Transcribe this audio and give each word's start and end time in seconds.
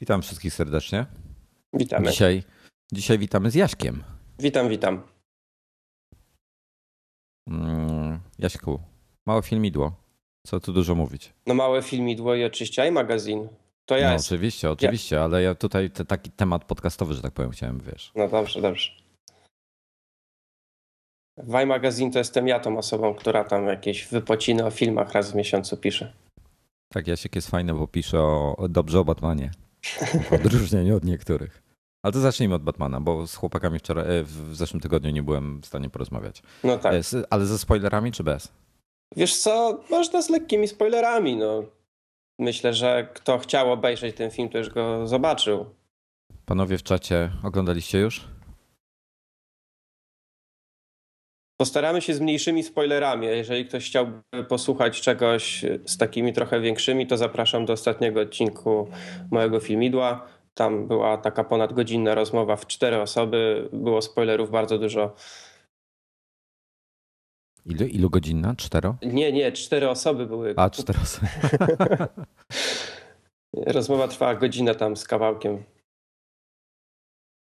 Witam 0.00 0.22
wszystkich 0.22 0.54
serdecznie. 0.54 1.06
Witamy. 1.72 2.10
Dzisiaj, 2.10 2.42
dzisiaj 2.92 3.18
witamy 3.18 3.50
z 3.50 3.54
Jaśkiem. 3.54 4.04
Witam, 4.38 4.68
witam. 4.68 5.02
Mm, 7.48 8.20
Jaśku, 8.38 8.80
małe 9.26 9.42
filmidło. 9.42 9.92
Co 10.46 10.60
tu 10.60 10.72
dużo 10.72 10.94
mówić? 10.94 11.32
No 11.46 11.54
małe 11.54 11.82
filmidło 11.82 12.34
i 12.34 12.44
oczywiście 12.44 12.88
iMagazine. 12.88 13.48
To 13.86 13.96
ja 13.96 14.06
no, 14.06 14.12
jest. 14.12 14.26
oczywiście, 14.26 14.70
oczywiście, 14.70 15.16
ja. 15.16 15.24
ale 15.24 15.42
ja 15.42 15.54
tutaj 15.54 15.90
te, 15.90 16.04
taki 16.04 16.30
temat 16.30 16.64
podcastowy, 16.64 17.14
że 17.14 17.22
tak 17.22 17.32
powiem, 17.32 17.50
chciałem, 17.50 17.80
wiesz. 17.80 18.12
No 18.14 18.28
dobrze, 18.28 18.60
dobrze. 18.60 18.90
W 21.36 21.54
iMagazine 21.62 22.10
to 22.10 22.18
jestem 22.18 22.48
ja 22.48 22.60
tą 22.60 22.78
osobą, 22.78 23.14
która 23.14 23.44
tam 23.44 23.66
jakieś 23.66 24.06
wypociny 24.06 24.66
o 24.66 24.70
filmach 24.70 25.12
raz 25.12 25.32
w 25.32 25.34
miesiącu 25.34 25.76
pisze. 25.76 26.12
Tak, 26.88 27.06
Jasiek 27.06 27.34
jest 27.36 27.50
fajny, 27.50 27.74
bo 27.74 27.88
pisze 27.88 28.20
o, 28.20 28.66
dobrze 28.68 29.00
o 29.00 29.04
Batmanie. 29.04 29.50
W 30.30 30.32
odróżnieniu 30.32 30.96
od 30.96 31.04
niektórych. 31.04 31.62
Ale 32.02 32.12
to 32.12 32.20
zacznijmy 32.20 32.54
od 32.54 32.62
Batmana, 32.62 33.00
bo 33.00 33.26
z 33.26 33.34
chłopakami 33.34 33.78
wczoraj, 33.78 34.18
e, 34.18 34.22
w 34.22 34.56
zeszłym 34.56 34.80
tygodniu 34.80 35.10
nie 35.10 35.22
byłem 35.22 35.60
w 35.60 35.66
stanie 35.66 35.90
porozmawiać. 35.90 36.42
No 36.64 36.78
tak. 36.78 36.94
E, 36.94 37.00
ale 37.30 37.46
ze 37.46 37.58
spoilerami 37.58 38.12
czy 38.12 38.24
bez? 38.24 38.52
Wiesz 39.16 39.36
co, 39.36 39.80
można 39.90 40.22
z 40.22 40.28
lekkimi 40.30 40.68
spoilerami. 40.68 41.36
No. 41.36 41.64
Myślę, 42.38 42.74
że 42.74 43.08
kto 43.14 43.38
chciał 43.38 43.72
obejrzeć 43.72 44.16
ten 44.16 44.30
film, 44.30 44.48
to 44.48 44.58
już 44.58 44.70
go 44.70 45.06
zobaczył. 45.06 45.66
Panowie 46.46 46.78
w 46.78 46.82
czacie, 46.82 47.30
oglądaliście 47.42 47.98
już? 47.98 48.28
Postaramy 51.60 52.00
się 52.02 52.14
z 52.14 52.20
mniejszymi 52.20 52.62
spoilerami. 52.62 53.26
Jeżeli 53.26 53.64
ktoś 53.64 53.86
chciałby 53.86 54.44
posłuchać 54.48 55.00
czegoś 55.00 55.64
z 55.84 55.96
takimi 55.96 56.32
trochę 56.32 56.60
większymi, 56.60 57.06
to 57.06 57.16
zapraszam 57.16 57.64
do 57.64 57.72
ostatniego 57.72 58.20
odcinku 58.20 58.88
mojego 59.30 59.60
filmidła. 59.60 60.26
Tam 60.54 60.88
była 60.88 61.16
taka 61.18 61.44
ponadgodzinna 61.44 62.14
rozmowa 62.14 62.56
w 62.56 62.66
cztery 62.66 63.00
osoby. 63.00 63.68
Było 63.72 64.02
spoilerów 64.02 64.50
bardzo 64.50 64.78
dużo. 64.78 65.14
Ilu, 67.66 67.86
ilu 67.86 68.10
godzinna? 68.10 68.54
Cztero? 68.56 68.96
Nie, 69.02 69.32
nie, 69.32 69.52
cztery 69.52 69.88
osoby 69.88 70.26
były. 70.26 70.54
A, 70.56 70.70
cztery 70.70 70.98
osoby. 71.02 71.26
Rozmowa 73.76 74.08
trwała 74.08 74.34
godzinę 74.34 74.74
tam 74.74 74.96
z 74.96 75.04
kawałkiem. 75.04 75.64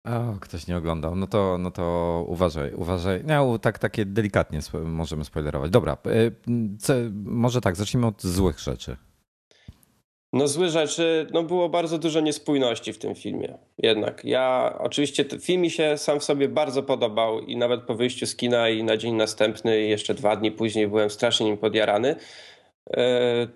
O, 0.06 0.39
ktoś 0.39 0.67
nie 0.67 0.78
oglądał. 0.78 1.16
No 1.16 1.28
to, 1.28 1.58
no 1.58 1.72
to 1.72 2.25
uważaj, 2.28 2.73
uważaj. 2.73 3.22
No, 3.23 3.59
tak, 3.59 3.80
takie 3.80 4.06
delikatnie 4.06 4.59
możemy 4.86 5.25
spoilerować. 5.25 5.72
Dobra, 5.72 5.98
e, 6.06 6.31
co, 6.80 6.94
może 7.25 7.61
tak, 7.61 7.75
zacznijmy 7.75 8.08
od 8.08 8.23
złych 8.23 8.59
rzeczy. 8.59 8.98
No 10.33 10.48
złe 10.48 10.70
rzeczy, 10.70 11.28
no 11.33 11.44
było 11.44 11.70
bardzo 11.70 11.98
dużo 11.98 12.20
niespójności 12.20 12.94
w 12.94 12.98
tym 12.98 13.16
filmie. 13.16 13.58
Jednak 13.78 14.26
ja, 14.26 14.76
oczywiście 14.80 15.26
film 15.42 15.61
mi 15.61 15.70
się 15.70 15.98
sam 15.98 16.20
w 16.20 16.23
sobie 16.23 16.50
bardzo 16.50 16.83
podobał 16.83 17.39
i 17.39 17.58
nawet 17.58 17.81
po 17.81 17.95
wyjściu 17.95 18.26
z 18.26 18.36
kina 18.36 18.70
i 18.70 18.83
na 18.83 18.98
dzień 18.98 19.16
następny 19.16 19.81
i 19.81 19.89
jeszcze 19.89 20.14
dwa 20.14 20.36
dni 20.36 20.52
później 20.52 20.88
byłem 20.88 21.09
strasznie 21.09 21.45
nim 21.45 21.58
podjarany. 21.58 22.16
E, 22.98 23.48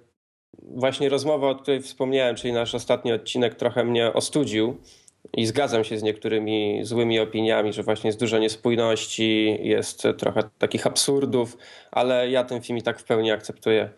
właśnie 0.61 1.09
rozmowa, 1.09 1.49
o 1.49 1.55
której 1.55 1.81
wspomniałem, 1.81 2.35
czyli 2.35 2.53
nasz 2.53 2.75
ostatni 2.75 3.11
odcinek 3.11 3.55
trochę 3.55 3.83
mnie 3.83 4.13
ostudził 4.13 4.77
i 5.33 5.45
zgadzam 5.45 5.83
się 5.83 5.97
z 5.97 6.03
niektórymi 6.03 6.79
złymi 6.83 7.19
opiniami, 7.19 7.73
że 7.73 7.83
właśnie 7.83 8.07
jest 8.07 8.19
dużo 8.19 8.37
niespójności, 8.37 9.57
jest 9.61 10.07
trochę 10.17 10.43
takich 10.57 10.87
absurdów, 10.87 11.57
ale 11.91 12.29
ja 12.29 12.43
ten 12.43 12.61
film 12.61 12.77
i 12.77 12.81
tak 12.81 12.99
w 12.99 13.03
pełni 13.03 13.31
akceptuję. 13.31 13.89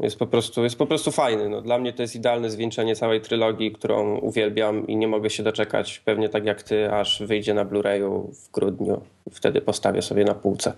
Jest 0.00 0.18
po 0.18 0.26
prostu, 0.26 0.64
jest 0.64 0.78
po 0.78 0.86
prostu 0.86 1.10
fajny. 1.12 1.48
No, 1.48 1.62
dla 1.62 1.78
mnie 1.78 1.92
to 1.92 2.02
jest 2.02 2.16
idealne 2.16 2.50
zwieńczenie 2.50 2.96
całej 2.96 3.20
trylogii, 3.20 3.72
którą 3.72 4.18
uwielbiam 4.18 4.86
i 4.86 4.96
nie 4.96 5.08
mogę 5.08 5.30
się 5.30 5.42
doczekać, 5.42 5.98
pewnie 5.98 6.28
tak 6.28 6.44
jak 6.44 6.62
ty, 6.62 6.92
aż 6.92 7.22
wyjdzie 7.22 7.54
na 7.54 7.64
Blu-rayu 7.64 8.34
w 8.34 8.50
grudniu. 8.50 9.02
Wtedy 9.32 9.60
postawię 9.60 10.02
sobie 10.02 10.24
na 10.24 10.34
półce. 10.34 10.72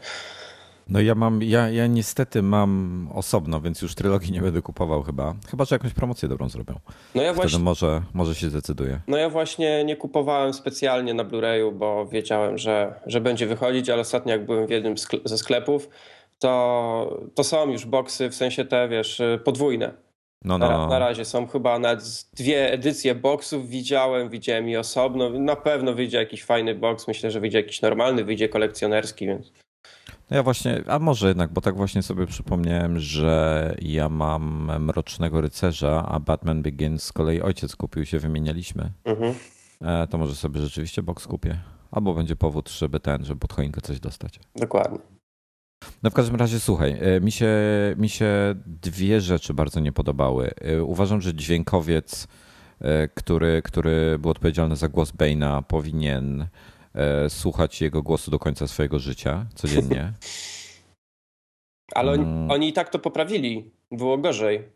No 0.89 1.01
ja 1.01 1.15
mam, 1.15 1.43
ja, 1.43 1.71
ja 1.71 1.87
niestety 1.87 2.43
mam 2.43 3.09
osobno, 3.15 3.61
więc 3.61 3.83
już 3.83 3.95
trylogii 3.95 4.33
nie 4.33 4.41
będę 4.41 4.63
kupował 4.63 5.03
chyba. 5.03 5.35
Chyba, 5.51 5.65
że 5.65 5.75
jakąś 5.75 5.93
promocję 5.93 6.29
dobrą 6.29 6.49
zrobią. 6.49 6.75
No 7.15 7.23
ja 7.23 7.33
właśnie, 7.33 7.49
Wtedy 7.49 7.65
może, 7.65 8.03
może 8.15 8.35
się 8.35 8.51
zdecyduje. 8.51 9.01
No 9.09 9.17
ja 9.17 9.31
właśnie 9.31 9.85
nie 9.85 9.97
kupowałem 9.97 10.55
specjalnie 10.55 11.15
na 11.15 11.25
Blu-rayu, 11.25 11.73
bo 11.73 12.07
wiedziałem, 12.07 12.59
że, 12.59 13.01
że 13.07 13.21
będzie 13.21 13.47
wychodzić, 13.47 13.91
ale 13.91 14.01
ostatnio 14.01 14.33
jak 14.33 14.47
byłem 14.47 14.67
w 14.67 14.71
jednym 14.71 14.95
ze 15.25 15.39
sklepów, 15.39 15.89
to, 16.39 17.25
to 17.35 17.45
są 17.45 17.71
już 17.71 17.87
boksy, 17.87 18.31
w 18.31 18.35
sensie 18.35 18.65
te, 18.65 18.89
wiesz, 18.89 19.23
podwójne. 19.45 19.95
No, 20.45 20.59
no. 20.59 20.69
Na, 20.69 20.87
na 20.87 20.99
razie 20.99 21.25
są 21.25 21.47
chyba 21.47 21.79
nawet 21.79 22.27
dwie 22.37 22.73
edycje 22.73 23.15
boksów 23.15 23.69
widziałem, 23.69 24.29
widziałem 24.29 24.69
i 24.69 24.77
osobno. 24.77 25.31
Na 25.31 25.57
pewno 25.57 25.93
wyjdzie 25.93 26.19
jakiś 26.19 26.45
fajny 26.45 26.75
boks, 26.75 27.09
myślę, 27.09 27.31
że 27.31 27.41
wyjdzie 27.41 27.59
jakiś 27.59 27.83
normalny, 27.83 28.25
wyjdzie 28.25 28.49
kolekcjonerski, 28.49 29.27
więc... 29.27 29.53
No 30.31 30.37
ja 30.37 30.43
właśnie, 30.43 30.83
a 30.87 30.99
może 30.99 31.29
jednak, 31.29 31.53
bo 31.53 31.61
tak 31.61 31.77
właśnie 31.77 32.03
sobie 32.03 32.27
przypomniałem, 32.27 32.99
że 32.99 33.75
ja 33.83 34.09
mam 34.09 34.71
Mrocznego 34.81 35.41
Rycerza, 35.41 36.07
a 36.09 36.21
Batman 36.21 36.63
Begins 36.63 37.03
z 37.03 37.13
kolei 37.13 37.43
ojciec 37.43 37.77
kupił 37.77 38.05
się, 38.05 38.19
wymienialiśmy. 38.19 38.93
Mhm. 39.05 39.35
E, 39.81 40.07
to 40.07 40.19
może 40.19 40.35
sobie 40.35 40.61
rzeczywiście 40.61 41.03
box 41.03 41.27
kupię. 41.27 41.61
Albo 41.91 42.15
będzie 42.15 42.37
powód, 42.37 42.71
żeby 42.71 43.01
ten, 43.01 43.25
żeby 43.25 43.41
pod 43.41 43.53
choinkę 43.53 43.81
coś 43.81 44.01
dostać. 44.01 44.41
Dokładnie. 44.57 44.99
No 46.03 46.11
w 46.11 46.15
każdym 46.15 46.37
razie 46.37 46.61
słuchaj, 46.61 46.99
e, 47.01 47.21
mi 47.21 47.33
się, 47.33 47.49
mi 47.97 48.09
się 48.09 48.55
dwie 48.67 49.21
rzeczy 49.21 49.55
bardzo 49.55 49.81
nie 49.81 49.93
podobały. 49.93 50.51
E, 50.61 50.83
uważam, 50.83 51.21
że 51.21 51.35
dźwiękowiec, 51.35 52.29
który, 53.15 53.63
który 53.63 54.19
był 54.19 54.31
odpowiedzialny 54.31 54.77
za 54.77 54.89
głos 54.89 55.13
Bane'a, 55.13 55.63
powinien 55.63 56.41
E, 56.41 56.47
słuchać 57.29 57.81
jego 57.81 58.03
głosu 58.03 58.31
do 58.31 58.39
końca 58.39 58.67
swojego 58.67 58.99
życia 58.99 59.47
codziennie. 59.55 60.13
Ale 61.95 62.13
oni, 62.13 62.25
hmm. 62.25 62.51
oni 62.51 62.69
i 62.69 62.73
tak 62.73 62.89
to 62.89 62.99
poprawili. 62.99 63.71
Było 63.91 64.19
gorzej. 64.19 64.69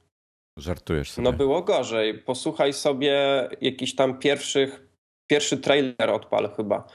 Żartujesz 0.56 1.10
sobie. 1.10 1.24
No 1.24 1.32
było 1.32 1.62
gorzej. 1.62 2.18
Posłuchaj 2.18 2.72
sobie 2.72 3.48
jakiś 3.60 3.94
tam 3.94 4.18
pierwszych, 4.18 4.88
pierwszy 5.26 5.56
trailer 5.56 6.10
odpal 6.10 6.50
chyba. 6.56 6.88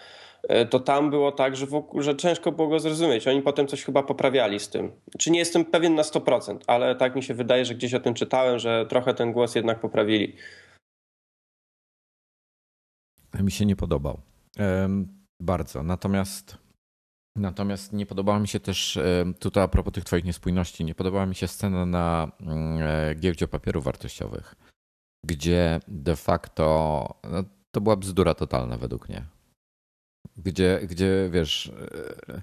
E, 0.50 0.66
to 0.66 0.80
tam 0.80 1.10
było 1.10 1.32
tak, 1.32 1.56
że, 1.56 1.66
ogóle, 1.74 2.04
że 2.04 2.16
ciężko 2.16 2.52
było 2.52 2.68
go 2.68 2.80
zrozumieć. 2.80 3.28
Oni 3.28 3.42
potem 3.42 3.68
coś 3.68 3.84
chyba 3.84 4.04
poprawiali 4.04 4.60
z 4.60 4.70
tym. 4.70 4.92
Czy 5.20 5.32
nie 5.32 5.40
jestem 5.40 5.66
pewien 5.66 5.96
na 5.96 6.02
100%, 6.02 6.58
ale 6.68 6.96
tak 6.96 7.16
mi 7.16 7.24
się 7.24 7.34
wydaje, 7.34 7.66
że 7.66 7.76
gdzieś 7.76 7.94
o 7.94 8.00
tym 8.00 8.14
czytałem, 8.14 8.60
że 8.60 8.86
trochę 8.90 9.14
ten 9.14 9.32
głos 9.32 9.56
jednak 9.56 9.80
poprawili. 9.80 10.36
Mi 13.40 13.52
się 13.52 13.66
nie 13.66 13.76
podobał. 13.76 14.33
Bardzo. 15.42 15.84
Natomiast, 15.84 16.58
natomiast 17.38 17.94
nie 17.94 18.06
podobała 18.06 18.40
mi 18.40 18.48
się 18.48 18.60
też, 18.60 19.00
tutaj 19.40 19.64
a 19.64 19.68
propos 19.68 19.94
tych 19.94 20.04
Twoich 20.04 20.26
niespójności, 20.26 20.86
nie 20.86 20.96
podobała 20.96 21.26
mi 21.26 21.36
się 21.36 21.48
scena 21.48 21.86
na 21.86 22.32
mm, 22.40 22.82
e, 22.82 23.16
giełdzie 23.16 23.48
papierów 23.48 23.84
wartościowych, 23.84 24.56
gdzie 25.26 25.80
de 25.88 26.16
facto 26.16 27.20
no, 27.24 27.44
to 27.72 27.82
była 27.82 27.96
bzdura 27.96 28.34
totalna 28.34 28.78
według 28.78 29.10
mnie. 29.10 29.26
Gdzie, 30.38 30.80
gdzie 30.90 31.30
wiesz, 31.32 31.72
e, 32.30 32.42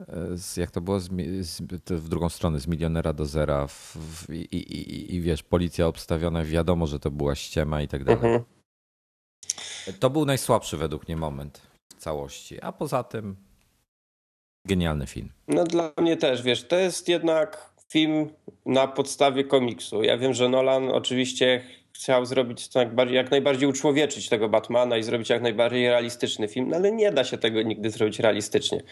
e, 0.00 0.36
jak 0.56 0.70
to 0.70 0.80
było 0.80 1.00
z, 1.00 1.10
z, 1.40 1.62
w 1.90 2.08
drugą 2.08 2.28
stronę, 2.28 2.60
z 2.60 2.66
milionera 2.66 3.12
do 3.12 3.26
zera 3.26 3.66
w, 3.66 3.96
w, 3.96 4.30
i, 4.30 4.56
i, 4.56 5.14
i, 5.14 5.20
wiesz, 5.20 5.42
policja 5.42 5.86
obstawiona, 5.86 6.44
wiadomo, 6.44 6.86
że 6.86 7.00
to 7.00 7.10
była 7.10 7.34
ściema 7.34 7.82
i 7.82 7.88
tak 7.88 8.04
dalej. 8.04 8.24
Mhm. 8.24 8.55
To 10.00 10.10
był 10.10 10.24
najsłabszy 10.24 10.76
według 10.76 11.08
mnie 11.08 11.16
moment 11.16 11.62
w 11.88 11.94
całości, 11.94 12.60
a 12.62 12.72
poza 12.72 13.04
tym 13.04 13.36
genialny 14.64 15.06
film. 15.06 15.28
No 15.48 15.64
dla 15.64 15.92
mnie 15.98 16.16
też, 16.16 16.42
wiesz, 16.42 16.68
to 16.68 16.76
jest 16.76 17.08
jednak 17.08 17.70
film 17.88 18.30
na 18.66 18.86
podstawie 18.88 19.44
komiksu. 19.44 20.02
Ja 20.02 20.18
wiem, 20.18 20.34
że 20.34 20.48
Nolan 20.48 20.90
oczywiście 20.90 21.62
chciał 21.96 22.26
zrobić 22.26 22.68
to 22.68 22.78
jak, 22.78 22.94
bardziej, 22.94 23.16
jak 23.16 23.30
najbardziej 23.30 23.68
uczłowieczyć 23.68 24.28
tego 24.28 24.48
Batmana 24.48 24.96
i 24.96 25.02
zrobić 25.02 25.30
jak 25.30 25.42
najbardziej 25.42 25.88
realistyczny 25.88 26.48
film, 26.48 26.68
no 26.68 26.76
ale 26.76 26.92
nie 26.92 27.12
da 27.12 27.24
się 27.24 27.38
tego 27.38 27.62
nigdy 27.62 27.90
zrobić 27.90 28.18
realistycznie. 28.18 28.82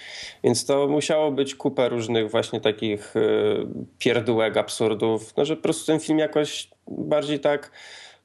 Więc 0.44 0.66
to 0.66 0.88
musiało 0.88 1.32
być 1.32 1.54
kupę 1.54 1.88
różnych 1.88 2.30
właśnie 2.30 2.60
takich 2.60 3.16
y, 3.16 3.66
pierdółek, 3.98 4.56
absurdów, 4.56 5.36
no 5.36 5.44
że 5.44 5.56
po 5.56 5.62
prostu 5.62 5.86
ten 5.86 6.00
film 6.00 6.18
jakoś 6.18 6.70
bardziej 6.88 7.40
tak 7.40 7.70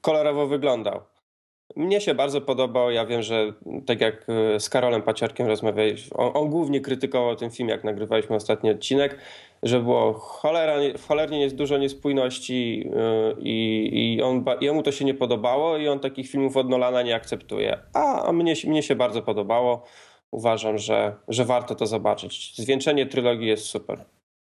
kolorowo 0.00 0.46
wyglądał. 0.46 1.00
Mnie 1.76 2.00
się 2.00 2.14
bardzo 2.14 2.40
podobał. 2.40 2.90
Ja 2.90 3.06
wiem, 3.06 3.22
że 3.22 3.52
tak 3.86 4.00
jak 4.00 4.26
e, 4.28 4.60
z 4.60 4.68
Karolem 4.68 5.02
Paciarkiem 5.02 5.46
rozmawialiśmy, 5.46 6.16
on, 6.16 6.30
on, 6.34 6.50
głównie 6.50 6.80
krytykował 6.80 7.36
ten 7.36 7.50
film, 7.50 7.68
jak 7.68 7.84
nagrywaliśmy 7.84 8.36
ostatni 8.36 8.70
odcinek, 8.70 9.18
że 9.62 9.80
było 9.80 10.12
cholera, 10.12 10.76
cholernie 11.08 11.40
jest 11.40 11.56
dużo 11.56 11.78
niespójności 11.78 12.90
e, 12.96 13.34
i, 13.40 13.90
i 13.92 14.22
on, 14.22 14.44
jemu 14.60 14.82
to 14.82 14.92
się 14.92 15.04
nie 15.04 15.14
podobało 15.14 15.76
i 15.76 15.88
on 15.88 16.00
takich 16.00 16.28
filmów 16.28 16.56
od 16.56 16.68
Nolana 16.68 17.02
nie 17.02 17.14
akceptuje. 17.14 17.78
A, 17.92 18.22
a 18.22 18.32
mnie, 18.32 18.54
mnie 18.66 18.82
się 18.82 18.96
bardzo 18.96 19.22
podobało. 19.22 19.84
Uważam, 20.30 20.78
że, 20.78 21.16
że 21.28 21.44
warto 21.44 21.74
to 21.74 21.86
zobaczyć. 21.86 22.56
Zwieńczenie 22.56 23.06
trylogii 23.06 23.48
jest 23.48 23.64
super. 23.64 24.04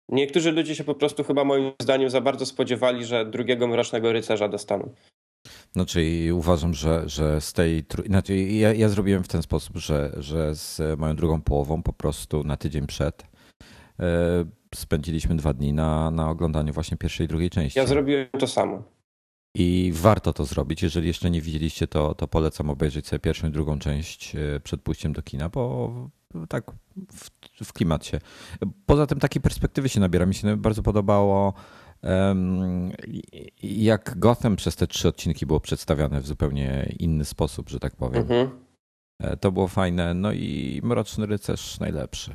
Niektórzy 0.08 0.52
ludzie 0.52 0.74
się 0.74 0.84
po 0.84 0.94
prostu 0.94 1.24
chyba 1.24 1.44
moim 1.44 1.72
zdaniem 1.82 2.10
za 2.10 2.20
bardzo 2.20 2.46
spodziewali, 2.46 3.04
że 3.04 3.26
drugiego 3.26 3.66
Mrocznego 3.66 4.12
Rycerza 4.12 4.48
dostaną. 4.48 4.90
Znaczy 5.72 6.30
uważam, 6.32 6.74
że, 6.74 7.08
że 7.08 7.40
z 7.40 7.52
tej. 7.52 7.84
Znaczy 8.06 8.36
ja, 8.38 8.74
ja 8.74 8.88
zrobiłem 8.88 9.24
w 9.24 9.28
ten 9.28 9.42
sposób, 9.42 9.76
że, 9.76 10.12
że 10.16 10.54
z 10.54 10.98
moją 10.98 11.16
drugą 11.16 11.42
połową 11.42 11.82
po 11.82 11.92
prostu 11.92 12.44
na 12.44 12.56
tydzień 12.56 12.86
przed 12.86 13.22
e, 14.00 14.44
spędziliśmy 14.74 15.36
dwa 15.36 15.52
dni 15.52 15.72
na, 15.72 16.10
na 16.10 16.30
oglądaniu 16.30 16.72
właśnie 16.72 16.96
pierwszej 16.96 17.24
i 17.24 17.28
drugiej 17.28 17.50
części. 17.50 17.78
Ja 17.78 17.86
zrobiłem 17.86 18.26
to 18.38 18.46
samo. 18.46 18.82
I 19.54 19.92
warto 19.94 20.32
to 20.32 20.44
zrobić. 20.44 20.82
Jeżeli 20.82 21.06
jeszcze 21.06 21.30
nie 21.30 21.42
widzieliście, 21.42 21.86
to, 21.86 22.14
to 22.14 22.28
polecam 22.28 22.70
obejrzeć 22.70 23.06
sobie 23.06 23.20
pierwszą 23.20 23.48
i 23.48 23.50
drugą 23.50 23.78
część 23.78 24.36
e, 24.36 24.60
przed 24.60 24.82
pójściem 24.82 25.12
do 25.12 25.22
kina, 25.22 25.48
bo 25.48 25.92
tak 26.48 26.70
w, 27.12 27.30
w 27.64 27.72
klimat 27.72 28.06
się. 28.06 28.18
Poza 28.86 29.06
tym 29.06 29.20
takiej 29.20 29.42
perspektywy 29.42 29.88
się 29.88 30.00
nabiera. 30.00 30.26
Mi 30.26 30.34
się 30.34 30.56
bardzo 30.56 30.82
podobało 30.82 31.54
jak 33.62 34.18
Gotham 34.18 34.56
przez 34.56 34.76
te 34.76 34.86
trzy 34.86 35.08
odcinki 35.08 35.46
było 35.46 35.60
przedstawiane 35.60 36.20
w 36.20 36.26
zupełnie 36.26 36.92
inny 36.98 37.24
sposób, 37.24 37.68
że 37.68 37.80
tak 37.80 37.96
powiem. 37.96 38.22
Mhm. 38.22 38.50
E, 39.22 39.36
to 39.36 39.52
było 39.52 39.68
fajne. 39.68 40.14
No 40.14 40.32
i 40.32 40.80
Mroczny 40.84 41.26
Rycerz 41.26 41.80
najlepszy. 41.80 42.34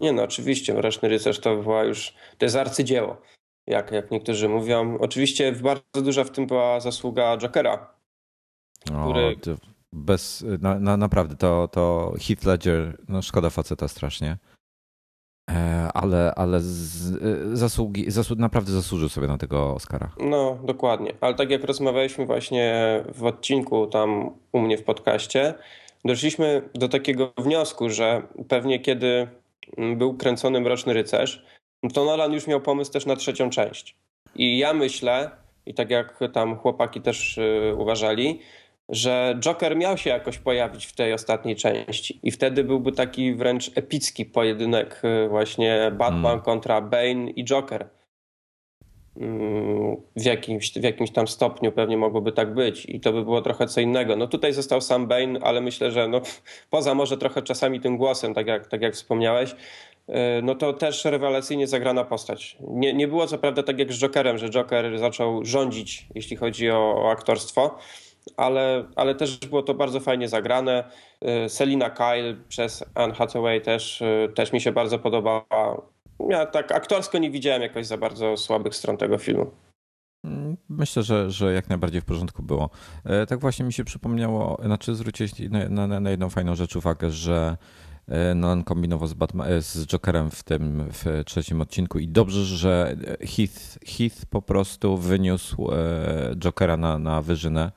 Nie 0.00 0.12
no, 0.12 0.22
oczywiście 0.22 0.74
Mroczny 0.74 1.08
Rycerz 1.08 1.40
to 1.40 1.56
była 1.56 1.84
już, 1.84 2.14
to 2.38 2.46
jest 2.46 2.56
arcydzieło, 2.56 3.22
jak, 3.66 3.92
jak 3.92 4.10
niektórzy 4.10 4.48
mówią. 4.48 4.98
Oczywiście 4.98 5.52
bardzo 5.52 6.02
duża 6.04 6.24
w 6.24 6.30
tym 6.30 6.46
była 6.46 6.80
zasługa 6.80 7.38
Jokera. 7.38 7.94
Który... 8.80 9.36
O, 9.54 9.70
bez, 9.92 10.44
na, 10.60 10.78
na, 10.78 10.96
naprawdę, 10.96 11.36
to, 11.36 11.68
to 11.68 12.14
Heath 12.20 12.44
Ledger, 12.44 12.98
no 13.08 13.22
szkoda 13.22 13.50
faceta 13.50 13.88
strasznie. 13.88 14.38
E, 15.54 15.88
ale, 15.94 16.32
ale 16.36 16.60
z, 16.60 17.12
e, 17.12 17.56
zasługi, 17.56 18.10
zasłu, 18.10 18.36
naprawdę 18.36 18.72
zasłużył 18.72 19.08
sobie 19.08 19.26
na 19.26 19.38
tego 19.38 19.74
Oscara. 19.74 20.10
No, 20.20 20.58
dokładnie. 20.64 21.12
Ale 21.20 21.34
tak 21.34 21.50
jak 21.50 21.64
rozmawialiśmy 21.64 22.26
właśnie 22.26 22.74
w 23.14 23.24
odcinku 23.24 23.86
tam 23.86 24.30
u 24.52 24.60
mnie 24.60 24.78
w 24.78 24.84
podcaście, 24.84 25.54
doszliśmy 26.04 26.62
do 26.74 26.88
takiego 26.88 27.32
wniosku, 27.38 27.90
że 27.90 28.22
pewnie 28.48 28.80
kiedy 28.80 29.28
był 29.96 30.14
kręcony 30.14 30.60
Mroczny 30.60 30.92
Rycerz, 30.92 31.44
to 31.94 32.04
Nolan 32.04 32.32
już 32.32 32.46
miał 32.46 32.60
pomysł 32.60 32.92
też 32.92 33.06
na 33.06 33.16
trzecią 33.16 33.50
część. 33.50 33.96
I 34.36 34.58
ja 34.58 34.74
myślę, 34.74 35.30
i 35.66 35.74
tak 35.74 35.90
jak 35.90 36.20
tam 36.32 36.56
chłopaki 36.56 37.00
też 37.00 37.38
y, 37.38 37.74
uważali, 37.78 38.40
że 38.90 39.36
Joker 39.40 39.76
miał 39.76 39.96
się 39.96 40.10
jakoś 40.10 40.38
pojawić 40.38 40.86
w 40.86 40.92
tej 40.92 41.12
ostatniej 41.12 41.56
części 41.56 42.20
i 42.22 42.30
wtedy 42.30 42.64
byłby 42.64 42.92
taki 42.92 43.34
wręcz 43.34 43.70
epicki 43.74 44.24
pojedynek 44.24 45.02
y, 45.24 45.28
właśnie 45.28 45.90
Batman 45.98 46.22
hmm. 46.22 46.40
kontra 46.40 46.80
Bane 46.80 47.30
i 47.30 47.44
Joker. 47.44 47.88
Mm, 49.16 49.96
w 50.16 50.24
jakimś, 50.24 50.72
w 50.72 50.82
jakimś 50.82 51.10
tam 51.10 51.28
stopniu 51.28 51.72
pewnie 51.72 51.96
mogłoby 51.96 52.32
tak 52.32 52.54
być 52.54 52.86
i 52.86 53.00
to 53.00 53.12
by 53.12 53.24
było 53.24 53.42
trochę 53.42 53.66
co 53.66 53.80
innego. 53.80 54.16
No 54.16 54.26
tutaj 54.26 54.52
został 54.52 54.80
sam 54.80 55.06
Bane, 55.06 55.40
ale 55.42 55.60
myślę, 55.60 55.90
że 55.90 56.08
no, 56.08 56.20
poza 56.70 56.94
może 56.94 57.16
trochę 57.16 57.42
czasami 57.42 57.80
tym 57.80 57.96
głosem, 57.96 58.34
tak 58.34 58.46
jak, 58.46 58.66
tak 58.66 58.82
jak 58.82 58.94
wspomniałeś, 58.94 59.50
y, 59.50 60.14
no 60.42 60.54
to 60.54 60.72
też 60.72 61.04
rewelacyjnie 61.04 61.66
zagrana 61.66 62.04
postać. 62.04 62.56
Nie, 62.60 62.94
nie 62.94 63.08
było 63.08 63.26
co 63.26 63.38
prawda 63.38 63.62
tak 63.62 63.78
jak 63.78 63.92
z 63.92 63.98
Jokerem, 63.98 64.38
że 64.38 64.48
Joker 64.48 64.98
zaczął 64.98 65.44
rządzić, 65.44 66.06
jeśli 66.14 66.36
chodzi 66.36 66.70
o, 66.70 66.94
o 66.96 67.10
aktorstwo, 67.10 67.78
ale, 68.36 68.84
ale 68.96 69.14
też 69.14 69.38
było 69.38 69.62
to 69.62 69.74
bardzo 69.74 70.00
fajnie 70.00 70.28
zagrane. 70.28 70.84
Y, 71.44 71.48
Selina 71.48 71.90
Kyle 71.90 72.36
przez 72.48 72.84
Anne 72.94 73.14
Hathaway 73.14 73.60
też, 73.60 74.02
y, 74.02 74.32
też 74.34 74.52
mi 74.52 74.60
się 74.60 74.72
bardzo 74.72 74.98
podobała. 74.98 75.46
Ja 76.28 76.46
tak 76.46 76.72
aktorsko 76.72 77.18
nie 77.18 77.30
widziałem 77.30 77.62
jakoś 77.62 77.86
za 77.86 77.96
bardzo 77.96 78.36
słabych 78.36 78.74
stron 78.74 78.96
tego 78.96 79.18
filmu. 79.18 79.50
Mm, 80.24 80.56
myślę, 80.68 81.02
że, 81.02 81.30
że 81.30 81.52
jak 81.52 81.68
najbardziej 81.68 82.00
w 82.00 82.04
porządku 82.04 82.42
było. 82.42 82.70
E, 83.04 83.26
tak 83.26 83.40
właśnie 83.40 83.64
mi 83.64 83.72
się 83.72 83.84
przypomniało, 83.84 84.60
znaczy 84.64 84.94
zwrócić 84.94 85.32
na, 85.50 85.86
na, 85.86 86.00
na 86.00 86.10
jedną 86.10 86.30
fajną 86.30 86.54
rzecz 86.54 86.76
uwagę, 86.76 87.10
że 87.10 87.56
e, 88.08 88.34
Nolan 88.34 88.64
kombinował 88.64 89.08
z, 89.08 89.14
Batman, 89.14 89.52
e, 89.52 89.62
z 89.62 89.86
Jokerem 89.86 90.30
w 90.30 90.42
tym 90.42 90.88
w 90.92 91.22
trzecim 91.26 91.60
odcinku 91.60 91.98
i 91.98 92.08
dobrze, 92.08 92.44
że 92.44 92.96
Heath, 93.20 93.78
Heath 93.86 94.26
po 94.30 94.42
prostu 94.42 94.96
wyniósł 94.96 95.68
Jokera 96.36 96.76
na, 96.76 96.98
na 96.98 97.22
wyżynę 97.22 97.72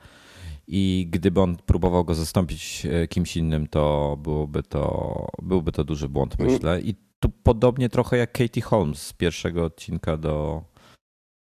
i 0.67 1.07
gdyby 1.11 1.41
on 1.41 1.55
próbował 1.55 2.05
go 2.05 2.15
zastąpić 2.15 2.87
e, 2.91 3.07
kimś 3.07 3.37
innym, 3.37 3.67
to 3.67 4.17
byłoby 4.23 4.63
to, 4.63 5.27
byłby 5.41 5.71
to 5.71 5.83
duży 5.83 6.09
błąd, 6.09 6.35
mm. 6.39 6.51
myślę. 6.53 6.81
I 6.81 6.95
tu 7.19 7.29
podobnie 7.43 7.89
trochę 7.89 8.17
jak 8.17 8.31
Katie 8.31 8.61
Holmes 8.61 9.07
z 9.07 9.13
pierwszego 9.13 9.65
odcinka 9.65 10.17
do 10.17 10.63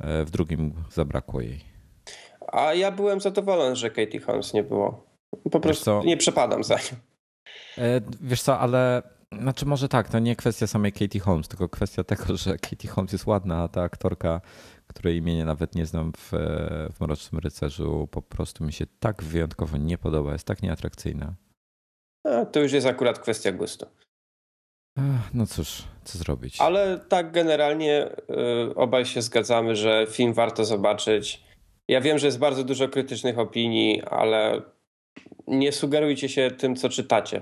e, 0.01 0.25
w 0.25 0.31
drugim 0.31 0.75
zabrakło 0.91 1.41
jej. 1.41 1.61
A 2.53 2.75
ja 2.75 2.91
byłem 2.91 3.21
zadowolony, 3.21 3.77
że 3.77 3.91
Katie 3.91 4.21
Holmes 4.21 4.55
nie 4.55 4.63
było. 4.63 5.07
Po 5.51 5.61
prostu 5.61 6.03
nie 6.05 6.17
przepadam 6.17 6.65
za 6.65 6.75
nią. 6.75 6.97
E, 7.79 8.01
wiesz 8.21 8.43
co, 8.43 8.59
ale 8.59 9.03
znaczy 9.41 9.67
może 9.67 9.89
tak, 9.89 10.09
to 10.09 10.19
nie 10.19 10.37
kwestia 10.37 10.67
samej 10.67 10.93
Katie 10.93 11.21
Holmes, 11.21 11.49
tylko 11.49 11.69
kwestia 11.69 12.05
tego, 12.05 12.37
że 12.37 12.59
Katie 12.59 12.89
Holmes 12.89 13.13
jest 13.13 13.27
ładna, 13.27 13.63
a 13.63 13.69
ta 13.69 13.83
aktorka 13.83 14.41
której 14.87 15.17
imienia 15.17 15.45
nawet 15.45 15.75
nie 15.75 15.87
znam 15.87 16.13
w, 16.17 16.31
w 16.95 17.01
Mrocznym 17.01 17.39
Rycerzu, 17.39 18.09
po 18.11 18.23
prostu 18.23 18.65
mi 18.65 18.73
się 18.73 18.87
tak 19.01 19.23
wyjątkowo 19.23 19.77
nie 19.77 19.99
podoba, 19.99 20.33
jest 20.33 20.47
tak 20.47 20.63
nieatrakcyjna. 20.63 21.35
A, 22.27 22.45
to 22.45 22.61
już 22.61 22.73
jest 22.73 22.87
akurat 22.87 23.19
kwestia 23.19 23.53
gustu. 23.53 23.87
No 25.35 25.47
cóż, 25.47 25.83
co 26.05 26.19
zrobić. 26.19 26.61
Ale 26.61 26.99
tak 27.09 27.33
generalnie 27.33 28.09
y, 28.71 28.75
obaj 28.75 29.07
się 29.07 29.23
zgadzamy, 29.23 29.77
że 29.77 30.07
film 30.11 30.33
warto 30.33 30.65
zobaczyć. 30.65 31.45
Ja 31.89 32.01
wiem, 32.01 32.19
że 32.19 32.27
jest 32.27 32.39
bardzo 32.39 32.65
dużo 32.65 32.89
krytycznych 32.89 33.39
opinii, 33.39 34.03
ale 34.03 34.63
nie 35.47 35.73
sugerujcie 35.73 36.29
się 36.29 36.51
tym, 36.51 36.77
co 36.77 36.89
czytacie. 36.89 37.41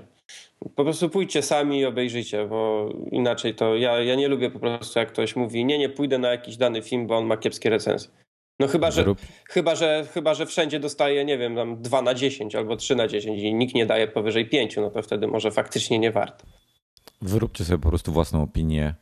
Po 0.75 0.83
prostu 0.83 1.09
pójdźcie 1.09 1.41
sami 1.41 1.79
i 1.79 1.85
obejrzyjcie, 1.85 2.47
bo 2.47 2.89
inaczej 3.11 3.55
to 3.55 3.75
ja, 3.75 3.99
ja 3.99 4.15
nie 4.15 4.27
lubię 4.27 4.51
po 4.51 4.59
prostu, 4.59 4.99
jak 4.99 5.09
ktoś 5.09 5.35
mówi, 5.35 5.65
nie, 5.65 5.77
nie 5.77 5.89
pójdę 5.89 6.17
na 6.17 6.31
jakiś 6.31 6.57
dany 6.57 6.81
film, 6.81 7.07
bo 7.07 7.17
on 7.17 7.25
ma 7.25 7.37
kiepskie 7.37 7.69
recenzje. 7.69 8.11
No 8.59 8.67
chyba, 8.67 8.91
że, 8.91 9.05
chyba, 9.49 9.75
że, 9.75 10.05
chyba, 10.13 10.33
że 10.33 10.45
wszędzie 10.45 10.79
dostaje, 10.79 11.25
nie 11.25 11.37
wiem, 11.37 11.55
tam 11.55 11.81
2 11.81 12.01
na 12.01 12.13
10 12.13 12.55
albo 12.55 12.75
3 12.75 12.95
na 12.95 13.07
10 13.07 13.41
i 13.41 13.53
nikt 13.53 13.75
nie 13.75 13.85
daje 13.85 14.07
powyżej 14.07 14.49
5, 14.49 14.75
no 14.75 14.89
to 14.89 15.01
wtedy 15.01 15.27
może 15.27 15.51
faktycznie 15.51 15.99
nie 15.99 16.11
warto. 16.11 16.45
Wyróbcie 17.21 17.65
sobie 17.65 17.77
po 17.77 17.89
prostu 17.89 18.11
własną 18.11 18.43
opinię 18.43 18.93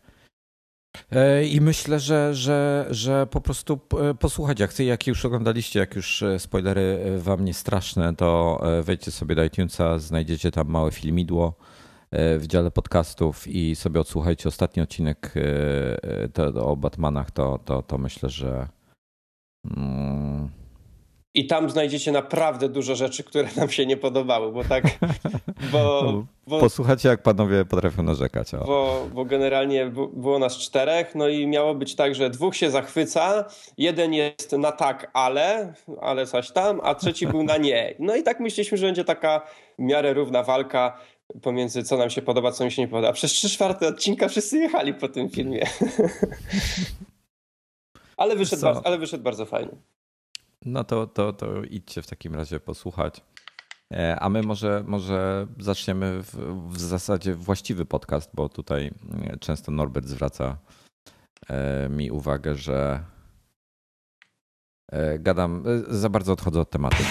I 1.49 1.61
myślę, 1.61 1.99
że, 1.99 2.35
że, 2.35 2.87
że 2.89 3.27
po 3.27 3.41
prostu 3.41 3.79
e, 3.99 4.13
posłuchać, 4.13 4.59
jak, 4.59 4.79
jak 4.79 5.07
już 5.07 5.25
oglądaliście, 5.25 5.79
jak 5.79 5.95
już 5.95 6.23
e, 6.23 6.39
spoilery 6.39 6.99
wam 7.17 7.45
nie 7.45 7.53
straszne, 7.53 8.15
to 8.15 8.61
wejdźcie 8.83 9.11
sobie 9.11 9.35
do 9.35 9.43
iTunesa, 9.43 9.99
znajdziecie 9.99 10.51
tam 10.51 10.67
małe 10.67 10.91
filmidło 10.91 11.55
w 12.11 12.43
dziale 12.47 12.71
podcastów 12.71 13.47
i 13.47 13.75
sobie 13.75 13.99
odsłuchajcie 13.99 14.49
ostatni 14.49 14.83
odcinek 14.83 15.33
o 16.61 16.75
Batmanach, 16.75 17.31
to, 17.31 17.59
to, 17.65 17.81
to 17.81 17.97
myślę, 17.97 18.29
że 18.29 18.67
mm, 19.65 20.49
i 21.33 21.47
tam 21.47 21.69
znajdziecie 21.69 22.11
naprawdę 22.11 22.69
dużo 22.69 22.95
rzeczy, 22.95 23.23
które 23.23 23.49
nam 23.55 23.69
się 23.69 23.85
nie 23.85 23.97
podobały, 23.97 24.51
bo 24.51 24.63
tak. 24.63 24.83
Bo, 25.71 26.23
bo 26.47 26.59
Posłuchajcie, 26.59 27.09
jak 27.09 27.23
panowie 27.23 27.65
potrafią 27.65 28.03
narzekać. 28.03 28.51
Bo, 28.65 29.07
bo 29.13 29.25
generalnie 29.25 29.91
było 30.13 30.39
nas 30.39 30.57
czterech, 30.57 31.15
no 31.15 31.27
i 31.27 31.47
miało 31.47 31.75
być 31.75 31.95
tak, 31.95 32.15
że 32.15 32.29
dwóch 32.29 32.55
się 32.55 32.71
zachwyca, 32.71 33.45
jeden 33.77 34.13
jest 34.13 34.51
na 34.51 34.71
tak, 34.71 35.11
ale, 35.13 35.73
ale 36.01 36.25
coś 36.25 36.51
tam, 36.51 36.79
a 36.83 36.95
trzeci 36.95 37.27
był 37.27 37.43
na 37.43 37.57
nie. 37.57 37.95
No 37.99 38.15
i 38.15 38.23
tak 38.23 38.39
myśleliśmy, 38.39 38.77
że 38.77 38.85
będzie 38.85 39.03
taka 39.03 39.41
w 39.79 39.81
miarę 39.81 40.13
równa 40.13 40.43
walka 40.43 40.99
pomiędzy 41.41 41.83
co 41.83 41.97
nam 41.97 42.09
się 42.09 42.21
podoba, 42.21 42.51
co 42.51 42.65
mi 42.65 42.71
się 42.71 42.81
nie 42.81 42.87
podoba. 42.87 43.13
Przez 43.13 43.31
trzy 43.31 43.49
czwarte 43.49 43.87
odcinka 43.87 44.27
wszyscy 44.27 44.57
jechali 44.57 44.93
po 44.93 45.09
tym 45.09 45.29
filmie. 45.29 45.67
ale, 48.17 48.35
wyszedł 48.35 48.61
bardzo, 48.61 48.85
ale 48.85 48.97
wyszedł 48.97 49.23
bardzo 49.23 49.45
fajny. 49.45 49.71
No 50.65 50.83
to, 50.83 51.07
to, 51.07 51.33
to 51.33 51.63
idźcie 51.63 52.01
w 52.01 52.07
takim 52.07 52.35
razie 52.35 52.59
posłuchać. 52.59 53.21
E, 53.93 54.19
a 54.19 54.29
my 54.29 54.43
może, 54.43 54.83
może 54.87 55.47
zaczniemy 55.59 56.23
w, 56.23 56.35
w 56.69 56.79
zasadzie 56.79 57.35
właściwy 57.35 57.85
podcast, 57.85 58.31
bo 58.33 58.49
tutaj 58.49 58.91
e, 59.23 59.37
często 59.37 59.71
Norbert 59.71 60.07
zwraca 60.07 60.57
e, 61.49 61.89
mi 61.89 62.11
uwagę, 62.11 62.55
że 62.55 63.03
gadam, 65.19 65.63
za 65.87 66.09
bardzo 66.09 66.33
odchodzę 66.33 66.61
od 66.61 66.69
tematu. 66.69 67.03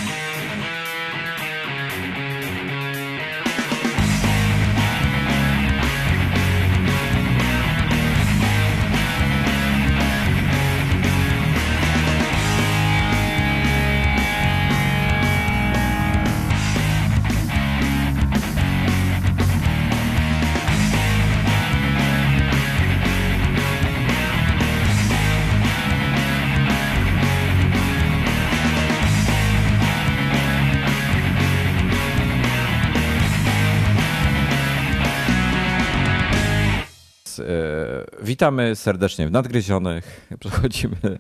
Witamy 38.39 38.77
serdecznie 38.77 39.27
w 39.27 39.31
Nadgryzionych. 39.31 40.27
Przechodzimy 40.41 41.19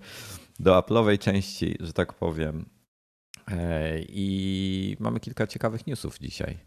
do 0.60 0.78
Apple'owej 0.78 1.18
części, 1.18 1.76
że 1.80 1.92
tak 1.92 2.12
powiem. 2.12 2.66
E, 3.48 3.98
I 4.08 4.96
mamy 5.00 5.20
kilka 5.20 5.46
ciekawych 5.46 5.86
newsów 5.86 6.18
dzisiaj. 6.18 6.58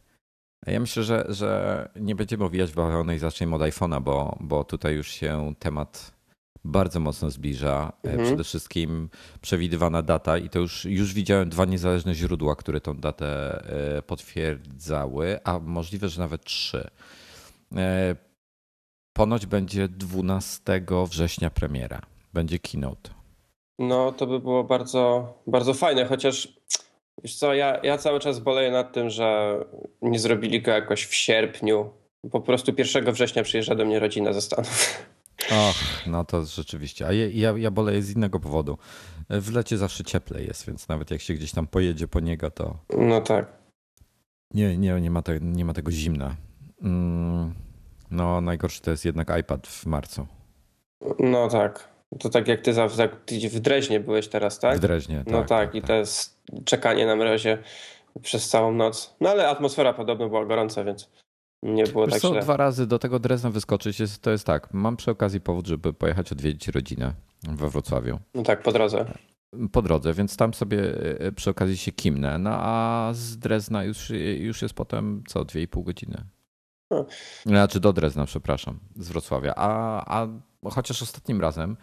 Ja 0.65 0.79
myślę, 0.79 1.03
że, 1.03 1.25
że 1.29 1.89
nie 1.96 2.15
będziemy 2.15 2.43
owijać 2.43 2.74
bawełny 2.74 3.15
i 3.15 3.20
zaczniemy 3.20 3.55
od 3.55 3.62
iPhone'a, 3.62 4.01
bo, 4.01 4.38
bo 4.39 4.63
tutaj 4.63 4.96
już 4.96 5.08
się 5.08 5.53
temat 5.60 6.12
bardzo 6.63 7.00
mocno 7.00 7.31
zbliża. 7.31 7.93
E, 8.03 8.10
mhm. 8.10 8.27
Przede 8.27 8.43
wszystkim 8.43 9.10
przewidywana 9.41 10.01
data 10.01 10.38
i 10.38 10.50
to 10.50 10.60
już, 10.60 10.86
już 10.86 11.13
widziałem 11.13 11.50
dwa 11.50 11.65
niezależne 11.65 12.15
źródła, 12.15 12.55
które 12.55 12.81
tą 12.81 12.98
datę 12.98 13.60
e, 13.98 14.01
potwierdzały, 14.01 15.39
a 15.43 15.60
możliwe, 15.60 16.10
że 16.10 16.22
nawet 16.22 16.43
trzy. 16.43 16.89
Ponoć 19.13 19.46
będzie 19.46 19.88
12 19.88 20.62
września 21.10 21.50
premiera. 21.50 22.01
Będzie 22.34 22.60
keynote. 22.60 23.10
No, 23.80 24.12
to 24.12 24.27
by 24.27 24.39
było 24.39 24.63
bardzo, 24.63 25.34
bardzo 25.48 25.74
fajne, 25.74 26.06
chociaż 26.06 26.53
wiesz 27.24 27.36
co, 27.36 27.53
ja, 27.53 27.80
ja 27.84 27.98
cały 27.98 28.20
czas 28.20 28.39
boleję 28.39 28.72
nad 28.72 28.94
tym, 28.94 29.10
że 29.10 29.58
nie 30.01 30.20
zrobili 30.20 30.62
go 30.62 30.72
jakoś 30.72 31.06
w 31.06 31.15
sierpniu. 31.15 31.89
Po 32.32 32.41
prostu 32.41 32.72
1 32.77 33.13
września 33.13 33.44
przyjeżdża 33.44 33.75
do 33.75 33.86
mnie 33.86 34.00
rodzina 34.00 34.34
ze 34.34 34.41
Stanów. 34.41 35.03
Och, 35.51 36.08
no 36.08 36.25
to 36.25 36.46
rzeczywiście. 36.46 37.08
A 37.08 37.13
ja, 37.13 37.27
ja, 37.34 37.58
ja 37.58 37.72
boleję 37.72 38.01
z 38.01 38.15
innego 38.15 38.39
powodu. 38.39 38.77
W 39.30 39.53
lecie 39.53 39.77
zawsze 39.77 40.03
cieplej 40.03 40.48
jest, 40.48 40.68
więc 40.68 40.88
nawet 40.88 41.12
jak 41.12 41.22
się 41.22 41.34
gdzieś 41.34 41.51
tam 41.51 41.68
pojedzie 41.68 42.08
po 42.08 42.20
niego, 42.20 42.51
to. 42.51 42.77
No 42.98 43.22
tak. 43.22 43.62
Nie, 44.53 44.77
nie, 44.77 45.01
nie, 45.01 45.12
ma, 45.12 45.22
te, 45.22 45.39
nie 45.41 45.65
ma 45.65 45.74
tego 45.74 45.91
zimna. 45.91 46.36
Mm, 46.82 47.53
no, 48.12 48.41
najgorszy 48.41 48.82
to 48.82 48.91
jest 48.91 49.06
jednak 49.06 49.39
iPad 49.39 49.68
w 49.68 49.86
marcu. 49.86 50.27
No 51.20 51.48
tak. 51.48 51.91
To 52.20 52.30
tak 52.30 52.48
jak 52.48 52.62
ty, 52.62 52.74
tak, 52.98 53.25
ty 53.25 53.50
w 53.50 53.60
Dreźnie 53.60 54.00
byłeś 54.00 54.27
teraz, 54.27 54.60
tak? 54.60 54.77
W 54.77 54.80
Dreźnie, 54.80 55.24
No 55.27 55.39
tak, 55.39 55.48
tak, 55.48 55.68
tak 55.68 55.75
i 55.75 55.82
tak. 55.82 55.88
to 55.88 55.94
jest 55.94 56.41
czekanie 56.65 57.06
na 57.06 57.15
mrozie 57.15 57.58
przez 58.22 58.50
całą 58.50 58.72
noc. 58.72 59.15
No 59.22 59.30
ale 59.30 59.50
atmosfera 59.50 59.94
podobno 59.94 60.30
była 60.30 60.46
gorąca, 60.46 60.84
więc 60.84 61.10
nie 61.63 61.84
było 61.84 62.06
Wiesz 62.06 62.13
tak 62.13 62.22
co, 62.22 62.30
źle. 62.32 62.41
dwa 62.41 62.58
razy 62.58 62.88
do 62.88 63.00
tego 63.00 63.20
Drezna 63.20 63.50
wyskoczyć, 63.50 64.00
jest, 64.00 64.22
to 64.22 64.32
jest 64.32 64.46
tak, 64.46 64.74
mam 64.74 64.98
przy 64.98 65.12
okazji 65.12 65.41
powód, 65.41 65.68
żeby 65.68 65.94
pojechać 65.94 66.32
odwiedzić 66.32 66.68
rodzinę 66.68 67.13
we 67.44 67.70
Wrocławiu. 67.70 68.20
No 68.34 68.44
tak, 68.44 68.63
po 68.63 68.72
drodze. 68.72 69.06
Po 69.72 69.82
drodze, 69.82 70.13
więc 70.13 70.38
tam 70.38 70.53
sobie 70.53 70.80
e, 71.20 71.32
przy 71.32 71.50
okazji 71.50 71.77
się 71.77 71.91
kimnę, 71.91 72.38
no 72.38 72.50
a 72.53 73.10
z 73.13 73.38
Drezna 73.38 73.84
już, 73.84 74.10
już 74.38 74.62
jest 74.62 74.74
potem 74.74 75.24
co, 75.27 75.46
dwie 75.46 75.62
i 75.62 75.68
pół 75.68 75.84
godziny. 75.84 76.24
No. 76.92 77.06
Znaczy 77.46 77.80
do 77.80 77.94
Drezna, 77.94 78.26
przepraszam, 78.26 78.80
z 78.96 79.10
Wrocławia. 79.10 79.54
A, 79.56 80.22
a 80.22 80.28
chociaż 80.70 81.02
ostatnim 81.02 81.42
razem 81.42 81.78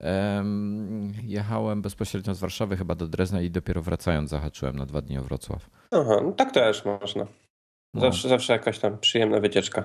um, 0.00 1.12
jechałem 1.22 1.82
bezpośrednio 1.82 2.34
z 2.34 2.40
Warszawy 2.40 2.76
chyba 2.76 2.94
do 2.94 3.08
Drezna 3.08 3.40
i 3.40 3.50
dopiero 3.50 3.82
wracając 3.82 4.30
zahaczyłem 4.30 4.76
na 4.76 4.86
dwa 4.86 5.00
dni 5.00 5.18
o 5.18 5.22
Wrocław. 5.22 5.70
Aha, 5.90 6.20
no 6.22 6.32
tak 6.32 6.52
też 6.52 6.84
można. 6.84 7.26
No. 7.94 8.00
Zawsze, 8.00 8.28
no. 8.28 8.30
zawsze 8.30 8.52
jakaś 8.52 8.78
tam 8.78 8.98
przyjemna 8.98 9.40
wycieczka. 9.40 9.84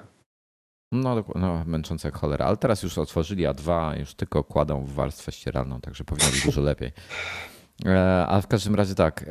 No, 0.92 1.24
no, 1.36 1.64
męczące 1.66 2.08
jak 2.08 2.18
cholera, 2.18 2.46
ale 2.46 2.58
teraz 2.58 2.84
już 2.84 2.98
otworzyli 2.98 3.44
A2, 3.44 4.00
już 4.00 4.16
tylko 4.16 4.44
kładą 4.44 4.86
w 4.86 4.94
warstwę 4.94 5.32
ścieralną, 5.32 5.82
także 5.82 6.04
powinno 6.04 6.32
być 6.32 6.46
dużo 6.46 6.62
lepiej. 6.62 6.92
E, 7.86 8.26
a 8.28 8.42
w 8.42 8.48
każdym 8.48 8.76
razie 8.76 8.96
tak, 8.96 9.24
e, 9.24 9.26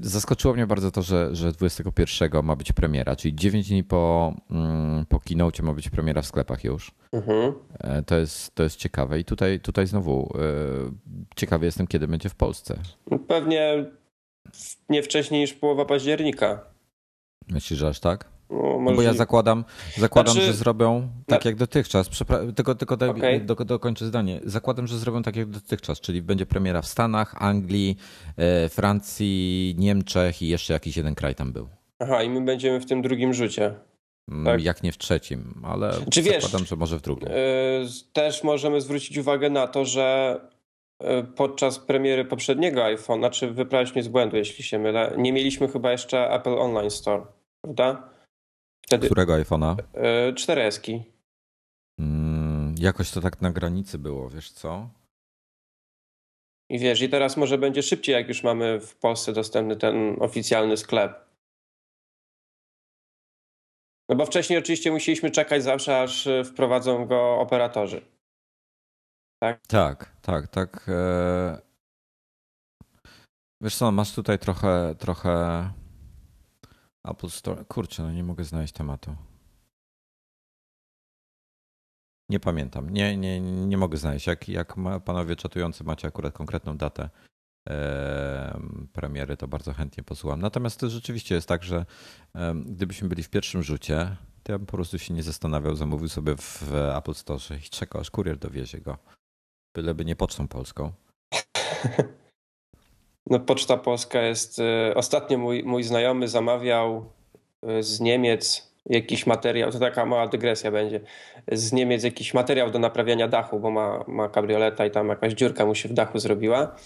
zaskoczyło 0.00 0.54
mnie 0.54 0.66
bardzo 0.66 0.90
to, 0.90 1.02
że, 1.02 1.36
że 1.36 1.52
21 1.52 2.44
ma 2.44 2.56
być 2.56 2.72
premiera, 2.72 3.16
czyli 3.16 3.34
9 3.34 3.68
dni 3.68 3.84
po, 3.84 4.34
mm, 4.50 5.06
po 5.06 5.20
keynote 5.20 5.62
ma 5.62 5.72
być 5.72 5.90
premiera 5.90 6.22
w 6.22 6.26
sklepach 6.26 6.64
już. 6.64 6.90
Mhm. 7.12 7.52
E, 7.78 8.02
to, 8.02 8.18
jest, 8.18 8.54
to 8.54 8.62
jest 8.62 8.76
ciekawe 8.76 9.20
i 9.20 9.24
tutaj, 9.24 9.60
tutaj 9.60 9.86
znowu 9.86 10.32
ciekawy 11.36 11.66
jestem, 11.66 11.86
kiedy 11.86 12.08
będzie 12.08 12.28
w 12.28 12.34
Polsce. 12.34 12.78
Pewnie 13.28 13.84
nie 14.88 15.02
wcześniej 15.02 15.40
niż 15.40 15.54
połowa 15.54 15.84
października. 15.84 16.60
Myślisz, 17.48 17.78
że 17.78 17.88
aż 17.88 18.00
tak? 18.00 18.37
No, 18.50 18.78
no 18.80 18.92
bo 18.92 19.02
ja 19.02 19.14
zakładam, 19.14 19.64
zakładam 19.96 20.32
znaczy, 20.32 20.46
że 20.46 20.52
zrobią 20.52 21.08
tak 21.26 21.44
jak 21.44 21.56
dotychczas. 21.56 22.10
Przepra- 22.10 22.52
tylko 22.52 22.74
tylko 22.74 22.96
daj, 22.96 23.10
okay. 23.10 23.40
do, 23.40 23.54
dokończę 23.54 24.06
zdanie. 24.06 24.40
Zakładam, 24.44 24.86
że 24.86 24.98
zrobią 24.98 25.22
tak 25.22 25.36
jak 25.36 25.46
dotychczas, 25.50 26.00
czyli 26.00 26.22
będzie 26.22 26.46
premiera 26.46 26.82
w 26.82 26.86
Stanach, 26.86 27.42
Anglii, 27.42 27.96
e, 28.36 28.68
Francji, 28.68 29.74
Niemczech 29.78 30.42
i 30.42 30.48
jeszcze 30.48 30.72
jakiś 30.72 30.96
jeden 30.96 31.14
kraj 31.14 31.34
tam 31.34 31.52
był. 31.52 31.68
Aha, 31.98 32.22
i 32.22 32.30
my 32.30 32.40
będziemy 32.40 32.80
w 32.80 32.86
tym 32.86 33.02
drugim 33.02 33.34
rzucie. 33.34 33.74
Mm, 34.28 34.44
tak? 34.44 34.64
Jak 34.64 34.82
nie 34.82 34.92
w 34.92 34.98
trzecim, 34.98 35.54
ale 35.64 35.92
Czy 36.10 36.22
zakładam, 36.22 36.60
wiesz, 36.60 36.68
że 36.68 36.76
może 36.76 36.98
w 36.98 37.02
drugim. 37.02 37.28
E, 37.28 37.32
też 38.12 38.44
możemy 38.44 38.80
zwrócić 38.80 39.18
uwagę 39.18 39.50
na 39.50 39.66
to, 39.66 39.84
że 39.84 40.40
e, 40.98 41.22
podczas 41.22 41.78
premiery 41.78 42.24
poprzedniego 42.24 42.80
iPhone'a, 42.80 43.30
czy 43.30 43.50
wyprawić 43.50 43.94
mnie 43.94 44.02
z 44.02 44.08
błędu, 44.08 44.36
jeśli 44.36 44.64
się 44.64 44.78
mylę, 44.78 45.14
nie 45.16 45.32
mieliśmy 45.32 45.68
chyba 45.68 45.92
jeszcze 45.92 46.30
Apple 46.30 46.58
Online 46.58 46.90
Store, 46.90 47.22
prawda? 47.60 48.17
Wtedy, 48.88 49.06
Którego 49.06 49.32
iPhone'a? 49.32 49.76
4S. 50.34 50.90
E, 50.90 51.04
hmm, 52.00 52.74
jakoś 52.78 53.10
to 53.10 53.20
tak 53.20 53.40
na 53.42 53.52
granicy 53.52 53.98
było, 53.98 54.30
wiesz 54.30 54.50
co? 54.50 54.90
I 56.70 56.78
wiesz, 56.78 57.02
i 57.02 57.08
teraz 57.08 57.36
może 57.36 57.58
będzie 57.58 57.82
szybciej, 57.82 58.12
jak 58.12 58.28
już 58.28 58.42
mamy 58.42 58.80
w 58.80 58.96
Polsce 58.96 59.32
dostępny 59.32 59.76
ten 59.76 60.16
oficjalny 60.20 60.76
sklep. 60.76 61.28
No 64.08 64.16
bo 64.16 64.26
wcześniej 64.26 64.58
oczywiście 64.58 64.90
musieliśmy 64.90 65.30
czekać 65.30 65.62
zawsze, 65.62 66.00
aż 66.00 66.26
e, 66.26 66.44
wprowadzą 66.44 67.06
go 67.06 67.40
operatorzy. 67.40 68.04
Tak, 69.42 69.66
tak, 69.66 70.16
tak. 70.22 70.48
tak. 70.48 70.88
E, 70.88 71.60
wiesz 73.62 73.76
co, 73.76 73.92
masz 73.92 74.14
tutaj 74.14 74.38
trochę, 74.38 74.94
trochę 74.98 75.30
Apple 77.10 77.30
Store. 77.30 77.64
Kurczę, 77.64 78.02
no 78.02 78.12
nie 78.12 78.24
mogę 78.24 78.44
znaleźć 78.44 78.72
tematu. 78.72 79.16
Nie 82.28 82.40
pamiętam. 82.40 82.90
Nie, 82.90 83.16
nie, 83.16 83.40
nie 83.40 83.76
mogę 83.78 83.98
znaleźć. 83.98 84.26
Jak, 84.26 84.48
jak 84.48 84.74
panowie 85.04 85.36
czatujący 85.36 85.84
macie 85.84 86.08
akurat 86.08 86.34
konkretną 86.34 86.76
datę 86.76 87.10
premiery, 88.92 89.36
to 89.36 89.48
bardzo 89.48 89.72
chętnie 89.72 90.02
posłucham. 90.02 90.40
Natomiast 90.40 90.80
to 90.80 90.90
rzeczywiście 90.90 91.34
jest 91.34 91.48
tak, 91.48 91.62
że 91.64 91.86
gdybyśmy 92.66 93.08
byli 93.08 93.22
w 93.22 93.30
pierwszym 93.30 93.62
rzucie, 93.62 94.16
to 94.42 94.52
ja 94.52 94.58
bym 94.58 94.66
po 94.66 94.76
prostu 94.76 94.98
się 94.98 95.14
nie 95.14 95.22
zastanawiał, 95.22 95.76
zamówił 95.76 96.08
sobie 96.08 96.36
w 96.36 96.72
Apple 96.96 97.14
Store 97.14 97.40
i 97.66 97.70
czekał, 97.70 98.00
aż 98.00 98.10
kurier 98.10 98.38
dowiezie 98.38 98.80
go. 98.80 98.98
Byleby 99.74 100.04
nie 100.04 100.16
pocztą 100.16 100.48
polską. 100.48 100.92
No, 103.30 103.40
Poczta 103.40 103.76
Polska 103.76 104.22
jest. 104.22 104.58
Y, 104.58 104.94
ostatnio 104.94 105.38
mój, 105.38 105.64
mój 105.64 105.82
znajomy 105.82 106.28
zamawiał 106.28 107.12
y, 107.70 107.82
z 107.82 108.00
Niemiec 108.00 108.68
jakiś 108.86 109.26
materiał, 109.26 109.70
to 109.70 109.78
taka 109.78 110.06
mała 110.06 110.26
dygresja 110.28 110.70
będzie, 110.70 111.00
z 111.52 111.72
Niemiec 111.72 112.04
jakiś 112.04 112.34
materiał 112.34 112.70
do 112.70 112.78
naprawiania 112.78 113.28
dachu, 113.28 113.60
bo 113.60 113.70
ma, 113.70 114.04
ma 114.06 114.28
kabrioleta 114.28 114.86
i 114.86 114.90
tam 114.90 115.08
jakaś 115.08 115.32
dziurka 115.32 115.66
mu 115.66 115.74
się 115.74 115.88
w 115.88 115.92
dachu 115.92 116.18
zrobiła. 116.18 116.76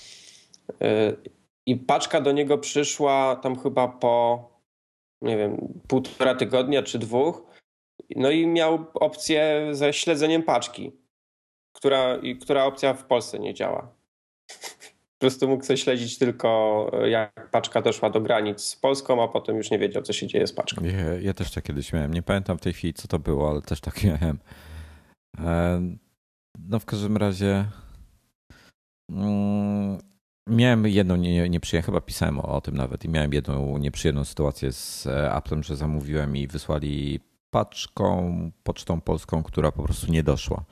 Y, 0.70 1.16
I 1.66 1.76
paczka 1.76 2.20
do 2.20 2.32
niego 2.32 2.58
przyszła 2.58 3.36
tam 3.36 3.58
chyba 3.58 3.88
po, 3.88 4.48
nie 5.22 5.36
wiem, 5.36 5.80
półtora 5.88 6.34
tygodnia 6.34 6.82
czy 6.82 6.98
dwóch. 6.98 7.42
No 8.16 8.30
i 8.30 8.46
miał 8.46 8.86
opcję 8.94 9.68
ze 9.70 9.92
śledzeniem 9.92 10.42
paczki, 10.42 10.92
która, 11.72 12.18
która 12.40 12.64
opcja 12.64 12.94
w 12.94 13.04
Polsce 13.04 13.38
nie 13.38 13.54
działa 13.54 14.01
prostu 15.22 15.48
mógł 15.48 15.64
sobie 15.64 15.76
śledzić 15.76 16.18
tylko 16.18 16.90
jak 17.04 17.50
paczka 17.50 17.82
doszła 17.82 18.10
do 18.10 18.20
granic 18.20 18.60
z 18.60 18.76
Polską, 18.76 19.22
a 19.22 19.28
potem 19.28 19.56
już 19.56 19.70
nie 19.70 19.78
wiedział, 19.78 20.02
co 20.02 20.12
się 20.12 20.26
dzieje 20.26 20.46
z 20.46 20.52
paczką. 20.52 20.84
Ja, 20.84 21.20
ja 21.20 21.34
też 21.34 21.50
tak 21.50 21.64
kiedyś 21.64 21.92
miałem. 21.92 22.14
Nie 22.14 22.22
pamiętam 22.22 22.58
w 22.58 22.60
tej 22.60 22.72
chwili, 22.72 22.94
co 22.94 23.08
to 23.08 23.18
było, 23.18 23.50
ale 23.50 23.62
też 23.62 23.80
tak 23.80 24.04
miałem. 24.04 24.38
E, 25.38 25.82
no 26.58 26.78
w 26.78 26.84
każdym 26.84 27.16
razie 27.16 27.64
mm, 29.10 29.98
miałem 30.48 30.86
jedną 30.86 31.16
nie, 31.16 31.48
nieprzyjemną, 31.48 31.86
chyba 31.86 32.00
pisałem 32.00 32.38
o, 32.38 32.42
o 32.42 32.60
tym 32.60 32.76
nawet 32.76 33.04
i 33.04 33.08
miałem 33.08 33.32
jedną 33.32 33.78
nieprzyjemną 33.78 34.24
sytuację 34.24 34.72
z 34.72 35.06
e, 35.06 35.32
Applem, 35.32 35.62
że 35.62 35.76
zamówiłem 35.76 36.36
i 36.36 36.46
wysłali 36.46 37.20
paczką, 37.50 38.50
pocztą 38.62 39.00
polską, 39.00 39.42
która 39.42 39.72
po 39.72 39.82
prostu 39.82 40.12
nie 40.12 40.22
doszła. 40.22 40.64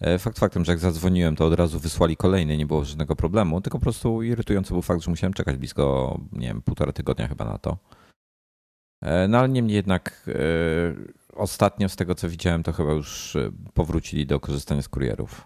E, 0.00 0.18
fakt 0.18 0.38
faktem, 0.38 0.64
że 0.64 0.72
jak 0.72 0.78
zadzwoniłem, 0.78 1.36
to 1.36 1.46
od 1.46 1.54
razu 1.54 1.78
wysłali 1.78 2.16
kolejny, 2.16 2.56
nie 2.56 2.66
było 2.66 2.84
żadnego 2.84 3.16
problemu, 3.16 3.60
tylko 3.60 3.78
po 3.78 3.82
prostu 3.82 4.22
irytujący 4.22 4.72
był 4.72 4.82
fakt, 4.82 5.02
że 5.02 5.10
musiałem 5.10 5.34
czekać 5.34 5.56
blisko, 5.56 6.18
nie 6.32 6.48
wiem, 6.48 6.62
półtora 6.62 6.92
tygodnia 6.92 7.28
chyba 7.28 7.44
na 7.44 7.58
to. 7.58 7.76
E, 9.02 9.28
no 9.28 9.38
ale 9.38 9.48
niemniej 9.48 9.74
jednak 9.76 10.24
e, 10.28 10.34
ostatnio 11.32 11.88
z 11.88 11.96
tego 11.96 12.14
co 12.14 12.28
widziałem, 12.28 12.62
to 12.62 12.72
chyba 12.72 12.92
już 12.92 13.36
powrócili 13.74 14.26
do 14.26 14.40
korzystania 14.40 14.82
z 14.82 14.88
kurierów. 14.88 15.44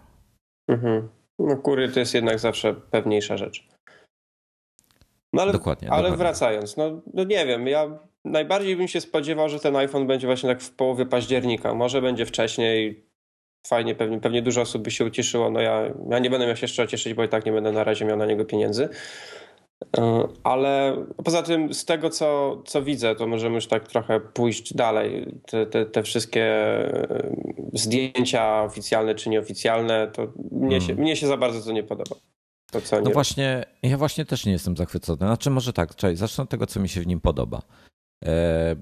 Mhm. 0.67 1.09
No 1.39 1.57
kurier 1.57 1.93
to 1.93 1.99
jest 1.99 2.13
jednak 2.13 2.39
zawsze 2.39 2.73
pewniejsza 2.73 3.37
rzecz. 3.37 3.67
No 5.33 5.41
ale, 5.41 5.51
dokładnie, 5.51 5.91
ale 5.91 6.01
dokładnie. 6.01 6.17
wracając, 6.17 6.77
no, 6.77 7.01
no 7.13 7.23
nie 7.23 7.45
wiem, 7.45 7.67
ja 7.67 7.99
najbardziej 8.25 8.75
bym 8.75 8.87
się 8.87 9.01
spodziewał, 9.01 9.49
że 9.49 9.59
ten 9.59 9.75
iPhone 9.75 10.07
będzie 10.07 10.27
właśnie 10.27 10.49
tak 10.49 10.61
w 10.61 10.71
połowie 10.71 11.05
października. 11.05 11.73
Może 11.73 12.01
będzie 12.01 12.25
wcześniej, 12.25 13.08
fajnie, 13.67 13.95
pewnie, 13.95 14.19
pewnie 14.19 14.41
dużo 14.41 14.61
osób 14.61 14.83
by 14.83 14.91
się 14.91 15.05
ucieszyło. 15.05 15.49
No 15.49 15.61
ja, 15.61 15.81
ja 16.09 16.19
nie 16.19 16.29
będę 16.29 16.47
miał 16.47 16.55
się 16.55 16.63
jeszcze 16.63 16.87
cieszyć, 16.87 17.13
bo 17.13 17.23
i 17.23 17.29
tak 17.29 17.45
nie 17.45 17.51
będę 17.51 17.71
na 17.71 17.83
razie 17.83 18.05
miał 18.05 18.17
na 18.17 18.25
niego 18.25 18.45
pieniędzy. 18.45 18.89
E, 19.97 20.27
ale 20.43 20.97
poza 21.25 21.43
tym, 21.43 21.73
z 21.73 21.85
tego 21.85 22.09
co, 22.09 22.61
co 22.65 22.81
widzę, 22.81 23.15
to 23.15 23.27
możemy 23.27 23.55
już 23.55 23.67
tak 23.67 23.87
trochę 23.87 24.19
pójść 24.19 24.73
dalej. 24.73 25.35
Te, 25.47 25.65
te, 25.65 25.85
te 25.85 26.03
wszystkie 26.03 26.43
e, 26.43 27.35
zdjęcia 27.73 28.63
oficjalne 28.63 29.15
czy 29.15 29.29
nieoficjalne, 29.29 30.07
to 30.07 30.27
mnie, 30.51 30.79
hmm. 30.79 30.81
się, 30.81 30.95
mnie 30.95 31.15
się 31.15 31.27
za 31.27 31.37
bardzo 31.37 31.61
to 31.61 31.71
nie 31.71 31.83
podoba. 31.83 32.15
To, 32.71 32.79
no 32.91 33.01
nie... 33.01 33.13
właśnie, 33.13 33.65
ja 33.83 33.97
właśnie 33.97 34.25
też 34.25 34.45
nie 34.45 34.51
jestem 34.51 34.77
zachwycony. 34.77 35.17
Znaczy, 35.17 35.49
może 35.49 35.73
tak, 35.73 35.95
czekaj, 35.95 36.15
zacznę 36.15 36.43
od 36.43 36.49
tego, 36.49 36.65
co 36.65 36.79
mi 36.79 36.89
się 36.89 37.01
w 37.01 37.07
nim 37.07 37.21
podoba. 37.21 37.61
E, 38.25 38.75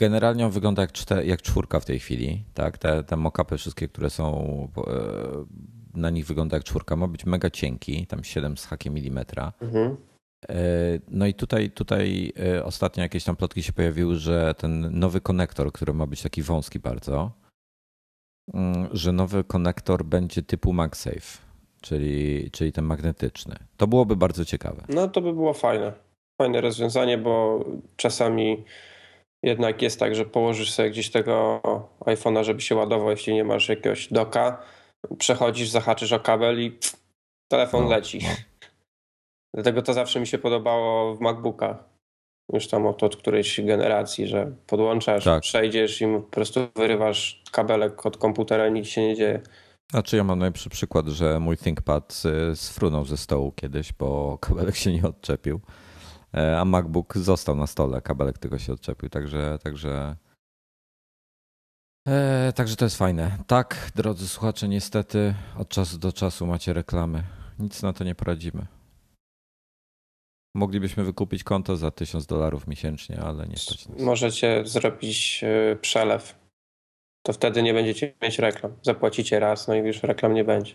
generalnie 0.00 0.46
on 0.46 0.52
wygląda 0.52 0.82
jak, 0.82 0.92
czter, 0.92 1.26
jak 1.26 1.42
czwórka 1.42 1.80
w 1.80 1.84
tej 1.84 1.98
chwili. 1.98 2.44
Tak? 2.54 2.78
Te, 2.78 3.04
te 3.04 3.16
mock-upy 3.16 3.56
wszystkie, 3.56 3.88
które 3.88 4.10
są 4.10 4.68
na 5.94 6.10
nich 6.10 6.26
wygląda 6.26 6.56
jak 6.56 6.64
czwórka. 6.64 6.96
Ma 6.96 7.08
być 7.08 7.26
mega 7.26 7.50
cienki, 7.50 8.06
tam 8.06 8.24
7 8.24 8.56
z 8.56 8.64
hakiem 8.64 8.94
milimetra. 8.94 9.52
Mhm. 9.60 9.96
E, 10.48 10.56
no 11.08 11.26
i 11.26 11.34
tutaj, 11.34 11.70
tutaj 11.70 12.32
e, 12.38 12.64
ostatnio 12.64 13.02
jakieś 13.02 13.24
tam 13.24 13.36
plotki 13.36 13.62
się 13.62 13.72
pojawiły, 13.72 14.16
że 14.16 14.54
ten 14.58 14.98
nowy 14.98 15.20
konektor, 15.20 15.72
który 15.72 15.94
ma 15.94 16.06
być 16.06 16.22
taki 16.22 16.42
wąski 16.42 16.78
bardzo, 16.78 17.32
mm, 18.54 18.88
że 18.92 19.12
nowy 19.12 19.44
konektor 19.44 20.04
będzie 20.04 20.42
typu 20.42 20.72
MagSafe, 20.72 21.38
czyli, 21.80 22.50
czyli 22.50 22.72
ten 22.72 22.84
magnetyczny. 22.84 23.56
To 23.76 23.86
byłoby 23.86 24.16
bardzo 24.16 24.44
ciekawe. 24.44 24.84
No 24.88 25.08
to 25.08 25.20
by 25.20 25.32
było 25.32 25.54
fajne. 25.54 25.92
Fajne 26.42 26.60
rozwiązanie, 26.60 27.18
bo 27.18 27.64
czasami 27.96 28.64
jednak 29.42 29.82
jest 29.82 30.00
tak, 30.00 30.14
że 30.14 30.24
położysz 30.24 30.72
sobie 30.72 30.90
gdzieś 30.90 31.10
tego 31.10 31.60
iPhone'a, 32.00 32.44
żeby 32.44 32.60
się 32.60 32.74
ładował, 32.74 33.10
jeśli 33.10 33.34
nie 33.34 33.44
masz 33.44 33.68
jakiegoś 33.68 34.12
doka, 34.12 34.62
przechodzisz, 35.18 35.68
zahaczysz 35.68 36.12
o 36.12 36.20
kabel 36.20 36.62
i 36.62 36.70
pff, 36.70 36.96
telefon 37.48 37.84
no, 37.84 37.90
leci. 37.90 38.20
No. 38.22 38.28
Dlatego 39.54 39.82
to 39.82 39.92
zawsze 39.92 40.20
mi 40.20 40.26
się 40.26 40.38
podobało 40.38 41.14
w 41.14 41.20
MacBookach. 41.20 41.76
Już 42.52 42.68
tam 42.68 42.86
od, 42.86 43.02
od 43.02 43.16
którejś 43.16 43.60
generacji, 43.60 44.26
że 44.26 44.52
podłączasz, 44.66 45.24
tak. 45.24 45.42
przejdziesz 45.42 46.00
i 46.00 46.04
po 46.04 46.20
prostu 46.20 46.60
wyrywasz 46.76 47.42
kabelek 47.52 48.06
od 48.06 48.16
komputera 48.16 48.68
i 48.68 48.72
nic 48.72 48.86
się 48.86 49.00
nie 49.00 49.16
dzieje. 49.16 49.40
Znaczy 49.90 50.16
ja 50.16 50.24
mam 50.24 50.38
najlepszy 50.38 50.70
przykład, 50.70 51.06
że 51.06 51.40
mój 51.40 51.56
ThinkPad 51.56 52.22
sfrunął 52.54 53.04
ze 53.04 53.16
stołu 53.16 53.52
kiedyś, 53.52 53.92
bo 53.92 54.38
kabelek 54.38 54.76
się 54.76 54.92
nie 54.92 55.02
odczepił, 55.02 55.60
a 56.32 56.64
MacBook 56.64 57.18
został 57.18 57.56
na 57.56 57.66
stole, 57.66 58.02
kabelek 58.02 58.38
tylko 58.38 58.58
się 58.58 58.72
odczepił, 58.72 59.08
także, 59.08 59.58
także 59.62 60.16
e, 62.08 62.52
Także 62.52 62.76
to 62.76 62.84
jest 62.84 62.96
fajne. 62.96 63.38
Tak, 63.46 63.90
drodzy 63.94 64.28
słuchacze, 64.28 64.68
niestety 64.68 65.34
od 65.58 65.68
czasu 65.68 65.98
do 65.98 66.12
czasu 66.12 66.46
macie 66.46 66.72
reklamy. 66.72 67.22
Nic 67.58 67.82
na 67.82 67.92
to 67.92 68.04
nie 68.04 68.14
poradzimy. 68.14 68.66
Moglibyśmy 70.54 71.04
wykupić 71.04 71.44
konto 71.44 71.76
za 71.76 71.90
1000 71.90 72.26
dolarów 72.26 72.66
miesięcznie, 72.66 73.20
ale 73.20 73.46
nie 73.46 73.56
stać 73.56 73.88
nas. 73.88 74.00
Możecie 74.00 74.62
zrobić 74.66 75.44
e, 75.44 75.76
przelew. 75.76 76.34
To 77.22 77.32
wtedy 77.32 77.62
nie 77.62 77.74
będziecie 77.74 78.14
mieć 78.22 78.38
reklam. 78.38 78.72
Zapłacicie 78.82 79.40
raz, 79.40 79.68
no 79.68 79.74
i 79.74 79.78
już 79.78 80.02
reklam 80.02 80.34
nie 80.34 80.44
będzie. 80.44 80.74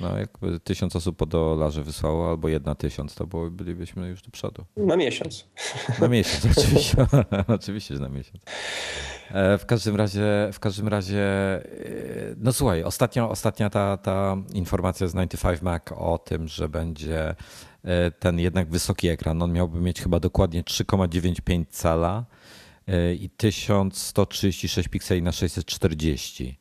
No, 0.00 0.18
jakby 0.18 0.60
tysiąc 0.60 0.96
osób 0.96 1.16
po 1.16 1.26
dolarze 1.26 1.82
wysłało, 1.82 2.30
albo 2.30 2.48
jedna 2.48 2.74
tysiąc, 2.74 3.14
to 3.14 3.26
było, 3.26 3.50
bylibyśmy 3.50 4.08
już 4.08 4.22
do 4.22 4.30
przodu. 4.30 4.64
Na 4.76 4.96
miesiąc. 4.96 5.48
Na 6.00 6.08
miesiąc, 6.08 6.58
oczywiście. 6.58 7.06
oczywiście, 7.48 7.94
że 7.94 8.00
na 8.00 8.08
miesiąc. 8.08 8.44
E, 9.30 9.58
w 9.58 9.66
każdym 9.66 9.96
razie, 9.96 10.50
w 10.52 10.60
każdym 10.60 10.88
razie, 10.88 11.22
e, 11.22 11.62
no 12.36 12.52
słuchaj, 12.52 12.82
ostatnio, 12.82 13.30
ostatnia 13.30 13.70
ta, 13.70 13.96
ta 13.96 14.36
informacja 14.54 15.08
z 15.08 15.12
95 15.12 15.62
Mac 15.62 15.82
o 15.96 16.18
tym, 16.18 16.48
że 16.48 16.68
będzie 16.68 17.34
e, 17.84 18.10
ten 18.10 18.38
jednak 18.38 18.70
wysoki 18.70 19.08
ekran, 19.08 19.42
on 19.42 19.52
miałby 19.52 19.80
mieć 19.80 20.02
chyba 20.02 20.20
dokładnie 20.20 20.62
3,95 20.62 21.64
cala 21.70 22.24
i 23.20 23.30
1136 23.30 24.88
pikseli 24.88 25.22
na 25.22 25.32
640. 25.32 26.58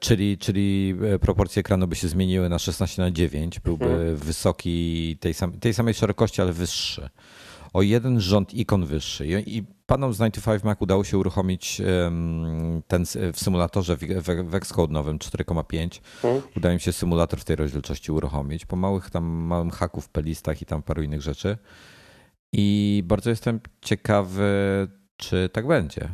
Czyli, 0.00 0.38
czyli 0.38 0.94
proporcje 1.20 1.60
ekranu 1.60 1.86
by 1.86 1.96
się 1.96 2.08
zmieniły 2.08 2.48
na 2.48 2.58
16 2.58 3.02
na 3.02 3.10
9, 3.10 3.60
byłby 3.60 3.84
hmm. 3.84 4.16
wysoki 4.16 5.16
tej, 5.20 5.34
sam, 5.34 5.52
tej 5.52 5.74
samej 5.74 5.94
szerokości, 5.94 6.42
ale 6.42 6.52
wyższy. 6.52 7.08
O 7.72 7.82
jeden 7.82 8.20
rząd 8.20 8.54
ikon 8.54 8.86
wyższy. 8.86 9.42
I 9.46 9.62
panom 9.86 10.12
z 10.12 10.16
95 10.16 10.64
Mac 10.64 10.78
udało 10.80 11.04
się 11.04 11.18
uruchomić 11.18 11.82
ten 12.88 13.04
w 13.32 13.40
symulatorze 13.40 13.96
w 13.96 14.54
Xcode 14.54 14.92
nowym 14.92 15.18
4,5. 15.18 16.00
Hmm. 16.22 16.42
Udało 16.56 16.74
mi 16.74 16.80
się 16.80 16.92
symulator 16.92 17.40
w 17.40 17.44
tej 17.44 17.56
rozdzielczości 17.56 18.12
uruchomić 18.12 18.66
po 18.66 18.76
małych 18.76 19.10
tam 19.10 19.24
małym 19.24 19.70
haków, 19.70 20.08
pelistach 20.08 20.62
i 20.62 20.66
tam 20.66 20.82
paru 20.82 21.02
innych 21.02 21.22
rzeczy. 21.22 21.58
I 22.52 23.02
bardzo 23.06 23.30
jestem 23.30 23.60
ciekawy, 23.80 24.88
czy 25.16 25.48
tak 25.52 25.66
będzie. 25.66 26.08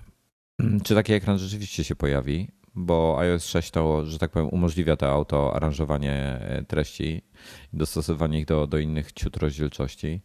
Czy 0.85 0.95
taki 0.95 1.13
ekran 1.13 1.39
rzeczywiście 1.39 1.85
się 1.85 1.97
pojawi, 1.97 2.49
bo 2.77 3.19
iOS 3.19 3.47
6 3.47 3.71
to, 3.71 4.07
że 4.07 4.19
tak 4.19 4.31
powiem, 4.31 4.49
umożliwia 4.49 4.97
to 4.97 5.09
auto 5.09 5.55
aranżowanie 5.55 6.13
e, 6.13 6.65
treści 6.69 7.23
i 7.73 7.77
dostosowanie 7.77 8.39
ich 8.39 8.47
do, 8.47 8.67
do 8.67 8.79
innych 8.79 9.13
ciut 9.13 9.37
rozdzielczości. 9.37 10.21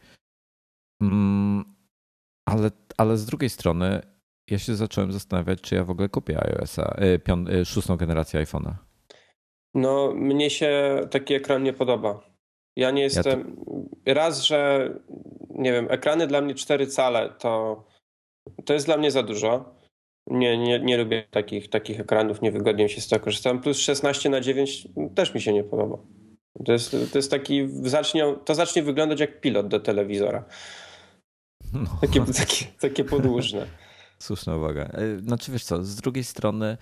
Mm, 1.01 1.75
ale, 2.45 2.71
ale 2.97 3.17
z 3.17 3.25
drugiej 3.25 3.49
strony 3.49 4.01
ja 4.49 4.59
się 4.59 4.75
zacząłem 4.75 5.11
zastanawiać, 5.11 5.61
czy 5.61 5.75
ja 5.75 5.83
w 5.83 5.89
ogóle 5.89 6.09
kupię 6.09 6.43
iOS-a, 6.43 6.95
e, 6.97 7.19
e, 7.59 7.65
szóstą 7.65 7.97
generację 7.97 8.45
iPhone'a. 8.45 8.73
No, 9.73 10.13
mnie 10.15 10.49
się 10.49 11.01
taki 11.11 11.33
ekran 11.33 11.63
nie 11.63 11.73
podoba. 11.73 12.19
Ja 12.75 12.91
nie 12.91 13.01
jestem. 13.01 13.39
Ja 13.39 14.13
to... 14.13 14.13
Raz, 14.13 14.43
że 14.43 14.89
nie 15.49 15.71
wiem, 15.71 15.87
ekrany 15.89 16.27
dla 16.27 16.41
mnie 16.41 16.55
4 16.55 16.87
cale 16.87 17.29
to, 17.29 17.83
to 18.65 18.73
jest 18.73 18.85
dla 18.85 18.97
mnie 18.97 19.11
za 19.11 19.23
dużo. 19.23 19.80
Nie, 20.31 20.57
nie, 20.57 20.79
nie 20.79 20.97
lubię 20.97 21.23
takich, 21.31 21.69
takich 21.69 21.99
ekranów, 21.99 22.41
niewygodnie 22.41 22.89
się 22.89 23.01
z 23.01 23.07
tego 23.07 23.25
korzystam. 23.25 23.61
Plus 23.61 23.77
16 23.77 24.29
na 24.29 24.41
9 24.41 24.87
też 25.15 25.33
mi 25.33 25.41
się 25.41 25.53
nie 25.53 25.63
podoba. 25.63 25.97
To 26.65 26.71
jest, 26.71 26.91
to 27.11 27.17
jest 27.17 27.31
taki, 27.31 27.67
zacznie, 27.81 28.35
to 28.45 28.55
zacznie 28.55 28.83
wyglądać 28.83 29.19
jak 29.19 29.41
pilot 29.41 29.67
do 29.67 29.79
telewizora. 29.79 30.43
No. 31.73 31.97
Takie, 32.01 32.21
takie, 32.25 32.65
takie 32.79 33.03
podłużne. 33.03 33.67
Słuszna 34.19 34.55
uwaga. 34.55 34.91
Znaczy 35.21 35.51
wiesz 35.51 35.63
co, 35.63 35.83
z 35.83 35.95
drugiej 35.95 36.23
strony 36.23 36.77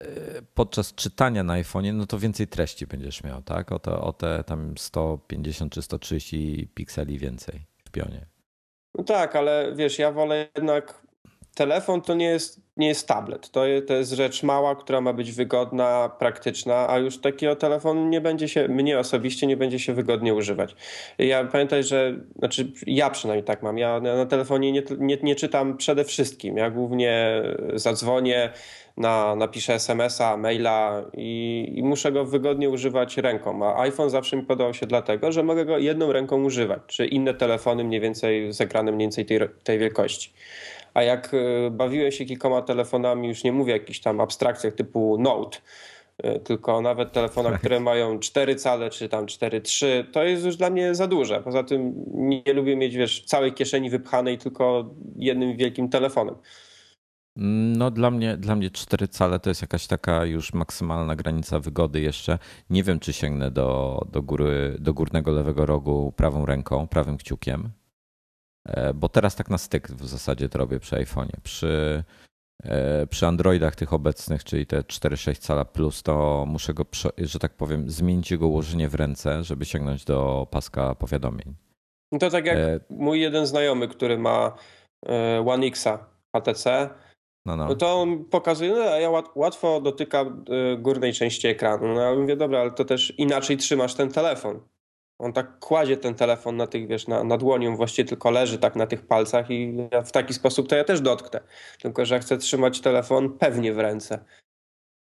e, 0.00 0.06
podczas 0.54 0.94
czytania 0.94 1.42
na 1.42 1.62
iPhone'ie, 1.62 1.94
no 1.94 2.06
to 2.06 2.18
więcej 2.18 2.48
treści 2.48 2.86
będziesz 2.86 3.24
miał, 3.24 3.42
tak? 3.42 3.72
O 3.72 3.78
te, 3.78 4.00
o 4.00 4.12
te 4.12 4.44
tam 4.44 4.78
150 4.78 5.72
czy 5.72 5.82
130 5.82 6.68
pikseli 6.74 7.18
więcej 7.18 7.60
w 7.84 7.90
pionie. 7.90 8.26
No 8.98 9.04
tak, 9.04 9.36
ale 9.36 9.72
wiesz, 9.76 9.98
ja 9.98 10.12
wolę 10.12 10.48
jednak 10.56 11.04
telefon 11.54 12.02
to 12.02 12.14
nie 12.14 12.26
jest, 12.26 12.60
nie 12.76 12.88
jest 12.88 13.08
tablet. 13.08 13.50
To, 13.50 13.62
to 13.86 13.94
jest 13.94 14.12
rzecz 14.12 14.42
mała, 14.42 14.76
która 14.76 15.00
ma 15.00 15.12
być 15.12 15.32
wygodna, 15.32 16.10
praktyczna, 16.18 16.88
a 16.88 16.98
już 16.98 17.20
takiego 17.20 17.56
telefonu 17.56 18.08
nie 18.08 18.20
będzie 18.20 18.48
się, 18.48 18.68
mnie 18.68 18.98
osobiście 18.98 19.46
nie 19.46 19.56
będzie 19.56 19.78
się 19.78 19.94
wygodnie 19.94 20.34
używać. 20.34 20.76
Ja 21.18 21.44
pamiętaj, 21.44 21.84
że, 21.84 22.14
znaczy 22.38 22.72
ja 22.86 23.10
przynajmniej 23.10 23.44
tak 23.44 23.62
mam, 23.62 23.78
ja 23.78 24.00
na 24.00 24.26
telefonie 24.26 24.72
nie, 24.72 24.82
nie, 24.98 25.18
nie 25.22 25.34
czytam 25.34 25.76
przede 25.76 26.04
wszystkim. 26.04 26.56
Ja 26.56 26.70
głównie 26.70 27.42
zadzwonię, 27.74 28.50
na, 28.96 29.36
napiszę 29.36 29.74
SMS-a, 29.74 30.36
maila 30.36 31.04
i, 31.12 31.72
i, 31.76 31.82
muszę 31.82 32.12
go 32.12 32.24
wygodnie 32.24 32.70
używać 32.70 33.16
ręką. 33.16 33.66
A 33.66 33.80
iPhone 33.80 34.10
zawsze 34.10 34.36
mi 34.36 34.42
podobał 34.42 34.74
się 34.74 34.86
dlatego, 34.86 35.32
że 35.32 35.42
mogę 35.42 35.64
go 35.64 35.78
jedną 35.78 36.12
ręką 36.12 36.44
używać, 36.44 36.80
czy 36.86 37.06
inne 37.06 37.34
telefony 37.34 37.84
mniej 37.84 38.00
więcej 38.00 38.52
z 38.52 38.60
ekranem 38.60 38.94
mniej 38.94 39.04
więcej 39.04 39.26
tej, 39.26 39.40
tej 39.64 39.78
wielkości. 39.78 40.32
A 40.94 41.02
jak 41.02 41.34
e, 41.34 41.70
bawiłem 41.70 42.12
się 42.12 42.24
kilkoma 42.24 42.62
telefonami, 42.62 43.28
już 43.28 43.44
nie 43.44 43.52
mówię 43.52 43.72
o 43.72 43.76
jakichś 43.76 44.00
tam 44.00 44.20
abstrakcjach 44.20 44.74
typu 44.74 45.18
Note, 45.18 45.58
e, 46.18 46.40
tylko 46.40 46.80
nawet 46.80 47.12
telefonach, 47.12 47.58
które 47.58 47.80
mają 47.80 48.18
4 48.18 48.54
cale 48.54 48.90
czy 48.90 49.08
tam 49.08 49.26
4,3, 49.26 49.86
to 50.12 50.22
jest 50.22 50.44
już 50.44 50.56
dla 50.56 50.70
mnie 50.70 50.94
za 50.94 51.06
duże. 51.06 51.42
Poza 51.42 51.62
tym 51.62 51.94
nie 52.14 52.52
lubię 52.52 52.76
mieć, 52.76 52.96
wiesz, 52.96 53.24
całej 53.24 53.52
kieszeni 53.52 53.90
wypchanej 53.90 54.38
tylko 54.38 54.90
jednym 55.16 55.56
wielkim 55.56 55.88
telefonem. 55.88 56.34
No 57.36 57.90
dla 57.90 58.10
mnie, 58.10 58.36
dla 58.36 58.56
mnie 58.56 58.70
4 58.70 59.08
cale 59.08 59.40
to 59.40 59.50
jest 59.50 59.62
jakaś 59.62 59.86
taka 59.86 60.24
już 60.24 60.52
maksymalna 60.52 61.16
granica 61.16 61.60
wygody 61.60 62.00
jeszcze. 62.00 62.38
Nie 62.70 62.82
wiem, 62.82 63.00
czy 63.00 63.12
sięgnę 63.12 63.50
do, 63.50 64.00
do, 64.12 64.22
góry, 64.22 64.76
do 64.80 64.94
górnego 64.94 65.32
lewego 65.32 65.66
rogu 65.66 66.12
prawą 66.16 66.46
ręką, 66.46 66.88
prawym 66.88 67.16
kciukiem. 67.16 67.70
E, 68.68 68.94
bo 68.94 69.08
teraz 69.08 69.36
tak 69.36 69.50
na 69.50 69.58
styk 69.58 69.88
w 69.88 70.06
zasadzie 70.06 70.48
to 70.48 70.58
robię 70.58 70.80
przy 70.80 70.96
iPhone'ie. 70.96 71.40
Przy, 71.42 72.04
e, 72.64 73.06
przy 73.06 73.26
Androidach 73.26 73.76
tych 73.76 73.92
obecnych, 73.92 74.44
czyli 74.44 74.66
te 74.66 74.80
4,6 74.80 75.38
cala 75.38 75.64
plus, 75.64 76.02
to 76.02 76.44
muszę 76.48 76.74
go, 76.74 76.84
że 77.18 77.38
tak 77.38 77.54
powiem, 77.54 77.90
zmienić 77.90 78.30
jego 78.30 78.48
ułożenie 78.48 78.88
w 78.88 78.94
ręce, 78.94 79.44
żeby 79.44 79.64
sięgnąć 79.64 80.04
do 80.04 80.46
paska 80.50 80.94
powiadomień. 80.94 81.54
No 82.12 82.18
to 82.18 82.30
tak 82.30 82.46
jak 82.46 82.56
e... 82.56 82.80
mój 82.90 83.20
jeden 83.20 83.46
znajomy, 83.46 83.88
który 83.88 84.18
ma 84.18 84.56
One 85.44 85.66
Xa 85.66 86.06
HTC, 86.36 86.90
No, 87.46 87.56
no. 87.56 87.68
no 87.68 87.74
to 87.74 88.00
on 88.00 88.24
pokazuje, 88.24 88.70
no 88.70 88.78
ja 88.78 89.10
łatwo 89.34 89.80
dotyka 89.80 90.22
y, 90.22 90.78
górnej 90.78 91.12
części 91.12 91.48
ekranu. 91.48 91.94
No 91.94 92.00
ja 92.00 92.14
mówię, 92.14 92.36
dobra, 92.36 92.60
ale 92.60 92.70
to 92.70 92.84
też 92.84 93.18
inaczej 93.18 93.56
trzymasz 93.56 93.94
ten 93.94 94.12
telefon. 94.12 94.60
On 95.18 95.32
tak 95.32 95.58
kładzie 95.58 95.96
ten 95.96 96.14
telefon 96.14 96.56
na 96.56 96.66
tych, 96.66 96.86
wiesz, 96.86 97.08
na, 97.08 97.24
na 97.24 97.36
dłonią, 97.36 97.76
właściwie 97.76 98.08
tylko 98.08 98.30
leży 98.30 98.58
tak 98.58 98.76
na 98.76 98.86
tych 98.86 99.06
palcach 99.06 99.50
i 99.50 99.76
ja 99.92 100.02
w 100.02 100.12
taki 100.12 100.34
sposób 100.34 100.68
to 100.68 100.76
ja 100.76 100.84
też 100.84 101.00
dotknę. 101.00 101.40
Tylko, 101.80 102.04
że 102.04 102.20
chcę 102.20 102.38
trzymać 102.38 102.80
telefon 102.80 103.38
pewnie 103.38 103.72
w 103.72 103.78
ręce. 103.78 104.24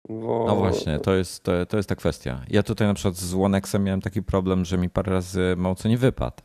Bo... 0.09 0.45
No 0.47 0.55
właśnie, 0.55 0.99
to 0.99 1.15
jest, 1.15 1.43
to, 1.43 1.65
to 1.65 1.77
jest 1.77 1.89
ta 1.89 1.95
kwestia. 1.95 2.41
Ja 2.49 2.63
tutaj 2.63 2.87
na 2.87 2.93
przykład 2.93 3.15
z 3.15 3.35
Onexem 3.35 3.83
miałem 3.83 4.01
taki 4.01 4.23
problem, 4.23 4.65
że 4.65 4.77
mi 4.77 4.89
parę 4.89 5.11
razy 5.11 5.53
mało 5.57 5.75
co 5.75 5.89
nie 5.89 5.97
wypadł. 5.97 6.43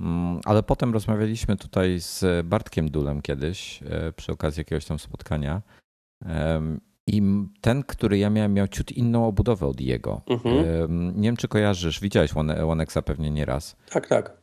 Mm, 0.00 0.40
ale 0.44 0.62
potem 0.62 0.92
rozmawialiśmy 0.92 1.56
tutaj 1.56 2.00
z 2.00 2.46
Bartkiem 2.46 2.90
Dulem 2.90 3.22
kiedyś 3.22 3.82
e, 3.82 4.12
przy 4.12 4.32
okazji 4.32 4.60
jakiegoś 4.60 4.84
tam 4.84 4.98
spotkania. 4.98 5.62
I 7.08 7.22
ten, 7.60 7.82
który 7.82 8.18
ja 8.18 8.30
miałem, 8.30 8.54
miał 8.54 8.68
ciut 8.68 8.92
inną 8.92 9.26
obudowę 9.26 9.66
od 9.66 9.80
jego. 9.80 10.20
Mhm. 10.26 11.20
Nie 11.20 11.28
wiem, 11.28 11.36
czy 11.36 11.48
kojarzysz, 11.48 12.00
widziałeś 12.00 12.30
Onexa 12.66 13.02
pewnie 13.04 13.30
nieraz. 13.30 13.76
Tak, 13.90 14.06
tak. 14.06 14.40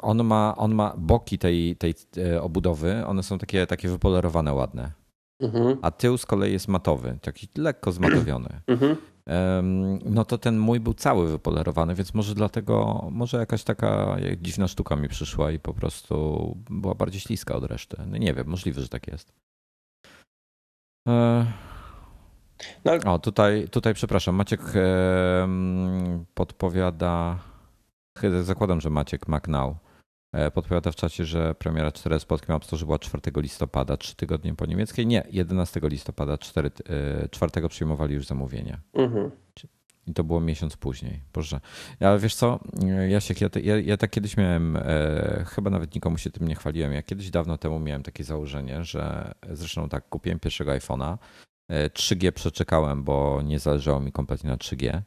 On 0.00 0.24
ma, 0.24 0.54
on 0.56 0.74
ma 0.74 0.94
boki 0.98 1.38
tej, 1.38 1.76
tej 1.76 1.94
e, 2.16 2.42
obudowy, 2.42 3.06
one 3.06 3.22
są 3.22 3.38
takie, 3.38 3.66
takie 3.66 3.88
wypolerowane, 3.88 4.54
ładne. 4.54 4.92
Mhm. 5.40 5.78
A 5.82 5.90
tył 5.90 6.18
z 6.18 6.26
kolei 6.26 6.52
jest 6.52 6.68
matowy, 6.68 7.18
taki 7.22 7.48
lekko 7.56 7.92
zmatowiony. 7.92 8.48
Mhm. 8.66 8.96
No 10.04 10.24
to 10.24 10.38
ten 10.38 10.58
mój 10.58 10.80
był 10.80 10.94
cały 10.94 11.28
wypolerowany, 11.28 11.94
więc 11.94 12.14
może 12.14 12.34
dlatego, 12.34 13.08
może 13.10 13.38
jakaś 13.38 13.64
taka 13.64 14.16
dziwna 14.42 14.68
sztuka 14.68 14.96
mi 14.96 15.08
przyszła 15.08 15.50
i 15.50 15.58
po 15.58 15.74
prostu 15.74 16.56
była 16.70 16.94
bardziej 16.94 17.20
śliska 17.20 17.54
od 17.54 17.64
reszty. 17.64 17.96
No 18.06 18.16
nie 18.16 18.34
wiem, 18.34 18.46
możliwe, 18.46 18.80
że 18.80 18.88
tak 18.88 19.06
jest. 19.08 19.32
No. 22.84 23.12
O, 23.12 23.18
tutaj, 23.18 23.68
tutaj 23.68 23.94
przepraszam, 23.94 24.34
Maciek 24.34 24.60
podpowiada, 26.34 27.38
zakładam, 28.42 28.80
że 28.80 28.90
Maciek 28.90 29.28
McNow 29.28 29.76
e, 30.32 30.50
podpowiada 30.50 30.90
w 30.90 30.96
czacie, 30.96 31.24
że 31.24 31.54
premiera 31.54 31.92
4 31.92 32.20
z 32.20 32.24
polskim 32.24 32.54
App 32.54 32.64
Store 32.64 32.84
była 32.84 32.98
4 32.98 33.22
listopada, 33.36 33.96
3 33.96 34.16
tygodnie 34.16 34.54
po 34.54 34.66
niemieckiej. 34.66 35.06
Nie, 35.06 35.26
11 35.30 35.80
listopada, 35.82 36.38
4, 36.38 36.70
4 37.30 37.52
e, 37.56 37.68
przyjmowali 37.68 38.14
już 38.14 38.26
zamówienie. 38.26 38.80
Mhm. 38.94 39.30
I 40.06 40.14
to 40.14 40.24
było 40.24 40.40
miesiąc 40.40 40.76
później. 40.76 41.20
Boże. 41.32 41.60
Ale 42.00 42.18
wiesz 42.18 42.34
co, 42.34 42.60
Jasiek, 43.08 43.40
ja, 43.40 43.48
ja, 43.62 43.78
ja 43.80 43.96
tak 43.96 44.10
kiedyś 44.10 44.36
miałem, 44.36 44.76
e, 44.76 45.44
chyba 45.48 45.70
nawet 45.70 45.94
nikomu 45.94 46.18
się 46.18 46.30
tym 46.30 46.48
nie 46.48 46.54
chwaliłem, 46.54 46.92
ja 46.92 47.02
kiedyś 47.02 47.30
dawno 47.30 47.58
temu 47.58 47.80
miałem 47.80 48.02
takie 48.02 48.24
założenie, 48.24 48.84
że 48.84 49.34
zresztą 49.52 49.88
tak, 49.88 50.08
kupiłem 50.08 50.38
pierwszego 50.40 50.70
iPhone'a, 50.70 51.18
3G 51.70 52.28
e, 52.28 52.32
przeczekałem, 52.32 53.04
bo 53.04 53.42
nie 53.42 53.58
zależało 53.58 54.00
mi 54.00 54.12
kompletnie 54.12 54.50
na 54.50 54.56
3G. 54.56 55.02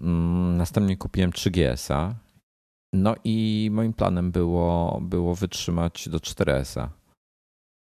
Mm, 0.00 0.56
następnie 0.56 0.96
kupiłem 0.96 1.30
3GS-a. 1.30 2.14
No 2.92 3.14
i 3.24 3.68
moim 3.72 3.92
planem 3.92 4.32
było, 4.32 4.98
było 5.02 5.34
wytrzymać 5.34 6.08
do 6.08 6.18
4S-a. 6.18 6.90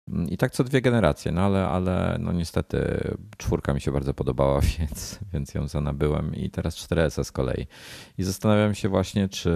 Mm, 0.08 0.28
I 0.28 0.36
tak 0.36 0.52
co 0.52 0.64
dwie 0.64 0.80
generacje, 0.80 1.32
no 1.32 1.40
ale, 1.40 1.68
ale 1.68 2.16
no 2.20 2.32
niestety 2.32 3.00
czwórka 3.36 3.74
mi 3.74 3.80
się 3.80 3.92
bardzo 3.92 4.14
podobała, 4.14 4.60
więc, 4.78 5.18
więc 5.32 5.54
ją 5.54 5.68
zanabyłem 5.68 6.34
i 6.34 6.50
teraz 6.50 6.76
4S 6.76 7.24
z 7.24 7.32
kolei. 7.32 7.66
I 8.18 8.22
zastanawiam 8.22 8.74
się 8.74 8.88
właśnie, 8.88 9.28
czy, 9.28 9.54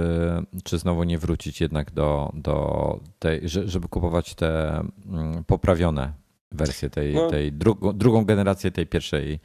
czy 0.64 0.78
znowu 0.78 1.04
nie 1.04 1.18
wrócić 1.18 1.60
jednak 1.60 1.90
do, 1.90 2.32
do 2.34 3.00
tej, 3.18 3.40
żeby 3.48 3.88
kupować 3.88 4.34
te 4.34 4.80
mm, 5.06 5.44
poprawione 5.44 6.12
wersje 6.52 6.90
tej, 6.90 7.14
no, 7.14 7.30
tej 7.30 7.52
drugą, 7.52 7.92
drugą 7.92 8.24
generację 8.24 8.70
tej 8.70 8.86
pierwszej 8.86 9.40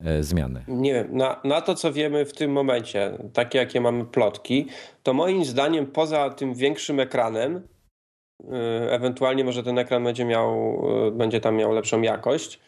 e, 0.00 0.22
zmiany. 0.22 0.64
Nie 0.68 0.94
wiem, 0.94 1.16
na, 1.16 1.40
na 1.44 1.60
to 1.60 1.74
co 1.74 1.92
wiemy 1.92 2.24
w 2.24 2.32
tym 2.32 2.52
momencie, 2.52 3.18
takie 3.32 3.58
jakie 3.58 3.80
mamy 3.80 4.04
plotki, 4.04 4.66
to 5.02 5.14
moim 5.14 5.44
zdaniem 5.44 5.86
poza 5.86 6.30
tym 6.30 6.54
większym 6.54 7.00
ekranem 7.00 7.62
Y, 8.44 8.90
ewentualnie 8.90 9.44
może 9.44 9.62
ten 9.62 9.78
ekran 9.78 10.04
będzie 10.04 10.24
miał, 10.24 10.82
y, 11.08 11.10
będzie 11.12 11.40
tam 11.40 11.56
miał 11.56 11.72
lepszą 11.72 12.02
jakość 12.02 12.60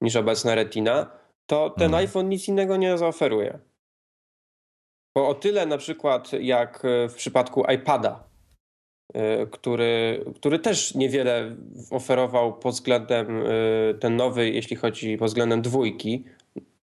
niż 0.00 0.16
obecna 0.16 0.54
Retina, 0.54 1.10
to 1.46 1.70
ten 1.70 1.90
hmm. 1.90 2.06
iPhone 2.06 2.28
nic 2.28 2.48
innego 2.48 2.76
nie 2.76 2.98
zaoferuje. 2.98 3.58
Bo 5.16 5.28
o 5.28 5.34
tyle 5.34 5.66
na 5.66 5.78
przykład 5.78 6.32
jak 6.32 6.82
w 7.08 7.14
przypadku 7.14 7.64
iPada, 7.64 8.27
który, 9.50 10.24
który 10.36 10.58
też 10.58 10.94
niewiele 10.94 11.56
oferował 11.90 12.58
pod 12.58 12.74
względem 12.74 13.42
ten 14.00 14.16
nowy, 14.16 14.50
jeśli 14.50 14.76
chodzi 14.76 15.18
pod 15.18 15.28
względem 15.28 15.62
dwójki, 15.62 16.24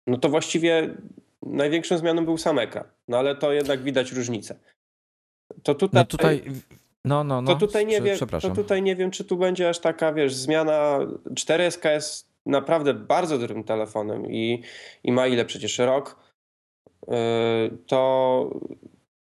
no 0.08 0.18
to 0.18 0.30
właściwie 0.30 0.90
największą 1.42 1.98
zmianą 1.98 2.26
był 2.26 2.38
sam 2.38 2.60
ekran. 2.60 2.84
No 3.08 3.18
ale 3.18 3.36
to 3.36 3.54
jednak 3.54 3.84
widać 3.84 4.12
różnicę. 4.12 4.56
To 5.64 5.76
tutaj, 5.76 6.02
no 6.02 6.06
tutaj 6.06 6.44
no, 7.06 7.24
no, 7.24 7.42
no. 7.42 7.54
To 7.54 7.60
tutaj, 7.60 7.86
nie 7.86 8.02
wiem, 8.02 8.18
to 8.42 8.50
tutaj 8.50 8.82
nie 8.82 8.96
wiem, 8.96 9.12
czy 9.12 9.24
tu 9.24 9.38
będzie 9.38 9.70
aż 9.70 9.80
taka, 9.80 10.14
wiesz, 10.14 10.36
zmiana. 10.36 11.00
4S 11.34 11.90
jest 11.90 12.28
naprawdę 12.46 12.94
bardzo 12.94 13.38
dobrym 13.38 13.64
telefonem 13.64 14.32
i, 14.32 14.64
i 15.04 15.12
ma 15.12 15.28
ile 15.28 15.46
przecież 15.46 15.80
rok. 15.80 16.20
Yy, 17.08 17.16
to 17.88 18.50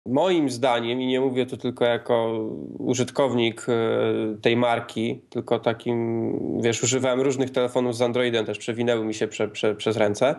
moim 0.08 0.50
zdaniem, 0.50 1.02
i 1.02 1.08
nie 1.08 1.22
mówię 1.22 1.46
tu 1.46 1.58
tylko 1.58 1.86
jako 1.86 2.48
użytkownik 2.78 3.66
yy, 3.68 4.38
tej 4.42 4.58
marki, 4.58 5.22
tylko 5.30 5.60
takim, 5.60 6.34
wiesz, 6.62 6.84
używałem 6.84 7.22
różnych 7.22 7.50
telefonów 7.50 7.96
z 7.96 8.02
Androidem, 8.02 8.46
też 8.46 8.58
przewinęły 8.58 9.06
mi 9.06 9.14
się 9.14 9.28
prze, 9.28 9.48
prze, 9.48 9.76
przez 9.76 9.98
ręce, 9.98 10.36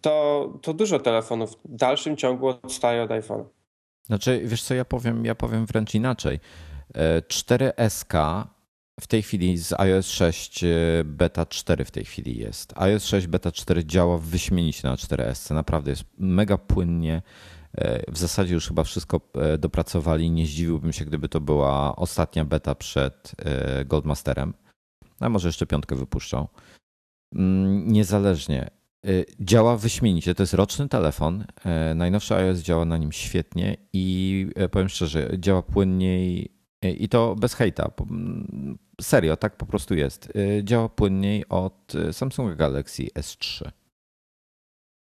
to, 0.00 0.52
to 0.62 0.74
dużo 0.74 0.98
telefonów 0.98 1.50
w 1.50 1.76
dalszym 1.76 2.16
ciągu 2.16 2.46
odstaje 2.46 3.02
od 3.02 3.10
iPhone'a. 3.10 3.44
Znaczy, 4.06 4.40
wiesz 4.44 4.62
co, 4.62 4.74
ja 4.74 4.84
powiem, 4.84 5.24
ja 5.24 5.34
powiem 5.34 5.66
wręcz 5.66 5.94
inaczej. 5.94 6.40
4SK 7.28 8.42
e, 8.42 8.44
w 9.00 9.06
tej 9.06 9.22
chwili 9.22 9.58
z 9.58 9.72
iOS 9.72 10.06
6 10.06 10.64
e, 10.64 10.68
beta 11.04 11.46
4 11.46 11.84
w 11.84 11.90
tej 11.90 12.04
chwili 12.04 12.38
jest. 12.38 12.72
iOS 12.76 13.04
6 13.04 13.26
beta 13.26 13.52
4 13.52 13.84
działa 13.84 14.18
wyśmienicie 14.18 14.88
na 14.88 14.94
4S. 14.94 15.54
Naprawdę 15.54 15.90
jest 15.90 16.04
mega 16.18 16.58
płynnie. 16.58 17.22
E, 17.78 18.12
w 18.12 18.18
zasadzie 18.18 18.54
już 18.54 18.68
chyba 18.68 18.84
wszystko 18.84 19.20
dopracowali. 19.58 20.30
Nie 20.30 20.46
zdziwiłbym 20.46 20.92
się, 20.92 21.04
gdyby 21.04 21.28
to 21.28 21.40
była 21.40 21.96
ostatnia 21.96 22.44
beta 22.44 22.74
przed 22.74 23.32
Goldmasterem. 23.86 24.54
A 25.20 25.28
może 25.28 25.48
jeszcze 25.48 25.66
piątkę 25.66 25.96
wypuszczą. 25.96 26.48
Mm, 27.34 27.92
niezależnie. 27.92 28.70
Działa 29.40 29.76
wyśmienicie. 29.76 30.34
To 30.34 30.42
jest 30.42 30.54
roczny 30.54 30.88
telefon. 30.88 31.44
Najnowszy 31.94 32.34
iOS 32.34 32.58
działa 32.58 32.84
na 32.84 32.96
nim 32.96 33.12
świetnie 33.12 33.76
i 33.92 34.46
powiem 34.70 34.88
szczerze, 34.88 35.30
działa 35.38 35.62
płynniej 35.62 36.52
i 36.82 37.08
to 37.08 37.36
bez 37.36 37.54
hejta. 37.54 37.90
Mm, 38.10 38.78
serio, 39.00 39.36
tak 39.36 39.56
po 39.56 39.66
prostu 39.66 39.94
jest. 39.94 40.32
Działa 40.62 40.88
płynniej 40.88 41.48
od 41.48 41.92
Samsunga 42.12 42.54
Galaxy 42.54 43.02
S3. 43.02 43.70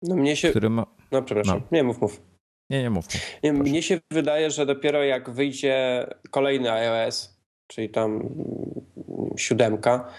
No 0.02 0.16
mnie 0.16 0.36
się. 0.36 0.50
Który 0.50 0.70
ma... 0.70 0.86
No 1.12 1.22
przepraszam, 1.22 1.58
no. 1.58 1.66
nie 1.72 1.82
mów, 1.82 2.00
mów. 2.00 2.35
Nie, 2.70 2.82
nie 2.82 2.90
mów. 2.90 3.06
Nie, 3.42 3.52
mnie 3.52 3.82
się 3.82 4.00
wydaje, 4.10 4.50
że 4.50 4.66
dopiero 4.66 5.04
jak 5.04 5.30
wyjdzie 5.30 6.06
kolejny 6.30 6.72
iOS, 6.72 7.36
czyli 7.66 7.88
tam 7.88 8.28
siódemka, 9.36 10.10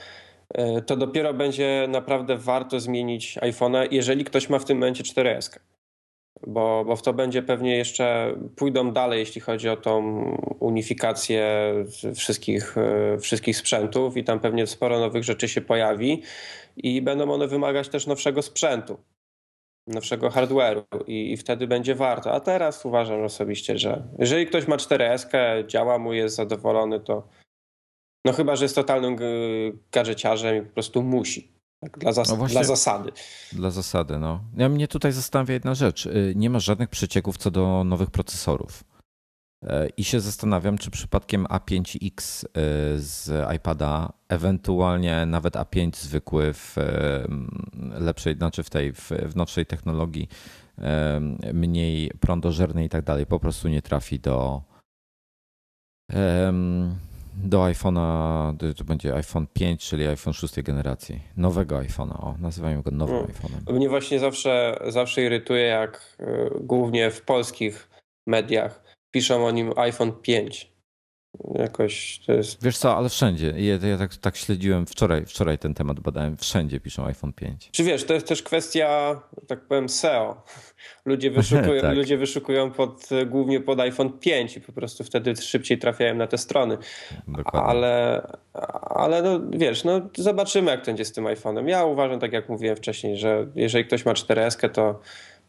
E, 0.53 0.81
to 0.81 0.97
dopiero 0.97 1.33
będzie 1.33 1.85
naprawdę 1.89 2.37
warto 2.37 2.79
zmienić 2.79 3.37
iPhone'a, 3.37 3.87
jeżeli 3.91 4.23
ktoś 4.23 4.49
ma 4.49 4.59
w 4.59 4.65
tym 4.65 4.77
momencie 4.77 5.03
4S. 5.03 5.59
Bo, 6.47 6.85
bo 6.85 6.95
w 6.95 7.01
to 7.01 7.13
będzie 7.13 7.41
pewnie 7.43 7.77
jeszcze 7.77 8.35
pójdą 8.55 8.91
dalej, 8.91 9.19
jeśli 9.19 9.41
chodzi 9.41 9.69
o 9.69 9.77
tą 9.77 10.23
unifikację 10.59 11.73
wszystkich, 12.15 12.77
e, 12.77 13.17
wszystkich 13.19 13.57
sprzętów, 13.57 14.17
i 14.17 14.23
tam 14.23 14.39
pewnie 14.39 14.67
sporo 14.67 14.99
nowych 14.99 15.23
rzeczy 15.23 15.49
się 15.49 15.61
pojawi, 15.61 16.21
i 16.77 17.01
będą 17.01 17.31
one 17.31 17.47
wymagać 17.47 17.89
też 17.89 18.07
nowszego 18.07 18.41
sprzętu, 18.41 18.97
nowszego 19.87 20.29
hardware'u, 20.29 20.83
i, 21.07 21.31
i 21.33 21.37
wtedy 21.37 21.67
będzie 21.67 21.95
warto. 21.95 22.33
A 22.33 22.39
teraz 22.39 22.85
uważam 22.85 23.23
osobiście, 23.23 23.77
że 23.77 24.07
jeżeli 24.19 24.45
ktoś 24.47 24.67
ma 24.67 24.77
4S, 24.77 25.27
działa 25.67 25.99
mu, 25.99 26.13
jest 26.13 26.35
zadowolony, 26.35 26.99
to, 26.99 27.27
no 28.25 28.33
chyba, 28.33 28.55
że 28.55 28.65
jest 28.65 28.75
totalnym 28.75 29.17
gadżeciarzem 29.91 30.57
i 30.57 30.67
po 30.67 30.73
prostu 30.73 31.03
musi. 31.03 31.57
Tak, 31.79 31.97
dla, 31.97 32.11
zas 32.11 32.29
no 32.29 32.47
dla, 32.47 32.63
zasady. 32.63 33.11
Dla 33.53 33.69
zasady, 33.69 34.19
no. 34.19 34.39
Ja 34.57 34.69
mnie 34.69 34.87
tutaj 34.87 35.11
zastanawia 35.11 35.53
jedna 35.53 35.75
rzecz. 35.75 36.05
Y, 36.05 36.33
nie 36.35 36.49
ma 36.49 36.59
żadnych 36.59 36.89
przecieków 36.89 37.37
co 37.37 37.51
do 37.51 37.83
nowych 37.83 38.11
procesorów. 38.11 38.83
E, 39.63 39.89
I 39.97 40.03
się 40.03 40.19
zastanawiam, 40.19 40.77
czy 40.77 40.91
przypadkiem 40.91 41.45
A5X 41.45 42.45
y, 42.45 42.49
z 42.99 43.29
iPada, 43.55 44.13
ewentualnie 44.29 45.25
nawet 45.25 45.53
A5 45.53 45.95
zwykły 45.95 46.53
w 46.53 46.75
lepszej, 47.99 48.35
znaczy 48.35 48.63
w 48.63 48.69
tej 48.69 48.93
w, 48.93 49.09
w 49.09 49.35
nowszej 49.35 49.65
technologii, 49.65 50.29
mniej 51.53 52.11
prądożernej 52.19 52.85
i 52.85 52.89
tak 52.89 53.03
dalej, 53.03 53.25
po 53.25 53.39
prostu 53.39 53.67
nie 53.67 53.81
trafi 53.81 54.19
do 54.19 54.61
do 57.43 57.63
iPhone'a, 57.63 58.53
to 58.77 58.83
będzie 58.83 59.15
iPhone 59.15 59.47
5, 59.53 59.89
czyli 59.89 60.07
iPhone 60.07 60.33
6 60.33 60.61
generacji. 60.61 61.21
Nowego 61.37 61.77
iPhone'a, 61.77 62.23
o, 62.23 62.35
nazywajmy 62.39 62.81
go 62.81 62.91
nowym 62.91 63.15
hmm. 63.15 63.31
iPhone'em. 63.31 63.73
Mnie 63.73 63.89
właśnie 63.89 64.19
zawsze, 64.19 64.79
zawsze 64.87 65.21
irytuje, 65.21 65.63
jak 65.63 66.17
głównie 66.61 67.11
w 67.11 67.21
polskich 67.21 67.89
mediach 68.27 68.86
piszą 69.11 69.45
o 69.45 69.51
nim 69.51 69.73
iPhone 69.75 70.11
5. 70.11 70.77
Jakoś 71.55 72.19
to 72.25 72.33
jest. 72.33 72.63
Wiesz 72.63 72.77
co, 72.77 72.97
ale 72.97 73.09
wszędzie. 73.09 73.53
Ja, 73.57 73.87
ja 73.87 73.97
tak, 73.97 74.15
tak 74.15 74.37
śledziłem 74.37 74.85
wczoraj, 74.85 75.25
wczoraj 75.25 75.57
ten 75.57 75.73
temat 75.73 75.99
badałem. 75.99 76.37
Wszędzie 76.37 76.79
piszą 76.79 77.05
iPhone 77.05 77.33
5. 77.33 77.69
Czy 77.71 77.83
wiesz, 77.83 78.03
to 78.03 78.13
jest 78.13 78.27
też 78.27 78.43
kwestia, 78.43 79.21
tak 79.47 79.61
powiem, 79.61 79.89
SEO. 79.89 80.43
Ludzie 81.05 81.31
wyszukują, 81.31 81.81
tak. 81.87 81.95
ludzie 81.95 82.17
wyszukują 82.17 82.71
pod, 82.71 83.09
głównie 83.25 83.61
pod 83.61 83.79
iPhone 83.79 84.19
5 84.19 84.57
i 84.57 84.61
po 84.61 84.71
prostu 84.71 85.03
wtedy 85.03 85.35
szybciej 85.35 85.77
trafiają 85.77 86.15
na 86.15 86.27
te 86.27 86.37
strony. 86.37 86.77
Dokładnie. 87.27 87.69
Ale, 87.69 88.21
ale 88.89 89.21
no, 89.21 89.39
wiesz, 89.49 89.83
no, 89.83 90.01
zobaczymy, 90.17 90.71
jak 90.71 90.79
to 90.79 90.85
będzie 90.85 91.05
z 91.05 91.13
tym 91.13 91.25
iPhone'em. 91.25 91.67
Ja 91.67 91.85
uważam, 91.85 92.19
tak 92.19 92.33
jak 92.33 92.49
mówiłem 92.49 92.75
wcześniej, 92.75 93.17
że 93.17 93.47
jeżeli 93.55 93.85
ktoś 93.85 94.05
ma 94.05 94.13
4S, 94.13 94.69
to, 94.69 94.99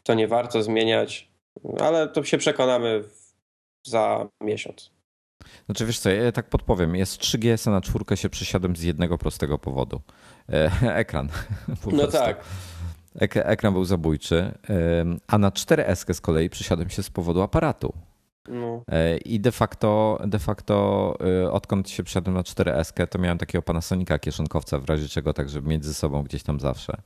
to 0.03 0.13
nie 0.13 0.27
warto 0.27 0.63
zmieniać, 0.63 1.29
ale 1.79 2.07
to 2.07 2.23
się 2.23 2.37
przekonamy 2.37 3.03
za 3.83 4.27
miesiąc. 4.41 4.91
Znaczy 5.65 5.85
wiesz 5.85 5.99
co, 5.99 6.09
ja 6.09 6.31
tak 6.31 6.49
podpowiem, 6.49 6.95
jest 6.95 7.21
3GS 7.21 7.71
na 7.71 7.81
czwórkę 7.81 8.17
się 8.17 8.29
przesiadłem 8.29 8.75
z 8.75 8.81
jednego 8.81 9.17
prostego 9.17 9.57
powodu. 9.57 10.01
E, 10.49 10.71
ekran. 10.95 11.29
no 11.67 11.75
prostu. 11.75 12.11
tak. 12.11 12.43
Ek 13.15 13.37
ekran 13.37 13.73
był 13.73 13.85
zabójczy, 13.85 14.51
a 15.27 15.37
na 15.37 15.49
4S 15.49 16.13
z 16.13 16.21
kolei 16.21 16.49
przesiadłem 16.49 16.89
się 16.89 17.03
z 17.03 17.09
powodu 17.09 17.41
aparatu. 17.41 17.93
No. 18.49 18.83
E, 18.87 19.17
I 19.17 19.39
de 19.39 19.51
facto, 19.51 20.19
de 20.27 20.39
facto 20.39 21.17
e, 21.43 21.51
odkąd 21.51 21.89
się 21.89 22.03
przesiadłem 22.03 22.35
na 22.35 22.41
4S, 22.41 23.07
to 23.07 23.19
miałem 23.19 23.37
takiego 23.37 23.61
Panasonica 23.61 24.19
kieszonkowca 24.19 24.79
w 24.79 24.85
razie 24.85 25.07
czego, 25.07 25.33
tak 25.33 25.49
żeby 25.49 25.69
mieć 25.69 25.85
ze 25.85 25.93
sobą 25.93 26.23
gdzieś 26.23 26.43
tam 26.43 26.59
zawsze. 26.59 27.01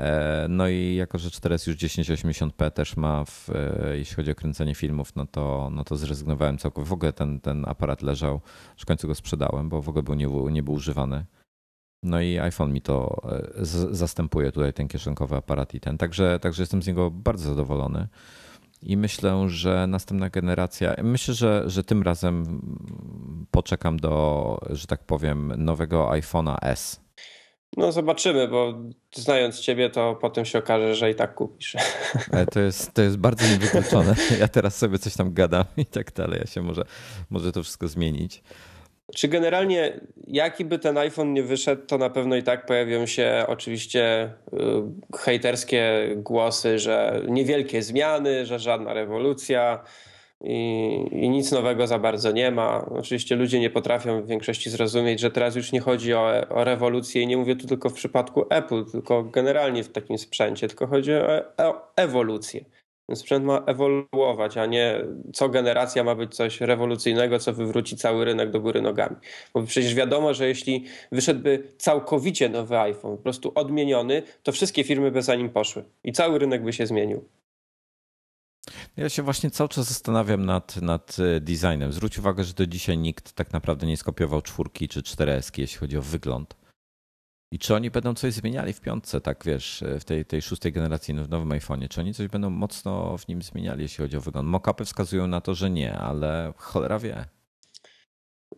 E, 0.00 0.46
no 0.48 0.68
i 0.68 0.94
jako, 0.94 1.18
że 1.18 1.28
4S 1.28 1.68
już 1.68 1.76
1080p 1.76 2.70
też 2.70 2.96
ma, 2.96 3.24
w, 3.24 3.50
e, 3.50 3.96
jeśli 3.98 4.16
chodzi 4.16 4.30
o 4.30 4.34
kręcenie 4.34 4.74
filmów, 4.74 5.16
no 5.16 5.26
to, 5.26 5.68
no 5.72 5.84
to 5.84 5.96
zrezygnowałem 5.96 6.58
całkowicie. 6.58 6.90
W 6.90 6.92
ogóle 6.92 7.12
ten, 7.12 7.40
ten 7.40 7.64
aparat 7.68 8.02
leżał, 8.02 8.40
w 8.76 8.86
końcu 8.86 9.08
go 9.08 9.14
sprzedałem, 9.14 9.68
bo 9.68 9.82
w 9.82 9.88
ogóle 9.88 10.02
był, 10.02 10.14
nie, 10.14 10.26
nie 10.26 10.62
był 10.62 10.74
używany. 10.74 11.24
No 12.02 12.20
i 12.20 12.38
iPhone 12.38 12.72
mi 12.72 12.82
to 12.82 13.22
e, 13.24 13.64
zastępuje 13.90 14.52
tutaj 14.52 14.72
ten 14.72 14.88
kieszonkowy 14.88 15.36
aparat 15.36 15.74
i 15.74 15.80
ten. 15.80 15.98
Także, 15.98 16.38
także 16.38 16.62
jestem 16.62 16.82
z 16.82 16.86
niego 16.86 17.10
bardzo 17.10 17.48
zadowolony. 17.48 18.08
I 18.82 18.96
myślę, 18.96 19.48
że 19.48 19.86
następna 19.86 20.30
generacja, 20.30 20.94
myślę, 21.02 21.34
że, 21.34 21.62
że 21.66 21.84
tym 21.84 22.02
razem 22.02 22.60
poczekam 23.50 23.96
do, 23.96 24.58
że 24.70 24.86
tak 24.86 25.04
powiem, 25.04 25.52
nowego 25.56 26.08
iPhone'a 26.10 26.56
S 26.62 27.00
no 27.76 27.92
zobaczymy, 27.92 28.48
bo 28.48 28.74
znając 29.14 29.60
ciebie, 29.60 29.90
to 29.90 30.14
potem 30.20 30.44
się 30.44 30.58
okaże, 30.58 30.94
że 30.94 31.10
i 31.10 31.14
tak 31.14 31.34
kupisz. 31.34 31.76
Ale 32.32 32.46
to 32.54 32.60
jest, 32.60 32.94
to 32.94 33.02
jest 33.02 33.16
bardzo 33.16 33.48
niewykluczone. 33.48 34.14
Ja 34.40 34.48
teraz 34.48 34.76
sobie 34.76 34.98
coś 34.98 35.16
tam 35.16 35.32
gadam 35.34 35.64
i 35.76 35.86
tak 35.86 36.12
dalej. 36.12 36.40
Ja 36.40 36.46
się 36.46 36.62
może, 36.62 36.82
może 37.30 37.52
to 37.52 37.62
wszystko 37.62 37.88
zmienić. 37.88 38.42
Czy 39.14 39.28
generalnie 39.28 40.00
jaki 40.26 40.64
by 40.64 40.78
ten 40.78 40.98
iPhone 40.98 41.32
nie 41.32 41.42
wyszedł, 41.42 41.86
to 41.86 41.98
na 41.98 42.10
pewno 42.10 42.36
i 42.36 42.42
tak 42.42 42.66
pojawią 42.66 43.06
się 43.06 43.44
oczywiście 43.48 44.32
y, 44.52 44.56
hejterskie 45.18 46.08
głosy, 46.16 46.78
że 46.78 47.22
niewielkie 47.28 47.82
zmiany, 47.82 48.46
że 48.46 48.58
żadna 48.58 48.92
rewolucja 48.92 49.84
i, 50.44 51.08
i, 51.12 51.28
nic 51.28 51.52
nowego 51.52 51.86
za 51.86 51.98
bardzo 51.98 52.32
nie 52.32 52.50
ma. 52.50 52.86
Oczywiście 52.90 53.36
ludzie 53.36 53.60
nie 53.60 53.70
potrafią 53.70 54.22
w 54.22 54.26
większości 54.26 54.70
zrozumieć, 54.70 55.20
że 55.20 55.30
teraz 55.30 55.56
już 55.56 55.72
nie 55.72 55.80
chodzi 55.80 56.14
o, 56.14 56.48
o 56.48 56.64
rewolucję 56.64 57.22
i 57.22 57.26
nie 57.26 57.36
mówię 57.36 57.56
tu 57.56 57.66
tylko 57.66 57.90
w 57.90 57.94
przypadku 57.94 58.44
Apple, 58.50 58.84
tylko 58.84 59.22
generalnie 59.24 59.84
w 59.84 59.92
takim 59.92 60.18
sprzęcie, 60.18 60.68
tylko 60.68 60.86
chodzi 60.86 61.12
o, 61.14 61.42
o 61.66 61.92
ewolucję. 61.96 62.64
Ten 63.06 63.16
sprzęt 63.16 63.44
ma 63.44 63.62
ewoluować, 63.66 64.56
a 64.56 64.66
nie 64.66 65.04
co 65.32 65.48
generacja 65.48 66.04
ma 66.04 66.14
być 66.14 66.34
coś 66.34 66.60
rewolucyjnego, 66.60 67.38
co 67.38 67.52
wywróci 67.52 67.96
cały 67.96 68.24
rynek 68.24 68.50
do 68.50 68.60
góry 68.60 68.82
nogami. 68.82 69.16
Bo 69.54 69.62
przecież 69.62 69.94
wiadomo, 69.94 70.34
że 70.34 70.48
jeśli 70.48 70.84
wyszedłby 71.12 71.62
całkowicie 71.78 72.48
nowy 72.48 72.78
iPhone, 72.78 73.16
po 73.16 73.22
prostu 73.22 73.52
odmieniony, 73.54 74.22
to 74.42 74.52
wszystkie 74.52 74.84
firmy 74.84 75.10
by 75.10 75.22
za 75.22 75.34
nim 75.34 75.50
poszły 75.50 75.84
i 76.04 76.12
cały 76.12 76.38
rynek 76.38 76.64
by 76.64 76.72
się 76.72 76.86
zmienił. 76.86 77.24
Ja 78.96 79.08
się 79.08 79.22
właśnie 79.22 79.50
cały 79.50 79.68
czas 79.68 79.88
zastanawiam 79.88 80.44
nad, 80.44 80.76
nad 80.76 81.16
e, 81.18 81.40
designem. 81.40 81.92
Zwróć 81.92 82.18
uwagę, 82.18 82.44
że 82.44 82.54
do 82.54 82.66
dzisiaj 82.66 82.98
nikt 82.98 83.32
tak 83.32 83.52
naprawdę 83.52 83.86
nie 83.86 83.96
skopiował 83.96 84.42
czwórki 84.42 84.88
czy 84.88 85.02
4S, 85.02 85.58
jeśli 85.58 85.78
chodzi 85.78 85.98
o 85.98 86.02
wygląd. 86.02 86.56
I 87.52 87.58
czy 87.58 87.74
oni 87.74 87.90
będą 87.90 88.14
coś 88.14 88.32
zmieniali 88.32 88.72
w 88.72 88.80
piątce, 88.80 89.20
tak 89.20 89.44
wiesz, 89.44 89.82
e, 89.82 90.00
w 90.00 90.04
tej, 90.04 90.24
tej 90.24 90.42
szóstej 90.42 90.72
generacji, 90.72 91.14
w 91.14 91.28
nowym 91.28 91.48
iPhone'ie? 91.48 91.88
Czy 91.88 92.00
oni 92.00 92.14
coś 92.14 92.28
będą 92.28 92.50
mocno 92.50 93.18
w 93.18 93.28
nim 93.28 93.42
zmieniali, 93.42 93.82
jeśli 93.82 94.02
chodzi 94.02 94.16
o 94.16 94.20
wygląd? 94.20 94.48
Mockupy 94.48 94.84
wskazują 94.84 95.26
na 95.26 95.40
to, 95.40 95.54
że 95.54 95.70
nie, 95.70 95.92
ale 95.94 96.52
cholera 96.56 96.98
wie. 96.98 97.24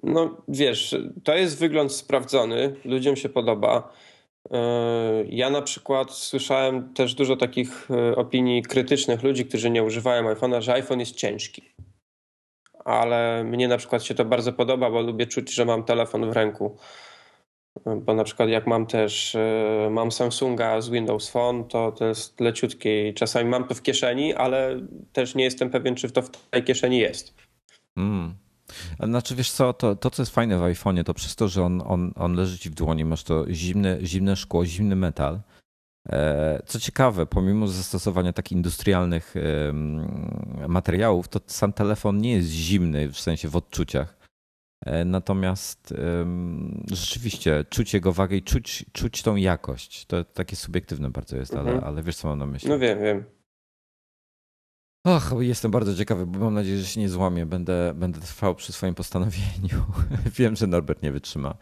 No 0.03 0.45
wiesz, 0.49 0.97
to 1.25 1.35
jest 1.35 1.59
wygląd 1.59 1.93
sprawdzony, 1.93 2.77
ludziom 2.85 3.17
się 3.17 3.29
podoba. 3.29 3.93
E, 4.51 5.25
ja 5.29 5.51
na 5.51 5.63
przykład 5.63 6.11
słyszałem 6.11 6.95
też 6.95 7.15
dużo 7.15 7.37
takich 7.37 7.91
e, 7.91 8.17
opinii 8.17 8.63
krytycznych 8.63 9.23
ludzi, 9.23 9.47
którzy 9.47 9.71
nie 9.71 9.83
używają 9.83 10.35
iPhone'a, 10.35 10.61
że 10.61 10.73
iPhone 10.73 11.01
jest 11.01 11.17
ciężki. 11.17 11.63
Ale 12.85 13.45
mnie 13.45 13.69
na 13.69 13.77
przykład 13.77 14.05
się 14.05 14.15
to 14.15 14.25
bardzo 14.25 14.53
podoba, 14.53 14.91
bo 14.91 15.03
lubię 15.03 15.27
czuć, 15.27 15.55
że 15.55 15.65
mam 15.65 15.85
telefon 15.85 16.31
w 16.31 16.33
ręku. 16.33 16.77
E, 17.87 17.97
bo 17.97 18.15
na 18.15 18.25
przykład 18.25 18.49
jak 18.49 18.67
mam 18.67 18.87
też 18.87 19.37
mam 19.91 20.13
Samsunga 20.13 20.81
z 20.81 20.91
Windows 20.91 21.31
Phone, 21.31 21.65
to 21.65 21.93
to 21.93 22.07
jest 22.07 22.41
leciutkie 22.41 23.09
i 23.09 23.15
czasami 23.15 23.51
mam 23.51 23.69
to 23.69 23.75
w 23.75 23.83
kieszeni, 23.83 24.35
ale 24.35 24.81
też 25.13 25.35
nie 25.35 25.45
jestem 25.45 25.71
pewien, 25.71 25.95
czy 25.95 26.11
to 26.11 26.23
w 26.23 26.31
tej 26.31 26.65
kieszeni 26.65 26.99
jest. 26.99 27.35
Mm. 27.97 28.35
Znaczy 29.01 29.35
wiesz 29.35 29.51
co, 29.51 29.73
to, 29.73 29.97
to 29.97 30.11
co 30.11 30.23
jest 30.23 30.35
fajne 30.35 30.59
w 30.59 30.61
iPhone'ie, 30.61 31.05
to 31.05 31.15
przez 31.15 31.37
to, 31.37 31.49
że 31.49 31.65
on, 31.65 31.83
on, 31.87 32.13
on 32.17 32.35
leży 32.35 32.59
ci 32.59 32.71
w 32.71 32.75
dłoni, 32.75 33.05
masz 33.05 33.25
to 33.25 33.45
zimne, 33.51 33.99
zimne 34.03 34.37
szkło, 34.37 34.67
zimny 34.67 34.97
metal. 34.97 35.41
E, 36.09 36.63
co 36.67 36.81
ciekawe, 36.81 37.27
pomimo 37.27 37.69
zastosowania 37.69 38.33
takich 38.33 38.57
industrialnych 38.57 39.35
materiałów, 40.69 41.29
to 41.29 41.41
sam 41.47 41.73
telefon 41.73 42.19
nie 42.19 42.33
jest 42.33 42.49
zimny 42.49 43.09
w 43.09 43.21
sensie 43.21 43.49
w 43.49 43.57
odczuciach. 43.57 44.17
E, 44.87 45.05
natomiast 45.05 45.95
rzeczywiście 46.93 47.65
czuć 47.71 47.95
jego 47.95 48.13
wagę 48.13 48.37
i 48.37 48.43
czuć, 48.43 48.85
czuć 48.93 49.23
tą 49.23 49.37
jakość. 49.37 50.07
To 50.07 50.25
takie 50.25 50.57
subiektywne 50.57 51.11
bardzo 51.11 51.37
jest, 51.37 51.55
ale, 51.55 51.71
mhm. 51.71 51.85
ale 51.85 52.03
wiesz 52.03 52.17
co 52.17 52.29
mam 52.29 52.39
na 52.39 52.47
myśli. 52.47 52.69
No 52.69 52.79
wiem, 52.79 52.99
wiem. 53.01 53.25
Och, 55.05 55.33
jestem 55.41 55.71
bardzo 55.71 55.95
ciekawy, 55.95 56.27
bo 56.27 56.39
mam 56.39 56.55
nadzieję, 56.55 56.79
że 56.79 56.87
się 56.87 57.01
nie 57.01 57.09
złamię. 57.09 57.47
Będę, 57.47 57.93
będę 57.95 58.21
trwał 58.21 58.55
przy 58.55 58.73
swoim 58.73 58.95
postanowieniu. 58.95 59.85
Wiem, 60.39 60.57
że 60.57 60.67
Norbert 60.67 61.03
nie 61.03 61.13
wytrzyma. 61.13 61.55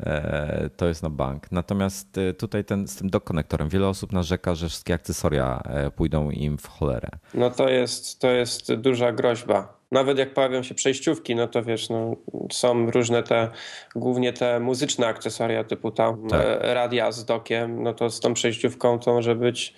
E, 0.00 0.70
to 0.76 0.88
jest 0.88 1.02
na 1.02 1.10
bank. 1.10 1.52
Natomiast 1.52 2.18
e, 2.18 2.34
tutaj 2.34 2.64
ten, 2.64 2.88
z 2.88 2.96
tym 2.96 3.10
dokonektorem 3.10 3.68
wiele 3.68 3.88
osób 3.88 4.12
narzeka, 4.12 4.54
że 4.54 4.68
wszystkie 4.68 4.94
akcesoria 4.94 5.62
e, 5.64 5.90
pójdą 5.90 6.30
im 6.30 6.58
w 6.58 6.66
cholerę. 6.66 7.08
No 7.34 7.50
to 7.50 7.68
jest, 7.68 8.20
to 8.20 8.30
jest 8.30 8.74
duża 8.74 9.12
groźba. 9.12 9.82
Nawet 9.90 10.18
jak 10.18 10.34
pojawią 10.34 10.62
się 10.62 10.74
przejściówki, 10.74 11.34
no 11.34 11.46
to 11.48 11.62
wiesz, 11.62 11.90
no, 11.90 12.16
są 12.52 12.90
różne 12.90 13.22
te, 13.22 13.48
głównie 13.94 14.32
te 14.32 14.60
muzyczne 14.60 15.06
akcesoria 15.06 15.64
typu 15.64 15.90
tam 15.90 16.28
tak. 16.28 16.46
radia 16.60 17.12
z 17.12 17.24
dokiem, 17.24 17.82
no 17.82 17.94
to 17.94 18.10
z 18.10 18.20
tą 18.20 18.34
przejściówką 18.34 18.98
to 18.98 19.14
może 19.14 19.34
być 19.34 19.74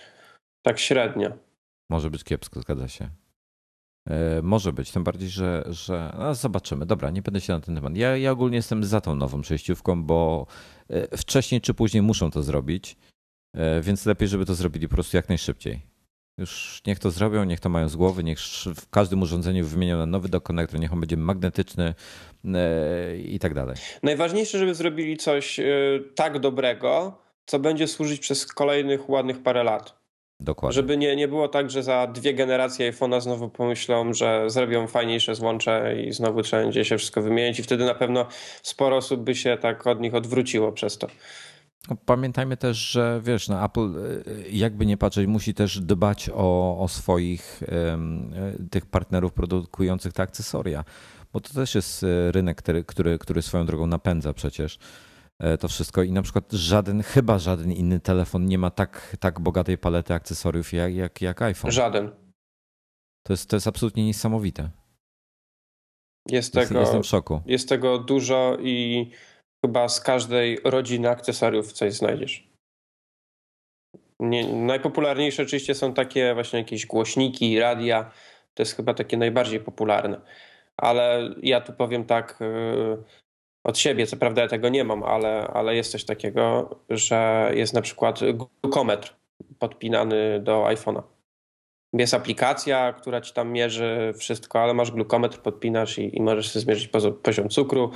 tak 0.62 0.78
średnio. 0.78 1.30
Może 1.94 2.10
być 2.10 2.24
kiepsko, 2.24 2.60
zgadza 2.60 2.88
się. 2.88 3.10
E, 4.08 4.42
może 4.42 4.72
być, 4.72 4.90
tym 4.90 5.04
bardziej, 5.04 5.28
że, 5.28 5.64
że 5.66 6.16
no 6.18 6.34
zobaczymy. 6.34 6.86
Dobra, 6.86 7.10
nie 7.10 7.22
będę 7.22 7.40
się 7.40 7.52
na 7.52 7.60
ten 7.60 7.74
temat. 7.74 7.96
Ja, 7.96 8.16
ja 8.16 8.30
ogólnie 8.30 8.56
jestem 8.56 8.84
za 8.84 9.00
tą 9.00 9.14
nową 9.14 9.42
przejściówką, 9.42 10.04
bo 10.04 10.46
e, 10.88 11.16
wcześniej 11.16 11.60
czy 11.60 11.74
później 11.74 12.02
muszą 12.02 12.30
to 12.30 12.42
zrobić, 12.42 12.96
e, 13.56 13.80
więc 13.80 14.06
lepiej, 14.06 14.28
żeby 14.28 14.46
to 14.46 14.54
zrobili 14.54 14.88
po 14.88 14.94
prostu 14.94 15.16
jak 15.16 15.28
najszybciej. 15.28 15.80
Już 16.38 16.82
niech 16.86 16.98
to 16.98 17.10
zrobią, 17.10 17.44
niech 17.44 17.60
to 17.60 17.68
mają 17.68 17.88
z 17.88 17.96
głowy, 17.96 18.24
niech 18.24 18.38
w 18.76 18.90
każdym 18.90 19.22
urządzeniu 19.22 19.64
wymienią 19.66 19.98
na 19.98 20.06
nowy 20.06 20.28
dokonektor, 20.28 20.80
niech 20.80 20.92
on 20.92 21.00
będzie 21.00 21.16
magnetyczny 21.16 21.94
i 23.24 23.38
tak 23.38 23.54
dalej. 23.54 23.76
Najważniejsze, 24.02 24.58
żeby 24.58 24.74
zrobili 24.74 25.16
coś 25.16 25.60
tak 26.14 26.38
dobrego, 26.38 27.18
co 27.46 27.58
będzie 27.58 27.88
służyć 27.88 28.20
przez 28.20 28.46
kolejnych 28.46 29.10
ładnych 29.10 29.42
parę 29.42 29.64
lat. 29.64 30.03
Dokładnie. 30.40 30.74
Żeby 30.74 30.96
nie, 30.96 31.16
nie 31.16 31.28
było 31.28 31.48
tak, 31.48 31.70
że 31.70 31.82
za 31.82 32.06
dwie 32.06 32.34
generacje 32.34 32.92
iPhone'a 32.92 33.20
znowu 33.20 33.48
pomyślą, 33.48 34.14
że 34.14 34.50
zrobią 34.50 34.86
fajniejsze 34.86 35.34
złącze 35.34 35.96
i 36.02 36.12
znowu 36.12 36.42
trzeba 36.42 36.62
będzie 36.62 36.84
się 36.84 36.98
wszystko 36.98 37.22
wymienić 37.22 37.58
i 37.58 37.62
wtedy 37.62 37.84
na 37.84 37.94
pewno 37.94 38.26
sporo 38.62 38.96
osób 38.96 39.20
by 39.20 39.34
się 39.34 39.58
tak 39.60 39.86
od 39.86 40.00
nich 40.00 40.14
odwróciło 40.14 40.72
przez 40.72 40.98
to. 40.98 41.06
No, 41.90 41.96
pamiętajmy 42.06 42.56
też, 42.56 42.76
że 42.76 43.20
wiesz, 43.24 43.48
no 43.48 43.64
Apple 43.64 43.96
y, 44.26 44.44
jakby 44.50 44.86
nie 44.86 44.96
patrzeć, 44.96 45.26
musi 45.26 45.54
też 45.54 45.80
dbać 45.80 46.30
o, 46.34 46.78
o 46.80 46.88
swoich 46.88 47.60
um, 47.90 48.34
tych 48.70 48.86
partnerów 48.86 49.32
produkujących 49.32 50.12
te 50.12 50.22
akcesoria 50.22 50.84
bo 51.34 51.40
to 51.40 51.54
też 51.54 51.74
jest 51.74 52.04
e, 52.04 52.32
rynek, 52.32 52.62
który, 52.62 52.84
który, 52.84 53.18
który 53.18 53.42
swoją 53.42 53.66
drogą 53.66 53.86
napędza 53.86 54.32
przecież 54.32 54.78
to 55.60 55.68
wszystko 55.68 56.02
i 56.02 56.12
na 56.12 56.22
przykład 56.22 56.52
żaden, 56.52 57.02
chyba 57.02 57.38
żaden 57.38 57.72
inny 57.72 58.00
telefon 58.00 58.46
nie 58.46 58.58
ma 58.58 58.70
tak, 58.70 59.16
tak 59.20 59.40
bogatej 59.40 59.78
palety 59.78 60.14
akcesoriów 60.14 60.72
jak, 60.72 60.94
jak, 60.94 61.20
jak 61.20 61.42
iPhone. 61.42 61.70
Żaden. 61.70 62.10
To 63.26 63.32
jest, 63.32 63.50
to 63.50 63.56
jest 63.56 63.66
absolutnie 63.66 64.06
niesamowite. 64.06 64.70
Jest 66.28 66.54
tego, 66.54 66.80
jestem 66.80 67.02
w 67.02 67.06
szoku. 67.06 67.40
Jest 67.46 67.68
tego 67.68 67.98
dużo 67.98 68.56
i 68.60 69.10
chyba 69.64 69.88
z 69.88 70.00
każdej 70.00 70.60
rodziny 70.64 71.10
akcesoriów 71.10 71.72
coś 71.72 71.92
znajdziesz. 71.92 72.48
Nie, 74.20 74.54
najpopularniejsze 74.54 75.42
oczywiście 75.42 75.74
są 75.74 75.94
takie 75.94 76.34
właśnie 76.34 76.58
jakieś 76.58 76.86
głośniki, 76.86 77.58
radia. 77.58 78.10
To 78.54 78.62
jest 78.62 78.76
chyba 78.76 78.94
takie 78.94 79.16
najbardziej 79.16 79.60
popularne. 79.60 80.20
Ale 80.76 81.34
ja 81.42 81.60
tu 81.60 81.72
powiem 81.72 82.04
tak 82.04 82.38
od 82.40 83.23
siebie, 83.74 84.06
co 84.06 84.16
prawda 84.16 84.42
ja 84.42 84.48
tego 84.48 84.68
nie 84.68 84.84
mam, 84.84 85.02
ale, 85.02 85.46
ale 85.46 85.76
jest 85.76 85.92
coś 85.92 86.04
takiego, 86.04 86.70
że 86.90 87.50
jest 87.54 87.74
na 87.74 87.82
przykład 87.82 88.20
glukometr 88.62 89.16
podpinany 89.58 90.40
do 90.40 90.64
iPhone'a. 90.64 91.02
Jest 91.92 92.14
aplikacja, 92.14 92.92
która 92.92 93.20
ci 93.20 93.32
tam 93.32 93.52
mierzy 93.52 94.14
wszystko, 94.18 94.60
ale 94.60 94.74
masz 94.74 94.90
glukometr, 94.90 95.38
podpinasz 95.38 95.98
i, 95.98 96.16
i 96.16 96.22
możesz 96.22 96.48
sobie 96.48 96.62
zmierzyć 96.62 96.90
poziom 97.22 97.48
cukru. 97.48 97.90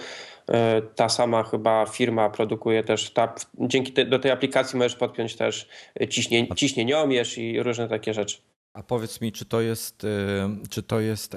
E, 0.48 0.82
ta 0.82 1.08
sama 1.08 1.42
chyba 1.42 1.86
firma 1.86 2.30
produkuje 2.30 2.84
też, 2.84 3.10
ta, 3.10 3.34
dzięki 3.58 3.92
te, 3.92 4.04
do 4.04 4.18
tej 4.18 4.30
aplikacji 4.30 4.78
możesz 4.78 4.96
podpiąć 4.96 5.36
też 5.36 5.68
ciśnie, 6.10 6.48
ciśnieniomierz 6.54 7.38
i 7.38 7.62
różne 7.62 7.88
takie 7.88 8.14
rzeczy. 8.14 8.38
A 8.76 8.82
powiedz 8.82 9.20
mi, 9.20 9.32
czy 9.32 9.44
to 9.44 9.60
jest, 9.60 10.04
e, 10.04 10.56
czy 10.70 10.82
to 10.82 11.00
jest 11.00 11.36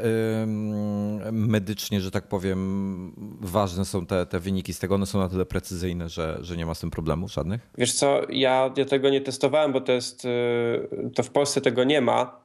medycznie, 1.32 2.02
że 2.02 2.12
tak 2.12 2.28
powiem, 2.28 3.38
ważne 3.42 3.86
są 3.86 4.06
te, 4.06 4.26
te 4.26 4.40
wyniki 4.40 4.74
z 4.74 4.80
tego? 4.80 4.96
One 4.96 5.06
są 5.06 5.20
na 5.20 5.30
tyle 5.30 5.46
precyzyjne, 5.46 6.10
że, 6.10 6.38
że 6.42 6.58
nie 6.58 6.66
ma 6.66 6.74
z 6.74 6.80
tym 6.80 6.92
problemów 6.92 7.32
żadnych? 7.32 7.70
Wiesz 7.78 7.94
co, 7.94 8.22
ja, 8.30 8.74
ja 8.78 8.86
tego 8.86 9.10
nie 9.10 9.22
testowałem, 9.22 9.74
bo 9.74 9.82
to 9.82 9.92
jest, 9.92 10.26
e, 10.26 11.10
to 11.16 11.24
w 11.24 11.30
Polsce 11.30 11.62
tego 11.62 11.84
nie 11.84 12.02
ma. 12.02 12.42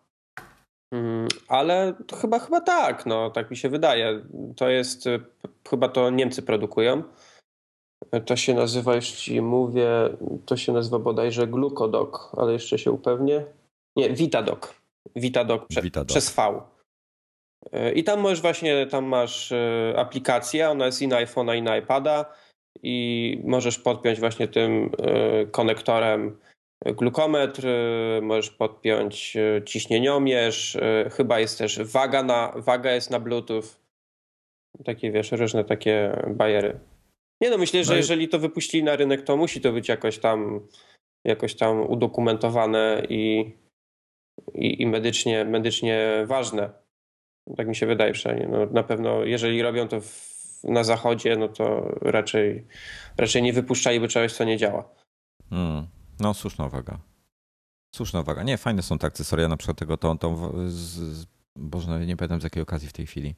Mm, 0.93 1.29
ale 1.49 1.95
chyba, 2.21 2.39
chyba 2.39 2.61
tak, 2.61 3.07
no 3.07 3.31
tak 3.31 3.51
mi 3.51 3.57
się 3.57 3.69
wydaje. 3.69 4.23
To 4.57 4.69
jest, 4.69 5.07
y, 5.07 5.21
chyba 5.69 5.89
to 5.89 6.11
Niemcy 6.11 6.43
produkują. 6.43 7.03
To 8.27 8.37
się 8.37 8.55
nazywa, 8.55 8.95
jeśli 8.95 9.41
mówię, 9.41 9.89
to 10.47 10.57
się 10.57 10.73
nazywa 10.73 10.99
bodajże 10.99 11.47
Glucodoc, 11.47 12.31
ale 12.37 12.53
jeszcze 12.53 12.79
się 12.79 12.93
upewnię. 12.93 13.47
Nie, 13.97 14.11
Vitadoc. 14.11 14.75
Vitadoc, 15.17 15.63
prze, 15.69 15.83
Vitadoc. 15.83 16.09
przez 16.09 16.35
V. 16.35 16.61
Y, 17.75 17.93
I 17.93 18.05
tam 18.05 18.21
możesz 18.21 18.41
właśnie, 18.41 18.87
tam 18.87 19.05
masz 19.05 19.53
y, 19.53 19.95
aplikację, 19.97 20.71
ona 20.71 20.87
jest 20.87 21.03
i 21.03 21.09
na 21.09 21.17
iPhone'a 21.17 21.57
i 21.57 21.63
na 21.63 21.77
iPada 21.77 22.33
i 22.83 23.41
możesz 23.45 23.79
podpiąć 23.79 24.21
właśnie 24.21 24.49
tym 24.49 24.91
konektorem 25.51 26.39
glukometr, 26.85 27.67
y, 27.67 28.21
możesz 28.23 28.51
podpiąć 28.51 29.37
y, 29.37 29.63
ciśnieniomierz, 29.65 30.75
y, 30.75 31.11
chyba 31.11 31.41
jest 31.41 31.59
też 31.59 31.83
waga, 31.83 32.23
na, 32.23 32.53
waga 32.57 32.93
jest 32.93 33.11
na 33.11 33.21
Bluetooth. 33.21 33.63
Takie 34.85 35.13
wiesz, 35.13 35.33
różne 35.33 35.65
takie 35.65 36.23
bajery. 36.27 36.81
Nie 37.41 37.51
no, 37.51 37.59
myślę, 37.59 37.85
że 37.85 37.93
no 37.93 37.97
jeżeli 37.97 38.29
to 38.29 38.39
wypuścili 38.39 38.85
na 38.85 38.97
rynek, 38.97 39.23
to 39.23 39.37
musi 39.37 39.61
to 39.61 39.73
być 39.73 39.89
jakoś 39.89 40.19
tam 40.19 40.61
jakoś 41.25 41.55
tam 41.55 41.91
udokumentowane 41.91 43.03
i, 43.09 43.53
i, 44.55 44.83
i 44.83 44.87
medycznie, 44.87 45.45
medycznie 45.45 46.25
ważne. 46.27 46.71
Tak 47.57 47.69
mi 47.69 47.77
się 47.77 47.87
wydaje 47.87 48.13
przynajmniej. 48.13 48.49
No, 48.49 48.67
na 48.67 48.83
pewno, 48.83 49.25
jeżeli 49.25 49.63
robią 49.63 49.89
to 49.89 50.01
w, 50.01 50.37
na 50.65 50.85
zachodzie, 50.85 51.37
no 51.37 51.49
to 51.49 51.95
raczej, 52.01 52.67
raczej 53.17 53.43
nie 53.43 53.53
wypuszczaliby 53.53 54.09
czegoś, 54.09 54.33
co 54.33 54.45
nie 54.45 54.57
działa. 54.57 54.89
Hmm. 55.51 55.87
No, 56.21 56.35
słuszna 56.35 56.67
uwaga. 56.67 56.99
Słuszna 57.95 58.21
uwaga. 58.21 58.43
Nie, 58.43 58.57
fajne 58.57 58.83
są 58.83 58.99
te 58.99 59.07
akcesoria, 59.07 59.49
na 59.49 59.57
przykład 59.57 59.79
tego 59.79 59.97
tą, 59.97 60.19
tą 60.19 60.53
z, 60.67 61.27
Boże, 61.57 62.07
nie 62.07 62.17
pamiętam 62.17 62.41
z 62.41 62.45
jakiej 62.45 62.63
okazji 62.63 62.89
w 62.89 62.93
tej 62.93 63.07
chwili. 63.07 63.35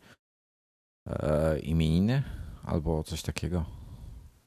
E, 1.08 1.58
imieniny 1.58 2.22
albo 2.64 3.04
coś 3.04 3.22
takiego. 3.22 3.64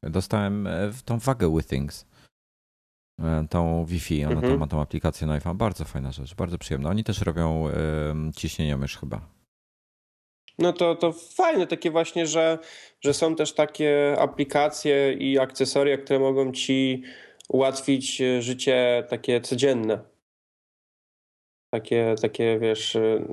Dostałem 0.04 0.68
e, 0.68 0.92
tą 1.06 1.20
wagę 1.20 1.56
with 1.58 1.70
things. 1.70 2.06
E, 3.24 3.48
tą 3.50 3.86
Wi-Fi, 3.86 4.26
ona 4.26 4.34
mhm. 4.34 4.54
tam 4.54 4.60
ma 4.60 4.68
tą 4.68 4.82
aplikację 4.82 5.28
na 5.28 5.34
iPhone. 5.34 5.58
Bardzo 5.58 5.86
fajna 5.86 6.12
rzecz, 6.12 6.36
bardzo 6.36 6.58
przyjemna. 6.58 6.90
Oni 6.90 7.04
też 7.04 7.22
robią 7.22 7.68
ciśnienie 8.36 8.78
mysz 8.78 8.98
chyba. 8.98 9.22
No 10.60 10.74
to, 10.74 10.96
to 10.96 11.12
fajne 11.12 11.68
takie 11.68 11.92
właśnie, 11.92 12.28
że, 12.28 12.60
że 13.02 13.14
są 13.14 13.36
też 13.36 13.54
takie 13.54 14.16
aplikacje 14.20 15.14
i 15.14 15.40
akcesoria, 15.40 15.98
które 15.98 16.20
mogą 16.20 16.52
ci 16.52 17.04
ułatwić 17.50 18.22
e, 18.22 18.42
życie 18.42 19.04
takie 19.10 19.42
codzienne. 19.42 20.00
Takie, 21.74 22.16
takie, 22.22 22.60
wiesz, 22.60 22.96
e, 22.96 23.26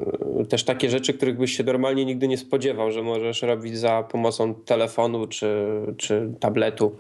też 0.49 0.65
takie 0.65 0.91
rzeczy, 0.91 1.15
których 1.15 1.39
byś 1.39 1.57
się 1.57 1.65
normalnie 1.65 2.05
nigdy 2.05 2.29
nie 2.29 2.39
spodziewał, 2.39 2.93
że 2.93 3.03
możesz 3.03 3.43
robić 3.43 3.79
za 3.79 4.03
pomocą 4.03 4.55
telefonu 4.55 5.27
czy, 5.27 5.67
czy 5.97 6.35
tabletu. 6.41 6.97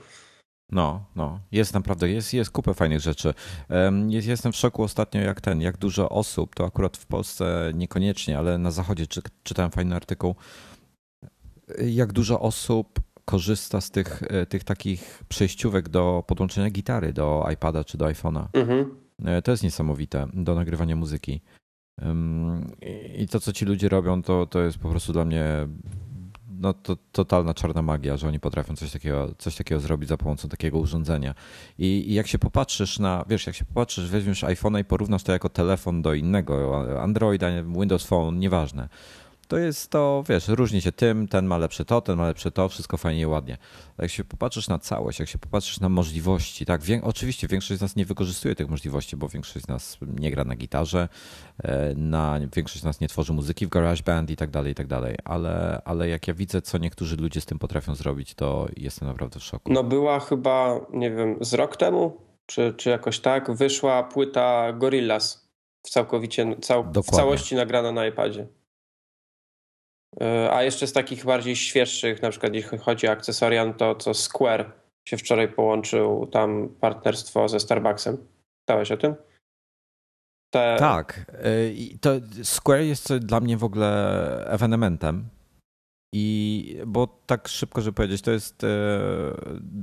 No, 0.72 1.04
no, 1.16 1.40
jest 1.52 1.74
naprawdę, 1.74 2.10
jest, 2.10 2.34
jest 2.34 2.50
kupę 2.50 2.74
fajnych 2.74 3.00
rzeczy. 3.00 3.34
Jest, 4.08 4.28
jestem 4.28 4.52
w 4.52 4.56
szoku 4.56 4.82
ostatnio, 4.82 5.20
jak 5.20 5.40
ten, 5.40 5.60
jak 5.60 5.76
dużo 5.76 6.08
osób, 6.08 6.54
to 6.54 6.66
akurat 6.66 6.96
w 6.96 7.06
Polsce 7.06 7.72
niekoniecznie, 7.74 8.38
ale 8.38 8.58
na 8.58 8.70
zachodzie 8.70 9.06
czy, 9.06 9.22
czytałem 9.42 9.70
fajny 9.70 9.96
artykuł, 9.96 10.34
jak 11.78 12.12
dużo 12.12 12.40
osób 12.40 13.00
korzysta 13.24 13.80
z 13.80 13.90
tych, 13.90 14.22
e, 14.22 14.46
tych 14.46 14.64
takich 14.64 15.24
przejściówek 15.28 15.88
do 15.88 16.24
podłączenia 16.26 16.70
gitary 16.70 17.12
do 17.12 17.46
iPada 17.52 17.84
czy 17.84 17.98
do 17.98 18.04
iPhone'a. 18.06 18.46
Mhm. 18.52 18.96
E, 19.24 19.42
to 19.42 19.50
jest 19.50 19.62
niesamowite 19.62 20.26
do 20.34 20.54
nagrywania 20.54 20.96
muzyki. 20.96 21.40
I 23.18 23.28
to, 23.28 23.40
co 23.40 23.52
ci 23.52 23.64
ludzie 23.64 23.88
robią, 23.88 24.22
to, 24.22 24.46
to 24.46 24.62
jest 24.62 24.78
po 24.78 24.88
prostu 24.90 25.12
dla 25.12 25.24
mnie 25.24 25.44
no, 26.60 26.72
to 26.72 26.96
totalna 27.12 27.54
czarna 27.54 27.82
magia, 27.82 28.16
że 28.16 28.28
oni 28.28 28.40
potrafią 28.40 28.76
coś 28.76 28.92
takiego, 28.92 29.34
coś 29.38 29.56
takiego 29.56 29.80
zrobić 29.80 30.08
za 30.08 30.16
pomocą 30.16 30.48
takiego 30.48 30.78
urządzenia. 30.78 31.34
I, 31.78 31.86
I, 31.86 32.14
jak 32.14 32.26
się 32.26 32.38
popatrzysz 32.38 32.98
na, 32.98 33.24
wiesz, 33.28 33.46
jak 33.46 33.56
się 33.56 33.64
popatrzysz, 33.64 34.10
weźmiesz 34.10 34.44
iPhone'a 34.44 34.80
i 34.80 34.84
porównasz 34.84 35.22
to 35.22 35.32
jako 35.32 35.48
telefon 35.48 36.02
do 36.02 36.14
innego, 36.14 36.84
Androida, 37.02 37.46
Windows 37.62 38.04
Phone, 38.04 38.38
nieważne 38.38 38.88
to 39.48 39.58
jest 39.58 39.90
to, 39.90 40.24
wiesz, 40.28 40.48
różni 40.48 40.80
się 40.80 40.92
tym, 40.92 41.28
ten 41.28 41.46
ma 41.46 41.58
lepsze 41.58 41.84
to, 41.84 42.00
ten 42.00 42.16
ma 42.16 42.26
lepsze 42.26 42.50
to, 42.50 42.68
wszystko 42.68 42.96
fajnie 42.96 43.20
i 43.20 43.26
ładnie. 43.26 43.58
Jak 43.98 44.10
się 44.10 44.24
popatrzysz 44.24 44.68
na 44.68 44.78
całość, 44.78 45.18
jak 45.18 45.28
się 45.28 45.38
popatrzysz 45.38 45.80
na 45.80 45.88
możliwości, 45.88 46.66
tak, 46.66 46.80
oczywiście 47.02 47.48
większość 47.48 47.78
z 47.78 47.82
nas 47.82 47.96
nie 47.96 48.04
wykorzystuje 48.04 48.54
tych 48.54 48.68
możliwości, 48.68 49.16
bo 49.16 49.28
większość 49.28 49.64
z 49.64 49.68
nas 49.68 49.98
nie 50.18 50.30
gra 50.30 50.44
na 50.44 50.56
gitarze, 50.56 51.08
e, 51.62 51.94
na, 51.94 52.40
większość 52.56 52.80
z 52.80 52.84
nas 52.84 53.00
nie 53.00 53.08
tworzy 53.08 53.32
muzyki 53.32 53.66
w 53.66 53.68
GarageBand 53.68 54.30
i 54.30 54.36
tak 54.36 54.50
dalej, 54.50 54.72
i 54.72 54.74
tak 54.74 54.86
dalej, 54.86 55.16
ale, 55.24 55.82
ale 55.84 56.08
jak 56.08 56.28
ja 56.28 56.34
widzę, 56.34 56.62
co 56.62 56.78
niektórzy 56.78 57.16
ludzie 57.16 57.40
z 57.40 57.46
tym 57.46 57.58
potrafią 57.58 57.94
zrobić, 57.94 58.34
to 58.34 58.68
jestem 58.76 59.08
naprawdę 59.08 59.40
w 59.40 59.44
szoku. 59.44 59.72
No 59.72 59.84
była 59.84 60.20
chyba, 60.20 60.80
nie 60.92 61.10
wiem, 61.10 61.36
z 61.40 61.54
rok 61.54 61.76
temu, 61.76 62.16
czy, 62.46 62.74
czy 62.76 62.90
jakoś 62.90 63.20
tak, 63.20 63.52
wyszła 63.52 64.02
płyta 64.02 64.72
Gorillaz 64.72 65.48
w 65.82 65.90
całkowicie, 65.90 66.56
cał, 66.60 66.92
w 66.92 67.10
całości 67.10 67.54
nagrana 67.54 67.92
na 67.92 68.06
iPadzie. 68.06 68.46
E, 70.20 70.52
a 70.52 70.62
jeszcze 70.62 70.86
z 70.86 70.92
takich 70.92 71.24
bardziej 71.24 71.56
świeższych, 71.56 72.22
na 72.22 72.30
przykład 72.30 72.54
jeśli 72.54 72.78
chodzi 72.78 73.08
o 73.08 73.10
akcesoria, 73.10 73.72
to 73.72 73.94
co 73.94 74.14
Square 74.14 74.72
się 75.08 75.16
wczoraj 75.16 75.48
połączył 75.48 76.26
tam 76.26 76.68
partnerstwo 76.80 77.48
ze 77.48 77.60
Starbucksem. 77.60 78.16
Czytałeś 78.60 78.92
o 78.92 78.96
tym? 78.96 79.14
Te... 80.50 80.76
Tak. 80.78 81.32
E, 81.32 81.98
to 82.00 82.10
Square 82.42 82.80
jest 82.80 83.16
dla 83.16 83.40
mnie 83.40 83.56
w 83.56 83.64
ogóle 83.64 84.44
ewenementem. 84.46 85.28
I 86.12 86.76
bo 86.86 87.06
tak 87.26 87.48
szybko, 87.48 87.80
żeby 87.80 87.94
powiedzieć, 87.94 88.22
to 88.22 88.30
jest 88.30 88.64
e, 88.64 88.66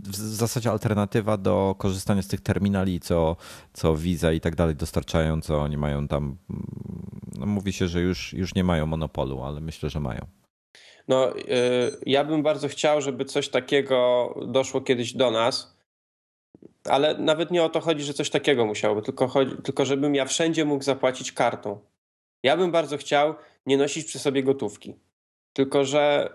w 0.08 0.16
zasadzie 0.16 0.72
alternatywa 0.72 1.38
do 1.38 1.76
korzystania 1.78 2.22
z 2.22 2.28
tych 2.28 2.42
terminali, 2.42 3.00
co, 3.00 3.36
co 3.74 3.96
Visa 3.96 4.32
i 4.32 4.40
tak 4.40 4.56
dalej 4.56 4.76
dostarczają, 4.76 5.42
co 5.42 5.62
oni 5.62 5.78
mają 5.78 6.08
tam 6.08 6.38
no 7.40 7.46
mówi 7.46 7.74
się, 7.74 7.88
że 7.88 8.02
już, 8.02 8.34
już 8.34 8.56
nie 8.56 8.64
mają 8.64 8.86
monopolu, 8.86 9.44
ale 9.44 9.62
myślę, 9.62 9.90
że 9.90 10.00
mają. 10.00 10.26
No, 11.08 11.36
yy, 11.36 11.46
ja 12.06 12.24
bym 12.24 12.44
bardzo 12.44 12.68
chciał, 12.68 13.02
żeby 13.02 13.26
coś 13.26 13.50
takiego 13.50 14.30
doszło 14.48 14.82
kiedyś 14.82 15.14
do 15.14 15.32
nas, 15.32 15.78
ale 16.84 17.18
nawet 17.18 17.52
nie 17.52 17.64
o 17.64 17.70
to 17.70 17.80
chodzi, 17.80 18.04
że 18.04 18.14
coś 18.14 18.30
takiego 18.30 18.66
musiałoby, 18.66 19.02
tylko, 19.02 19.28
chodzi, 19.28 19.56
tylko 19.64 19.86
żebym 19.86 20.16
ja 20.16 20.26
wszędzie 20.26 20.66
mógł 20.66 20.84
zapłacić 20.84 21.32
kartą. 21.32 21.80
Ja 22.44 22.58
bym 22.58 22.72
bardzo 22.72 22.98
chciał 22.98 23.36
nie 23.66 23.78
nosić 23.78 24.08
przy 24.08 24.20
sobie 24.20 24.44
gotówki. 24.44 24.96
Tylko, 25.56 25.86
że 25.86 26.34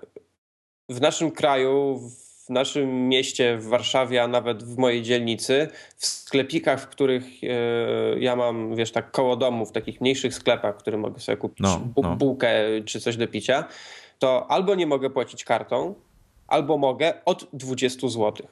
w 0.89 1.01
naszym 1.01 1.31
kraju, 1.31 2.01
w 2.47 2.51
naszym 2.51 3.09
mieście, 3.09 3.59
w 3.59 3.67
Warszawie, 3.67 4.23
a 4.23 4.29
nawet 4.29 4.63
w 4.63 4.79
mojej 4.79 5.03
dzielnicy, 5.03 5.69
w 5.97 6.07
sklepikach, 6.07 6.81
w 6.81 6.87
których 6.87 7.25
e, 7.45 8.19
ja 8.19 8.37
mam, 8.37 8.77
wiesz, 8.77 8.93
tak 8.93 9.11
koło 9.11 9.37
domu, 9.37 9.67
w 9.67 9.73
takich 9.73 10.01
mniejszych 10.01 10.35
sklepach, 10.35 10.75
w 10.75 10.79
których 10.79 11.01
mogę 11.01 11.21
sobie 11.21 11.37
kupić 11.37 11.61
no, 11.61 11.81
no. 12.03 12.17
bułkę 12.17 12.53
czy 12.85 13.01
coś 13.01 13.17
do 13.17 13.29
picia, 13.29 13.65
to 14.19 14.51
albo 14.51 14.75
nie 14.75 14.87
mogę 14.87 15.11
płacić 15.11 15.45
kartą, 15.45 15.95
albo 16.47 16.79
mogę 16.79 17.25
od 17.25 17.49
20 17.53 18.09
zł. 18.09 18.49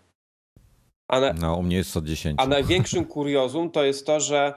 Na, 1.08 1.32
no, 1.32 1.56
u 1.56 1.62
mnie 1.62 1.76
jest 1.76 1.96
od 1.96 2.04
10. 2.04 2.34
A 2.38 2.46
największym 2.46 3.04
kuriozum 3.04 3.70
to 3.70 3.84
jest 3.84 4.06
to, 4.06 4.20
że 4.20 4.54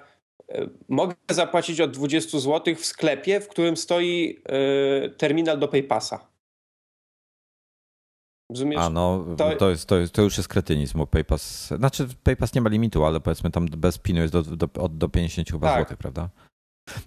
mogę 0.90 1.16
zapłacić 1.32 1.82
od 1.82 1.92
20 1.92 2.40
zł 2.40 2.76
w 2.76 2.86
sklepie, 2.86 3.40
w 3.40 3.48
którym 3.48 3.78
stoi 3.78 4.42
e, 4.46 5.10
terminal 5.10 5.60
do 5.60 5.68
PayPassa. 5.68 6.32
Rozumiesz? 8.50 8.80
A 8.80 8.90
no, 8.90 9.26
to... 9.38 9.56
To, 9.56 9.70
jest, 9.70 9.86
to, 9.86 10.00
jest, 10.00 10.14
to 10.14 10.22
już 10.22 10.38
jest 10.38 10.50
kretynizm, 10.50 11.08
PayPass, 11.08 11.68
znaczy 11.68 12.08
PayPass 12.24 12.54
nie 12.54 12.62
ma 12.62 12.70
limitu, 12.70 13.06
ale 13.06 13.20
powiedzmy 13.20 13.52
tam 13.52 13.66
bez 13.66 13.98
pinu 13.98 14.22
jest 14.22 14.34
do, 14.34 14.44
do, 14.44 14.68
do 14.90 15.10
50 15.10 15.50
chyba 15.50 15.68
tak. 15.68 15.78
złotych, 15.78 15.98
prawda? 15.98 16.30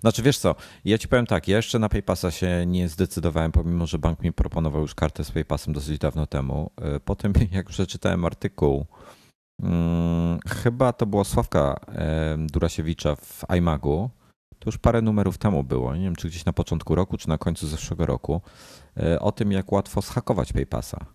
Znaczy 0.01 0.23
wiesz 0.23 0.39
co, 0.39 0.55
ja 0.85 0.99
ci 0.99 1.09
powiem 1.09 1.27
tak, 1.27 1.49
ja 1.49 1.57
jeszcze 1.57 1.79
na 1.79 1.89
PayPassa 1.89 2.31
się 2.31 2.67
nie 2.67 2.89
zdecydowałem, 2.89 3.53
pomimo 3.53 3.87
że 3.87 3.99
bank 3.99 4.23
mi 4.23 4.33
proponował 4.33 4.81
już 4.83 4.95
kartę 4.95 5.25
z 5.25 5.31
PayPassem 5.31 5.75
dosyć 5.75 5.99
dawno 5.99 6.27
temu. 6.27 6.71
E, 6.81 7.01
po 7.01 7.17
tym 7.17 7.33
jak 7.53 7.67
przeczytałem 7.67 8.25
artykuł, 8.25 8.87
hmm, 9.63 10.39
chyba 10.49 10.93
to 10.93 11.07
była 11.07 11.25
Sławka 11.25 11.81
Durasiewicza 12.39 13.17
w 13.17 13.45
iMagu, 13.57 14.11
to 14.65 14.69
już 14.69 14.79
parę 14.79 15.03
numerów 15.03 15.39
temu 15.39 15.65
było, 15.65 15.97
nie 15.97 16.03
wiem 16.03 16.17
czy 16.17 16.29
gdzieś 16.29 16.45
na 16.45 16.53
początku 16.53 16.95
roku, 16.95 17.19
czy 17.19 17.29
na 17.29 17.39
końcu 17.39 17.67
zeszłego 17.67 18.07
roku, 18.07 18.41
e, 18.97 19.21
o 19.21 19.33
tym 19.33 19.53
jak 19.53 19.73
łatwo 19.73 20.03
schakować 20.03 20.53
PayPassa. 20.53 21.07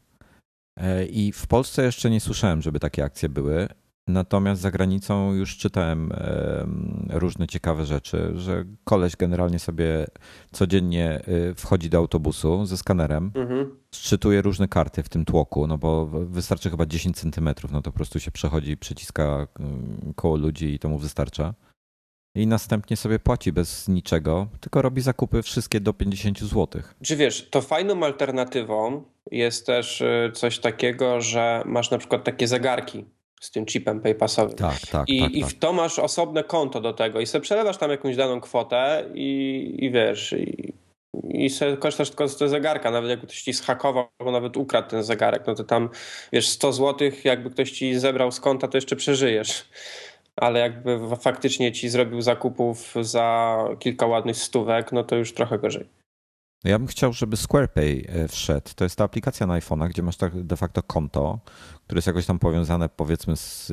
E, 0.77 1.05
I 1.05 1.31
w 1.31 1.47
Polsce 1.47 1.83
jeszcze 1.83 2.09
nie 2.09 2.19
słyszałem, 2.19 2.61
żeby 2.61 2.79
takie 2.79 3.03
akcje 3.03 3.29
były. 3.29 3.67
Natomiast 4.09 4.61
za 4.61 4.71
granicą 4.71 5.33
już 5.33 5.57
czytałem 5.57 6.13
różne 7.09 7.47
ciekawe 7.47 7.85
rzeczy, 7.85 8.31
że 8.35 8.65
koleś 8.83 9.15
generalnie 9.15 9.59
sobie 9.59 10.07
codziennie 10.51 11.21
y, 11.27 11.55
wchodzi 11.55 11.89
do 11.89 11.97
autobusu 11.97 12.65
ze 12.65 12.77
skanerem, 12.77 13.31
mhm. 13.35 13.77
szczytuje 13.95 14.41
różne 14.41 14.67
karty 14.67 15.03
w 15.03 15.09
tym 15.09 15.25
tłoku, 15.25 15.67
no 15.67 15.77
bo 15.77 16.05
wystarczy 16.05 16.69
chyba 16.69 16.85
10 16.85 17.17
centymetrów, 17.17 17.71
no 17.71 17.81
to 17.81 17.91
po 17.91 17.95
prostu 17.95 18.19
się 18.19 18.31
przechodzi, 18.31 18.77
przyciska 18.77 19.47
y, 20.09 20.13
koło 20.13 20.37
ludzi 20.37 20.73
i 20.73 20.79
to 20.79 20.89
mu 20.89 20.97
wystarcza. 20.97 21.53
I 22.35 22.47
następnie 22.47 22.97
sobie 22.97 23.19
płaci 23.19 23.51
bez 23.51 23.87
niczego, 23.87 24.47
tylko 24.59 24.81
robi 24.81 25.01
zakupy 25.01 25.41
wszystkie 25.41 25.79
do 25.79 25.93
50 25.93 26.39
zł. 26.39 26.81
Czy 27.03 27.15
wiesz, 27.15 27.49
to 27.49 27.61
fajną 27.61 28.03
alternatywą 28.03 29.03
jest 29.31 29.65
też 29.65 30.01
y, 30.01 30.31
coś 30.33 30.59
takiego, 30.59 31.21
że 31.21 31.63
masz 31.65 31.91
na 31.91 31.97
przykład 31.97 32.23
takie 32.23 32.47
zegarki 32.47 33.05
z 33.39 33.51
tym 33.51 33.65
chipem 33.65 34.01
paypassowym. 34.01 34.57
Tak, 34.57 34.79
tak. 34.91 35.09
I, 35.09 35.21
tak, 35.21 35.31
i 35.31 35.41
tak. 35.41 35.49
w 35.49 35.59
to 35.59 35.73
masz 35.73 35.99
osobne 35.99 36.43
konto 36.43 36.81
do 36.81 36.93
tego 36.93 37.19
i 37.19 37.25
sobie 37.25 37.41
przelewasz 37.41 37.77
tam 37.77 37.91
jakąś 37.91 38.15
daną 38.15 38.41
kwotę 38.41 39.05
i, 39.13 39.75
i 39.79 39.91
wiesz, 39.91 40.33
i, 40.33 40.73
i 41.29 41.49
sobie 41.49 41.77
korzystasz 41.77 42.09
tylko 42.09 42.27
z 42.27 42.37
tego 42.37 42.49
zegarka, 42.49 42.91
nawet 42.91 43.09
jakby 43.09 43.27
ktoś 43.27 43.41
ci 43.41 43.53
schakował 43.53 44.07
albo 44.19 44.31
nawet 44.31 44.57
ukradł 44.57 44.89
ten 44.89 45.03
zegarek, 45.03 45.43
no 45.47 45.55
to 45.55 45.63
tam 45.63 45.89
wiesz 46.33 46.47
100 46.47 46.73
zł, 46.73 47.11
jakby 47.23 47.49
ktoś 47.49 47.71
ci 47.71 47.99
zebrał 47.99 48.31
z 48.31 48.39
konta, 48.39 48.67
to 48.67 48.77
jeszcze 48.77 48.95
przeżyjesz. 48.95 49.69
Ale 50.35 50.59
jakby 50.59 50.99
faktycznie 51.19 51.71
ci 51.71 51.89
zrobił 51.89 52.21
zakupów 52.21 52.95
za 53.01 53.57
kilka 53.79 54.05
ładnych 54.05 54.37
stówek, 54.37 54.91
no 54.91 55.03
to 55.03 55.15
już 55.15 55.33
trochę 55.33 55.59
gorzej. 55.59 55.98
Ja 56.63 56.79
bym 56.79 56.87
chciał, 56.87 57.13
żeby 57.13 57.37
SquarePay 57.37 58.05
e, 58.07 58.27
wszedł. 58.27 58.69
To 58.75 58.83
jest 58.83 58.95
ta 58.95 59.03
aplikacja 59.03 59.47
na 59.47 59.59
iPhone'a, 59.59 59.89
gdzie 59.89 60.03
masz 60.03 60.17
tak 60.17 60.43
de 60.43 60.57
facto 60.57 60.83
konto, 60.83 61.39
które 61.85 61.97
jest 61.97 62.07
jakoś 62.07 62.25
tam 62.25 62.39
powiązane 62.39 62.89
powiedzmy 62.89 63.37
z, 63.37 63.71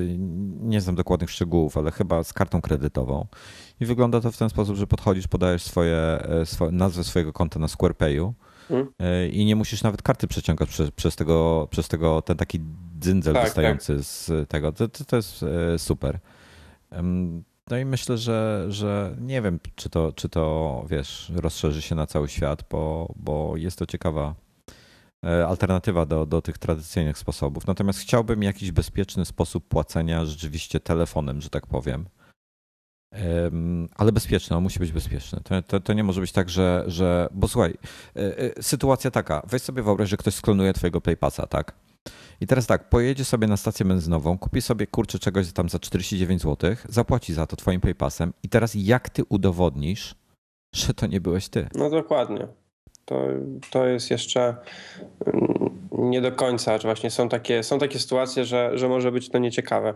nie 0.61 0.81
znam 0.81 0.95
dokładnych 0.95 1.31
szczegółów, 1.31 1.77
ale 1.77 1.91
chyba 1.91 2.25
z 2.25 2.33
kartą 2.33 2.61
kredytową. 2.61 3.27
I 3.81 3.87
wygląda 3.87 4.21
to 4.21 4.33
w 4.33 4.37
ten 4.37 4.51
sposób, 4.51 4.77
że 4.77 4.87
podchodzisz, 4.87 5.29
podajesz 5.29 5.63
swoje, 5.63 5.97
e, 5.97 6.47
swoje 6.47 6.73
nazwę 6.73 7.05
swojego 7.05 7.33
konta 7.33 7.59
na 7.59 7.69
SquarePayu 7.69 8.35
hmm. 8.69 8.89
E, 8.99 9.29
i 9.29 9.45
nie 9.45 9.57
musisz 9.57 9.83
nawet 9.83 10.03
karty 10.03 10.27
przeciągać 10.27 10.69
przez, 10.69 10.91
przez, 10.91 11.17
tego, 11.17 11.69
przez 11.71 11.89
tego, 11.89 12.23
ten 12.23 12.37
taki 12.37 12.61
dzyndzel 13.01 13.35
tak, 13.35 13.45
wystający 13.45 13.97
tak. 13.97 14.05
z 14.05 14.49
tego. 14.49 14.73
To, 14.73 14.89
to, 14.89 15.05
to 15.05 15.17
jest 15.17 15.45
super. 15.79 16.19
No 17.71 17.79
i 17.79 17.85
myślę, 17.85 18.19
że, 18.19 18.67
że 18.69 19.17
nie 19.21 19.43
wiem, 19.43 19.61
czy 19.75 19.91
to, 19.91 20.13
czy 20.13 20.29
to 20.29 20.85
wiesz, 20.91 21.33
rozszerzy 21.35 21.83
się 21.83 21.95
na 21.95 22.07
cały 22.07 22.29
świat, 22.29 22.65
bo, 22.71 23.15
bo 23.17 23.57
jest 23.57 23.79
to 23.79 23.87
ciekawa 23.87 24.35
e, 25.27 25.47
alternatywa 25.47 26.07
do, 26.07 26.27
do 26.27 26.43
tych 26.43 26.59
tradycyjnych 26.59 27.19
sposobów. 27.19 27.67
Natomiast 27.67 27.99
chciałbym 27.99 28.43
jakiś 28.43 28.73
bezpieczny 28.73 29.25
sposób 29.25 29.69
płacenia 29.69 30.25
rzeczywiście 30.25 30.81
telefonem, 30.81 31.41
że 31.41 31.51
tak 31.51 31.67
powiem. 31.67 32.09
Ale 33.97 34.13
bezpieczny, 34.13 34.57
on 34.57 34.63
musi 34.63 34.79
być 34.79 34.93
bezpieczny. 34.93 35.41
To, 35.45 35.63
to, 35.63 35.81
to, 35.81 35.93
nie 35.93 36.05
może 36.05 36.21
być 36.21 36.33
tak, 36.33 36.51
że, 36.51 36.85
że. 36.87 37.29
Bo 37.33 37.49
słuchaj, 37.49 37.75
e, 38.17 38.39
e, 38.39 38.63
sytuacja 38.63 39.11
taka. 39.11 39.43
Weź 39.51 39.63
sobie 39.63 39.83
wyobraź, 39.83 40.09
że 40.09 40.17
ktoś 40.17 40.35
sklonuje 40.35 40.73
twojego 40.73 41.01
PayPassa, 41.01 41.47
tak? 41.47 41.75
I 42.41 42.47
teraz 42.47 42.67
tak, 42.67 42.89
pojedzie 42.89 43.25
sobie 43.25 43.47
na 43.47 43.57
stację 43.57 43.87
benzynową, 43.87 44.39
kupi 44.39 44.63
sobie 44.63 44.87
kurczę 44.87 45.19
czegoś 45.19 45.53
tam 45.53 45.69
za 45.69 45.79
49 45.79 46.43
zł, 46.43 46.77
zapłaci 46.89 47.35
za 47.35 47.47
to 47.47 47.57
twoim 47.57 47.81
PayPasem 47.81 48.33
i 48.43 48.49
teraz 48.49 48.73
jak 48.75 49.11
ty 49.11 49.23
udowodnisz, 49.29 50.15
że 50.75 50.95
to 50.95 51.07
nie 51.07 51.21
byłeś 51.21 51.49
ty? 51.49 51.69
No 51.75 51.91
dokładnie. 51.91 52.49
To, 53.05 53.23
to 53.71 53.87
jest 53.87 54.11
jeszcze 54.11 54.57
mm, 55.27 55.89
nie 55.93 56.21
do 56.21 56.33
końca, 56.33 56.79
że 56.79 56.89
właśnie 56.89 57.11
są 57.11 57.29
takie, 57.29 57.63
są 57.63 57.79
takie 57.79 57.99
sytuacje, 57.99 58.45
że, 58.45 58.79
że 58.79 58.89
może 58.89 59.13
być 59.13 59.29
to 59.29 59.39
nieciekawe. 59.39 59.95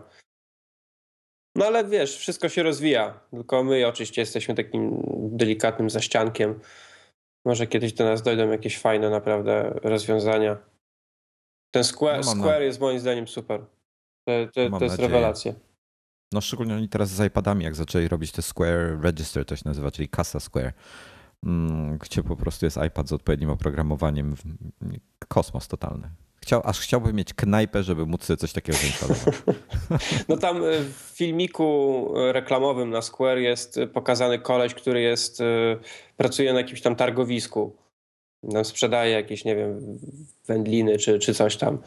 No 1.55 1.65
ale 1.65 1.83
wiesz, 1.83 2.17
wszystko 2.17 2.49
się 2.49 2.63
rozwija, 2.63 3.19
tylko 3.31 3.63
my 3.63 3.87
oczywiście 3.87 4.21
jesteśmy 4.21 4.55
takim 4.55 5.03
delikatnym 5.31 5.89
zaściankiem. 5.89 6.59
Może 7.45 7.67
kiedyś 7.67 7.93
do 7.93 8.05
nas 8.05 8.21
dojdą 8.21 8.51
jakieś 8.51 8.79
fajne 8.79 9.09
naprawdę 9.09 9.79
rozwiązania. 9.83 10.57
Ten 11.71 11.83
Square, 11.83 12.17
no 12.25 12.31
Square 12.31 12.59
na... 12.59 12.65
jest 12.65 12.79
moim 12.79 12.99
zdaniem 12.99 13.27
super. 13.27 13.65
To, 14.25 14.31
to, 14.69 14.79
to 14.79 14.85
jest 14.85 14.99
rewelacja. 14.99 15.53
No 16.31 16.41
szczególnie 16.41 16.75
oni 16.75 16.89
teraz 16.89 17.09
z 17.09 17.27
iPadami, 17.27 17.63
jak 17.63 17.75
zaczęli 17.75 18.07
robić 18.07 18.31
te 18.31 18.41
Square 18.41 19.01
Register, 19.01 19.45
to 19.45 19.55
się 19.55 19.61
nazywa, 19.65 19.91
czyli 19.91 20.09
kasa 20.09 20.39
Square, 20.39 20.73
mm, 21.43 21.97
gdzie 21.97 22.23
po 22.23 22.35
prostu 22.35 22.65
jest 22.65 22.79
iPad 22.87 23.09
z 23.09 23.13
odpowiednim 23.13 23.49
oprogramowaniem. 23.49 24.35
Kosmos 25.27 25.67
totalny. 25.67 26.09
Chciał, 26.41 26.61
aż 26.65 26.79
chciałbym 26.79 27.15
mieć 27.15 27.33
knajpę, 27.33 27.83
żeby 27.83 28.05
móc 28.05 28.23
sobie 28.23 28.37
coś 28.37 28.53
takiego 28.53 28.77
zainstalować. 28.77 29.35
No 30.29 30.37
tam 30.37 30.63
y, 30.63 30.83
w 30.83 31.11
filmiku 31.15 32.07
reklamowym 32.31 32.89
na 32.89 33.01
Square 33.01 33.37
jest 33.37 33.79
pokazany 33.93 34.39
koleś, 34.39 34.73
który 34.73 35.01
jest, 35.01 35.41
y, 35.41 35.43
pracuje 36.17 36.53
na 36.53 36.59
jakimś 36.59 36.81
tam 36.81 36.95
targowisku 36.95 37.75
no, 38.43 38.63
sprzedaje 38.63 39.11
jakieś, 39.11 39.45
nie 39.45 39.55
wiem, 39.55 39.99
wędliny 40.47 40.97
czy, 40.97 41.19
czy 41.19 41.33
coś 41.33 41.55
tam. 41.55 41.77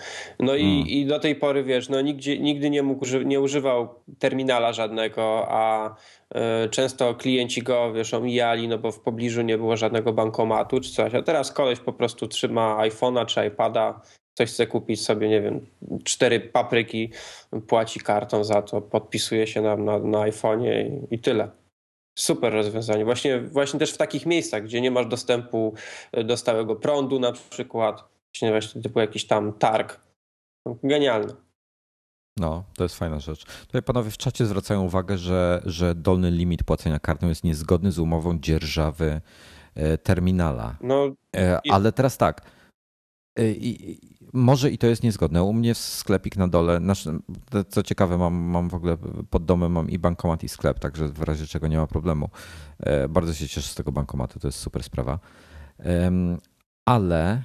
No 0.40 0.54
i, 0.54 0.62
hmm. 0.62 0.88
i 0.88 1.06
do 1.06 1.20
tej 1.20 1.36
pory, 1.36 1.64
wiesz, 1.64 1.88
no 1.88 2.00
nigdzie, 2.00 2.38
nigdy 2.38 2.70
nie 2.70 2.82
mógł, 2.82 3.06
nie 3.24 3.40
używał 3.40 3.88
terminala 4.18 4.72
żadnego, 4.72 5.46
a 5.48 5.94
y, 6.64 6.68
często 6.68 7.14
klienci 7.14 7.62
go, 7.62 7.92
wiesz, 7.92 8.14
omijali, 8.14 8.68
no 8.68 8.78
bo 8.78 8.92
w 8.92 9.00
pobliżu 9.00 9.42
nie 9.42 9.58
było 9.58 9.76
żadnego 9.76 10.12
bankomatu 10.12 10.80
czy 10.80 10.90
coś, 10.90 11.14
a 11.14 11.22
teraz 11.22 11.52
koleś 11.52 11.80
po 11.80 11.92
prostu 11.92 12.28
trzyma 12.28 12.78
iPhone'a 12.80 13.26
czy 13.26 13.46
iPada, 13.46 14.00
coś 14.34 14.50
chce 14.50 14.66
kupić 14.66 15.00
sobie, 15.00 15.28
nie 15.28 15.42
wiem, 15.42 15.66
cztery 16.04 16.40
papryki, 16.40 17.10
płaci 17.66 18.00
kartą 18.00 18.44
za 18.44 18.62
to, 18.62 18.80
podpisuje 18.80 19.46
się 19.46 19.62
na, 19.62 19.76
na, 19.76 19.98
na 19.98 20.18
iPhone'ie 20.18 21.00
i, 21.10 21.14
i 21.14 21.18
tyle. 21.18 21.63
Super 22.18 22.52
rozwiązanie. 22.52 23.04
Właśnie, 23.04 23.40
właśnie 23.40 23.78
też 23.78 23.92
w 23.92 23.96
takich 23.96 24.26
miejscach, 24.26 24.64
gdzie 24.64 24.80
nie 24.80 24.90
masz 24.90 25.06
dostępu 25.06 25.74
do 26.24 26.36
stałego 26.36 26.76
prądu 26.76 27.20
na 27.20 27.32
przykład, 27.32 28.04
właśnie, 28.32 28.50
właśnie 28.50 28.82
typu 28.82 29.00
jakiś 29.00 29.26
tam 29.26 29.52
targ. 29.52 30.00
Genialne. 30.82 31.34
No, 32.36 32.64
to 32.76 32.82
jest 32.82 32.98
fajna 32.98 33.20
rzecz. 33.20 33.44
Tutaj 33.44 33.82
panowie 33.82 34.10
w 34.10 34.16
czacie 34.16 34.46
zwracają 34.46 34.82
uwagę, 34.82 35.18
że, 35.18 35.62
że 35.64 35.94
dolny 35.94 36.30
limit 36.30 36.64
płacenia 36.64 36.98
kartą 36.98 37.28
jest 37.28 37.44
niezgodny 37.44 37.92
z 37.92 37.98
umową 37.98 38.38
dzierżawy 38.38 39.20
e, 39.74 39.98
terminala. 39.98 40.76
No, 40.80 41.10
e, 41.36 41.60
Ale 41.70 41.92
teraz 41.92 42.18
tak. 42.18 42.42
I, 43.38 43.98
może 44.32 44.70
i 44.70 44.78
to 44.78 44.86
jest 44.86 45.02
niezgodne. 45.02 45.42
U 45.42 45.52
mnie 45.52 45.74
sklepik 45.74 46.36
na 46.36 46.48
dole, 46.48 46.80
co 47.68 47.82
ciekawe, 47.82 48.18
mam, 48.18 48.34
mam 48.34 48.68
w 48.68 48.74
ogóle 48.74 48.96
pod 49.30 49.44
domem 49.44 49.72
mam 49.72 49.90
i 49.90 49.98
bankomat 49.98 50.44
i 50.44 50.48
sklep, 50.48 50.78
także 50.78 51.08
w 51.08 51.22
razie 51.22 51.46
czego 51.46 51.68
nie 51.68 51.76
ma 51.76 51.86
problemu. 51.86 52.30
E, 52.80 53.08
bardzo 53.08 53.34
się 53.34 53.48
cieszę 53.48 53.68
z 53.68 53.74
tego 53.74 53.92
bankomatu, 53.92 54.40
to 54.40 54.48
jest 54.48 54.58
super 54.58 54.82
sprawa. 54.82 55.18
Ale 56.88 57.42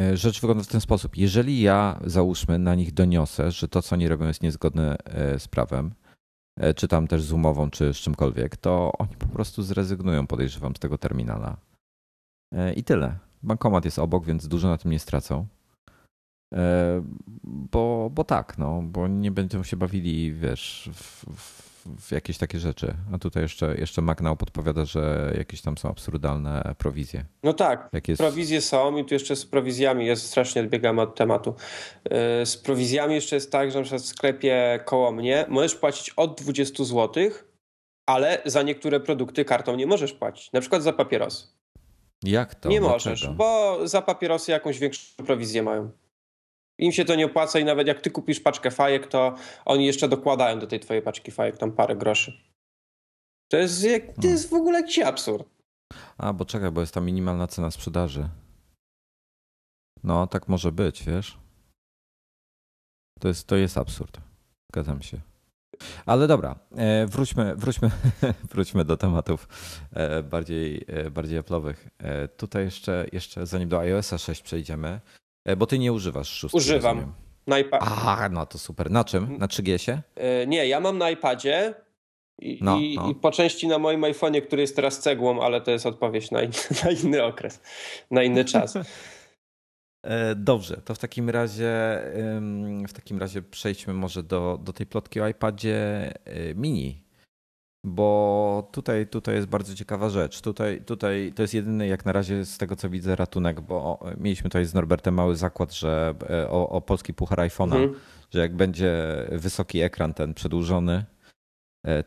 e, 0.00 0.16
rzecz 0.16 0.40
wygląda 0.40 0.64
w 0.64 0.66
ten 0.66 0.80
sposób. 0.80 1.16
Jeżeli 1.16 1.60
ja 1.60 2.00
załóżmy 2.04 2.58
na 2.58 2.74
nich 2.74 2.94
doniosę, 2.94 3.50
że 3.50 3.68
to, 3.68 3.82
co 3.82 3.96
oni 3.96 4.08
robią, 4.08 4.26
jest 4.26 4.42
niezgodne 4.42 4.96
e, 5.04 5.38
z 5.38 5.48
prawem, 5.48 5.94
czy 6.76 6.88
tam 6.88 7.06
też 7.06 7.22
z 7.22 7.32
umową, 7.32 7.70
czy 7.70 7.94
z 7.94 7.96
czymkolwiek, 7.96 8.56
to 8.56 8.92
oni 8.98 9.16
po 9.16 9.26
prostu 9.26 9.62
zrezygnują, 9.62 10.26
podejrzewam, 10.26 10.76
z 10.76 10.78
tego 10.78 10.98
terminala. 10.98 11.56
I 12.76 12.84
tyle. 12.84 13.31
Bankomat 13.42 13.84
jest 13.84 13.98
obok, 13.98 14.24
więc 14.24 14.48
dużo 14.48 14.68
na 14.68 14.78
tym 14.78 14.90
nie 14.90 14.98
stracą. 14.98 15.46
E, 16.54 17.02
bo, 17.44 18.10
bo 18.12 18.24
tak, 18.24 18.58
no, 18.58 18.82
bo 18.82 19.08
nie 19.08 19.30
będą 19.30 19.62
się 19.62 19.76
bawili, 19.76 20.34
wiesz, 20.34 20.90
w, 20.92 21.24
w 21.36 21.72
w 21.86 22.12
jakieś 22.12 22.38
takie 22.38 22.58
rzeczy. 22.58 22.94
A 23.12 23.18
tutaj 23.18 23.42
jeszcze, 23.42 23.74
jeszcze 23.78 24.02
Magnał 24.02 24.36
podpowiada, 24.36 24.84
że 24.84 25.32
jakieś 25.38 25.62
tam 25.62 25.78
są 25.78 25.88
absurdalne 25.88 26.74
prowizje. 26.78 27.24
No 27.42 27.52
tak, 27.52 27.90
jest... 28.08 28.22
prowizje 28.22 28.60
są 28.60 28.96
i 28.96 29.04
tu 29.04 29.14
jeszcze 29.14 29.36
z 29.36 29.46
prowizjami 29.46 30.06
jest 30.06 30.26
strasznie 30.26 30.62
odbiegamy 30.62 31.02
od 31.02 31.14
tematu. 31.14 31.54
Y, 32.42 32.46
z 32.46 32.56
prowizjami 32.56 33.14
jeszcze 33.14 33.36
jest 33.36 33.52
tak, 33.52 33.70
że 33.70 33.78
na 33.78 33.82
przykład 33.82 34.02
w 34.02 34.06
sklepie 34.06 34.80
koło 34.84 35.12
mnie 35.12 35.44
możesz 35.48 35.74
płacić 35.74 36.10
od 36.10 36.40
20 36.40 36.84
zł, 36.84 37.30
ale 38.06 38.42
za 38.44 38.62
niektóre 38.62 39.00
produkty 39.00 39.44
kartą 39.44 39.76
nie 39.76 39.86
możesz 39.86 40.12
płacić. 40.12 40.52
Na 40.52 40.60
przykład 40.60 40.82
za 40.82 40.92
papierosy. 40.92 41.46
Jak 42.22 42.54
to? 42.54 42.68
Nie 42.68 42.80
Dlaczego? 42.80 43.10
możesz, 43.10 43.28
bo 43.28 43.78
za 43.88 44.02
papierosy 44.02 44.52
jakąś 44.52 44.78
większą 44.78 45.24
prowizję 45.24 45.62
mają. 45.62 45.90
Im 46.78 46.92
się 46.92 47.04
to 47.04 47.14
nie 47.14 47.26
opłaca 47.26 47.58
i 47.58 47.64
nawet 47.64 47.86
jak 47.86 48.00
ty 48.00 48.10
kupisz 48.10 48.40
paczkę 48.40 48.70
fajek, 48.70 49.06
to 49.06 49.34
oni 49.64 49.86
jeszcze 49.86 50.08
dokładają 50.08 50.58
do 50.58 50.66
tej 50.66 50.80
twojej 50.80 51.02
paczki 51.02 51.30
fajek 51.30 51.58
tam 51.58 51.72
parę 51.72 51.96
groszy. 51.96 52.32
To 53.50 53.56
jest, 53.56 53.84
jak, 53.84 54.02
to 54.22 54.26
jest 54.26 54.50
w 54.50 54.54
ogóle 54.54 54.80
jakiś 54.80 54.98
absurd. 54.98 55.48
A, 56.18 56.32
bo 56.32 56.44
czekaj, 56.44 56.70
bo 56.70 56.80
jest 56.80 56.94
ta 56.94 57.00
minimalna 57.00 57.46
cena 57.46 57.70
sprzedaży. 57.70 58.28
No, 60.04 60.26
tak 60.26 60.48
może 60.48 60.72
być, 60.72 61.04
wiesz? 61.04 61.38
To 63.20 63.28
jest, 63.28 63.46
to 63.46 63.56
jest 63.56 63.78
absurd. 63.78 64.20
Zgadzam 64.72 65.02
się. 65.02 65.20
Ale 66.06 66.26
dobra, 66.26 66.54
e, 66.76 67.06
wróćmy, 67.06 67.56
wróćmy, 67.56 67.90
wróćmy 68.52 68.84
do 68.84 68.96
tematów 68.96 69.48
e, 69.92 70.22
bardziej, 70.22 70.84
e, 70.86 71.10
bardziej 71.10 71.40
Apple'owych. 71.40 71.74
Tutaj 72.36 72.64
jeszcze, 72.64 73.06
jeszcze 73.12 73.46
zanim 73.46 73.68
do 73.68 73.78
iOS 73.78 74.14
6 74.18 74.42
przejdziemy, 74.42 75.00
bo 75.56 75.66
ty 75.66 75.78
nie 75.78 75.92
używasz 75.92 76.28
szóstki. 76.28 76.58
Używam. 76.58 77.12
Na 77.46 77.58
iPadzie. 77.58 77.86
A, 77.86 78.28
no 78.28 78.46
to 78.46 78.58
super. 78.58 78.90
Na 78.90 79.04
czym? 79.04 79.38
Na 79.38 79.46
3GS-ie? 79.46 80.02
Nie, 80.46 80.66
ja 80.66 80.80
mam 80.80 80.98
na 80.98 81.10
iPadzie 81.10 81.74
i, 82.38 82.58
no, 82.60 82.78
i, 82.78 82.96
no. 82.96 83.10
i, 83.10 83.14
po 83.14 83.30
części 83.30 83.68
na 83.68 83.78
moim 83.78 84.00
iPhone'ie, 84.00 84.42
który 84.42 84.62
jest 84.62 84.76
teraz 84.76 84.98
cegłą, 84.98 85.42
ale 85.42 85.60
to 85.60 85.70
jest 85.70 85.86
odpowiedź 85.86 86.30
na, 86.30 86.40
na 86.84 86.90
inny 86.90 87.24
okres, 87.24 87.60
na 88.10 88.22
inny 88.22 88.44
czas. 88.44 88.74
E, 90.02 90.34
dobrze, 90.34 90.76
to 90.76 90.94
w 90.94 90.98
takim 90.98 91.30
razie 91.30 92.00
w 92.88 92.92
takim 92.92 93.18
razie 93.18 93.42
przejdźmy 93.42 93.94
może 93.94 94.22
do, 94.22 94.58
do 94.64 94.72
tej 94.72 94.86
plotki 94.86 95.20
o 95.20 95.28
iPadzie 95.28 95.76
e, 96.24 96.54
mini. 96.54 97.02
Bo 97.84 98.68
tutaj, 98.72 99.06
tutaj 99.06 99.34
jest 99.34 99.46
bardzo 99.46 99.74
ciekawa 99.74 100.08
rzecz. 100.08 100.40
Tutaj, 100.40 100.82
tutaj 100.84 101.32
to 101.36 101.42
jest 101.42 101.54
jedyny, 101.54 101.86
jak 101.86 102.04
na 102.04 102.12
razie, 102.12 102.44
z 102.44 102.58
tego 102.58 102.76
co 102.76 102.90
widzę, 102.90 103.16
ratunek, 103.16 103.60
bo 103.60 104.00
mieliśmy 104.18 104.50
tutaj 104.50 104.64
z 104.64 104.74
Norbertem 104.74 105.14
mały 105.14 105.36
zakład, 105.36 105.74
że 105.74 106.14
e, 106.30 106.50
o, 106.50 106.68
o 106.68 106.80
polski 106.80 107.14
puchar 107.14 107.38
iPhone'a, 107.38 107.76
mhm. 107.76 107.94
że 108.30 108.40
jak 108.40 108.56
będzie 108.56 108.92
wysoki 109.32 109.80
ekran 109.80 110.14
ten 110.14 110.34
przedłużony, 110.34 111.04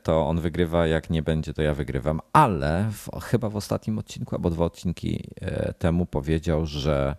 to 0.04 0.28
on 0.28 0.42
wygrywa, 0.42 0.88
jak 0.88 1.10
nie 1.10 1.24
będzie, 1.24 1.54
to 1.54 1.62
ja 1.62 1.74
wygrywam. 1.74 2.22
Ale 2.34 2.90
w, 2.92 3.10
chyba 3.24 3.50
w 3.50 3.56
ostatnim 3.56 4.00
odcinku 4.00 4.36
albo 4.36 4.50
dwa 4.50 4.66
odcinki 4.66 5.30
temu 5.78 6.06
powiedział, 6.06 6.66
że 6.66 7.16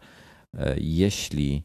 jeśli 0.77 1.63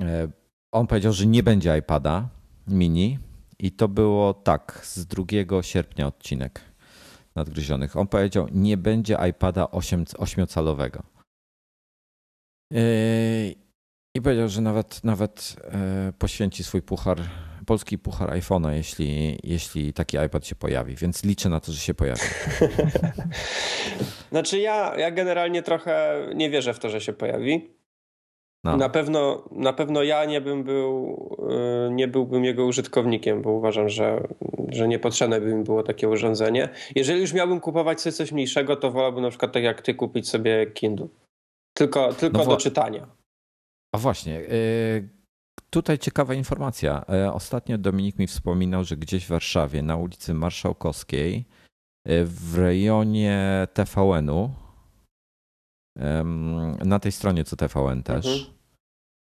e, 0.00 0.28
on 0.72 0.86
powiedział, 0.86 1.12
że 1.12 1.26
nie 1.26 1.42
będzie 1.42 1.78
iPada 1.78 2.28
mini 2.66 3.18
i 3.58 3.72
to 3.72 3.88
było 3.88 4.34
tak 4.34 4.80
z 4.84 5.06
2 5.06 5.62
sierpnia 5.62 6.06
odcinek 6.06 6.60
nadgryzionych. 7.34 7.96
On 7.96 8.06
powiedział, 8.06 8.48
nie 8.52 8.76
będzie 8.76 9.18
iPada 9.30 9.70
8, 9.70 10.04
8-calowego. 10.04 11.02
E, 12.74 12.80
I 14.16 14.22
powiedział, 14.22 14.48
że 14.48 14.60
nawet, 14.60 15.04
nawet 15.04 15.56
poświęci 16.18 16.64
swój 16.64 16.82
puchar, 16.82 17.18
polski 17.66 17.98
puchar 17.98 18.30
iPhone'a, 18.30 18.70
jeśli, 18.70 19.38
jeśli 19.44 19.92
taki 19.92 20.16
iPad 20.26 20.46
się 20.46 20.54
pojawi, 20.54 20.96
więc 20.96 21.24
liczę 21.24 21.48
na 21.48 21.60
to, 21.60 21.72
że 21.72 21.78
się 21.78 21.94
pojawi. 21.94 22.20
Znaczy 24.30 24.58
ja, 24.58 24.94
ja 24.98 25.10
generalnie 25.10 25.62
trochę 25.62 26.26
nie 26.34 26.50
wierzę 26.50 26.74
w 26.74 26.78
to, 26.78 26.90
że 26.90 27.00
się 27.00 27.12
pojawi. 27.12 27.70
No. 28.64 28.76
Na, 28.76 28.88
pewno, 28.88 29.48
na 29.50 29.72
pewno 29.72 30.02
ja 30.02 30.24
nie, 30.24 30.40
bym 30.40 30.64
był, 30.64 31.16
y, 31.88 31.90
nie 31.90 32.08
byłbym 32.08 32.44
jego 32.44 32.66
użytkownikiem, 32.66 33.42
bo 33.42 33.50
uważam, 33.50 33.88
że, 33.88 34.28
że 34.68 34.88
niepotrzebne 34.88 35.40
by 35.40 35.54
mi 35.54 35.64
było 35.64 35.82
takie 35.82 36.08
urządzenie. 36.08 36.68
Jeżeli 36.94 37.20
już 37.20 37.32
miałbym 37.32 37.60
kupować 37.60 38.00
sobie 38.00 38.12
coś 38.12 38.32
mniejszego, 38.32 38.76
to 38.76 38.90
wolałbym 38.90 39.22
na 39.22 39.30
przykład 39.30 39.52
tak 39.52 39.62
jak 39.62 39.82
ty 39.82 39.94
kupić 39.94 40.28
sobie 40.28 40.66
Kindle. 40.66 41.08
Tylko, 41.74 42.12
tylko 42.12 42.38
no 42.38 42.46
do 42.46 42.56
czytania. 42.56 43.06
A 43.94 43.98
właśnie, 43.98 44.40
y, 44.40 45.08
tutaj 45.72 45.98
ciekawa 45.98 46.34
informacja. 46.34 47.04
Y, 47.26 47.32
ostatnio 47.32 47.78
Dominik 47.78 48.18
mi 48.18 48.26
wspominał, 48.26 48.84
że 48.84 48.96
gdzieś 48.96 49.26
w 49.26 49.28
Warszawie 49.28 49.82
na 49.82 49.96
ulicy 49.96 50.34
Marszałkowskiej 50.34 51.44
w 52.24 52.58
rejonie 52.58 53.66
TVN-u 53.74 54.50
na 56.84 56.98
tej 56.98 57.12
stronie 57.12 57.44
co 57.44 57.56
TVN 57.56 58.02
też 58.02 58.26
mhm. 58.26 58.62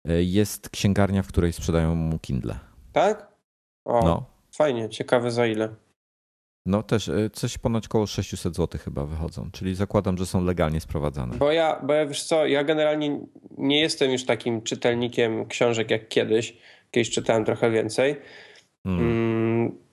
E, 0.08 0.22
jest 0.22 0.68
księgarnia, 0.70 1.22
w 1.22 1.28
której 1.28 1.52
sprzedają 1.52 1.94
mu 1.94 2.18
Kindle. 2.18 2.58
Tak? 2.92 3.32
O, 3.84 4.04
no. 4.04 4.26
fajnie, 4.56 4.88
ciekawe 4.88 5.30
za 5.30 5.46
ile. 5.46 5.74
No 6.66 6.82
też 6.82 7.08
e, 7.08 7.30
coś 7.32 7.58
ponad 7.58 7.86
około 7.86 8.06
600 8.06 8.56
zł 8.56 8.80
chyba 8.84 9.04
wychodzą, 9.04 9.50
czyli 9.52 9.74
zakładam, 9.74 10.18
że 10.18 10.26
są 10.26 10.44
legalnie 10.44 10.80
sprowadzane. 10.80 11.36
Bo 11.36 11.52
ja, 11.52 11.80
bo 11.82 11.92
ja 11.92 12.06
wiesz 12.06 12.22
co, 12.22 12.46
ja 12.46 12.64
generalnie 12.64 13.20
nie 13.58 13.80
jestem 13.80 14.12
już 14.12 14.24
takim 14.24 14.62
czytelnikiem 14.62 15.46
książek 15.46 15.90
jak 15.90 16.08
kiedyś. 16.08 16.56
Kiedyś 16.90 17.10
czytałem 17.10 17.44
trochę 17.44 17.70
więcej. 17.70 18.16
Hmm. 18.86 19.06
Mm, 19.06 19.84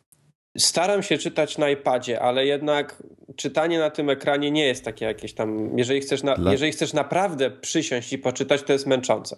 Staram 0.57 1.03
się 1.03 1.17
czytać 1.17 1.57
na 1.57 1.69
iPadzie, 1.69 2.21
ale 2.21 2.45
jednak 2.45 3.03
czytanie 3.35 3.79
na 3.79 3.89
tym 3.89 4.09
ekranie 4.09 4.51
nie 4.51 4.65
jest 4.65 4.85
takie 4.85 5.05
jakieś 5.05 5.33
tam. 5.33 5.77
Jeżeli 5.77 6.01
chcesz, 6.01 6.23
na, 6.23 6.35
Dla... 6.35 6.51
jeżeli 6.51 6.71
chcesz 6.71 6.93
naprawdę 6.93 7.51
przysiąść 7.51 8.13
i 8.13 8.17
poczytać, 8.17 8.63
to 8.63 8.73
jest 8.73 8.87
męczące. 8.87 9.37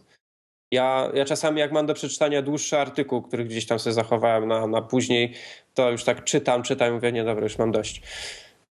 Ja, 0.74 1.10
ja 1.14 1.26
czasami, 1.26 1.60
jak 1.60 1.72
mam 1.72 1.86
do 1.86 1.94
przeczytania 1.94 2.42
dłuższy 2.42 2.78
artykuł, 2.78 3.22
który 3.22 3.46
gdzieś 3.46 3.66
tam 3.66 3.80
sobie 3.80 3.94
zachowałem 3.94 4.48
na, 4.48 4.68
na 4.68 4.82
później, 4.82 5.34
to 5.74 5.92
już 5.92 6.04
tak 6.04 6.24
czytam, 6.24 6.64
czytam 6.64 6.90
i 6.90 6.92
mówię, 6.92 7.12
nie 7.12 7.24
dobra, 7.24 7.44
już 7.44 7.58
mam 7.58 7.72
dość. 7.72 8.02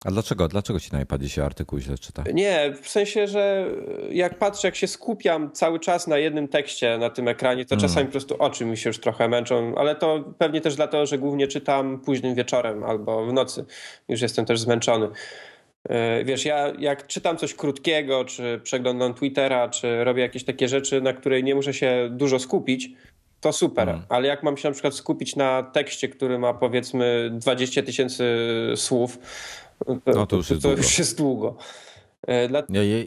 A 0.04 0.10
dlaczego? 0.10 0.48
Dlaczego 0.48 0.80
ci 0.80 0.92
na 0.92 1.00
iPadzie 1.00 1.28
się 1.28 1.44
artykuł 1.44 1.78
źle 1.78 1.98
czyta? 1.98 2.22
Nie, 2.34 2.72
w 2.82 2.88
sensie, 2.88 3.26
że 3.26 3.66
jak 4.10 4.38
patrzę, 4.38 4.68
jak 4.68 4.76
się 4.76 4.86
skupiam 4.86 5.50
cały 5.52 5.80
czas 5.80 6.06
na 6.06 6.18
jednym 6.18 6.48
tekście 6.48 6.98
na 6.98 7.10
tym 7.10 7.28
ekranie, 7.28 7.64
to 7.64 7.74
mm. 7.74 7.88
czasami 7.88 8.06
po 8.06 8.12
prostu 8.12 8.36
oczy 8.38 8.64
mi 8.64 8.76
się 8.76 8.90
już 8.90 9.00
trochę 9.00 9.28
męczą, 9.28 9.74
ale 9.76 9.96
to 9.96 10.24
pewnie 10.38 10.60
też 10.60 10.76
dlatego, 10.76 11.06
że 11.06 11.18
głównie 11.18 11.48
czytam 11.48 12.00
późnym 12.00 12.34
wieczorem 12.34 12.84
albo 12.84 13.26
w 13.26 13.32
nocy. 13.32 13.64
Już 14.08 14.20
jestem 14.20 14.44
też 14.46 14.60
zmęczony. 14.60 15.08
E, 15.88 16.24
wiesz, 16.24 16.44
ja 16.44 16.72
jak 16.78 17.06
czytam 17.06 17.36
coś 17.36 17.54
krótkiego, 17.54 18.24
czy 18.24 18.60
przeglądam 18.62 19.14
Twittera, 19.14 19.68
czy 19.68 20.04
robię 20.04 20.22
jakieś 20.22 20.44
takie 20.44 20.68
rzeczy, 20.68 21.00
na 21.00 21.12
której 21.12 21.44
nie 21.44 21.54
muszę 21.54 21.74
się 21.74 22.08
dużo 22.12 22.38
skupić, 22.38 22.90
to 23.40 23.52
super. 23.52 23.88
Mm. 23.88 24.02
Ale 24.08 24.28
jak 24.28 24.42
mam 24.42 24.56
się 24.56 24.68
na 24.68 24.72
przykład 24.72 24.94
skupić 24.94 25.36
na 25.36 25.62
tekście, 25.62 26.08
który 26.08 26.38
ma 26.38 26.54
powiedzmy 26.54 27.30
20 27.32 27.82
tysięcy 27.82 28.24
słów, 28.76 29.18
no 30.06 30.26
to 30.26 30.36
już 30.36 30.50
jest 30.50 30.62
to, 30.62 30.68
to 30.68 30.76
już 30.76 30.98
jest 30.98 31.18
długo. 31.18 31.56
E, 32.26 32.48
dla... 32.48 32.62
Ja 32.68 32.82
je... 32.82 33.04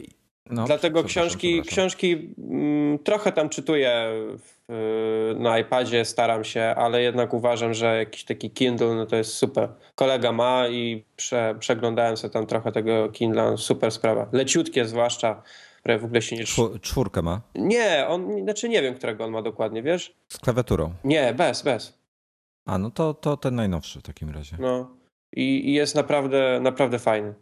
no, 0.50 0.64
Dlatego 0.64 1.04
książki, 1.04 1.62
książki 1.62 2.34
mm, 2.38 2.98
trochę 2.98 3.32
tam 3.32 3.48
czytuję 3.48 4.08
w, 4.38 5.34
na 5.38 5.58
iPadzie, 5.58 6.04
staram 6.04 6.44
się, 6.44 6.62
ale 6.62 7.02
jednak 7.02 7.34
uważam, 7.34 7.74
że 7.74 7.96
jakiś 7.96 8.24
taki 8.24 8.50
Kindle 8.50 8.94
no 8.94 9.06
to 9.06 9.16
jest 9.16 9.34
super. 9.34 9.68
Kolega 9.94 10.32
ma 10.32 10.68
i 10.68 11.04
prze, 11.16 11.54
przeglądałem 11.58 12.16
sobie 12.16 12.32
tam 12.32 12.46
trochę 12.46 12.72
tego 12.72 13.08
Kindle, 13.08 13.56
super 13.56 13.90
sprawa. 13.90 14.28
Leciutkie 14.32 14.84
zwłaszcza, 14.84 15.42
które 15.78 15.98
w 15.98 16.04
ogóle 16.04 16.22
się 16.22 16.36
nie... 16.36 16.44
Czwórkę 16.80 17.22
ma? 17.22 17.40
Nie, 17.54 18.06
on, 18.08 18.42
znaczy 18.42 18.68
nie 18.68 18.82
wiem, 18.82 18.94
którego 18.94 19.24
on 19.24 19.30
ma 19.30 19.42
dokładnie, 19.42 19.82
wiesz? 19.82 20.14
Z 20.28 20.38
klawiaturą? 20.38 20.92
Nie, 21.04 21.34
bez, 21.34 21.62
bez. 21.62 21.98
A, 22.66 22.78
no 22.78 22.90
to, 22.90 23.14
to 23.14 23.36
ten 23.36 23.54
najnowszy 23.54 24.00
w 24.00 24.02
takim 24.02 24.30
razie. 24.30 24.56
No 24.60 24.90
i, 25.36 25.68
i 25.68 25.72
jest 25.72 25.94
naprawdę, 25.94 26.60
naprawdę 26.62 26.98
fajny. 26.98 27.34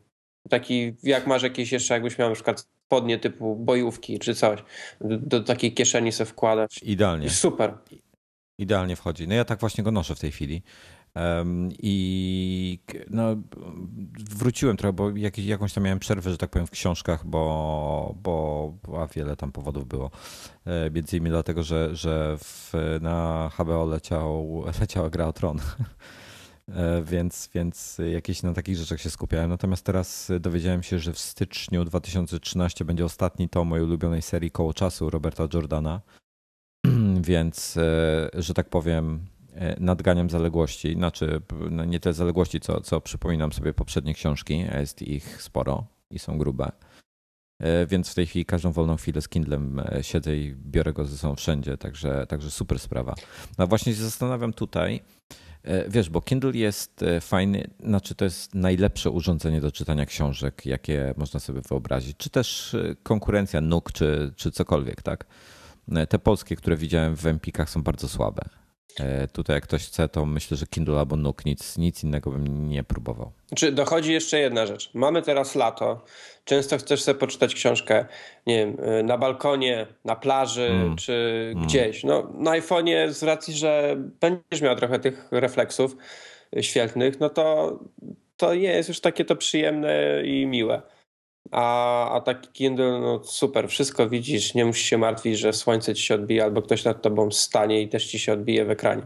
Taki, 0.48 0.92
jak 1.02 1.26
masz 1.26 1.42
jakieś 1.42 1.72
jeszcze, 1.72 1.94
jakbyś 1.94 2.18
miał 2.18 2.28
na 2.28 2.34
przykład 2.34 2.60
spodnie 2.60 3.18
typu 3.18 3.56
bojówki 3.56 4.18
czy 4.18 4.34
coś, 4.34 4.62
do, 5.00 5.18
do 5.18 5.40
takiej 5.40 5.74
kieszeni 5.74 6.12
sobie 6.12 6.30
wkładać. 6.30 6.80
Idealnie. 6.82 7.26
I 7.26 7.30
super. 7.30 7.78
Idealnie 8.58 8.96
wchodzi. 8.96 9.28
No 9.28 9.34
ja 9.34 9.44
tak 9.44 9.60
właśnie 9.60 9.84
go 9.84 9.90
noszę 9.90 10.14
w 10.14 10.20
tej 10.20 10.32
chwili. 10.32 10.62
I 11.78 12.78
no, 13.10 13.36
wróciłem 14.30 14.76
trochę, 14.76 14.92
bo 14.92 15.10
jak, 15.10 15.38
jakąś 15.38 15.72
tam 15.72 15.84
miałem 15.84 15.98
przerwę, 15.98 16.30
że 16.30 16.38
tak 16.38 16.50
powiem, 16.50 16.66
w 16.66 16.70
książkach, 16.70 17.26
bo, 17.26 18.14
bo 18.22 18.72
a 19.02 19.06
wiele 19.06 19.36
tam 19.36 19.52
powodów 19.52 19.88
było. 19.88 20.10
E, 20.66 20.90
między 20.90 21.16
innymi 21.16 21.30
dlatego, 21.30 21.62
że, 21.62 21.96
że 21.96 22.36
w, 22.38 22.72
na 23.00 23.50
HBO 23.58 23.86
leciał, 23.86 24.62
leciała 24.80 25.10
gra 25.10 25.26
o 25.26 25.32
Tron. 25.32 25.60
E, 26.74 27.02
więc, 27.02 27.50
więc 27.54 28.00
jakieś 28.12 28.42
na 28.42 28.52
takich 28.52 28.76
rzeczach 28.76 29.00
się 29.00 29.10
skupiałem. 29.10 29.50
Natomiast 29.50 29.84
teraz 29.84 30.32
dowiedziałem 30.40 30.82
się, 30.82 30.98
że 30.98 31.12
w 31.12 31.18
styczniu 31.18 31.84
2013 31.84 32.84
będzie 32.84 33.04
ostatni 33.04 33.48
tom 33.48 33.68
mojej 33.68 33.84
ulubionej 33.84 34.22
serii 34.22 34.50
Koło 34.50 34.74
Czasu 34.74 35.10
Roberta 35.10 35.48
Jordana. 35.54 36.00
Więc, 37.20 37.76
e, 37.76 38.30
że 38.34 38.54
tak 38.54 38.68
powiem, 38.68 39.26
nadganiam 39.80 40.30
zaległości, 40.30 40.94
znaczy 40.94 41.40
no 41.70 41.84
nie 41.84 42.00
te 42.00 42.12
zaległości, 42.12 42.60
co, 42.60 42.80
co 42.80 43.00
przypominam 43.00 43.52
sobie 43.52 43.72
poprzednie 43.72 44.14
książki, 44.14 44.58
jest 44.58 45.02
ich 45.02 45.42
sporo 45.42 45.84
i 46.10 46.18
są 46.18 46.38
grube. 46.38 46.72
Więc 47.88 48.10
w 48.10 48.14
tej 48.14 48.26
chwili 48.26 48.44
każdą 48.44 48.72
wolną 48.72 48.96
chwilę 48.96 49.20
z 49.20 49.28
Kindlem 49.28 49.82
siedzę 50.02 50.36
i 50.36 50.54
biorę 50.56 50.92
go 50.92 51.04
ze 51.04 51.18
sobą 51.18 51.34
wszędzie, 51.34 51.76
także, 51.76 52.26
także 52.26 52.50
super 52.50 52.78
sprawa. 52.78 53.14
No 53.58 53.66
właśnie 53.66 53.94
się 53.94 54.02
zastanawiam 54.02 54.52
tutaj, 54.52 55.00
wiesz, 55.88 56.10
bo 56.10 56.20
Kindle 56.20 56.52
jest 56.52 57.04
fajny, 57.20 57.70
znaczy 57.84 58.14
to 58.14 58.24
jest 58.24 58.54
najlepsze 58.54 59.10
urządzenie 59.10 59.60
do 59.60 59.72
czytania 59.72 60.06
książek, 60.06 60.66
jakie 60.66 61.14
można 61.16 61.40
sobie 61.40 61.60
wyobrazić, 61.68 62.16
czy 62.16 62.30
też 62.30 62.76
konkurencja 63.02 63.60
NUK, 63.60 63.92
czy, 63.92 64.32
czy 64.36 64.50
cokolwiek, 64.50 65.02
tak? 65.02 65.26
E, 65.92 66.06
te 66.06 66.18
polskie, 66.18 66.56
które 66.56 66.76
widziałem 66.76 67.16
w 67.16 67.26
Empikach 67.26 67.70
są 67.70 67.82
bardzo 67.82 68.08
słabe. 68.08 68.42
E, 69.00 69.28
tutaj 69.28 69.56
jak 69.56 69.64
ktoś 69.64 69.86
chce, 69.86 70.08
to 70.08 70.26
myślę, 70.26 70.56
że 70.56 70.66
Kindle 70.66 70.98
albo 70.98 71.16
Nook, 71.16 71.44
nic, 71.44 71.78
nic 71.78 72.04
innego 72.04 72.30
bym 72.30 72.68
nie 72.68 72.84
próbował. 72.84 73.32
Czy 73.56 73.72
dochodzi 73.72 74.12
jeszcze 74.12 74.38
jedna 74.38 74.66
rzecz. 74.66 74.90
Mamy 74.94 75.22
teraz 75.22 75.54
lato. 75.54 76.04
Często 76.44 76.78
chcesz 76.78 77.02
sobie 77.02 77.18
poczytać 77.18 77.54
książkę, 77.54 78.06
nie 78.46 78.56
wiem, 78.56 78.76
e, 78.82 79.02
na 79.02 79.18
balkonie, 79.18 79.86
na 80.04 80.16
plaży 80.16 80.66
mm. 80.66 80.96
czy 80.96 81.12
mm. 81.52 81.66
gdzieś. 81.66 82.04
No, 82.04 82.32
na 82.34 82.50
iPhone'ie 82.50 83.10
z 83.10 83.22
racji, 83.22 83.54
że 83.54 83.96
będziesz 84.20 84.60
miał 84.60 84.76
trochę 84.76 84.98
tych 84.98 85.28
refleksów 85.30 85.96
świetlnych, 86.60 87.20
no 87.20 87.28
to 87.28 87.78
to 88.36 88.54
jest 88.54 88.88
już 88.88 89.00
takie 89.00 89.24
to 89.24 89.36
przyjemne 89.36 90.22
i 90.24 90.46
miłe. 90.46 90.82
A, 91.50 92.10
a 92.10 92.20
taki 92.20 92.48
Kindle, 92.48 93.00
no 93.00 93.24
super, 93.24 93.68
wszystko 93.68 94.08
widzisz, 94.08 94.54
nie 94.54 94.64
musisz 94.64 94.86
się 94.86 94.98
martwić, 94.98 95.38
że 95.38 95.52
słońce 95.52 95.94
ci 95.94 96.02
się 96.02 96.14
odbije 96.14 96.44
albo 96.44 96.62
ktoś 96.62 96.84
nad 96.84 97.02
tobą 97.02 97.30
stanie 97.30 97.82
i 97.82 97.88
też 97.88 98.06
ci 98.06 98.18
się 98.18 98.32
odbije 98.32 98.64
w 98.64 98.70
ekranie. 98.70 99.02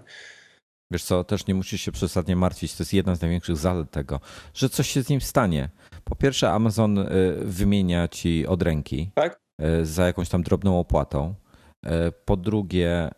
Wiesz 0.90 1.04
co, 1.04 1.24
też 1.24 1.46
nie 1.46 1.54
musisz 1.54 1.80
się 1.80 1.92
przesadnie 1.92 2.36
martwić. 2.36 2.74
To 2.74 2.82
jest 2.82 2.92
jedna 2.92 3.14
z 3.14 3.20
największych 3.20 3.56
zalet 3.56 3.90
tego, 3.90 4.20
że 4.54 4.68
coś 4.68 4.90
się 4.90 5.02
z 5.02 5.08
nim 5.08 5.20
stanie. 5.20 5.68
Po 6.04 6.16
pierwsze, 6.16 6.50
Amazon 6.50 6.98
y, 6.98 7.06
wymienia 7.42 8.08
ci 8.08 8.46
od 8.46 8.62
ręki 8.62 9.10
tak? 9.14 9.40
Y, 9.62 9.86
za 9.86 10.06
jakąś 10.06 10.28
tam 10.28 10.42
drobną 10.42 10.78
opłatą. 10.78 11.34
Y, 11.86 11.90
po 12.24 12.36
drugie, 12.36 13.10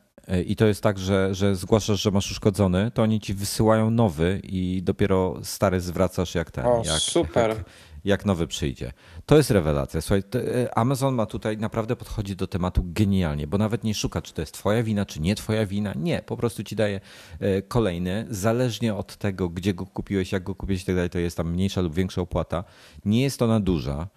i 0.47 0.57
to 0.57 0.67
jest 0.67 0.83
tak, 0.83 0.99
że, 0.99 1.35
że 1.35 1.57
zgłaszasz, 1.57 2.03
że 2.03 2.11
masz 2.11 2.31
uszkodzony, 2.31 2.91
to 2.91 3.03
oni 3.03 3.21
ci 3.21 3.35
wysyłają 3.35 3.91
nowy 3.91 4.41
i 4.45 4.83
dopiero 4.83 5.35
stary 5.43 5.81
zwracasz 5.81 6.35
jak 6.35 6.51
ten. 6.51 6.67
O, 6.67 6.83
jak, 6.85 6.99
super. 6.99 7.49
Jak, 7.49 7.65
jak 8.07 8.25
nowy 8.25 8.47
przyjdzie. 8.47 8.93
To 9.27 9.37
jest 9.37 9.51
rewelacja. 9.51 10.01
Słuchaj, 10.01 10.23
e, 10.35 10.79
Amazon 10.79 11.15
ma 11.15 11.27
tutaj 11.27 11.59
naprawdę 11.59 11.97
podchodzi 11.97 12.37
do 12.37 12.47
tematu 12.47 12.83
genialnie, 12.85 13.47
bo 13.47 13.59
nawet 13.59 13.85
nie 13.85 13.95
szuka, 13.95 14.23
czy 14.23 14.35
to 14.35 14.43
jest 14.43 14.55
twoja 14.55 14.83
wina, 14.83 15.07
czy 15.07 15.21
nie 15.21 15.35
twoja 15.35 15.67
wina. 15.67 15.93
Nie, 15.97 16.23
po 16.23 16.37
prostu 16.37 16.65
ci 16.65 16.77
daje 16.77 17.01
e, 17.41 17.63
kolejny, 17.63 18.27
zależnie 18.31 18.95
od 18.95 19.17
tego, 19.17 19.49
gdzie 19.49 19.75
go 19.75 19.87
kupiłeś, 19.87 20.33
jak 20.33 20.43
go 20.43 20.55
kupiłeś 20.55 20.83
i 20.83 20.87
tak 20.87 20.95
dalej, 20.95 21.11
to 21.11 21.19
jest 21.19 21.37
tam 21.37 21.53
mniejsza 21.53 21.81
lub 21.81 21.95
większa 21.95 22.21
opłata. 22.21 22.65
Nie 23.05 23.23
jest 23.23 23.43
ona 23.43 23.61
duża. 23.61 24.09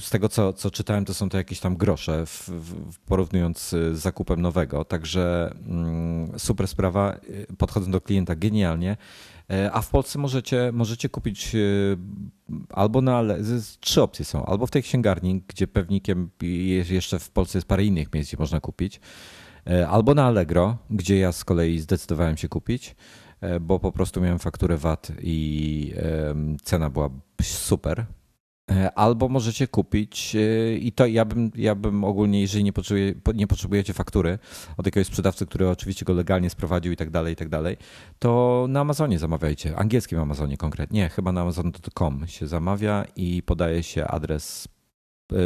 Z 0.00 0.10
tego, 0.10 0.28
co, 0.28 0.52
co 0.52 0.70
czytałem, 0.70 1.04
to 1.04 1.14
są 1.14 1.28
to 1.28 1.36
jakieś 1.36 1.60
tam 1.60 1.76
grosze, 1.76 2.26
w, 2.26 2.48
w, 2.48 2.98
porównując 2.98 3.68
z 3.68 3.98
zakupem 3.98 4.42
nowego. 4.42 4.84
Także 4.84 5.54
mm, 5.66 6.38
super 6.38 6.68
sprawa. 6.68 7.12
E, 7.12 7.56
podchodzą 7.56 7.90
do 7.90 8.00
klienta 8.00 8.34
genialnie. 8.34 8.96
E, 9.50 9.72
a 9.72 9.80
w 9.82 9.90
Polsce 9.90 10.18
możecie, 10.18 10.70
możecie 10.72 11.08
kupić 11.08 11.54
e, 11.54 11.58
albo 12.70 13.00
na. 13.00 13.22
Trzy 13.80 14.02
opcje 14.02 14.24
są. 14.24 14.46
Albo 14.46 14.66
w 14.66 14.70
tej 14.70 14.82
księgarni, 14.82 15.42
gdzie 15.48 15.68
pewnikiem 15.68 16.30
jeszcze 16.90 17.18
w 17.18 17.30
Polsce 17.30 17.58
jest 17.58 17.68
parę 17.68 17.84
innych 17.84 18.14
miejsc, 18.14 18.30
gdzie 18.30 18.38
można 18.38 18.60
kupić. 18.60 19.00
E, 19.66 19.88
albo 19.88 20.14
na 20.14 20.26
Allegro, 20.26 20.76
gdzie 20.90 21.18
ja 21.18 21.32
z 21.32 21.44
kolei 21.44 21.78
zdecydowałem 21.78 22.36
się 22.36 22.48
kupić, 22.48 22.96
bo 23.60 23.78
po 23.78 23.92
prostu 23.92 24.20
miałem 24.20 24.38
fakturę 24.38 24.76
VAT 24.76 25.12
i 25.22 25.92
cena 26.62 26.90
była 26.90 27.10
super. 27.42 28.06
E, 28.70 28.98
albo 28.98 29.28
możecie 29.28 29.68
kupić, 29.68 30.36
e, 30.36 30.76
i 30.76 30.92
to 30.92 31.06
ja 31.06 31.24
bym, 31.24 31.50
ja 31.54 31.74
bym 31.74 32.04
ogólnie, 32.04 32.40
jeżeli 32.40 32.64
nie, 32.64 32.72
potrzebuje, 32.72 33.14
nie 33.34 33.46
potrzebujecie 33.46 33.92
faktury 33.92 34.38
od 34.76 34.86
jakiegoś 34.86 35.06
sprzedawcy, 35.06 35.46
który 35.46 35.68
oczywiście 35.68 36.04
go 36.04 36.12
legalnie 36.12 36.50
sprowadził 36.50 36.92
i 36.92 36.96
tak 36.96 37.10
dalej, 37.10 37.32
i 37.32 37.36
tak 37.36 37.48
dalej, 37.48 37.76
to 38.18 38.66
na 38.68 38.80
Amazonie 38.80 39.18
zamawiajcie, 39.18 39.76
angielskim 39.76 40.18
Amazonie 40.18 40.56
konkretnie, 40.56 41.08
chyba 41.08 41.32
na 41.32 41.40
amazon.com 41.40 42.26
się 42.26 42.46
zamawia 42.46 43.04
i 43.16 43.42
podaje 43.42 43.82
się 43.82 44.06
adres 44.06 44.68
yy, 45.32 45.38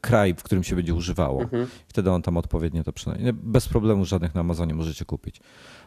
kraj, 0.00 0.34
w 0.34 0.42
którym 0.42 0.64
się 0.64 0.76
będzie 0.76 0.94
używało. 0.94 1.42
Mhm. 1.42 1.66
Wtedy 1.88 2.10
on 2.10 2.22
tam 2.22 2.36
odpowiednio 2.36 2.84
to 2.84 2.92
przynajmniej. 2.92 3.32
Bez 3.32 3.68
problemu 3.68 4.04
żadnych 4.04 4.34
na 4.34 4.40
Amazonie 4.40 4.74
możecie 4.74 5.04
kupić. 5.04 5.40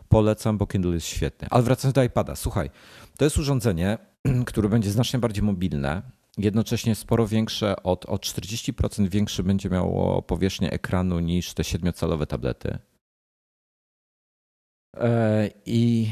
Polecam, 0.10 0.58
bo 0.58 0.68
Kindle 0.68 0.94
jest 0.94 1.08
świetny. 1.08 1.48
Ale 1.52 1.64
wracając 1.64 1.96
do 1.96 2.04
iPada, 2.04 2.36
słuchaj, 2.36 2.70
to 3.18 3.26
jest 3.26 3.38
urządzenie, 3.38 3.98
które 4.46 4.70
będzie 4.70 4.92
znacznie 4.92 5.20
bardziej 5.20 5.44
mobilne 5.44 6.02
jednocześnie 6.38 6.96
sporo 6.96 7.28
większe, 7.28 7.84
od, 7.84 8.06
o 8.06 8.16
40% 8.16 9.10
większe 9.10 9.44
będzie 9.44 9.70
miało 9.70 10.22
powierzchnię 10.22 10.72
ekranu 10.72 11.20
niż 11.20 11.54
te 11.54 11.64
7-calowe 11.64 12.26
tablety. 12.26 12.78
E, 14.98 15.50
I, 15.66 16.12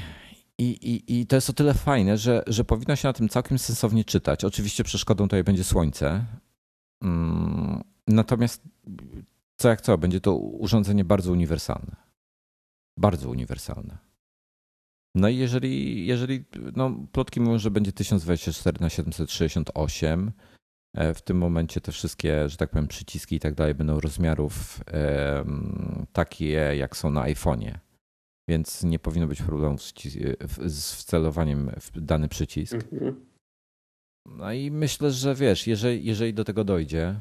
i, 0.58 0.64
i, 0.64 1.20
I 1.20 1.28
to 1.28 1.36
jest 1.36 1.50
o 1.50 1.54
tyle 1.54 1.74
fajne, 1.74 2.18
że, 2.18 2.44
że 2.48 2.64
powinno 2.64 2.96
się 2.96 3.08
na 3.08 3.14
tym 3.14 3.30
całkiem 3.30 3.60
sensownie 3.60 4.04
czytać. 4.04 4.44
Oczywiście 4.44 4.84
przeszkodą 4.84 5.24
tutaj 5.24 5.44
będzie 5.44 5.64
słońce. 5.64 6.26
Mm, 7.04 7.84
natomiast 8.08 8.64
co 9.56 9.70
jak 9.70 9.82
co, 9.82 9.98
będzie 9.98 10.22
to 10.22 10.36
urządzenie 10.36 11.06
bardzo 11.06 11.32
uniwersalne. 11.32 11.96
Bardzo 12.98 13.30
uniwersalne. 13.30 14.13
No 15.16 15.30
i 15.30 15.38
jeżeli, 15.38 16.06
jeżeli 16.08 16.44
no, 16.76 16.92
plotki 17.12 17.42
mówią, 17.42 17.60
że 17.60 17.72
będzie 17.72 17.92
1024 17.92 18.78
na 18.82 18.90
768, 18.90 20.32
e, 20.94 21.14
w 21.14 21.22
tym 21.22 21.38
momencie 21.38 21.82
te 21.82 21.92
wszystkie, 21.92 22.50
że 22.50 22.58
tak 22.58 22.70
powiem, 22.70 22.88
przyciski 22.88 23.36
i 23.36 23.40
tak 23.40 23.54
dalej 23.54 23.76
będą 23.76 24.00
rozmiarów 24.00 24.84
takie, 26.14 26.52
jak 26.76 26.98
są 26.98 27.10
na 27.10 27.22
iPhone'ie. 27.22 27.78
Więc 28.50 28.84
nie 28.84 29.00
powinno 29.00 29.28
być 29.28 29.42
problemów 29.42 29.82
z, 30.66 30.92
wcelowaniem 30.94 31.72
w 31.82 32.02
dany 32.02 32.30
przycisk. 32.30 32.74
Mhm. 32.74 33.26
No 34.26 34.54
i 34.54 34.72
myślę, 34.72 35.12
że 35.12 35.36
wiesz, 35.36 35.68
jeżeli, 35.68 36.06
jeżeli 36.06 36.34
do 36.34 36.44
tego 36.44 36.64
dojdzie, 36.64 37.20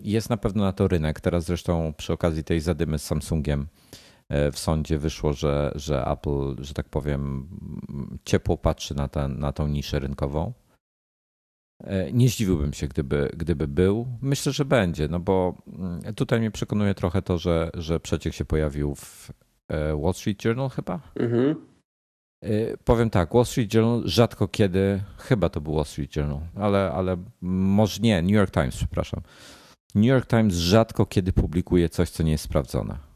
jest 0.00 0.30
na 0.30 0.36
pewno 0.36 0.62
na 0.62 0.72
to 0.72 0.88
rynek. 0.88 1.20
Teraz 1.20 1.44
zresztą 1.44 1.94
przy 1.96 2.12
okazji 2.12 2.44
tej 2.44 2.60
zadymy 2.60 2.98
z 2.98 3.04
Samsungiem 3.04 3.66
w 4.52 4.58
sądzie 4.58 4.98
wyszło, 4.98 5.32
że, 5.32 5.72
że 5.74 6.06
Apple, 6.06 6.64
że 6.64 6.74
tak 6.74 6.88
powiem, 6.88 7.48
ciepło 8.24 8.56
patrzy 8.56 8.94
na, 8.94 9.08
ten, 9.08 9.38
na 9.38 9.52
tą 9.52 9.68
niszę 9.68 9.98
rynkową. 9.98 10.52
E, 11.84 12.12
nie 12.12 12.28
zdziwiłbym 12.28 12.72
się, 12.72 12.88
gdyby, 12.88 13.30
gdyby 13.36 13.68
był. 13.68 14.06
Myślę, 14.22 14.52
że 14.52 14.64
będzie, 14.64 15.08
no 15.08 15.20
bo 15.20 15.62
mm, 15.66 16.14
tutaj 16.14 16.40
mnie 16.40 16.50
przekonuje 16.50 16.94
trochę 16.94 17.22
to, 17.22 17.38
że, 17.38 17.70
że 17.74 18.00
przeciek 18.00 18.34
się 18.34 18.44
pojawił 18.44 18.94
w 18.94 19.30
e, 19.68 19.96
Wall 19.96 20.14
Street 20.14 20.44
Journal 20.44 20.68
chyba. 20.68 21.00
Mhm. 21.16 21.72
Powiem 22.84 23.10
tak, 23.10 23.34
Wall 23.34 23.44
Street 23.44 23.74
Journal 23.74 24.02
rzadko 24.08 24.48
kiedy, 24.48 25.02
chyba 25.18 25.48
to 25.48 25.60
był 25.60 25.74
Wall 25.74 25.84
Street 25.84 26.16
Journal, 26.16 26.40
ale, 26.54 26.92
ale 26.92 27.16
może 27.40 28.00
nie, 28.00 28.22
New 28.22 28.32
York 28.32 28.50
Times, 28.50 28.76
przepraszam. 28.76 29.20
New 29.94 30.04
York 30.04 30.26
Times 30.26 30.54
rzadko 30.54 31.06
kiedy 31.06 31.32
publikuje 31.32 31.88
coś, 31.88 32.10
co 32.10 32.22
nie 32.22 32.32
jest 32.32 32.44
sprawdzone. 32.44 33.11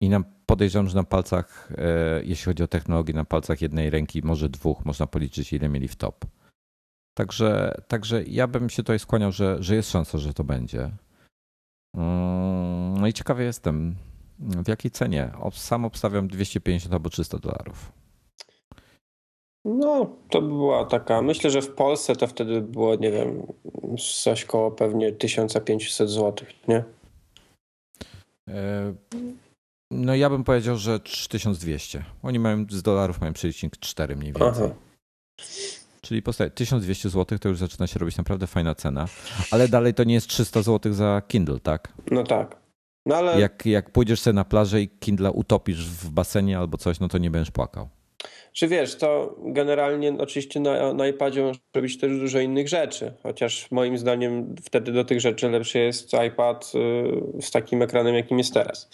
I 0.00 0.08
na, 0.08 0.22
podejrzewam, 0.46 0.88
że 0.88 0.96
na 0.96 1.04
palcach, 1.04 1.72
e, 1.78 2.22
jeśli 2.24 2.44
chodzi 2.44 2.62
o 2.62 2.68
technologię, 2.68 3.14
na 3.14 3.24
palcach 3.24 3.62
jednej 3.62 3.90
ręki, 3.90 4.22
może 4.24 4.48
dwóch, 4.48 4.84
można 4.84 5.06
policzyć, 5.06 5.52
ile 5.52 5.68
mieli 5.68 5.88
w 5.88 5.96
top. 5.96 6.24
Także, 7.14 7.74
także 7.88 8.24
ja 8.24 8.46
bym 8.46 8.70
się 8.70 8.82
tutaj 8.82 8.98
skłaniał, 8.98 9.32
że, 9.32 9.62
że 9.62 9.74
jest 9.74 9.90
szansa, 9.90 10.18
że 10.18 10.34
to 10.34 10.44
będzie. 10.44 10.90
Mm, 11.96 12.94
no 13.00 13.06
i 13.06 13.12
ciekawy 13.12 13.44
jestem, 13.44 13.96
w 14.38 14.68
jakiej 14.68 14.90
cenie. 14.90 15.30
Sam 15.52 15.84
obstawiam 15.84 16.28
250 16.28 16.94
albo 16.94 17.10
300 17.10 17.38
dolarów. 17.38 17.92
No, 19.64 20.16
to 20.30 20.42
by 20.42 20.48
była 20.48 20.84
taka. 20.84 21.22
Myślę, 21.22 21.50
że 21.50 21.62
w 21.62 21.74
Polsce 21.74 22.16
to 22.16 22.26
wtedy 22.26 22.60
było, 22.60 22.94
nie 22.94 23.10
wiem, 23.10 23.46
coś 24.22 24.44
koło 24.44 24.70
pewnie 24.70 25.12
1500 25.12 26.10
zł, 26.10 26.46
nie? 26.68 26.84
E, 28.48 28.94
no 29.90 30.14
ja 30.14 30.30
bym 30.30 30.44
powiedział, 30.44 30.76
że 30.76 31.00
3200. 31.00 32.04
Oni 32.22 32.38
mają 32.38 32.66
z 32.70 32.82
dolarów 32.82 33.20
mają 33.20 33.32
przelicznik 33.32 33.76
4 33.76 34.16
mniej 34.16 34.32
więcej. 34.32 34.64
Aha. 34.64 34.74
Czyli 36.00 36.22
postaje 36.22 36.50
1200 36.50 37.08
zł 37.08 37.38
to 37.38 37.48
już 37.48 37.58
zaczyna 37.58 37.86
się 37.86 37.98
robić 37.98 38.16
naprawdę 38.16 38.46
fajna 38.46 38.74
cena, 38.74 39.06
ale 39.50 39.68
dalej 39.68 39.94
to 39.94 40.04
nie 40.04 40.14
jest 40.14 40.28
300 40.28 40.62
zł 40.62 40.92
za 40.92 41.22
Kindle, 41.28 41.60
tak? 41.60 41.92
No 42.10 42.24
tak. 42.24 42.56
No 43.06 43.16
ale... 43.16 43.40
jak, 43.40 43.66
jak 43.66 43.90
pójdziesz 43.90 44.20
sobie 44.20 44.34
na 44.34 44.44
plażę 44.44 44.82
i 44.82 44.88
Kindle 44.88 45.30
utopisz 45.30 45.88
w 45.88 46.10
basenie 46.10 46.58
albo 46.58 46.78
coś, 46.78 47.00
no 47.00 47.08
to 47.08 47.18
nie 47.18 47.30
będziesz 47.30 47.50
płakał. 47.50 47.88
Czy 48.52 48.68
wiesz, 48.68 48.96
to 48.96 49.36
generalnie 49.38 50.14
oczywiście 50.18 50.60
na, 50.60 50.92
na 50.92 51.06
iPadzie 51.06 51.42
możesz 51.42 51.62
robić 51.74 51.98
też 51.98 52.18
dużo 52.18 52.40
innych 52.40 52.68
rzeczy, 52.68 53.12
chociaż 53.22 53.70
moim 53.70 53.98
zdaniem 53.98 54.54
wtedy 54.62 54.92
do 54.92 55.04
tych 55.04 55.20
rzeczy 55.20 55.48
lepszy 55.48 55.78
jest 55.78 56.10
iPad 56.28 56.72
y, 57.38 57.42
z 57.42 57.50
takim 57.50 57.82
ekranem, 57.82 58.14
jakim 58.14 58.38
jest 58.38 58.54
teraz. 58.54 58.90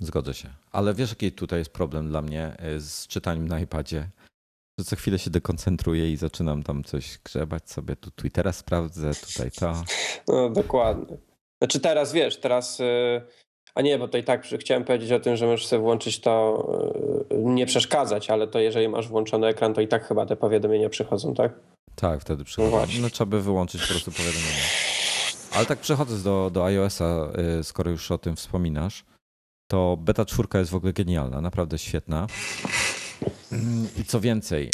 Zgodzę 0.00 0.34
się. 0.34 0.48
Ale 0.72 0.94
wiesz, 0.94 1.10
jaki 1.10 1.32
tutaj 1.32 1.58
jest 1.58 1.72
problem 1.72 2.08
dla 2.08 2.22
mnie 2.22 2.56
e, 2.58 2.80
z 2.80 3.06
czytaniem 3.06 3.48
na 3.48 3.60
iPadzie? 3.60 4.08
Że 4.78 4.84
co 4.84 4.96
chwilę 4.96 5.18
się 5.18 5.30
dekoncentruję 5.30 6.12
i 6.12 6.16
zaczynam 6.16 6.62
tam 6.62 6.84
coś 6.84 7.18
grzebać 7.24 7.70
sobie. 7.70 7.96
Tu 7.96 8.10
Twittera 8.10 8.52
sprawdzę, 8.52 9.10
tutaj 9.14 9.50
to. 9.50 9.82
No 10.28 10.50
dokładnie. 10.50 11.16
Znaczy 11.62 11.80
teraz 11.80 12.12
wiesz, 12.12 12.40
teraz. 12.40 12.78
A 13.74 13.82
nie, 13.82 13.98
bo 13.98 14.08
to 14.08 14.18
i 14.18 14.24
tak 14.24 14.46
chciałem 14.60 14.84
powiedzieć 14.84 15.12
o 15.12 15.20
tym, 15.20 15.36
że 15.36 15.46
możesz 15.46 15.66
sobie 15.66 15.82
włączyć 15.82 16.20
to, 16.20 16.64
e, 17.30 17.36
nie 17.38 17.66
przeszkadzać, 17.66 18.30
ale 18.30 18.46
to 18.46 18.58
jeżeli 18.58 18.88
masz 18.88 19.08
włączony 19.08 19.46
ekran, 19.46 19.74
to 19.74 19.80
i 19.80 19.88
tak 19.88 20.08
chyba 20.08 20.26
te 20.26 20.36
powiadomienia 20.36 20.88
przychodzą, 20.88 21.34
tak? 21.34 21.52
Tak, 21.94 22.20
wtedy 22.20 22.44
przychodzą. 22.44 22.76
No, 22.76 23.02
no 23.02 23.10
trzeba 23.10 23.30
by 23.30 23.42
wyłączyć 23.42 23.82
po 23.82 23.88
prostu 23.88 24.12
powiadomienia. 24.12 24.64
Ale 25.52 25.66
tak 25.66 25.78
przechodząc 25.78 26.22
do, 26.22 26.50
do 26.52 26.64
iOS-a, 26.64 27.32
skoro 27.62 27.90
już 27.90 28.10
o 28.10 28.18
tym 28.18 28.36
wspominasz, 28.36 29.04
to 29.70 29.96
beta 30.00 30.24
4 30.24 30.48
jest 30.54 30.70
w 30.70 30.74
ogóle 30.74 30.92
genialna, 30.92 31.40
naprawdę 31.40 31.78
świetna. 31.78 32.26
I 34.00 34.04
co 34.04 34.20
więcej, 34.20 34.70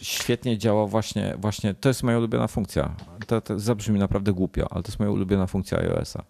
świetnie 0.00 0.58
działa 0.58 0.86
właśnie, 0.86 1.34
właśnie 1.38 1.74
to 1.74 1.88
jest 1.88 2.02
moja 2.02 2.18
ulubiona 2.18 2.48
funkcja. 2.48 2.96
To, 3.26 3.40
to 3.40 3.58
zabrzmi 3.58 3.98
naprawdę 3.98 4.32
głupio, 4.32 4.66
ale 4.70 4.82
to 4.82 4.88
jest 4.88 4.98
moja 4.98 5.10
ulubiona 5.10 5.46
funkcja 5.46 5.78
iOS-a. 5.78 6.24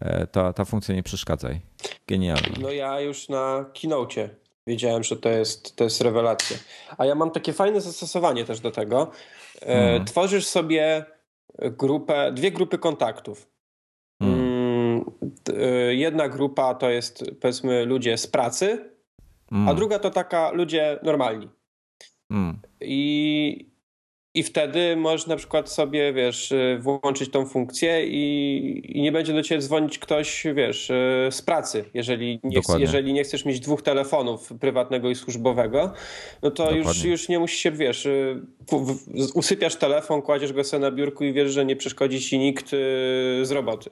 E, 0.00 0.26
ta, 0.26 0.52
ta 0.52 0.64
funkcja 0.64 0.94
nie 0.94 1.02
przeszkadzaj. 1.02 1.60
Genialna. 2.06 2.48
No 2.60 2.70
ja 2.70 3.00
już 3.00 3.28
na 3.28 3.64
keynote 3.80 4.28
wiedziałem, 4.66 5.02
że 5.02 5.16
to 5.16 5.28
jest, 5.28 5.76
to 5.76 5.84
jest 5.84 6.00
rewelacja. 6.00 6.56
A 6.98 7.06
ja 7.06 7.14
mam 7.14 7.30
takie 7.30 7.52
fajne 7.52 7.80
zastosowanie 7.80 8.44
też 8.44 8.60
do 8.60 8.70
tego. 8.70 9.10
Hmm. 9.60 10.04
Tworzysz 10.04 10.46
sobie 10.46 11.04
grupę, 11.58 12.32
dwie 12.32 12.50
grupy 12.50 12.78
kontaktów. 12.78 13.48
Hmm. 14.22 15.04
Y, 15.48 15.94
jedna 15.94 16.28
grupa 16.28 16.74
to 16.74 16.90
jest 16.90 17.24
powiedzmy 17.40 17.84
ludzie 17.84 18.18
z 18.18 18.26
pracy, 18.26 18.90
mm. 19.52 19.68
a 19.68 19.74
druga 19.74 19.98
to 19.98 20.10
taka 20.10 20.50
ludzie 20.50 20.98
normalni. 21.02 21.48
Mm. 22.30 22.58
I, 22.80 23.69
I 24.34 24.42
wtedy 24.42 24.96
możesz 24.96 25.26
na 25.26 25.36
przykład 25.36 25.70
sobie, 25.70 26.12
wiesz, 26.12 26.52
y, 26.52 26.78
włączyć 26.80 27.30
tą 27.30 27.46
funkcję 27.46 28.06
i, 28.06 28.98
i 28.98 29.02
nie 29.02 29.12
będzie 29.12 29.32
do 29.32 29.42
ciebie 29.42 29.60
dzwonić 29.60 29.98
ktoś, 29.98 30.46
wiesz, 30.54 30.90
y, 30.90 31.28
z 31.30 31.42
pracy. 31.42 31.84
Jeżeli 31.94 32.40
nie, 32.44 32.60
jeżeli 32.78 33.12
nie 33.12 33.24
chcesz 33.24 33.44
mieć 33.44 33.60
dwóch 33.60 33.82
telefonów, 33.82 34.52
prywatnego 34.60 35.10
i 35.10 35.14
służbowego, 35.14 35.92
no 36.42 36.50
to 36.50 36.72
już, 36.72 37.04
już 37.04 37.28
nie 37.28 37.38
musisz 37.38 37.60
się, 37.60 37.70
wiesz, 37.70 38.08
usypiasz 39.34 39.76
telefon, 39.76 40.22
kładziesz 40.22 40.52
go 40.52 40.64
sobie 40.64 40.80
na 40.80 40.90
biurku 40.90 41.24
i 41.24 41.32
wiesz, 41.32 41.52
że 41.52 41.64
nie 41.64 41.76
przeszkodzi 41.76 42.20
ci 42.20 42.38
nikt 42.38 42.68
z 43.42 43.50
roboty. 43.50 43.90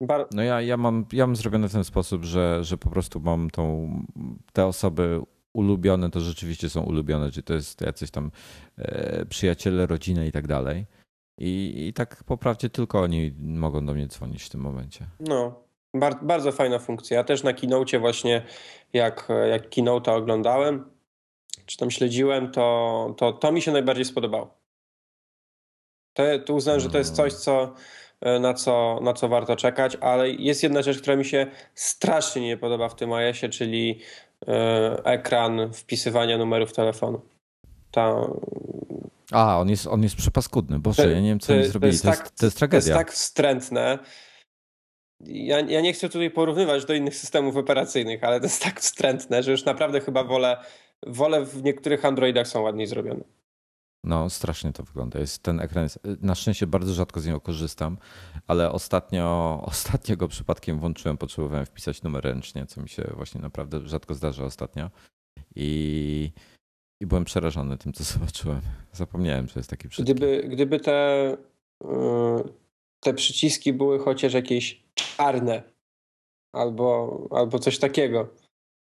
Bar 0.00 0.26
no 0.32 0.42
ja, 0.42 0.60
ja, 0.60 0.76
mam, 0.76 1.06
ja 1.12 1.26
mam 1.26 1.36
zrobione 1.36 1.68
w 1.68 1.72
ten 1.72 1.84
sposób, 1.84 2.24
że, 2.24 2.64
że 2.64 2.76
po 2.76 2.90
prostu 2.90 3.20
mam 3.20 3.50
tą, 3.50 3.90
te 4.52 4.66
osoby 4.66 5.20
ulubione, 5.54 6.10
to 6.10 6.20
rzeczywiście 6.20 6.70
są 6.70 6.82
ulubione, 6.82 7.30
czy 7.30 7.42
to 7.42 7.54
jest 7.54 7.80
jacyś 7.80 8.10
tam 8.10 8.30
e, 8.78 9.26
przyjaciele, 9.26 9.86
rodzina 9.86 10.24
i 10.24 10.32
tak 10.32 10.46
dalej. 10.46 10.86
I, 11.38 11.74
I 11.88 11.92
tak 11.92 12.24
po 12.24 12.36
prawdzie 12.36 12.70
tylko 12.70 13.00
oni 13.00 13.32
mogą 13.38 13.86
do 13.86 13.94
mnie 13.94 14.06
dzwonić 14.06 14.42
w 14.42 14.48
tym 14.48 14.60
momencie. 14.60 15.06
No, 15.20 15.62
bar 15.94 16.24
bardzo 16.24 16.52
fajna 16.52 16.78
funkcja. 16.78 17.16
Ja 17.16 17.24
też 17.24 17.42
na 17.42 17.52
keynote 17.52 17.98
właśnie, 17.98 18.42
jak, 18.92 19.28
jak 19.50 19.70
keynote'a 19.70 20.10
oglądałem, 20.10 20.90
czy 21.66 21.76
tam 21.76 21.90
śledziłem, 21.90 22.50
to, 22.50 23.14
to, 23.18 23.32
to 23.32 23.52
mi 23.52 23.62
się 23.62 23.72
najbardziej 23.72 24.04
spodobało. 24.04 24.54
To, 26.12 26.22
to 26.46 26.54
uznałem, 26.54 26.80
że 26.80 26.90
to 26.90 26.98
jest 26.98 27.14
coś, 27.14 27.32
co 27.32 27.74
E, 28.20 28.38
na 28.38 28.54
co, 28.54 28.98
na 29.02 29.12
co 29.12 29.28
warto 29.28 29.56
czekać, 29.56 29.96
ale 30.00 30.30
jest 30.30 30.62
jedna 30.62 30.82
rzecz, 30.82 31.00
która 31.00 31.16
mi 31.16 31.24
się 31.24 31.46
strasznie 31.74 32.42
nie 32.42 32.56
podoba 32.56 32.88
w 32.88 32.94
tym 32.94 33.12
iOSie, 33.12 33.48
czyli 33.48 34.00
ekran 35.04 35.72
wpisywania 35.72 36.38
numerów 36.38 36.72
telefonu. 36.72 37.20
Ta... 37.90 38.26
A, 39.32 39.60
on 39.60 39.68
jest, 39.68 39.86
on 39.86 40.02
jest 40.02 40.16
przepaskudny. 40.16 40.78
Boże, 40.78 41.12
ja 41.12 41.20
nie 41.20 41.28
wiem, 41.28 41.40
co 41.40 41.52
oni 41.52 41.64
zrobili. 41.64 42.00
To 42.00 42.08
jest, 42.08 42.20
to, 42.20 42.24
jest, 42.24 42.38
to 42.38 42.46
jest 42.46 42.58
tragedia. 42.58 42.80
To 42.80 42.88
jest 42.88 42.98
tak 42.98 43.12
wstrętne. 43.12 43.98
Ja, 45.24 45.60
ja 45.60 45.80
nie 45.80 45.92
chcę 45.92 46.08
tutaj 46.08 46.30
porównywać 46.30 46.84
do 46.84 46.94
innych 46.94 47.16
systemów 47.16 47.56
operacyjnych, 47.56 48.24
ale 48.24 48.40
to 48.40 48.46
jest 48.46 48.62
tak 48.62 48.80
wstrętne, 48.80 49.42
że 49.42 49.50
już 49.50 49.64
naprawdę 49.64 50.00
chyba 50.00 50.24
wolę, 50.24 50.56
wolę 51.06 51.44
w 51.44 51.62
niektórych 51.62 52.04
Androidach 52.04 52.48
są 52.48 52.62
ładniej 52.62 52.86
zrobione. 52.86 53.24
No, 54.04 54.30
strasznie 54.30 54.72
to 54.72 54.82
wygląda. 54.82 55.20
Jest 55.20 55.42
ten 55.42 55.60
ekran 55.60 55.82
jest, 55.84 55.98
na 56.20 56.34
szczęście 56.34 56.66
bardzo 56.66 56.94
rzadko 56.94 57.20
z 57.20 57.26
niego 57.26 57.40
korzystam, 57.40 57.98
ale 58.46 58.72
ostatnio, 58.72 59.58
ostatnio 59.66 60.16
go 60.16 60.28
przypadkiem 60.28 60.78
włączyłem, 60.78 61.16
potrzebowałem 61.16 61.66
wpisać 61.66 62.02
numer 62.02 62.24
ręcznie, 62.24 62.66
co 62.66 62.82
mi 62.82 62.88
się 62.88 63.12
właśnie 63.16 63.40
naprawdę 63.40 63.88
rzadko 63.88 64.14
zdarza 64.14 64.44
ostatnio. 64.44 64.90
I, 65.56 66.32
i 67.00 67.06
byłem 67.06 67.24
przerażony 67.24 67.78
tym, 67.78 67.92
co 67.92 68.04
zobaczyłem. 68.14 68.60
Zapomniałem, 68.92 69.48
że 69.48 69.60
jest 69.60 69.70
taki 69.70 69.88
przycisk. 69.88 70.16
Gdyby, 70.16 70.48
gdyby 70.48 70.80
te, 70.80 71.32
y, 71.84 71.88
te 73.00 73.14
przyciski 73.14 73.72
były 73.72 73.98
chociaż 73.98 74.34
jakieś 74.34 74.82
czarne 74.94 75.62
albo, 76.52 77.18
albo 77.30 77.58
coś 77.58 77.78
takiego. 77.78 78.28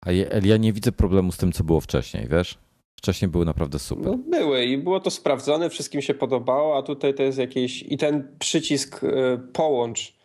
A 0.05 0.13
ja, 0.13 0.27
ja 0.43 0.57
nie 0.57 0.73
widzę 0.73 0.93
problemu 0.93 1.33
z 1.33 1.37
tym, 1.37 1.53
co 1.53 1.65
było 1.65 1.81
wcześniej, 1.81 2.29
wiesz? 2.29 2.59
Wcześniej 2.99 3.29
były 3.29 3.45
naprawdę 3.45 3.79
super. 3.79 4.07
No, 4.07 4.19
były 4.19 4.65
i 4.65 4.79
było 4.79 5.01
to 5.01 5.11
sprawdzone, 5.11 5.71
wszystkim 5.71 6.03
się 6.03 6.15
podobało, 6.15 6.79
a 6.79 6.83
tutaj 6.83 7.15
to 7.15 7.23
jest 7.23 7.39
jakieś. 7.39 7.83
I 7.83 7.97
ten 7.97 8.37
przycisk 8.39 9.05
y, 9.05 9.39
połącz, 9.53 10.17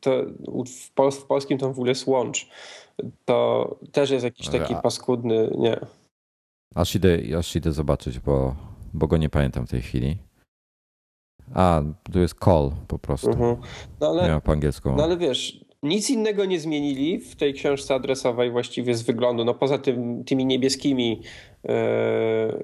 to 0.00 0.10
w, 0.66 0.90
pol 0.94 1.12
w 1.12 1.24
polskim 1.24 1.58
to 1.58 1.68
w 1.68 1.70
ogóle 1.70 1.90
jest 1.90 2.06
łącz. 2.06 2.48
To 3.24 3.78
też 3.92 4.10
jest 4.10 4.24
jakiś 4.24 4.48
taki 4.48 4.74
a... 4.74 4.80
paskudny, 4.80 5.50
nie. 5.58 5.80
Aż 6.74 6.94
idę, 6.94 7.18
aż 7.38 7.56
idę 7.56 7.72
zobaczyć, 7.72 8.18
bo, 8.18 8.56
bo 8.92 9.06
go 9.06 9.16
nie 9.16 9.28
pamiętam 9.28 9.66
w 9.66 9.70
tej 9.70 9.82
chwili. 9.82 10.16
A, 11.54 11.82
tu 12.12 12.18
jest 12.18 12.34
call 12.44 12.70
po 12.88 12.98
prostu. 12.98 13.30
Mhm. 13.30 13.56
no 14.00 14.08
ale, 14.08 14.40
po 14.40 14.52
angielsku. 14.52 14.92
No 14.96 15.02
ale 15.02 15.16
wiesz, 15.16 15.64
nic 15.82 16.10
innego 16.10 16.44
nie 16.44 16.60
zmienili 16.60 17.18
w 17.18 17.36
tej 17.36 17.54
książce 17.54 17.94
adresowej 17.94 18.50
właściwie 18.50 18.94
z 18.94 19.02
wyglądu, 19.02 19.44
no 19.44 19.54
poza 19.54 19.78
tym, 19.78 20.24
tymi 20.24 20.46
niebieskimi 20.46 21.22
e, 21.68 22.58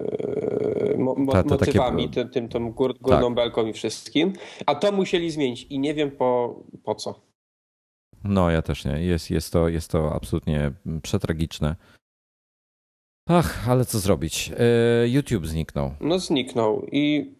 mo, 0.98 1.32
ta, 1.32 1.42
ta, 1.42 1.48
motywami, 1.48 2.08
takie... 2.08 2.30
tym, 2.30 2.48
tym, 2.48 2.72
gór, 2.72 2.98
górną 3.00 3.26
tak. 3.26 3.34
belką 3.34 3.66
i 3.66 3.72
wszystkim, 3.72 4.32
a 4.66 4.74
to 4.74 4.92
musieli 4.92 5.30
zmienić 5.30 5.62
i 5.62 5.78
nie 5.78 5.94
wiem 5.94 6.10
po, 6.10 6.60
po 6.84 6.94
co. 6.94 7.20
No 8.24 8.50
ja 8.50 8.62
też 8.62 8.84
nie. 8.84 9.04
Jest, 9.04 9.30
jest, 9.30 9.52
to, 9.52 9.68
jest 9.68 9.90
to 9.90 10.14
absolutnie 10.14 10.72
przetragiczne. 11.02 11.76
Ach, 13.28 13.68
ale 13.68 13.84
co 13.84 13.98
zrobić? 13.98 14.50
E, 14.58 15.08
YouTube 15.08 15.46
zniknął. 15.46 15.90
No 16.00 16.18
zniknął 16.18 16.86
i 16.92 17.34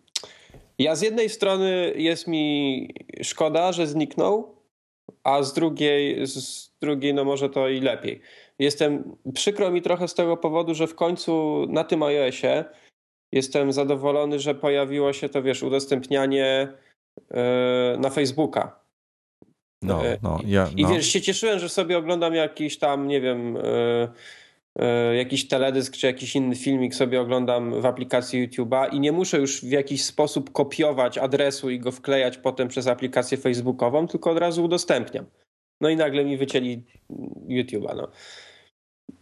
ja 0.78 0.96
z 0.96 1.02
jednej 1.02 1.28
strony 1.28 1.92
jest 1.96 2.26
mi 2.26 2.88
szkoda, 3.22 3.72
że 3.72 3.86
zniknął, 3.86 4.55
a 5.26 5.42
z 5.42 5.52
drugiej, 5.52 6.26
z 6.26 6.70
drugiej 6.80 7.14
no 7.14 7.24
może 7.24 7.50
to 7.50 7.68
i 7.68 7.80
lepiej. 7.80 8.20
Jestem, 8.58 9.16
przykro 9.34 9.70
mi 9.70 9.82
trochę 9.82 10.08
z 10.08 10.14
tego 10.14 10.36
powodu, 10.36 10.74
że 10.74 10.86
w 10.86 10.94
końcu 10.94 11.66
na 11.68 11.84
tym 11.84 12.02
iOSie 12.02 12.64
jestem 13.32 13.72
zadowolony, 13.72 14.40
że 14.40 14.54
pojawiło 14.54 15.12
się 15.12 15.28
to, 15.28 15.42
wiesz, 15.42 15.62
udostępnianie 15.62 16.68
yy, 17.30 17.36
na 17.98 18.10
Facebooka. 18.10 18.80
No, 19.82 20.06
e, 20.06 20.18
no, 20.22 20.38
ja, 20.46 20.68
I, 20.76 20.82
no. 20.82 20.90
I 20.90 20.94
wiesz, 20.94 21.06
się 21.06 21.20
cieszyłem, 21.20 21.58
że 21.58 21.68
sobie 21.68 21.98
oglądam 21.98 22.34
jakiś 22.34 22.78
tam, 22.78 23.08
nie 23.08 23.20
wiem, 23.20 23.54
yy, 23.54 23.60
E, 23.60 24.08
jakiś 25.16 25.48
teledysk 25.48 25.96
czy 25.96 26.06
jakiś 26.06 26.36
inny 26.36 26.56
filmik 26.56 26.94
sobie 26.94 27.20
oglądam 27.20 27.80
w 27.80 27.86
aplikacji 27.86 28.48
YouTube'a 28.48 28.94
i 28.94 29.00
nie 29.00 29.12
muszę 29.12 29.38
już 29.38 29.60
w 29.60 29.70
jakiś 29.70 30.04
sposób 30.04 30.52
kopiować 30.52 31.18
adresu 31.18 31.70
i 31.70 31.78
go 31.78 31.92
wklejać 31.92 32.38
potem 32.38 32.68
przez 32.68 32.86
aplikację 32.86 33.38
facebookową, 33.38 34.08
tylko 34.08 34.30
od 34.30 34.38
razu 34.38 34.64
udostępniam. 34.64 35.26
No 35.80 35.88
i 35.88 35.96
nagle 35.96 36.24
mi 36.24 36.36
wycięli 36.36 36.82
YouTube'a. 37.48 37.96
No. 37.96 38.08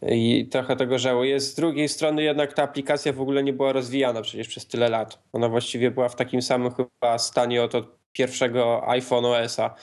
I 0.02 0.48
trochę 0.50 0.76
tego 0.76 0.98
żałuję. 0.98 1.40
Z 1.40 1.54
drugiej 1.54 1.88
strony 1.88 2.22
jednak 2.22 2.52
ta 2.52 2.62
aplikacja 2.62 3.12
w 3.12 3.20
ogóle 3.20 3.42
nie 3.42 3.52
była 3.52 3.72
rozwijana 3.72 4.22
przecież 4.22 4.48
przez 4.48 4.66
tyle 4.66 4.88
lat. 4.88 5.22
Ona 5.32 5.48
właściwie 5.48 5.90
była 5.90 6.08
w 6.08 6.16
takim 6.16 6.42
samym 6.42 6.72
chyba 6.74 7.18
stanie 7.18 7.62
od 7.62 7.72
pierwszego 8.12 8.88
iPhone 8.88 9.24
OS-a, 9.24 9.74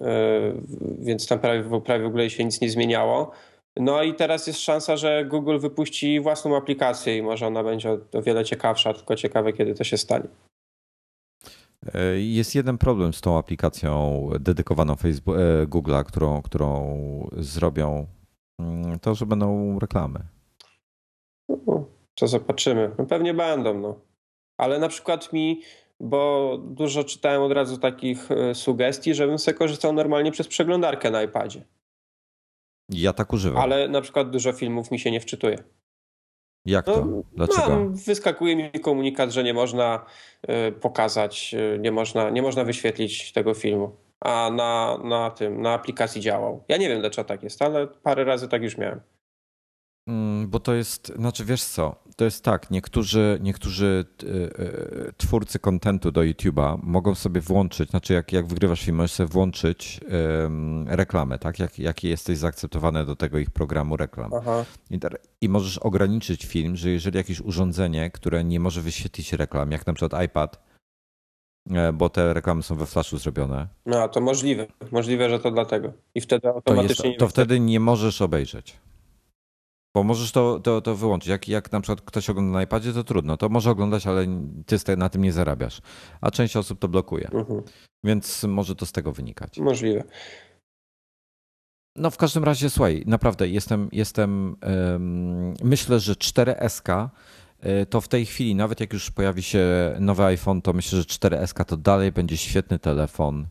yy, 0.00 0.06
więc 0.98 1.26
tam 1.26 1.38
prawie, 1.38 1.80
prawie 1.80 2.04
w 2.04 2.06
ogóle 2.06 2.30
się 2.30 2.44
nic 2.44 2.60
nie 2.60 2.70
zmieniało. 2.70 3.30
No 3.78 4.02
i 4.02 4.14
teraz 4.14 4.46
jest 4.46 4.60
szansa, 4.60 4.96
że 4.96 5.24
Google 5.24 5.58
wypuści 5.58 6.20
własną 6.20 6.56
aplikację 6.56 7.16
i 7.16 7.22
może 7.22 7.46
ona 7.46 7.64
będzie 7.64 7.90
o 7.92 8.22
wiele 8.22 8.44
ciekawsza, 8.44 8.94
tylko 8.94 9.16
ciekawe, 9.16 9.52
kiedy 9.52 9.74
to 9.74 9.84
się 9.84 9.98
stanie. 9.98 10.28
Jest 12.16 12.54
jeden 12.54 12.78
problem 12.78 13.12
z 13.12 13.20
tą 13.20 13.38
aplikacją 13.38 14.22
dedykowaną 14.40 14.96
Facebook, 14.96 15.36
e, 15.36 15.66
Google'a, 15.66 16.04
którą, 16.04 16.42
którą 16.42 16.98
zrobią. 17.36 18.06
Mm, 18.60 18.98
to, 18.98 19.14
że 19.14 19.26
będą 19.26 19.78
reklamy. 19.78 20.20
No, 21.48 21.84
to 22.14 22.28
zobaczymy. 22.28 22.90
No 22.98 23.06
pewnie 23.06 23.34
będą, 23.34 23.80
no. 23.80 24.00
Ale 24.56 24.78
na 24.78 24.88
przykład 24.88 25.32
mi 25.32 25.62
bo 26.00 26.58
dużo 26.64 27.04
czytałem 27.04 27.42
od 27.42 27.52
razu 27.52 27.78
takich 27.78 28.30
e, 28.30 28.54
sugestii, 28.54 29.14
żebym 29.14 29.38
sobie 29.38 29.58
korzystał 29.58 29.92
normalnie 29.92 30.32
przez 30.32 30.48
przeglądarkę 30.48 31.10
na 31.10 31.22
iPadzie. 31.22 31.62
Ja 32.88 33.12
tak 33.12 33.32
używam. 33.32 33.62
Ale 33.62 33.88
na 33.88 34.00
przykład 34.00 34.30
dużo 34.30 34.52
filmów 34.52 34.90
mi 34.90 34.98
się 34.98 35.10
nie 35.10 35.20
wczytuje. 35.20 35.64
Jak 36.66 36.84
to? 36.84 37.04
No, 37.04 37.22
Dlaczego? 37.32 37.68
No, 37.68 37.88
wyskakuje 38.06 38.56
mi 38.56 38.70
komunikat, 38.70 39.30
że 39.30 39.44
nie 39.44 39.54
można 39.54 40.04
y, 40.68 40.72
pokazać, 40.72 41.54
y, 41.54 41.78
nie, 41.78 41.92
można, 41.92 42.30
nie 42.30 42.42
można 42.42 42.64
wyświetlić 42.64 43.32
tego 43.32 43.54
filmu. 43.54 43.96
A 44.20 44.50
na, 44.50 44.98
na 45.04 45.30
tym, 45.30 45.62
na 45.62 45.72
aplikacji 45.72 46.20
działał. 46.20 46.64
Ja 46.68 46.76
nie 46.76 46.88
wiem, 46.88 47.00
dlaczego 47.00 47.28
tak 47.28 47.42
jest, 47.42 47.62
ale 47.62 47.86
parę 47.86 48.24
razy 48.24 48.48
tak 48.48 48.62
już 48.62 48.78
miałem. 48.78 49.00
Mm, 50.08 50.50
bo 50.50 50.60
to 50.60 50.74
jest, 50.74 51.06
znaczy 51.16 51.44
wiesz 51.44 51.64
co, 51.64 51.96
to 52.18 52.24
jest 52.24 52.44
tak, 52.44 52.70
niektórzy, 52.70 53.38
niektórzy 53.42 54.04
e, 54.22 54.26
e, 54.28 55.12
twórcy 55.16 55.58
kontentu 55.58 56.12
do 56.12 56.20
YouTube'a 56.20 56.78
mogą 56.82 57.14
sobie 57.14 57.40
włączyć, 57.40 57.90
znaczy 57.90 58.12
jak, 58.12 58.32
jak 58.32 58.46
wygrywasz 58.46 58.84
film, 58.84 58.96
możesz 58.96 59.12
sobie 59.12 59.28
włączyć 59.28 60.00
um, 60.42 60.88
reklamę, 60.88 61.38
tak? 61.38 61.78
Jak, 61.78 62.04
jesteś 62.04 62.38
zaakceptowany 62.38 63.04
do 63.04 63.16
tego 63.16 63.38
ich 63.38 63.50
programu 63.50 63.96
reklam. 63.96 64.30
I, 64.90 65.00
I, 65.40 65.48
możesz 65.48 65.78
ograniczyć 65.78 66.46
film, 66.46 66.76
że 66.76 66.90
jeżeli 66.90 67.16
jakieś 67.16 67.40
urządzenie, 67.40 68.10
które 68.10 68.44
nie 68.44 68.60
może 68.60 68.82
wyświetlić 68.82 69.32
reklam, 69.32 69.72
jak 69.72 69.86
na 69.86 69.92
przykład 69.92 70.24
iPad, 70.24 70.64
e, 71.70 71.92
bo 71.92 72.08
te 72.08 72.34
reklamy 72.34 72.62
są 72.62 72.74
we 72.74 72.86
flashu 72.86 73.18
zrobione. 73.18 73.66
No, 73.86 74.08
to 74.08 74.20
możliwe. 74.20 74.66
Możliwe, 74.92 75.30
że 75.30 75.38
to 75.38 75.50
dlatego. 75.50 75.92
I 76.14 76.20
wtedy 76.20 76.48
automatycznie. 76.48 77.02
To, 77.02 77.08
jest, 77.08 77.20
to 77.20 77.28
wtedy 77.28 77.60
nie 77.60 77.80
możesz 77.80 78.22
obejrzeć. 78.22 78.76
Bo 79.98 80.04
możesz 80.04 80.32
to, 80.32 80.60
to, 80.60 80.80
to 80.80 80.96
wyłączyć. 80.96 81.28
Jak, 81.28 81.48
jak 81.48 81.72
na 81.72 81.80
przykład 81.80 82.00
ktoś 82.00 82.30
ogląda 82.30 82.52
na 82.52 82.62
iPadzie, 82.62 82.92
to 82.92 83.04
trudno. 83.04 83.36
To 83.36 83.48
może 83.48 83.70
oglądać, 83.70 84.06
ale 84.06 84.26
ty 84.66 84.96
na 84.96 85.08
tym 85.08 85.22
nie 85.22 85.32
zarabiasz. 85.32 85.80
A 86.20 86.30
część 86.30 86.56
osób 86.56 86.78
to 86.78 86.88
blokuje. 86.88 87.30
Mhm. 87.32 87.62
Więc 88.04 88.44
może 88.44 88.74
to 88.74 88.86
z 88.86 88.92
tego 88.92 89.12
wynikać. 89.12 89.58
Możliwe. 89.58 90.04
No 91.96 92.10
w 92.10 92.16
każdym 92.16 92.44
razie, 92.44 92.70
słuchaj, 92.70 93.02
naprawdę 93.06 93.48
jestem, 93.48 93.88
jestem 93.92 94.56
myślę, 95.62 96.00
że 96.00 96.12
4SK 96.12 97.08
e, 97.60 97.86
to 97.86 98.00
w 98.00 98.08
tej 98.08 98.26
chwili, 98.26 98.54
nawet 98.54 98.80
jak 98.80 98.92
już 98.92 99.10
pojawi 99.10 99.42
się 99.42 99.66
nowy 100.00 100.24
iPhone, 100.24 100.62
to 100.62 100.72
myślę, 100.72 100.98
że 100.98 101.04
4SK 101.04 101.64
to 101.64 101.76
dalej 101.76 102.12
będzie 102.12 102.36
świetny 102.36 102.78
telefon 102.78 103.46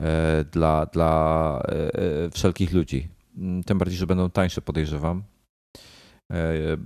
e, 0.00 0.44
dla, 0.44 0.86
dla 0.86 1.62
e, 1.68 2.30
wszelkich 2.30 2.72
ludzi. 2.72 3.08
Mm, 3.36 3.64
tym 3.64 3.78
bardziej, 3.78 3.98
że 3.98 4.06
będą 4.06 4.30
tańsze, 4.30 4.62
podejrzewam. 4.62 5.22
E, 6.30 6.76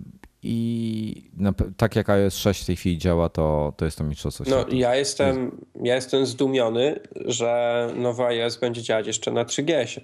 I 0.43 1.31
tak 1.77 1.97
jak 1.97 2.11
iOS 2.11 2.37
6 2.37 2.63
w 2.63 2.67
tej 2.67 2.77
chwili 2.77 2.99
działa, 2.99 3.29
to, 3.29 3.73
to 3.77 3.85
jest 3.85 3.99
to 3.99 4.05
mistrzostwo 4.05 4.45
No, 4.47 4.67
ja 4.69 4.95
jestem, 4.95 5.65
ja 5.83 5.95
jestem 5.95 6.27
zdumiony, 6.27 7.01
że 7.25 7.91
nowy 7.97 8.25
iOS 8.25 8.57
będzie 8.57 8.83
działać 8.83 9.07
jeszcze 9.07 9.31
na 9.31 9.45
3GS. 9.45 10.01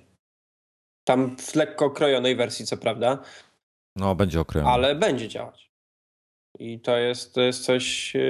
Tam 1.05 1.37
w 1.37 1.55
lekko 1.55 1.85
okrojonej 1.85 2.37
wersji, 2.37 2.67
co 2.67 2.77
prawda. 2.77 3.19
No, 3.97 4.15
będzie 4.15 4.41
okrojony. 4.41 4.71
Ale 4.71 4.95
będzie 4.95 5.29
działać. 5.29 5.71
I 6.59 6.81
to 6.81 6.97
jest, 6.97 7.35
to 7.35 7.41
jest 7.41 7.65
coś 7.65 8.17
e, 8.17 8.21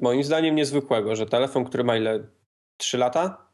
moim 0.00 0.24
zdaniem 0.24 0.54
niezwykłego, 0.54 1.16
że 1.16 1.26
telefon, 1.26 1.64
który 1.64 1.84
ma 1.84 1.96
ile? 1.96 2.24
3 2.76 2.98
lata? 2.98 3.46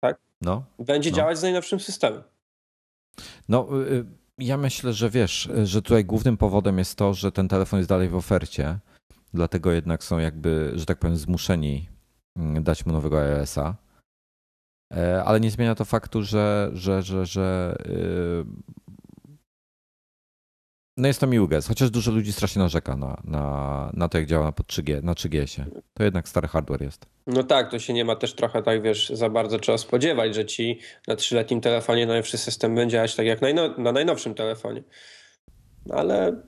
Tak? 0.00 0.18
No. 0.40 0.64
Będzie 0.78 1.10
no. 1.10 1.16
działać 1.16 1.38
z 1.38 1.42
najnowszym 1.42 1.80
systemem. 1.80 2.22
No, 3.48 3.68
y, 3.82 3.92
y, 3.92 4.04
ja 4.40 4.56
myślę, 4.56 4.92
że 4.92 5.10
wiesz, 5.10 5.50
że 5.64 5.82
tutaj 5.82 6.04
głównym 6.04 6.36
powodem 6.36 6.78
jest 6.78 6.96
to, 6.96 7.14
że 7.14 7.32
ten 7.32 7.48
telefon 7.48 7.78
jest 7.78 7.88
dalej 7.88 8.08
w 8.08 8.16
ofercie. 8.16 8.78
Dlatego 9.34 9.72
jednak 9.72 10.04
są 10.04 10.18
jakby, 10.18 10.72
że 10.74 10.86
tak 10.86 10.98
powiem, 10.98 11.16
zmuszeni 11.16 11.88
mm, 12.36 12.62
dać 12.62 12.86
mu 12.86 12.92
nowego 12.92 13.20
iOS-a. 13.20 13.76
E, 14.94 15.24
ale 15.24 15.40
nie 15.40 15.50
zmienia 15.50 15.74
to 15.74 15.84
faktu, 15.84 16.22
że, 16.22 16.70
że, 16.72 17.02
że, 17.02 17.26
że 17.26 17.76
y, 17.86 18.89
no 21.00 21.08
jest 21.08 21.20
to 21.20 21.26
miły 21.26 21.48
gest, 21.48 21.68
chociaż 21.68 21.90
dużo 21.90 22.12
ludzi 22.12 22.32
strasznie 22.32 22.62
narzeka 22.62 22.96
na, 22.96 23.20
na, 23.24 23.90
na 23.94 24.08
to, 24.08 24.18
jak 24.18 24.26
działa 24.26 24.44
na 24.44 24.50
3G, 24.50 25.02
na 25.02 25.12
3GS-ie. 25.12 25.66
To 25.94 26.04
jednak 26.04 26.28
stary 26.28 26.48
hardware 26.48 26.82
jest. 26.82 27.06
No 27.26 27.42
tak, 27.42 27.70
to 27.70 27.78
się 27.78 27.92
nie 27.92 28.04
ma 28.04 28.16
też 28.16 28.34
trochę 28.34 28.62
tak, 28.62 28.82
wiesz, 28.82 29.10
za 29.10 29.28
bardzo 29.28 29.58
trzeba 29.58 29.78
spodziewać, 29.78 30.34
że 30.34 30.46
ci 30.46 30.78
na 31.08 31.16
trzyletnim 31.16 31.60
telefonie 31.60 32.06
najnowszy 32.06 32.38
system 32.38 32.74
będzie 32.74 32.92
działać 32.92 33.16
tak 33.16 33.26
jak 33.26 33.42
najno, 33.42 33.78
na 33.78 33.92
najnowszym 33.92 34.34
telefonie. 34.34 34.82
No 35.86 35.94
ale 35.94 36.42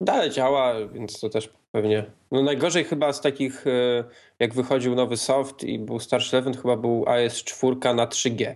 dalej 0.00 0.30
działa, 0.30 0.74
więc 0.88 1.20
to 1.20 1.28
też 1.28 1.52
pewnie. 1.72 2.10
No 2.30 2.42
najgorzej 2.42 2.84
chyba 2.84 3.12
z 3.12 3.20
takich, 3.20 3.66
e, 3.66 4.04
jak 4.38 4.54
wychodził 4.54 4.94
nowy 4.94 5.16
soft 5.16 5.64
i 5.64 5.78
był 5.78 6.00
starszy 6.00 6.30
telefon, 6.30 6.54
chyba 6.54 6.76
był 6.76 7.04
iOS 7.08 7.44
4 7.44 7.76
na 7.94 8.06
3G. 8.06 8.54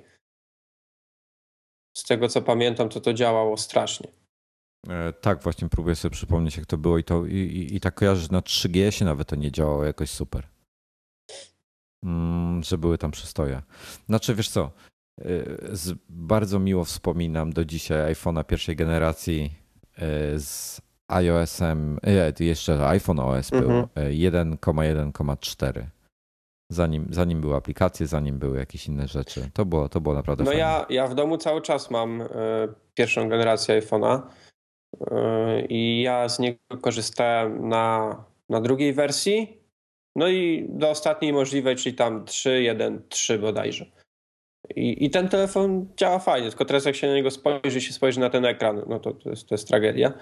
Z 1.97 2.05
tego 2.05 2.29
co 2.29 2.43
pamiętam, 2.43 2.89
to 2.89 3.01
to 3.01 3.13
działało 3.13 3.57
strasznie. 3.57 4.20
E, 4.89 5.13
tak, 5.13 5.43
właśnie 5.43 5.69
próbuję 5.69 5.97
sobie 5.97 6.13
przypomnieć, 6.13 6.57
jak 6.57 6.67
to 6.67 6.79
było 6.79 6.99
i, 6.99 7.05
to, 7.05 7.27
i, 7.27 7.35
i, 7.37 7.77
i 7.77 7.81
tak 7.81 7.95
kojarzę, 7.95 8.21
że 8.21 8.29
na 8.31 8.41
3GS 8.41 9.05
nawet 9.05 9.29
to 9.29 9.37
nie 9.37 9.53
działało 9.53 9.85
jakoś 9.85 10.11
super. 10.11 10.47
Mm, 12.05 12.63
że 12.63 12.79
były 12.79 12.99
tam 12.99 13.11
przystoje. 13.11 13.63
Znaczy, 14.07 14.35
wiesz 14.35 14.49
co, 14.49 14.71
e, 15.21 15.23
z, 15.77 15.99
bardzo 16.09 16.59
miło 16.59 16.85
wspominam 16.85 17.53
do 17.53 17.65
dzisiaj 17.65 18.15
iPhone'a 18.15 18.45
pierwszej 18.45 18.77
generacji 18.77 19.55
e, 19.97 20.39
z 20.39 20.81
iOS-em, 21.09 21.99
jeszcze 22.41 22.89
iPhone 22.89 23.21
OS 23.21 23.51
był 23.51 23.71
mhm. 23.71 23.89
1,1,4 23.95 25.85
zanim, 26.71 27.07
zanim 27.11 27.41
były 27.41 27.57
aplikacje, 27.57 28.07
zanim 28.07 28.39
były 28.39 28.59
jakieś 28.59 28.87
inne 28.87 29.09
rzeczy. 29.09 29.51
To 29.55 29.65
było, 29.65 29.89
to 29.89 30.01
było 30.01 30.15
naprawdę 30.15 30.45
No 30.45 30.51
fajne. 30.51 30.61
ja, 30.61 30.87
ja 30.91 31.07
w 31.07 31.15
domu 31.15 31.39
cały 31.39 31.63
czas 31.63 31.91
mam 31.91 32.21
y, 32.21 32.27
pierwszą 32.95 33.29
generację 33.29 33.83
iPhone'a 33.83 34.23
i 35.69 36.03
ja 36.03 36.29
z 36.29 36.39
niego 36.39 36.59
korzystałem 36.81 37.69
na, 37.69 38.17
na 38.49 38.61
drugiej 38.61 38.93
wersji. 38.93 39.61
No 40.17 40.29
i 40.29 40.67
do 40.69 40.91
ostatniej 40.91 41.33
możliwej, 41.33 41.77
czyli 41.77 41.95
tam 41.95 42.25
3.1.3 42.25 43.39
bodajże. 43.39 43.87
I, 44.77 45.05
I 45.05 45.11
ten 45.11 45.29
telefon 45.29 45.87
działa 45.97 46.19
fajnie, 46.19 46.49
tylko 46.49 46.65
teraz 46.65 46.85
jak 46.85 46.97
się 46.97 47.07
na 47.07 47.15
niego 47.15 47.31
spojrzy, 47.31 47.81
się 47.81 47.93
spojrzy 47.93 48.21
na 48.21 48.31
ten 48.31 48.45
ekran, 48.45 48.83
no 48.87 49.01
to 49.01 49.13
to 49.13 49.31
jest, 49.31 49.49
to 49.49 49.55
jest 49.55 49.69
tragedia. 49.69 50.13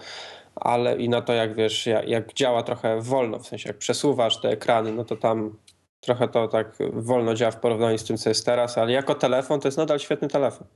Ale 0.54 0.96
i 0.96 1.08
na 1.08 1.22
to, 1.22 1.32
jak 1.32 1.54
wiesz, 1.54 1.86
jak, 1.86 2.08
jak 2.08 2.34
działa 2.34 2.62
trochę 2.62 3.00
wolno, 3.00 3.38
w 3.38 3.46
sensie 3.46 3.68
jak 3.68 3.78
przesuwasz 3.78 4.40
te 4.40 4.48
ekrany, 4.48 4.92
no 4.92 5.04
to 5.04 5.16
tam 5.16 5.58
trochę 6.00 6.28
to 6.28 6.48
tak 6.48 6.78
wolno 6.92 7.34
działa 7.34 7.50
w 7.50 7.60
porównaniu 7.60 7.98
z 7.98 8.04
tym, 8.04 8.16
co 8.16 8.28
jest 8.28 8.46
teraz, 8.46 8.78
ale 8.78 8.92
jako 8.92 9.14
telefon 9.14 9.60
to 9.60 9.68
jest 9.68 9.78
nadal 9.78 9.98
świetny 9.98 10.28
telefon. 10.28 10.66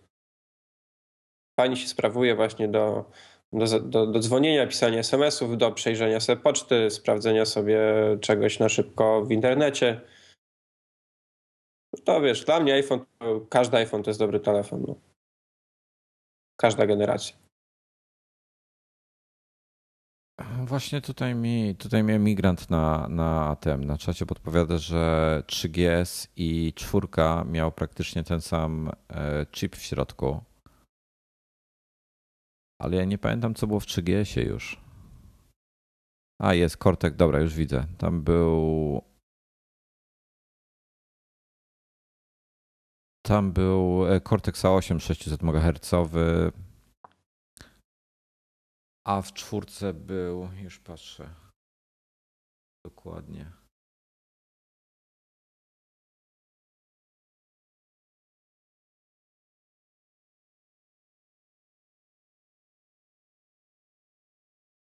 Fajnie 1.61 1.77
się 1.77 1.89
sprawuje 1.89 2.35
właśnie 2.35 2.69
do, 2.69 3.05
do, 3.53 3.81
do, 3.81 4.07
do 4.07 4.19
dzwonienia, 4.19 4.67
pisania 4.67 4.99
SMS-ów, 4.99 5.59
do 5.59 5.73
przejrzenia 5.73 6.21
sobie 6.21 6.43
poczty, 6.43 6.91
sprawdzenia 6.91 7.45
sobie 7.45 7.81
czegoś 8.21 8.59
na 8.59 8.69
szybko 8.69 9.25
w 9.25 9.31
internecie. 9.33 10.01
To 12.05 12.21
wiesz, 12.21 12.45
dla 12.45 12.61
mnie 12.61 12.75
iPhone, 12.75 13.05
każdy 13.49 13.77
iPhone 13.77 14.03
to 14.03 14.11
jest 14.11 14.21
dobry 14.21 14.41
telefon. 14.41 14.85
No. 14.89 14.95
Każda 16.57 16.87
generacja. 16.87 17.37
Właśnie 20.65 21.01
tutaj 21.01 21.35
mi, 21.35 21.77
tutaj 21.79 22.05
mnie 22.05 22.19
migrant 22.19 22.71
na, 22.71 23.09
na 23.09 23.57
tym, 23.61 23.85
na 23.85 23.99
czacie 23.99 24.27
podpowiada, 24.27 24.79
że 24.79 25.43
3GS 25.47 26.29
i 26.37 26.73
4 26.77 27.07
miał 27.47 27.73
praktycznie 27.73 28.25
ten 28.25 28.41
sam 28.41 28.91
e, 29.11 29.47
chip 29.53 29.77
w 29.77 29.83
środku 29.83 30.41
ale 32.83 32.97
ja 32.97 33.05
nie 33.05 33.19
pamiętam, 33.19 33.55
co 33.55 33.67
było 33.67 33.81
w 33.81 33.87
3GS-ie 33.87 34.47
już. 34.47 34.81
A, 36.41 36.55
jest 36.55 36.77
Cortex, 36.77 37.17
dobra, 37.17 37.41
już 37.41 37.55
widzę. 37.55 37.87
Tam 37.99 38.23
był. 38.23 39.03
Tam 43.27 43.53
był 43.53 44.07
e, 44.07 44.21
Cortex 44.21 44.63
A8 44.63 44.99
600 45.01 45.43
MHz. 45.43 45.91
A 49.07 49.23
w 49.23 49.33
czwórce 49.33 49.95
był, 49.95 50.49
już 50.63 50.79
patrzę. 50.79 51.35
Dokładnie. 52.85 53.62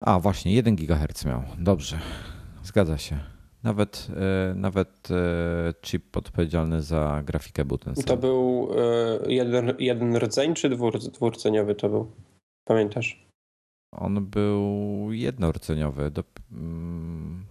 A, 0.01 0.21
właśnie, 0.21 0.53
1 0.53 0.77
GHz 0.77 1.25
miał. 1.25 1.43
Dobrze, 1.59 1.99
zgadza 2.63 2.99
się. 2.99 3.19
Nawet, 3.63 4.09
e, 4.51 4.55
nawet 4.55 5.09
e, 5.11 5.75
chip 5.83 6.17
odpowiedzialny 6.17 6.83
za 6.83 7.23
grafikę 7.25 7.65
był 7.65 7.79
ten 7.79 7.97
sam. 7.97 8.05
To 8.05 8.17
był 8.17 8.71
e, 9.27 9.33
jeden, 9.33 9.73
jeden 9.79 10.17
rdzeń 10.17 10.55
czy 10.55 10.69
dwur, 10.69 10.99
dwurceniowy 10.99 11.75
to 11.75 11.89
był? 11.89 12.11
Pamiętasz? 12.65 13.27
On 13.93 14.27
był 14.27 15.09
jednorceniowy. 15.13 16.11
Do, 16.11 16.25
mm, 16.53 17.47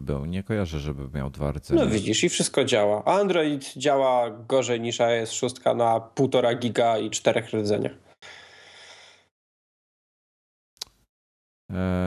był. 0.00 0.24
Nie 0.24 0.42
kojarzę, 0.42 0.78
żeby 0.78 1.18
miał 1.18 1.30
dwa 1.30 1.52
rdzenie. 1.52 1.84
No 1.84 1.90
widzisz, 1.90 2.24
i 2.24 2.28
wszystko 2.28 2.64
działa. 2.64 3.04
Android 3.04 3.72
działa 3.76 4.30
gorzej 4.30 4.80
niż 4.80 5.00
iOS 5.00 5.32
6 5.32 5.56
na 5.64 6.00
1,5 6.14 6.58
giga 6.58 6.98
i 6.98 7.10
czterech 7.10 7.52
rdzeniach. 7.52 8.05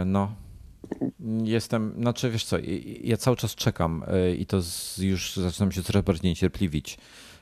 No. 0.06 0.36
Jestem, 1.44 1.94
znaczy 1.98 2.30
wiesz 2.30 2.46
co, 2.46 2.58
ja 3.04 3.18
cały 3.18 3.38
czas 3.38 3.56
czekam 3.56 4.04
e, 4.08 4.36
i 4.36 4.46
to 4.46 4.58
już 4.98 5.36
zaczynam 5.36 5.72
się 5.72 5.84
coraz 5.84 6.04
bardziej 6.04 6.32
niecierpliwić. 6.32 6.98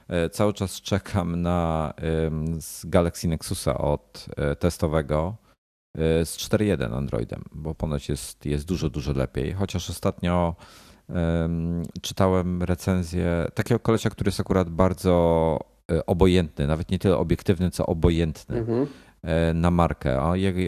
E, 0.08 0.30
cały 0.30 0.54
czas 0.54 0.82
czekam 0.82 1.42
na 1.42 1.94
z 2.60 2.86
Galaxy 2.86 3.28
Nexusa 3.28 3.78
od 3.78 4.26
testowego 4.60 5.36
z 5.98 6.38
4.1 6.38 6.98
Androidem, 6.98 7.44
bo 7.52 7.76
ponoć 7.76 8.10
jest, 8.10 8.46
jest 8.46 8.66
dużo, 8.66 8.90
dużo 8.90 9.14
lepiej. 9.14 9.54
Chociaż 9.54 9.90
ostatnio 9.90 10.56
um, 11.10 11.84
czytałem 12.02 12.64
recenzję 12.64 13.48
takiego 13.54 13.80
kolesia, 13.80 14.10
który 14.10 14.28
jest 14.28 14.40
akurat 14.40 14.70
bardzo 14.70 15.60
obojętny, 16.06 16.68
nawet 16.68 16.92
nie 16.92 17.00
tyle 17.00 17.18
obiektywny, 17.18 17.72
co 17.72 17.86
obojętny. 17.86 18.58
Mhm 18.58 18.88
E, 18.88 19.07
na 19.54 19.72
markę. 19.72 20.22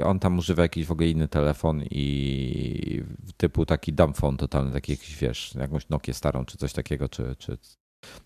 On 0.03 0.20
tam 0.20 0.38
używa 0.38 0.64
jakiś 0.64 0.86
w 0.86 0.91
ogóle 0.91 1.10
inny 1.10 1.28
telefon 1.28 1.84
i 1.91 3.03
typu 3.38 3.66
taki 3.66 3.93
dumbphone 3.93 4.38
totalny, 4.38 4.72
taki 4.72 4.91
jakiś, 4.91 5.18
wiesz, 5.18 5.55
jakąś 5.55 5.89
Nokię 5.89 6.14
starą 6.14 6.45
czy 6.45 6.57
coś 6.57 6.74
takiego, 6.74 7.10
czy, 7.10 7.36
czy, 7.38 7.57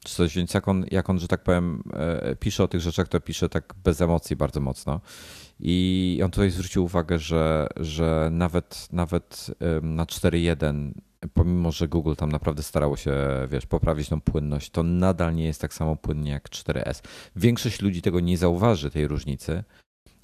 czy 0.03 0.15
coś. 0.15 0.35
Więc 0.35 0.53
jak 0.53 0.67
on, 0.67 0.85
jak 0.91 1.09
on, 1.09 1.19
że 1.19 1.27
tak 1.27 1.43
powiem, 1.43 1.83
e, 1.93 2.35
pisze 2.35 2.63
o 2.63 2.67
tych 2.67 2.81
rzeczach, 2.81 3.07
to 3.07 3.19
pisze 3.19 3.49
tak 3.49 3.73
bez 3.83 4.01
emocji 4.01 4.35
bardzo 4.35 4.59
mocno. 4.59 5.01
I 5.59 6.19
on 6.23 6.31
tutaj 6.31 6.49
zwrócił 6.49 6.83
uwagę, 6.83 7.19
że, 7.19 7.67
że 7.75 8.29
nawet, 8.31 8.87
nawet 8.91 9.47
na 9.81 10.05
4.1 10.05 10.91
pomimo, 11.33 11.71
że 11.71 11.87
Google 11.87 12.13
tam 12.15 12.31
naprawdę 12.31 12.63
starało 12.63 12.97
się, 12.97 13.13
wiesz, 13.49 13.65
poprawić 13.65 14.09
tą 14.09 14.21
płynność, 14.21 14.69
to 14.69 14.83
nadal 14.83 15.35
nie 15.35 15.45
jest 15.45 15.61
tak 15.61 15.73
samo 15.73 15.95
płynnie 15.95 16.31
jak 16.31 16.49
4S. 16.49 17.03
Większość 17.35 17.81
ludzi 17.81 18.01
tego 18.01 18.19
nie 18.19 18.37
zauważy, 18.37 18.91
tej 18.91 19.07
różnicy, 19.07 19.63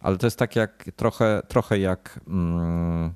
ale 0.01 0.17
to 0.17 0.27
jest 0.27 0.39
tak 0.39 0.55
jak 0.55 0.85
trochę, 0.95 1.41
trochę 1.47 1.79
jak 1.79 2.19
mm, 2.27 3.13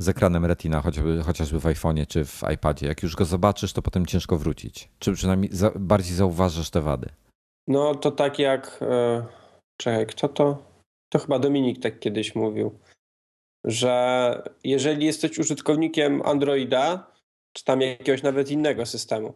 z 0.00 0.08
ekranem 0.08 0.44
Retina, 0.44 0.80
chociażby, 0.80 1.22
chociażby 1.22 1.60
w 1.60 1.64
iPhone'ie 1.64 2.06
czy 2.06 2.24
w 2.24 2.42
iPadzie. 2.54 2.86
Jak 2.86 3.02
już 3.02 3.16
go 3.16 3.24
zobaczysz, 3.24 3.72
to 3.72 3.82
potem 3.82 4.06
ciężko 4.06 4.38
wrócić. 4.38 4.88
Czy 4.98 5.12
przynajmniej 5.12 5.52
za, 5.52 5.70
bardziej 5.76 6.14
zauważasz 6.14 6.70
te 6.70 6.80
wady? 6.80 7.08
No 7.68 7.94
to 7.94 8.10
tak 8.10 8.38
jak. 8.38 8.78
Yy, 8.80 9.24
czekaj, 9.76 10.06
kto 10.06 10.28
to? 10.28 10.62
To 11.12 11.18
chyba 11.18 11.38
Dominik 11.38 11.82
tak 11.82 11.98
kiedyś 11.98 12.34
mówił, 12.34 12.78
że 13.64 14.42
jeżeli 14.64 15.06
jesteś 15.06 15.38
użytkownikiem 15.38 16.22
Androida, 16.22 17.12
czy 17.52 17.64
tam 17.64 17.80
jakiegoś 17.80 18.22
nawet 18.22 18.50
innego 18.50 18.86
systemu, 18.86 19.34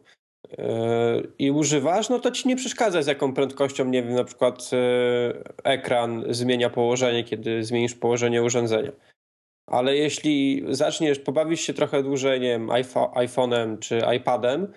i 1.38 1.50
używasz, 1.50 2.08
no 2.08 2.20
to 2.20 2.30
ci 2.30 2.48
nie 2.48 2.56
przeszkadza 2.56 3.02
z 3.02 3.06
jaką 3.06 3.34
prędkością, 3.34 3.84
nie 3.84 4.02
wiem, 4.02 4.14
na 4.14 4.24
przykład 4.24 4.72
yy, 4.72 4.78
ekran 5.64 6.24
zmienia 6.28 6.70
położenie, 6.70 7.24
kiedy 7.24 7.64
zmienisz 7.64 7.94
położenie 7.94 8.42
urządzenia. 8.42 8.92
Ale 9.66 9.96
jeśli 9.96 10.64
zaczniesz, 10.68 11.18
pobawić 11.18 11.60
się 11.60 11.74
trochę 11.74 12.02
dłużej, 12.02 12.40
nie 12.40 12.48
wiem, 12.48 12.68
iPhone'em 13.14 13.78
czy 13.78 14.00
iPadem 14.16 14.72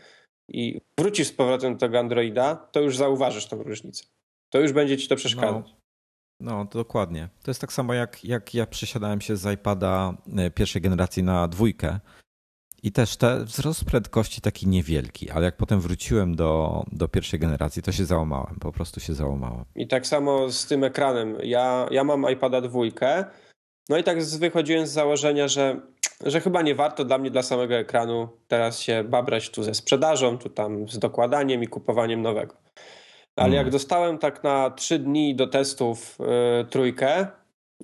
i 0.50 0.82
wrócisz 1.00 1.28
z 1.28 1.34
powrotem 1.34 1.74
do 1.74 1.80
tego 1.80 2.00
Androida, 2.00 2.56
to 2.56 2.82
już 2.82 2.98
zauważysz 2.98 3.46
tą 3.46 3.64
różnicę. 3.64 4.06
To 4.50 4.60
już 4.60 4.72
będzie 4.72 4.98
ci 4.98 5.08
to 5.08 5.16
przeszkadzać. 5.16 5.66
No. 5.70 5.78
No, 6.40 6.66
dokładnie. 6.66 7.30
To 7.44 7.52
jest 7.52 7.62
tak 7.62 7.74
samo 7.74 7.94
jak, 7.94 8.26
jak 8.26 8.54
ja 8.54 8.66
przesiadałem 8.66 9.22
się 9.22 9.38
z 9.38 9.54
iPada 9.54 10.18
yy, 10.28 10.52
pierwszej 10.52 10.82
generacji 10.82 11.24
na 11.24 11.48
dwójkę 11.48 12.00
i 12.84 12.92
też 12.92 13.18
ten 13.18 13.46
wzrost 13.46 13.86
prędkości 13.86 14.42
taki 14.42 14.68
niewielki, 14.68 15.30
ale 15.30 15.46
jak 15.46 15.58
potem 15.58 15.82
wróciłem 15.82 16.36
do, 16.36 16.84
do 16.92 17.08
pierwszej 17.08 17.40
generacji, 17.40 17.82
to 17.82 17.92
się 17.92 18.06
załamałem, 18.06 18.56
po 18.60 18.72
prostu 18.72 19.00
się 19.00 19.14
załamałem. 19.14 19.66
I 19.76 19.88
tak 19.88 20.08
samo 20.08 20.50
z 20.50 20.66
tym 20.66 20.84
ekranem. 20.84 21.38
Ja, 21.44 21.88
ja 21.92 22.04
mam 22.04 22.32
iPada 22.32 22.62
dwójkę, 22.62 23.26
no 23.90 23.98
i 23.98 24.04
tak 24.04 24.24
wychodziłem 24.24 24.88
z 24.88 24.92
założenia, 24.92 25.48
że, 25.48 25.82
że 26.26 26.42
chyba 26.42 26.62
nie 26.62 26.76
warto 26.76 27.06
dla 27.06 27.18
mnie, 27.18 27.32
dla 27.32 27.44
samego 27.44 27.76
ekranu 27.76 28.30
teraz 28.48 28.80
się 28.80 29.04
babrać 29.04 29.50
tu 29.50 29.64
ze 29.64 29.74
sprzedażą, 29.74 30.38
tu 30.38 30.50
tam 30.50 30.90
z 30.90 31.00
dokładaniem 31.00 31.64
i 31.64 31.68
kupowaniem 31.68 32.22
nowego. 32.22 32.56
Ale 33.36 33.50
jak 33.50 33.66
hmm. 33.66 33.72
dostałem 33.72 34.18
tak 34.18 34.44
na 34.44 34.70
trzy 34.70 35.00
dni 35.00 35.36
do 35.36 35.48
testów 35.48 36.18
yy, 36.20 36.66
trójkę, 36.66 37.28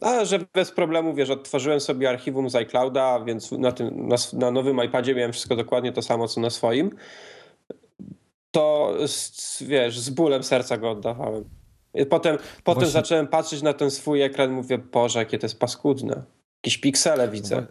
a 0.02 0.26
że 0.26 0.40
bez 0.54 0.72
problemu, 0.72 1.14
wiesz, 1.14 1.30
odtworzyłem 1.30 1.80
sobie 1.80 2.10
archiwum 2.10 2.50
z 2.50 2.56
iClouda, 2.56 3.20
więc 3.20 3.52
na, 3.52 3.72
tym, 3.72 4.08
na, 4.08 4.16
na 4.34 4.52
nowym 4.52 4.84
iPadzie 4.84 5.16
miałem 5.16 5.32
wszystko 5.32 5.56
dokładnie 5.56 5.92
to 5.92 6.02
samo, 6.02 6.28
co 6.28 6.42
na 6.42 6.50
swoim. 6.50 6.96
To, 8.52 8.94
wiesz, 9.62 10.00
z 10.00 10.10
bólem 10.10 10.44
serca 10.44 10.78
go 10.78 10.92
oddawałem. 10.92 11.44
Potem, 12.10 12.38
potem 12.64 12.84
Właśnie... 12.84 12.88
zacząłem 12.88 13.28
patrzeć 13.28 13.62
na 13.62 13.74
ten 13.74 13.92
swój 13.92 14.22
ekran 14.22 14.52
mówię, 14.52 14.78
Boże, 14.78 15.20
jakie 15.20 15.40
to 15.40 15.46
jest 15.46 15.60
paskudne. 15.60 16.24
Jakieś 16.64 16.78
piksele 16.78 17.30
widzę. 17.30 17.66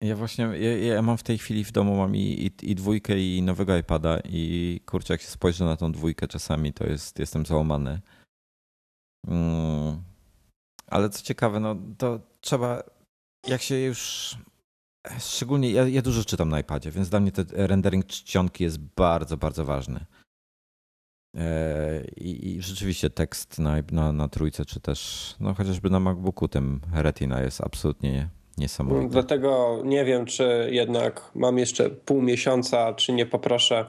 Ja 0.00 0.16
właśnie, 0.16 0.44
ja, 0.44 0.76
ja, 0.76 1.02
mam 1.02 1.18
w 1.18 1.22
tej 1.22 1.38
chwili 1.38 1.64
w 1.64 1.72
domu 1.72 1.96
mam 1.96 2.16
i, 2.16 2.20
i, 2.20 2.70
i, 2.70 2.74
dwójkę 2.74 3.18
i 3.18 3.42
nowego 3.42 3.76
iPada 3.76 4.20
i 4.24 4.80
kurczę, 4.86 5.14
jak 5.14 5.20
się 5.20 5.28
spojrzę 5.28 5.64
na 5.64 5.76
tą 5.76 5.92
dwójkę 5.92 6.28
czasami, 6.28 6.72
to 6.72 6.86
jest, 6.86 7.18
jestem 7.18 7.46
załamany. 7.46 8.00
Mm 9.28 10.09
ale 10.90 11.10
co 11.10 11.22
ciekawe, 11.22 11.60
no 11.60 11.76
to 11.98 12.20
trzeba, 12.40 12.82
jak 13.46 13.62
się 13.62 13.78
już. 13.78 14.34
Szczególnie 15.18 15.70
ja, 15.70 15.88
ja 15.88 16.02
dużo 16.02 16.24
czytam 16.24 16.48
na 16.48 16.60
iPadzie, 16.60 16.90
więc 16.90 17.08
dla 17.08 17.20
mnie 17.20 17.32
ten 17.32 17.46
rendering 17.52 18.06
czcionki 18.06 18.64
jest 18.64 18.78
bardzo, 18.78 19.36
bardzo 19.36 19.64
ważny. 19.64 20.04
E, 21.36 22.04
I, 22.16 22.48
I, 22.48 22.62
rzeczywiście 22.62 23.10
tekst 23.10 23.58
na, 23.58 23.76
na, 23.92 24.12
na 24.12 24.28
trójce, 24.28 24.64
czy 24.64 24.80
też 24.80 25.34
no 25.40 25.54
chociażby 25.54 25.90
na 25.90 26.00
MacBooku 26.00 26.48
tym 26.48 26.80
Retina 26.94 27.42
jest 27.42 27.60
absolutnie 27.60 28.28
niesamowity. 28.58 29.12
Dlatego 29.12 29.82
nie 29.84 30.04
wiem, 30.04 30.26
czy 30.26 30.68
jednak 30.72 31.30
mam 31.34 31.58
jeszcze 31.58 31.90
pół 31.90 32.22
miesiąca, 32.22 32.94
czy 32.94 33.12
nie 33.12 33.26
poproszę 33.26 33.86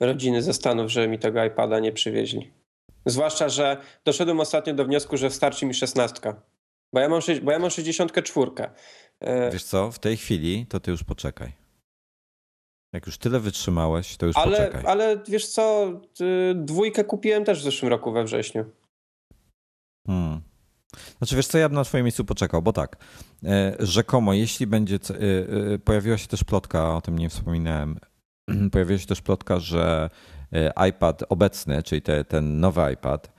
rodziny 0.00 0.42
ze 0.42 0.54
Stanów, 0.54 0.90
żeby 0.90 1.08
mi 1.08 1.18
tego 1.18 1.44
iPada 1.44 1.80
nie 1.80 1.92
przywieźli. 1.92 2.52
Zwłaszcza, 3.06 3.48
że 3.48 3.76
doszedłem 4.04 4.40
ostatnio 4.40 4.74
do 4.74 4.84
wniosku, 4.84 5.16
że 5.16 5.30
starczy 5.30 5.66
mi 5.66 5.74
szesnastka. 5.74 6.42
Bo 6.92 7.00
ja 7.00 7.08
mam, 7.08 7.20
bo 7.42 7.52
ja 7.52 7.58
mam 7.58 7.70
64. 7.70 8.50
E, 9.20 9.50
wiesz 9.50 9.64
co, 9.64 9.90
w 9.90 9.98
tej 9.98 10.16
chwili 10.16 10.66
to 10.68 10.80
ty 10.80 10.90
już 10.90 11.04
poczekaj. 11.04 11.52
Jak 12.92 13.06
już 13.06 13.18
tyle 13.18 13.40
wytrzymałeś, 13.40 14.16
to 14.16 14.26
już 14.26 14.36
ale, 14.36 14.56
poczekaj. 14.56 14.82
Ale 14.86 15.22
wiesz 15.28 15.46
co, 15.46 15.92
dwójkę 16.54 17.04
kupiłem 17.04 17.44
też 17.44 17.60
w 17.60 17.62
zeszłym 17.62 17.90
roku 17.90 18.12
we 18.12 18.24
wrześniu. 18.24 18.64
Hmm. 20.06 20.40
Znaczy 21.18 21.36
wiesz 21.36 21.46
co, 21.46 21.58
ja 21.58 21.68
bym 21.68 21.76
na 21.76 21.84
twoim 21.84 22.04
miejscu 22.04 22.24
poczekał, 22.24 22.62
bo 22.62 22.72
tak, 22.72 22.96
e, 23.44 23.76
rzekomo 23.78 24.32
jeśli 24.34 24.66
będzie, 24.66 24.94
e, 24.94 25.78
pojawiła 25.78 26.18
się 26.18 26.28
też 26.28 26.44
plotka, 26.44 26.96
o 26.96 27.00
tym 27.00 27.18
nie 27.18 27.28
wspominałem, 27.28 27.98
pojawiła 28.72 28.98
się 28.98 29.06
też 29.06 29.22
plotka, 29.22 29.60
że 29.60 30.10
iPad 30.88 31.22
obecny, 31.28 31.82
czyli 31.82 32.02
te, 32.02 32.24
ten 32.24 32.60
nowy 32.60 32.92
iPad, 32.92 33.32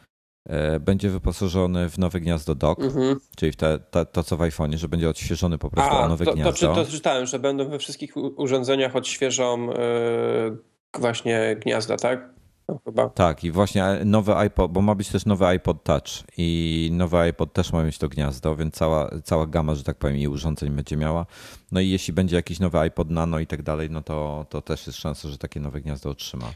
e, 0.50 0.80
będzie 0.80 1.10
wyposażony 1.10 1.90
w 1.90 1.98
nowe 1.98 2.20
gniazdo 2.20 2.56
dock, 2.56 2.82
mhm. 2.82 3.20
czyli 3.38 3.52
w 3.52 3.56
te, 3.56 3.80
te, 3.80 4.06
to 4.06 4.24
co 4.24 4.38
w 4.38 4.40
iPhone'ie, 4.40 4.78
że 4.78 4.88
będzie 4.88 5.10
odświeżony 5.10 5.58
po 5.58 5.70
prostu 5.70 5.94
A, 5.94 6.06
o 6.06 6.10
nowe 6.10 6.26
to, 6.26 6.34
gniazdo. 6.34 6.76
To, 6.76 6.86
to, 6.86 6.92
czytałem, 6.92 7.26
że 7.26 7.40
będą 7.40 7.70
we 7.70 7.80
wszystkich 7.80 8.18
urządzeniach 8.18 8.96
odświeżą 8.96 9.68
yy, 9.68 10.58
właśnie 11.00 11.56
gniazda, 11.62 11.98
tak? 11.98 12.36
No, 12.68 12.80
chyba. 12.86 13.10
Tak, 13.10 13.44
i 13.44 13.52
właśnie 13.52 13.86
nowy 14.06 14.36
iPod, 14.36 14.72
bo 14.72 14.82
ma 14.82 14.96
być 14.96 15.10
też 15.10 15.26
nowy 15.26 15.46
iPod 15.46 15.84
Touch 15.84 16.24
i 16.38 16.90
nowy 16.94 17.18
iPod 17.18 17.54
też 17.54 17.74
ma 17.74 17.84
mieć 17.84 17.98
to 17.98 18.10
gniazdo, 18.10 18.56
więc 18.56 18.74
cała, 18.74 19.10
cała 19.24 19.48
gama, 19.48 19.76
że 19.76 19.84
tak 19.84 19.98
powiem, 19.98 20.18
i 20.18 20.28
urządzeń 20.28 20.70
będzie 20.70 20.98
miała. 20.98 21.26
No 21.72 21.80
i 21.80 21.90
jeśli 21.90 22.14
będzie 22.14 22.36
jakiś 22.36 22.60
nowy 22.60 22.80
iPod 22.80 23.10
Nano 23.10 23.40
i 23.40 23.48
tak 23.48 23.62
dalej, 23.62 23.90
no 23.90 24.02
to, 24.02 24.46
to 24.50 24.62
też 24.62 24.88
jest 24.88 25.00
szansa, 25.00 25.30
że 25.30 25.38
takie 25.38 25.60
nowe 25.60 25.82
gniazdo 25.82 26.10
otrzyma. 26.10 26.52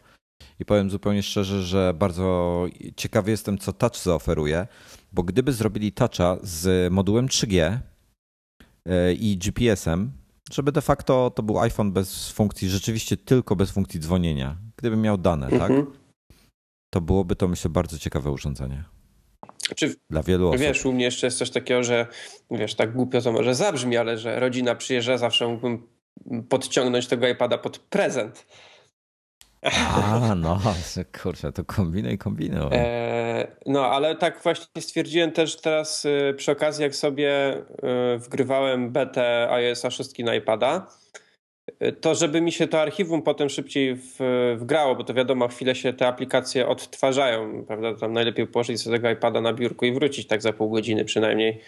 I 0.60 0.66
powiem 0.66 0.90
zupełnie 0.90 1.24
szczerze, 1.24 1.64
że 1.64 1.94
bardzo 1.94 2.66
ciekawy 2.96 3.32
jestem, 3.32 3.58
co 3.58 3.74
Touch 3.74 3.98
zaoferuje, 3.98 4.68
bo 5.12 5.24
gdyby 5.24 5.54
zrobili 5.54 5.92
Toucha 5.92 6.38
z 6.42 6.94
modułem 6.94 7.28
3G 7.28 7.80
e, 8.86 9.14
i 9.14 9.38
GPS-em, 9.38 10.12
żeby 10.52 10.72
de 10.72 10.82
facto 10.82 11.32
to 11.36 11.44
był 11.44 11.60
iPhone 11.60 11.92
bez 11.92 12.32
funkcji, 12.32 12.70
rzeczywiście 12.70 13.18
tylko 13.18 13.56
bez 13.56 13.72
funkcji 13.72 14.00
dzwonienia, 14.00 14.58
gdyby 14.78 14.98
miał 14.98 15.18
dane, 15.18 15.50
tak? 15.50 15.72
Mhm. 15.72 15.86
To 16.94 17.02
byłoby 17.02 17.36
to, 17.36 17.48
myślę, 17.48 17.70
bardzo 17.70 17.98
ciekawe 17.98 18.32
urządzenie. 18.32 18.84
Czy, 19.76 19.96
Dla 20.10 20.24
wielu 20.24 20.50
osób. 20.50 20.62
Wiesz, 20.62 20.86
u 20.86 20.94
mnie 20.94 21.06
jeszcze 21.06 21.28
jest 21.28 21.38
coś 21.38 21.50
takiego, 21.50 21.84
że 21.84 22.08
wiesz, 22.52 22.76
tak 22.76 22.94
głupio 22.94 23.22
to 23.22 23.32
może 23.32 23.56
zabrzmi, 23.56 23.98
ale 23.98 24.18
że 24.18 24.40
rodzina 24.40 24.76
przyjeżdża, 24.76 25.18
zawsze 25.18 25.48
mógłbym 25.48 25.88
podciągnąć 26.50 27.08
tego 27.08 27.28
iPada 27.28 27.58
pod 27.58 27.80
prezent. 27.80 28.46
A, 29.62 30.36
no, 30.36 30.60
kurczę, 31.22 31.52
to 31.52 31.66
kombinuj, 31.66 32.18
kombinuj. 32.18 32.70
E, 32.72 33.48
no, 33.66 33.86
ale 33.86 34.16
tak 34.16 34.44
właśnie 34.44 34.82
stwierdziłem 34.82 35.32
też 35.32 35.56
teraz 35.56 36.06
y, 36.06 36.34
przy 36.38 36.52
okazji, 36.52 36.84
jak 36.84 36.96
sobie 36.96 37.58
y, 37.58 38.18
wgrywałem 38.18 38.92
betę 38.92 39.50
iOS 39.52 39.84
6 39.90 40.20
na 40.20 40.36
iPada 40.36 40.88
to 42.02 42.16
żeby 42.16 42.42
mi 42.42 42.52
się 42.52 42.68
to 42.68 42.82
archiwum 42.82 43.22
potem 43.22 43.50
szybciej 43.50 43.96
w, 43.96 44.18
wgrało, 44.60 44.96
bo 44.96 45.04
to 45.04 45.14
wiadomo, 45.14 45.48
chwilę 45.48 45.76
się 45.76 45.94
te 45.94 46.08
aplikacje 46.08 46.68
odtwarzają, 46.68 47.66
prawda? 47.66 47.96
Tam 47.96 48.14
najlepiej 48.14 48.48
położyć 48.48 48.82
sobie 48.82 48.98
tego 48.98 49.10
iPada 49.10 49.42
na 49.42 49.54
biurku 49.54 49.86
i 49.86 49.92
wrócić 49.92 50.28
tak 50.28 50.42
za 50.42 50.54
pół 50.54 50.70
godziny 50.70 51.06
przynajmniej. 51.06 51.62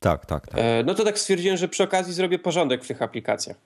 Tak, 0.00 0.26
tak, 0.26 0.46
tak. 0.46 0.60
No 0.84 0.94
to 0.94 1.04
tak 1.04 1.18
stwierdziłem, 1.18 1.56
że 1.56 1.68
przy 1.68 1.82
okazji 1.82 2.12
zrobię 2.12 2.38
porządek 2.38 2.84
w 2.84 2.88
tych 2.88 3.02
aplikacjach. 3.02 3.56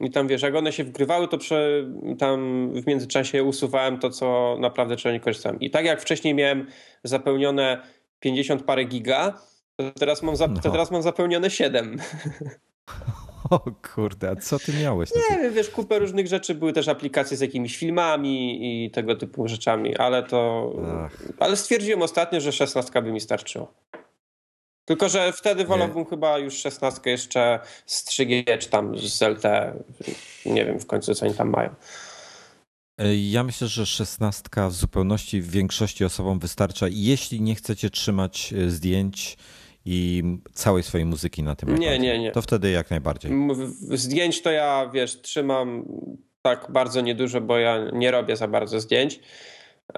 I 0.00 0.10
tam 0.10 0.28
wiesz, 0.28 0.42
jak 0.42 0.54
one 0.54 0.72
się 0.72 0.84
wgrywały, 0.84 1.28
to 1.28 1.38
prze, 1.38 1.84
tam 2.18 2.70
w 2.82 2.86
międzyczasie 2.86 3.44
usuwałem 3.44 3.98
to, 3.98 4.10
co 4.10 4.56
naprawdę 4.60 4.96
czego 4.96 5.12
nie 5.12 5.20
korzystałem. 5.20 5.60
I 5.60 5.70
tak 5.70 5.84
jak 5.84 6.00
wcześniej 6.00 6.34
miałem 6.34 6.66
zapełnione 7.04 7.82
50 8.20 8.62
parę 8.62 8.84
giga, 8.84 9.38
to 9.76 9.90
teraz 9.90 10.22
mam, 10.22 10.36
za, 10.36 10.46
no. 10.46 10.60
to 10.60 10.70
teraz 10.70 10.90
mam 10.90 11.02
zapełnione 11.02 11.50
7. 11.50 11.96
O 13.50 13.60
kurde, 13.94 14.30
a 14.30 14.36
co 14.36 14.58
ty 14.58 14.72
miałeś? 14.82 15.10
Nie 15.30 15.38
wiem, 15.42 15.54
wiesz, 15.54 15.70
kupę 15.70 15.98
różnych 15.98 16.26
rzeczy, 16.26 16.54
były 16.54 16.72
też 16.72 16.88
aplikacje 16.88 17.36
z 17.36 17.40
jakimiś 17.40 17.76
filmami 17.76 18.58
i 18.84 18.90
tego 18.90 19.16
typu 19.16 19.48
rzeczami, 19.48 19.96
ale 19.96 20.22
to... 20.22 20.72
Ach. 20.86 21.22
Ale 21.38 21.56
stwierdziłem 21.56 22.02
ostatnio, 22.02 22.40
że 22.40 22.52
16 22.52 23.02
by 23.02 23.12
mi 23.12 23.20
starczyło. 23.20 23.74
Tylko, 24.88 25.08
że 25.08 25.32
wtedy 25.32 25.64
wolałbym 25.64 26.04
chyba 26.04 26.38
już 26.38 26.54
16 26.54 27.10
jeszcze 27.10 27.60
z 27.86 28.04
3G 28.04 28.58
czy 28.58 28.68
tam 28.68 28.98
z 28.98 29.22
LTE. 29.22 29.84
Nie 30.46 30.64
wiem 30.64 30.80
w 30.80 30.86
końcu, 30.86 31.14
co 31.14 31.26
oni 31.26 31.34
tam 31.34 31.50
mają. 31.50 31.70
Ja 33.30 33.44
myślę, 33.44 33.68
że 33.68 33.86
16 33.86 34.48
w 34.68 34.72
zupełności 34.72 35.40
w 35.40 35.50
większości 35.50 36.04
osobom 36.04 36.38
wystarcza, 36.38 36.86
jeśli 36.90 37.40
nie 37.40 37.54
chcecie 37.54 37.90
trzymać 37.90 38.52
e, 38.52 38.70
zdjęć 38.70 39.36
i 39.84 40.22
całej 40.52 40.82
swojej 40.82 41.04
muzyki 41.04 41.42
na 41.42 41.56
tym. 41.56 41.78
Nie, 41.78 41.98
nie, 41.98 42.18
nie. 42.18 42.32
To 42.32 42.42
wtedy 42.42 42.70
jak 42.70 42.90
najbardziej. 42.90 43.32
Zdjęć 43.80 44.42
to 44.42 44.50
ja, 44.50 44.90
wiesz, 44.94 45.20
trzymam 45.20 45.84
tak 46.42 46.66
bardzo 46.70 47.00
niedużo, 47.00 47.40
bo 47.40 47.58
ja 47.58 47.90
nie 47.92 48.10
robię 48.10 48.36
za 48.36 48.48
bardzo 48.48 48.80
zdjęć. 48.80 49.20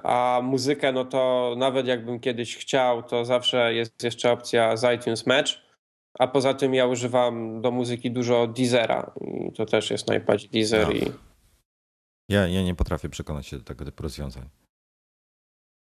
A 0.02 0.40
muzykę, 0.42 0.92
no 0.92 1.04
to 1.04 1.54
nawet 1.58 1.86
jakbym 1.86 2.20
kiedyś 2.20 2.56
chciał, 2.56 3.02
to 3.02 3.24
zawsze 3.24 3.74
jest 3.74 4.02
jeszcze 4.02 4.32
opcja 4.32 4.76
z 4.76 4.94
iTunes 4.94 5.26
Match. 5.26 5.52
A 6.18 6.26
poza 6.26 6.54
tym 6.54 6.74
ja 6.74 6.86
używam 6.86 7.60
do 7.60 7.70
muzyki 7.70 8.10
dużo 8.10 8.46
Deezera 8.46 9.12
i 9.20 9.52
to 9.52 9.66
też 9.66 9.90
jest 9.90 10.08
najbardziej 10.08 10.50
Deezer 10.50 10.86
no. 10.86 10.92
i... 10.92 11.12
Ja, 12.28 12.48
ja 12.48 12.62
nie 12.62 12.74
potrafię 12.74 13.08
przekonać 13.08 13.46
się 13.46 13.56
do 13.56 13.64
tego 13.64 13.84
typu 13.84 14.02
rozwiązań. 14.02 14.48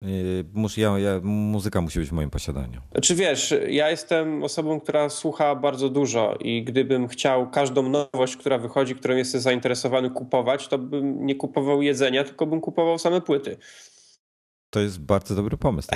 Yy, 0.03 0.44
ja, 0.76 0.99
ja, 0.99 1.20
muzyka 1.22 1.80
musi 1.80 1.99
być 1.99 2.09
w 2.09 2.12
moim 2.12 2.30
posiadaniu. 2.30 2.80
Czy 2.80 2.90
znaczy, 2.92 3.14
wiesz, 3.14 3.55
ja 3.68 3.90
jestem 3.90 4.42
osobą, 4.42 4.80
która 4.80 5.09
słucha 5.09 5.55
bardzo 5.55 5.88
dużo 5.88 6.36
i 6.40 6.64
gdybym 6.64 7.09
chciał 7.09 7.51
każdą 7.51 7.88
nowość, 7.88 8.36
która 8.36 8.59
wychodzi, 8.59 8.94
którą 8.94 9.16
jestem 9.16 9.40
zainteresowany 9.40 10.11
kupować, 10.11 10.68
to 10.68 10.78
bym 10.78 11.26
nie 11.26 11.34
kupował 11.34 11.82
jedzenia, 11.82 12.24
tylko 12.24 12.46
bym 12.46 12.61
kupował 12.61 12.99
same 12.99 13.20
płyty. 13.20 13.57
To 14.70 14.80
jest 14.80 15.00
bardzo 15.00 15.34
dobry 15.34 15.56
pomysł. 15.56 15.88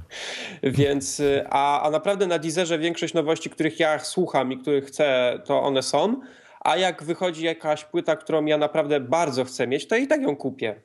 Więc, 0.62 1.20
y, 1.20 1.44
a, 1.50 1.82
a 1.82 1.90
naprawdę 1.90 2.26
na 2.26 2.38
Deezerze 2.38 2.78
większość 2.78 3.14
nowości, 3.14 3.50
których 3.50 3.80
ja 3.80 3.98
słucham 3.98 4.52
i 4.52 4.58
których 4.58 4.84
chcę, 4.84 5.38
to 5.44 5.62
one 5.62 5.82
są. 5.82 6.20
A 6.60 6.76
jak 6.76 7.02
wychodzi 7.02 7.44
jakaś 7.44 7.84
płyta, 7.84 8.16
którą 8.16 8.44
ja 8.44 8.58
naprawdę 8.58 9.00
bardzo 9.00 9.44
chcę 9.44 9.66
mieć, 9.66 9.88
to 9.88 9.96
i 9.96 10.06
tak 10.06 10.22
ją 10.22 10.36
kupię. 10.36 10.82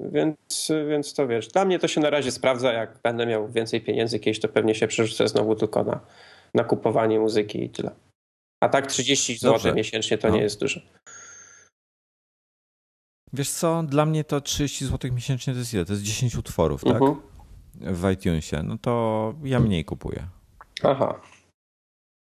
Więc, 0.00 0.72
więc 0.88 1.14
to 1.14 1.26
wiesz, 1.26 1.48
dla 1.48 1.64
mnie 1.64 1.78
to 1.78 1.88
się 1.88 2.00
na 2.00 2.10
razie 2.10 2.32
sprawdza. 2.32 2.72
Jak 2.72 2.98
będę 3.02 3.26
miał 3.26 3.48
więcej 3.48 3.80
pieniędzy 3.80 4.20
kiedyś, 4.20 4.40
to 4.40 4.48
pewnie 4.48 4.74
się 4.74 4.86
przerzucę 4.86 5.28
znowu 5.28 5.54
tylko 5.54 5.84
na, 5.84 6.00
na 6.54 6.64
kupowanie 6.64 7.20
muzyki 7.20 7.64
i 7.64 7.70
tyle. 7.70 7.90
A 8.60 8.68
tak 8.68 8.86
30 8.86 9.38
zł 9.38 9.74
miesięcznie 9.74 10.18
to 10.18 10.28
no. 10.28 10.34
nie 10.34 10.42
jest 10.42 10.60
dużo. 10.60 10.80
Wiesz 13.32 13.50
co, 13.50 13.82
dla 13.82 14.06
mnie 14.06 14.24
to 14.24 14.40
30 14.40 14.86
zł 14.86 15.12
miesięcznie 15.12 15.52
to 15.52 15.58
jest 15.58 15.74
ile? 15.74 15.84
To 15.84 15.92
jest 15.92 16.04
10 16.04 16.36
utworów, 16.36 16.84
tak? 16.84 17.02
Uh 17.02 17.08
mhm. 17.08 17.14
-huh. 17.14 17.94
W 17.94 18.10
iTunesie. 18.10 18.62
No 18.62 18.78
to 18.78 19.34
ja 19.44 19.60
mniej 19.60 19.84
kupuję. 19.84 20.26
Aha. 20.82 21.14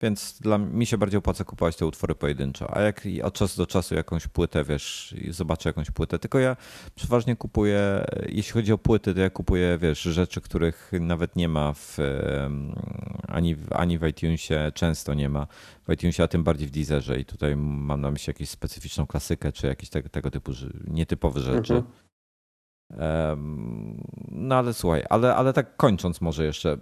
Więc 0.01 0.39
dla 0.39 0.57
mi 0.57 0.85
się 0.85 0.97
bardziej 0.97 1.17
opłaca 1.17 1.43
kupować 1.43 1.75
te 1.75 1.85
utwory 1.85 2.15
pojedynczo. 2.15 2.77
A 2.77 2.81
jak 2.81 3.07
od 3.23 3.33
czasu 3.33 3.57
do 3.57 3.67
czasu 3.67 3.95
jakąś 3.95 4.27
płytę, 4.27 4.63
wiesz, 4.63 5.15
zobaczę 5.29 5.69
jakąś 5.69 5.91
płytę. 5.91 6.19
Tylko 6.19 6.39
ja 6.39 6.57
przeważnie 6.95 7.35
kupuję, 7.35 8.05
jeśli 8.29 8.53
chodzi 8.53 8.73
o 8.73 8.77
płyty, 8.77 9.13
to 9.13 9.19
ja 9.19 9.29
kupuję, 9.29 9.77
wiesz, 9.81 10.01
rzeczy, 10.01 10.41
których 10.41 10.91
nawet 10.99 11.35
nie 11.35 11.47
ma 11.49 11.73
w, 11.73 11.97
ani, 13.27 13.55
ani 13.71 13.97
w 13.97 14.07
iTunesie, 14.07 14.71
często 14.75 15.13
nie 15.13 15.29
ma 15.29 15.47
w 15.87 15.93
iTunesie, 15.93 16.23
a 16.23 16.27
tym 16.27 16.43
bardziej 16.43 16.67
w 16.67 16.71
Deezerze. 16.71 17.19
I 17.19 17.25
tutaj 17.25 17.55
mam 17.55 18.01
na 18.01 18.11
myśli 18.11 18.31
jakąś 18.31 18.49
specyficzną 18.49 19.07
klasykę, 19.07 19.51
czy 19.51 19.67
jakieś 19.67 19.89
tego, 19.89 20.31
typu 20.31 20.51
nietypowe 20.87 21.39
rzeczy. 21.39 21.73
Mhm. 21.73 22.10
No 24.31 24.55
ale 24.55 24.73
słuchaj, 24.73 25.03
ale, 25.09 25.35
ale 25.35 25.53
tak 25.53 25.75
kończąc 25.75 26.21
może 26.21 26.45
jeszcze, 26.45 26.73
y, 26.73 26.77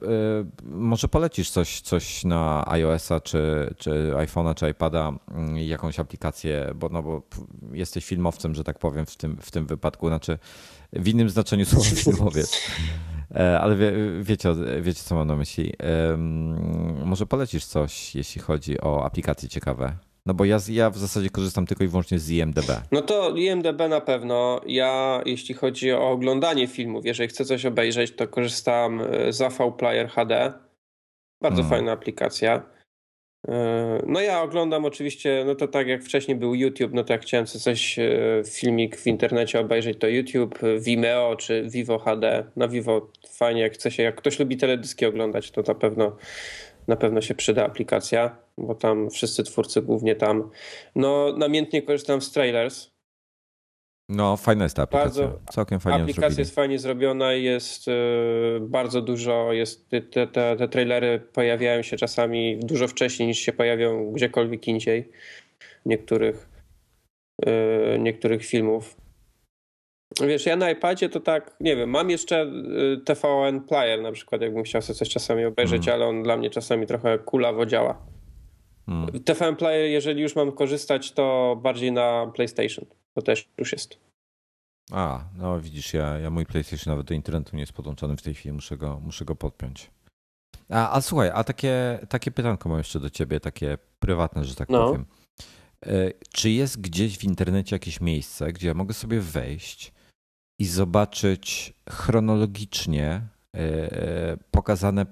może 0.64 1.08
polecisz 1.08 1.50
coś, 1.50 1.82
coś 1.82 2.26
na 2.26 2.68
iOS-a, 2.68 3.20
czy, 3.20 3.74
czy 3.78 4.12
iPhone'a, 4.16 4.56
czy 4.56 4.70
iPada, 4.70 5.14
mm, 5.32 5.58
jakąś 5.58 6.00
aplikację, 6.00 6.72
bo, 6.76 6.90
no 6.90 7.04
bo 7.04 7.22
jesteś 7.72 8.06
filmowcem, 8.06 8.56
że 8.56 8.64
tak 8.64 8.80
powiem 8.80 9.06
w 9.06 9.16
tym, 9.16 9.38
w 9.42 9.52
tym 9.52 9.66
wypadku, 9.66 10.08
znaczy 10.08 10.38
w 10.94 11.08
innym 11.08 11.30
znaczeniu 11.30 11.66
słowa 11.66 11.90
filmowiec. 12.04 12.62
E, 13.36 13.60
ale 13.60 13.76
wie, 13.76 13.94
wiecie, 14.22 14.50
wiecie, 14.82 15.04
co 15.04 15.16
mam 15.16 15.28
na 15.28 15.36
myśli. 15.36 15.74
Może 17.06 17.26
polecisz 17.26 17.66
coś, 17.66 18.16
jeśli 18.16 18.42
chodzi 18.42 18.82
o 18.82 19.06
aplikacje 19.06 19.50
ciekawe? 19.50 20.09
No 20.30 20.34
bo 20.34 20.46
ja, 20.46 20.58
ja 20.70 20.90
w 20.90 20.98
zasadzie 20.98 21.30
korzystam 21.30 21.66
tylko 21.66 21.84
i 21.84 21.88
wyłącznie 21.88 22.20
z 22.20 22.30
IMDB. 22.30 22.72
No 22.92 23.02
to 23.02 23.36
IMDB 23.36 23.80
na 23.90 24.02
pewno. 24.02 24.62
Ja, 24.68 25.22
jeśli 25.26 25.56
chodzi 25.56 25.92
o 25.92 26.10
oglądanie 26.10 26.68
filmów, 26.68 27.06
jeżeli 27.06 27.30
chcę 27.30 27.46
coś 27.46 27.66
obejrzeć, 27.66 28.16
to 28.16 28.28
korzystam 28.28 29.02
e, 29.02 29.34
z 29.34 29.42
AV 29.42 29.72
Player 29.78 30.10
HD. 30.10 30.54
Bardzo 31.42 31.62
hmm. 31.62 31.70
fajna 31.70 31.92
aplikacja. 31.92 32.64
E, 33.48 34.04
no 34.08 34.22
ja 34.22 34.42
oglądam 34.42 34.86
oczywiście, 34.86 35.44
no 35.46 35.56
to 35.56 35.68
tak 35.68 35.88
jak 35.88 36.04
wcześniej 36.04 36.38
był 36.38 36.56
YouTube, 36.56 36.94
no 36.94 37.04
to 37.04 37.14
jak 37.14 37.22
chciałem 37.22 37.48
sobie 37.48 37.64
coś, 37.64 38.00
e, 38.00 38.44
filmik 38.46 38.98
w 38.98 39.08
internecie 39.08 39.60
obejrzeć, 39.60 40.00
to 40.00 40.08
YouTube, 40.08 40.60
Vimeo 40.80 41.36
czy 41.36 41.64
Vivo 41.70 42.00
HD. 42.00 42.46
Na 42.56 42.68
Vivo 42.68 43.12
fajnie, 43.30 43.62
jak 43.62 43.74
chce 43.74 43.92
się, 43.92 44.04
jak 44.04 44.16
ktoś 44.16 44.40
lubi 44.40 44.58
teledyski 44.58 45.06
oglądać, 45.06 45.52
to 45.52 45.62
na 45.62 45.76
pewno 45.76 46.16
na 46.90 46.96
pewno 46.96 47.22
się 47.22 47.36
przyda 47.36 47.66
aplikacja, 47.66 48.38
bo 48.58 48.76
tam 48.76 49.10
wszyscy 49.10 49.44
twórcy 49.44 49.82
głównie 49.82 50.16
tam. 50.16 50.50
No, 50.96 51.34
namiętnie 51.38 51.82
korzystam 51.82 52.22
z 52.22 52.32
trailers. 52.32 52.92
No, 54.10 54.38
fajna 54.38 54.64
jest 54.64 54.76
ta 54.76 54.84
aplikacja. 54.84 55.24
Bardzo, 55.24 55.40
Całkiem 55.52 55.80
fajnie 55.80 56.02
Aplikacja 56.02 56.22
zrobili. 56.30 56.42
jest 56.42 56.56
fajnie 56.56 56.80
zrobiona 56.80 57.34
i 57.34 57.44
jest 57.44 57.88
y, 57.88 57.92
bardzo 58.62 59.02
dużo, 59.02 59.54
jest, 59.54 59.90
te, 59.90 60.02
te, 60.02 60.28
te 60.28 60.68
trailery 60.68 61.20
pojawiają 61.20 61.82
się 61.82 61.98
czasami 61.98 62.60
dużo 62.60 62.88
wcześniej 62.88 63.28
niż 63.28 63.40
się 63.40 63.54
pojawią 63.54 64.12
gdziekolwiek 64.12 64.68
indziej 64.68 65.10
niektórych, 65.86 66.50
y, 67.46 68.00
niektórych 68.00 68.46
filmów. 68.46 68.99
Wiesz, 70.22 70.46
ja 70.46 70.56
na 70.56 70.72
iPadzie 70.72 71.10
to 71.10 71.20
tak, 71.20 71.56
nie 71.60 71.76
wiem, 71.76 71.90
mam 71.90 72.10
jeszcze 72.10 72.44
y, 72.44 73.02
TVN 73.06 73.62
Player 73.62 74.02
na 74.02 74.12
przykład, 74.12 74.42
jakbym 74.42 74.64
chciał 74.64 74.82
sobie 74.82 74.98
coś 75.00 75.10
czasami 75.10 75.46
obejrzeć, 75.46 75.88
mm. 75.88 75.96
ale 75.96 76.10
on 76.10 76.24
dla 76.24 76.38
mnie 76.38 76.50
czasami 76.50 76.88
trochę 76.88 77.20
kulawo 77.20 77.66
działa. 77.66 78.02
Mm. 78.88 79.24
TVN 79.24 79.56
Player, 79.56 79.90
jeżeli 79.90 80.22
już 80.22 80.36
mam 80.36 80.52
korzystać, 80.52 81.12
to 81.12 81.58
bardziej 81.64 81.92
na 81.92 82.32
PlayStation. 82.36 82.86
To 83.14 83.22
też 83.22 83.50
już 83.58 83.72
jest. 83.72 84.00
A, 84.92 85.24
no 85.38 85.60
widzisz, 85.60 85.94
ja, 85.94 86.20
ja 86.20 86.30
mój 86.30 86.46
PlayStation 86.46 86.92
nawet 86.92 87.08
do 87.08 87.14
internetu 87.14 87.56
nie 87.56 87.62
jest 87.62 87.74
podłączony 87.74 88.18
w 88.18 88.22
tej 88.22 88.34
chwili, 88.34 88.54
muszę 88.54 88.78
go, 88.78 89.00
muszę 89.04 89.26
go 89.26 89.36
podpiąć. 89.36 89.92
A, 90.70 90.96
a 90.96 91.02
słuchaj, 91.02 91.32
a 91.34 91.44
takie, 91.44 92.00
takie 92.10 92.32
pytanko 92.32 92.70
mam 92.70 92.78
jeszcze 92.78 93.00
do 93.00 93.10
ciebie, 93.10 93.40
takie 93.40 93.78
prywatne, 94.00 94.46
że 94.46 94.56
tak 94.56 94.70
no. 94.70 94.88
powiem. 94.88 95.06
E, 95.86 96.12
czy 96.34 96.50
jest 96.50 96.82
gdzieś 96.82 97.18
w 97.18 97.24
internecie 97.24 97.76
jakieś 97.76 98.02
miejsce, 98.02 98.54
gdzie 98.54 98.68
ja 98.68 98.74
mogę 98.74 98.94
sobie 98.94 99.20
wejść 99.20 99.94
i 100.60 100.66
zobaczyć 100.66 101.74
chronologicznie 101.90 103.06
e, 103.08 103.60
e, 103.60 104.38
pokazane 104.52 105.06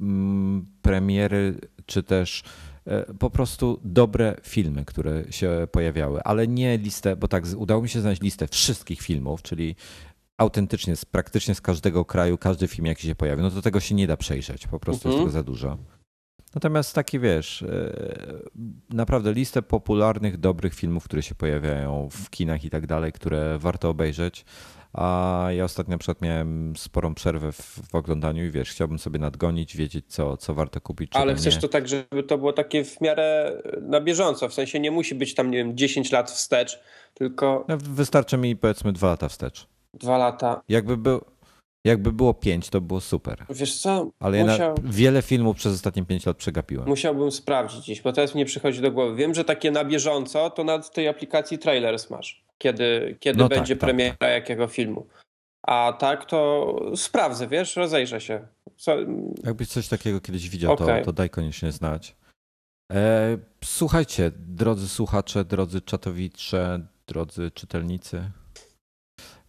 mm, 0.00 0.66
premiery, 0.82 1.58
czy 1.86 2.02
też 2.02 2.42
e, 2.86 3.14
po 3.14 3.30
prostu 3.30 3.80
dobre 3.84 4.36
filmy, 4.42 4.84
które 4.84 5.24
się 5.30 5.68
pojawiały, 5.72 6.22
ale 6.22 6.48
nie 6.48 6.78
listę, 6.78 7.16
bo 7.16 7.28
tak 7.28 7.44
udało 7.56 7.82
mi 7.82 7.88
się 7.88 8.00
znaleźć 8.00 8.22
listę 8.22 8.48
wszystkich 8.48 9.02
filmów, 9.02 9.42
czyli 9.42 9.76
autentycznie, 10.38 10.96
z, 10.96 11.04
praktycznie 11.04 11.54
z 11.54 11.60
każdego 11.60 12.04
kraju, 12.04 12.38
każdy 12.38 12.68
film 12.68 12.86
jaki 12.86 13.06
się 13.06 13.14
pojawił, 13.14 13.42
no 13.42 13.50
to 13.50 13.62
tego 13.62 13.80
się 13.80 13.94
nie 13.94 14.06
da 14.06 14.16
przejrzeć, 14.16 14.66
po 14.66 14.80
prostu 14.80 15.08
mhm. 15.08 15.12
jest 15.12 15.20
tego 15.20 15.32
za 15.32 15.42
dużo. 15.42 15.78
Natomiast 16.54 16.94
taki 16.94 17.18
wiesz, 17.18 17.64
naprawdę 18.88 19.32
listę 19.32 19.62
popularnych, 19.62 20.36
dobrych 20.36 20.74
filmów, 20.74 21.04
które 21.04 21.22
się 21.22 21.34
pojawiają 21.34 22.08
w 22.12 22.30
kinach 22.30 22.64
i 22.64 22.70
tak 22.70 22.86
dalej, 22.86 23.12
które 23.12 23.58
warto 23.58 23.88
obejrzeć. 23.88 24.44
A 24.92 25.46
ja 25.56 25.64
ostatnio 25.64 25.92
na 25.92 25.98
przykład 25.98 26.22
miałem 26.22 26.76
sporą 26.76 27.14
przerwę 27.14 27.52
w, 27.52 27.80
w, 27.90 27.94
oglądaniu 27.94 28.44
i 28.44 28.50
wiesz, 28.50 28.70
chciałbym 28.70 28.98
sobie 28.98 29.18
nadgonić, 29.18 29.76
wiedzieć, 29.76 30.04
co, 30.08 30.36
co 30.36 30.54
warto 30.54 30.80
kupić. 30.80 31.10
Ale 31.14 31.34
chcesz 31.34 31.54
nie. 31.54 31.60
to 31.60 31.68
tak, 31.68 31.88
żeby 31.88 32.22
to 32.22 32.38
było 32.38 32.52
takie 32.52 32.84
w 32.84 33.00
miarę 33.00 33.52
na 33.80 34.00
bieżąco, 34.00 34.48
w 34.48 34.54
sensie 34.54 34.80
nie 34.80 34.90
musi 34.90 35.14
być 35.14 35.34
tam, 35.34 35.50
nie 35.50 35.58
wiem, 35.58 35.76
10 35.76 36.12
lat 36.12 36.30
wstecz, 36.30 36.80
tylko. 37.14 37.64
No, 37.68 37.78
wystarczy 37.80 38.36
mi 38.36 38.56
powiedzmy 38.56 38.92
dwa 38.92 39.08
lata 39.08 39.28
wstecz. 39.28 39.66
Dwa 39.94 40.18
lata. 40.18 40.62
Jakby 40.68 40.96
był. 40.96 41.20
Jakby 41.84 42.12
było 42.12 42.34
pięć, 42.34 42.70
to 42.70 42.80
było 42.80 43.00
super. 43.00 43.46
Wiesz 43.50 43.80
co? 43.80 44.10
Ale 44.20 44.44
musiał... 44.44 44.68
ja 44.68 44.74
wiele 44.84 45.22
filmów 45.22 45.56
przez 45.56 45.74
ostatnie 45.74 46.04
pięć 46.04 46.26
lat 46.26 46.36
przegapiłem. 46.36 46.88
Musiałbym 46.88 47.30
sprawdzić 47.30 47.84
dziś, 47.84 48.02
bo 48.02 48.12
teraz 48.12 48.34
mi 48.34 48.38
nie 48.38 48.44
przychodzi 48.44 48.80
do 48.80 48.90
głowy. 48.90 49.16
Wiem, 49.16 49.34
że 49.34 49.44
takie 49.44 49.70
na 49.70 49.84
bieżąco 49.84 50.50
to 50.50 50.64
na 50.64 50.78
tej 50.78 51.08
aplikacji 51.08 51.58
trailers 51.58 52.10
masz 52.10 52.49
kiedy, 52.60 53.16
kiedy 53.20 53.38
no 53.38 53.48
będzie 53.48 53.74
tak, 53.74 53.80
tak 53.80 53.88
premiera 53.88 54.16
tak, 54.16 54.30
jakiego 54.30 54.66
filmu. 54.66 55.06
A 55.62 55.92
tak 55.92 56.24
to 56.24 56.76
sprawdzę, 56.96 57.48
wiesz, 57.48 57.76
rozejrzę 57.76 58.20
się. 58.20 58.46
Co... 58.76 58.96
Jakbyś 59.44 59.68
coś 59.68 59.88
takiego 59.88 60.20
kiedyś 60.20 60.48
widział, 60.48 60.72
okay. 60.72 60.98
to, 60.98 61.04
to 61.04 61.12
daj 61.12 61.30
koniecznie 61.30 61.72
znać. 61.72 62.16
E, 62.92 63.38
słuchajcie, 63.64 64.30
drodzy 64.36 64.88
słuchacze, 64.88 65.44
drodzy 65.44 65.80
czatowicze, 65.80 66.86
drodzy 67.06 67.50
czytelnicy. 67.50 68.30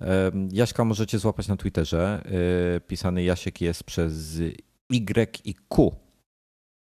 E, 0.01 0.31
Jaśka 0.51 0.85
możecie 0.85 1.19
złapać 1.19 1.47
na 1.47 1.57
Twitterze. 1.57 2.23
E, 2.75 2.79
pisany 2.79 3.23
Jasiek 3.23 3.61
jest 3.61 3.83
przez 3.83 4.39
Y 4.89 5.41
i 5.45 5.55
Q. 5.69 5.95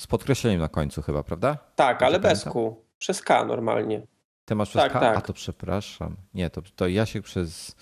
Z 0.00 0.06
podkreśleniem 0.06 0.60
na 0.60 0.68
końcu 0.68 1.02
chyba, 1.02 1.22
prawda? 1.22 1.58
Tak, 1.76 2.02
ale 2.02 2.20
bez 2.20 2.44
Q. 2.44 2.84
Przez 2.98 3.22
K 3.22 3.44
normalnie. 3.44 4.06
Ty 4.48 4.54
masz 4.54 4.68
przez 4.68 4.82
tak, 4.82 4.92
K? 4.92 5.00
Tak. 5.00 5.16
A 5.16 5.20
to 5.20 5.32
przepraszam. 5.32 6.16
Nie, 6.34 6.50
to, 6.50 6.62
to 6.76 6.88
Jasiek 6.88 7.24
przez. 7.24 7.76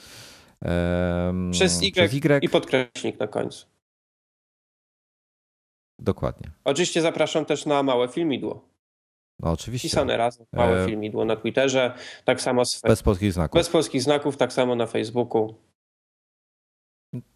Um, 0.63 1.51
przez, 1.51 1.83
y, 1.83 1.93
przez 1.93 2.15
Y 2.15 2.45
i 2.45 2.49
podkreśnik 2.49 3.21
na 3.21 3.27
końcu. 3.27 3.67
Dokładnie. 5.99 6.51
Oczywiście 6.65 7.03
zapraszam 7.03 7.45
też 7.45 7.67
na 7.67 7.83
małe 7.83 8.09
filmidło. 8.09 8.69
No 9.41 9.53
oczywiście. 9.53 9.89
Pisane 9.89 10.17
razem, 10.17 10.47
małe 10.53 10.85
e... 10.85 10.87
filmidło 10.87 11.25
na 11.25 11.37
Twitterze, 11.37 11.95
tak 12.25 12.41
samo 12.41 12.65
z... 12.65 12.81
Bez 12.81 13.03
polskich 13.03 13.33
znaków. 13.33 13.61
Bez 13.61 13.69
polskich 13.69 14.03
znaków, 14.03 14.37
tak 14.37 14.53
samo 14.53 14.75
na 14.75 14.87
Facebooku. 14.87 15.55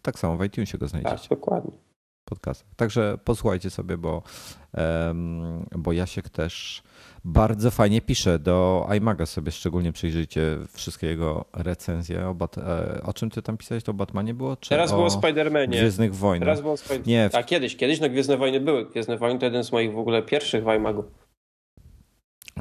Tak 0.01 0.19
samo 0.19 0.37
w 0.37 0.43
iTunesie 0.43 0.77
go 0.77 0.87
znajdziecie. 0.87 1.17
Tak, 1.17 1.29
dokładnie. 1.29 1.77
Podcast. 2.31 2.65
Także 2.75 3.17
posłuchajcie 3.25 3.69
sobie, 3.69 3.97
bo, 3.97 4.23
bo 5.75 5.91
Jasiek 5.91 6.29
też 6.29 6.83
bardzo 7.25 7.71
fajnie 7.71 8.01
pisze. 8.01 8.39
Do 8.39 8.87
iMaga 8.97 9.25
sobie 9.25 9.51
szczególnie 9.51 9.91
przyjrzyjcie 9.91 10.57
wszystkie 10.73 11.07
jego 11.07 11.45
recenzje. 11.53 12.27
O, 12.27 12.33
Bat 12.33 12.57
e, 12.57 13.01
o 13.03 13.13
czym 13.13 13.29
ty 13.29 13.41
tam 13.41 13.57
pisałeś? 13.57 13.83
To 13.83 13.91
o 13.91 13.93
Batmanie 13.93 14.33
było? 14.33 14.55
Czy 14.55 14.69
Teraz 14.69 14.91
o 14.91 14.95
było 14.95 15.07
o 15.07 15.09
Spider-Manie. 15.09 15.67
Gwiezdnych 15.67 16.15
Wojnach. 16.15 16.45
Teraz 16.45 16.61
było 16.61 16.77
Spider 16.77 17.07
Nie. 17.07 17.29
A 17.33 17.43
kiedyś, 17.43 17.75
kiedyś 17.75 17.99
no 17.99 18.09
Gwiezdne 18.09 18.37
Wojny 18.37 18.59
były. 18.59 18.85
Gwiezdne 18.85 19.17
Wojny 19.17 19.39
to 19.39 19.45
jeden 19.45 19.63
z 19.63 19.71
moich 19.71 19.93
w 19.93 19.97
ogóle 19.97 20.23
pierwszych 20.23 20.63
w 20.63 20.67
iMagu. 20.67 21.03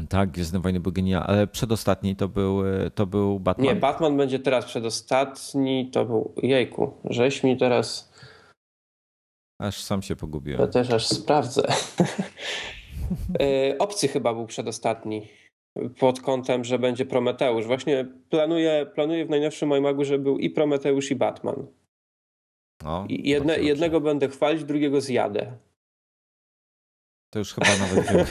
Tak, 0.09 0.31
Gwiezdne 0.31 0.61
Wojny 0.61 0.81
były 0.81 0.93
genialne, 0.93 1.27
ale 1.27 1.47
przedostatni 1.47 2.17
to 2.17 2.29
był, 2.29 2.63
to 2.95 3.07
był 3.07 3.41
Batman. 3.41 3.67
Nie, 3.67 3.77
Batman 3.77 4.17
będzie 4.17 4.39
teraz 4.39 4.65
przedostatni, 4.65 5.91
to 5.91 6.05
był, 6.05 6.35
jejku, 6.43 6.93
żeś 7.05 7.43
mi 7.43 7.57
teraz... 7.57 8.10
Aż 9.61 9.81
sam 9.81 10.03
się 10.03 10.17
pogubiłem. 10.17 10.61
Ja 10.61 10.67
też 10.67 10.91
aż 10.91 11.07
sprawdzę. 11.07 11.63
E, 13.41 13.79
Obcy 13.79 14.09
chyba 14.09 14.35
był 14.35 14.47
przedostatni 14.47 15.29
pod 15.99 16.21
kątem, 16.21 16.65
że 16.65 16.79
będzie 16.79 17.05
Prometeusz. 17.05 17.67
Właśnie 17.67 18.05
planuję, 18.29 18.87
planuję 18.95 19.25
w 19.25 19.31
najnowszym 19.31 19.73
iMagu, 19.73 20.05
że 20.05 20.19
był 20.19 20.39
i 20.39 20.51
Prometeusz 20.51 21.11
i 21.11 21.17
Batman. 21.17 21.67
No, 22.85 23.07
I 23.09 23.29
jedne, 23.29 23.59
jednego 23.59 24.01
będę 24.01 24.29
chwalić, 24.29 24.65
drugiego 24.65 25.01
zjadę. 25.01 25.53
To 27.31 27.39
już 27.39 27.55
chyba 27.55 27.77
nawet 27.79 28.13
wiem, 28.13 28.27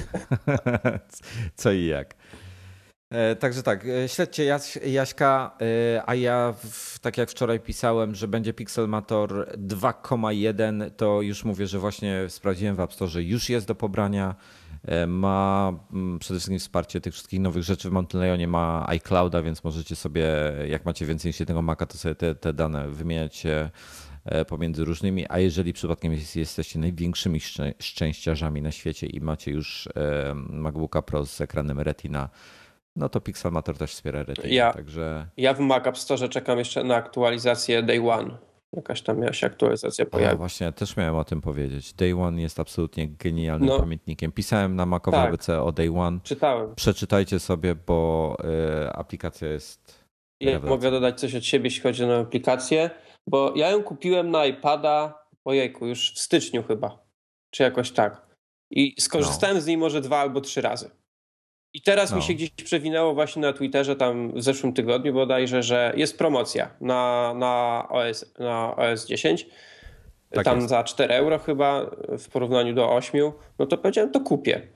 co 1.61 1.72
i 1.72 1.85
jak. 1.85 2.15
E, 3.10 3.36
także 3.36 3.64
tak, 3.64 3.86
e, 3.86 4.10
śledźcie 4.10 4.45
Jaś, 4.45 4.76
Jaśka, 4.76 5.57
a 6.06 6.15
ja 6.15 6.53
tak 7.02 7.18
jak 7.18 7.30
wczoraj 7.30 7.60
pisałem, 7.60 8.15
że 8.15 8.27
będzie 8.27 8.53
Pixelmator 8.53 9.57
2,1, 9.57 10.91
to 10.98 11.22
już 11.22 11.45
mówię, 11.45 11.68
że 11.68 11.80
właśnie 11.80 12.30
sprawdziłem 12.30 12.76
w 12.76 12.80
App 12.80 12.94
Store, 12.94 13.23
już 13.23 13.49
jest 13.49 13.68
do 13.68 13.76
pobrania. 13.76 14.36
E, 14.88 15.07
ma 15.07 15.73
mm, 15.94 16.19
przede 16.19 16.40
wszystkim 16.40 16.60
wsparcie 16.60 17.02
tych 17.02 17.14
wszystkich 17.14 17.40
nowych 17.40 17.64
rzeczy. 17.64 17.90
W 17.90 17.91
Mountain 17.91 18.26
Lionie 18.26 18.48
ma 18.48 18.86
iClouda, 18.88 19.41
więc 19.41 19.64
możecie 19.64 19.95
sobie, 19.95 20.27
jak 20.68 20.86
macie 20.86 21.06
więcej 21.06 21.30
niż 21.30 21.40
jednego 21.40 21.61
Maca, 21.61 21.86
to 21.86 21.98
sobie 21.98 22.15
te, 22.15 22.36
te 22.36 22.53
dane 22.53 22.88
wymieniać 22.88 23.45
e, 23.45 24.45
pomiędzy 24.45 24.86
różnymi, 24.86 25.26
a 25.30 25.40
jeżeli 25.40 25.73
przypadkiem 25.73 26.14
jesteście 26.36 26.80
największymi 26.80 27.40
szczęściarzami 27.80 28.61
na 28.61 28.72
świecie 28.72 29.07
i 29.07 29.22
macie 29.22 29.52
już 29.52 29.88
e, 29.88 30.34
MacBooka 30.36 31.02
Pro 31.02 31.26
z 31.26 31.41
ekranem 31.41 31.80
Retina, 31.80 32.30
no 32.95 33.09
to 33.09 33.21
Pixelmator 33.21 33.77
też 33.77 33.91
wspiera 33.91 34.23
Retina. 34.23 34.47
Ja, 34.47 34.73
także... 34.73 35.27
ja 35.37 35.53
w 35.53 35.59
Mac 35.59 35.87
App 35.87 35.97
Store 35.97 36.29
czekam 36.29 36.59
jeszcze 36.59 36.83
na 36.83 36.95
aktualizację 36.95 37.83
Day 37.83 38.09
One 38.11 38.49
Jakaś 38.73 39.01
tam 39.01 39.33
się 39.33 39.47
aktualizacja 39.47 40.05
pojawiła. 40.05 40.37
właśnie, 40.37 40.71
też 40.71 40.97
miałem 40.97 41.15
o 41.15 41.23
tym 41.23 41.41
powiedzieć. 41.41 41.93
Day 41.93 42.21
One 42.21 42.41
jest 42.41 42.59
absolutnie 42.59 43.07
genialnym 43.07 43.69
no. 43.69 43.79
pamiętnikiem. 43.79 44.31
Pisałem 44.31 44.75
na 44.75 44.85
Macowe 44.85 45.17
tak. 45.17 45.27
ABC 45.27 45.61
o 45.61 45.71
Day 45.71 45.99
One. 45.99 46.19
Czytałem. 46.23 46.75
Przeczytajcie 46.75 47.39
sobie, 47.39 47.75
bo 47.75 48.37
y, 48.85 48.89
aplikacja 48.93 49.47
jest. 49.47 50.05
Ja 50.41 50.59
mogę 50.59 50.91
dodać 50.91 51.19
coś 51.19 51.35
od 51.35 51.45
siebie, 51.45 51.67
jeśli 51.67 51.81
chodzi 51.81 52.03
o 52.03 52.19
aplikację, 52.19 52.89
bo 53.27 53.53
ja 53.55 53.69
ją 53.69 53.83
kupiłem 53.83 54.31
na 54.31 54.45
iPada, 54.45 55.25
ojejku, 55.45 55.87
już 55.87 56.13
w 56.13 56.19
styczniu 56.19 56.63
chyba, 56.63 57.05
czy 57.51 57.63
jakoś 57.63 57.91
tak. 57.91 58.27
I 58.71 59.01
skorzystałem 59.01 59.55
no. 59.55 59.61
z 59.61 59.65
niej 59.65 59.77
może 59.77 60.01
dwa 60.01 60.17
albo 60.17 60.41
trzy 60.41 60.61
razy. 60.61 60.89
I 61.73 61.81
teraz 61.81 62.11
no. 62.11 62.17
mi 62.17 62.23
się 62.23 62.33
gdzieś 62.33 62.51
przewinęło 62.51 63.13
właśnie 63.13 63.41
na 63.41 63.53
Twitterze 63.53 63.95
tam 63.95 64.31
w 64.33 64.43
zeszłym 64.43 64.73
tygodniu 64.73 65.13
bodajże, 65.13 65.63
że 65.63 65.93
jest 65.95 66.17
promocja 66.17 66.75
na, 66.81 67.33
na, 67.35 67.85
OS, 67.89 68.33
na 68.39 68.75
OS 68.75 69.05
10. 69.05 69.47
Tak 70.31 70.45
tam 70.45 70.57
jest. 70.57 70.69
za 70.69 70.83
4 70.83 71.13
euro 71.13 71.39
chyba 71.39 71.91
w 72.19 72.29
porównaniu 72.29 72.73
do 72.73 72.91
8. 72.91 73.31
No 73.59 73.65
to 73.65 73.77
powiedziałem, 73.77 74.11
to 74.11 74.19
kupię. 74.19 74.67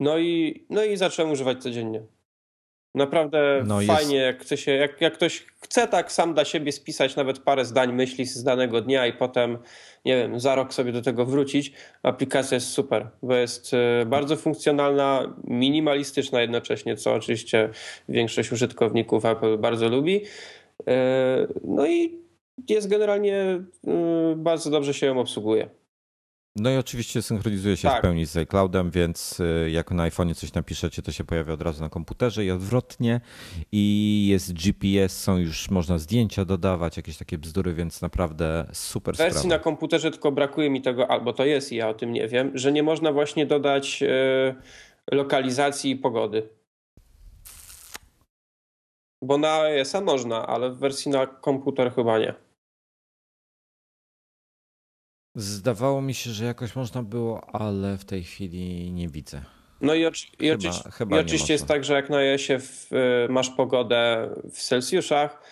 No 0.00 0.18
i, 0.18 0.66
no 0.70 0.84
i 0.84 0.96
zacząłem 0.96 1.32
używać 1.32 1.62
codziennie. 1.62 2.02
Naprawdę 2.94 3.62
no 3.66 3.80
fajnie, 3.80 4.16
jest... 4.16 4.26
jak, 4.26 4.42
chce 4.42 4.56
się, 4.56 4.72
jak, 4.72 5.00
jak 5.00 5.14
ktoś 5.14 5.46
chce 5.60 5.88
tak 5.88 6.12
sam 6.12 6.34
dla 6.34 6.44
siebie 6.44 6.72
spisać 6.72 7.16
nawet 7.16 7.38
parę 7.38 7.64
zdań 7.64 7.92
myśli 7.92 8.24
z 8.24 8.44
danego 8.44 8.80
dnia 8.80 9.06
i 9.06 9.12
potem, 9.12 9.58
nie 10.04 10.16
wiem, 10.16 10.40
za 10.40 10.54
rok 10.54 10.74
sobie 10.74 10.92
do 10.92 11.02
tego 11.02 11.26
wrócić, 11.26 11.72
aplikacja 12.02 12.54
jest 12.54 12.68
super, 12.68 13.08
bo 13.22 13.34
jest 13.34 13.74
e, 13.74 14.06
bardzo 14.06 14.36
funkcjonalna, 14.36 15.36
minimalistyczna 15.44 16.40
jednocześnie, 16.40 16.96
co 16.96 17.14
oczywiście 17.14 17.70
większość 18.08 18.52
użytkowników 18.52 19.24
Apple 19.24 19.58
bardzo 19.58 19.88
lubi. 19.88 20.24
E, 20.88 21.46
no 21.64 21.86
i 21.86 22.18
jest 22.68 22.88
generalnie 22.88 23.34
e, 23.34 23.64
bardzo 24.36 24.70
dobrze 24.70 24.94
się 24.94 25.06
ją 25.06 25.20
obsługuje. 25.20 25.68
No 26.56 26.70
i 26.70 26.76
oczywiście 26.76 27.22
synchronizuje 27.22 27.76
się 27.76 27.88
tak. 27.88 27.98
w 27.98 28.02
pełni 28.02 28.26
z 28.26 28.36
iCloudem, 28.36 28.90
więc 28.90 29.40
y, 29.40 29.70
jak 29.70 29.90
na 29.90 30.10
iPhone'ie 30.10 30.34
coś 30.34 30.52
napiszecie, 30.52 31.02
to 31.02 31.12
się 31.12 31.24
pojawia 31.24 31.52
od 31.52 31.62
razu 31.62 31.82
na 31.82 31.88
komputerze 31.88 32.44
i 32.44 32.50
odwrotnie. 32.50 33.20
I 33.72 34.26
jest 34.30 34.52
GPS, 34.52 35.20
są 35.22 35.38
już, 35.38 35.70
można 35.70 35.98
zdjęcia 35.98 36.44
dodawać, 36.44 36.96
jakieś 36.96 37.16
takie 37.16 37.38
bzdury, 37.38 37.74
więc 37.74 38.02
naprawdę 38.02 38.66
super 38.72 39.14
W 39.14 39.18
wersji 39.18 39.48
na 39.48 39.58
komputerze 39.58 40.10
tylko 40.10 40.32
brakuje 40.32 40.70
mi 40.70 40.82
tego, 40.82 41.10
albo 41.10 41.32
to 41.32 41.44
jest 41.44 41.72
i 41.72 41.76
ja 41.76 41.88
o 41.88 41.94
tym 41.94 42.12
nie 42.12 42.28
wiem, 42.28 42.50
że 42.54 42.72
nie 42.72 42.82
można 42.82 43.12
właśnie 43.12 43.46
dodać 43.46 44.02
y, 44.02 44.54
lokalizacji 45.12 45.90
i 45.90 45.96
pogody. 45.96 46.48
Bo 49.22 49.38
na 49.38 49.60
iOS-a 49.60 50.00
można, 50.00 50.46
ale 50.46 50.70
w 50.70 50.78
wersji 50.78 51.10
na 51.10 51.26
komputer 51.26 51.92
chyba 51.94 52.18
nie. 52.18 52.47
Zdawało 55.38 56.02
mi 56.02 56.14
się, 56.14 56.30
że 56.30 56.44
jakoś 56.44 56.76
można 56.76 57.02
było, 57.02 57.54
ale 57.54 57.98
w 57.98 58.04
tej 58.04 58.24
chwili 58.24 58.92
nie 58.92 59.08
widzę. 59.08 59.42
No 59.80 59.94
i, 59.94 60.06
oczy 60.06 60.26
chyba, 60.26 60.44
i, 60.44 60.50
oczy 60.50 60.70
chyba 60.92 61.16
i 61.16 61.20
oczywiście 61.20 61.52
jest 61.52 61.66
tak, 61.66 61.84
że 61.84 61.94
jak 61.94 62.10
na 62.10 62.22
jesie 62.22 62.58
y, 63.26 63.28
masz 63.28 63.50
pogodę 63.50 64.30
w 64.52 64.62
Celsjuszach, 64.62 65.42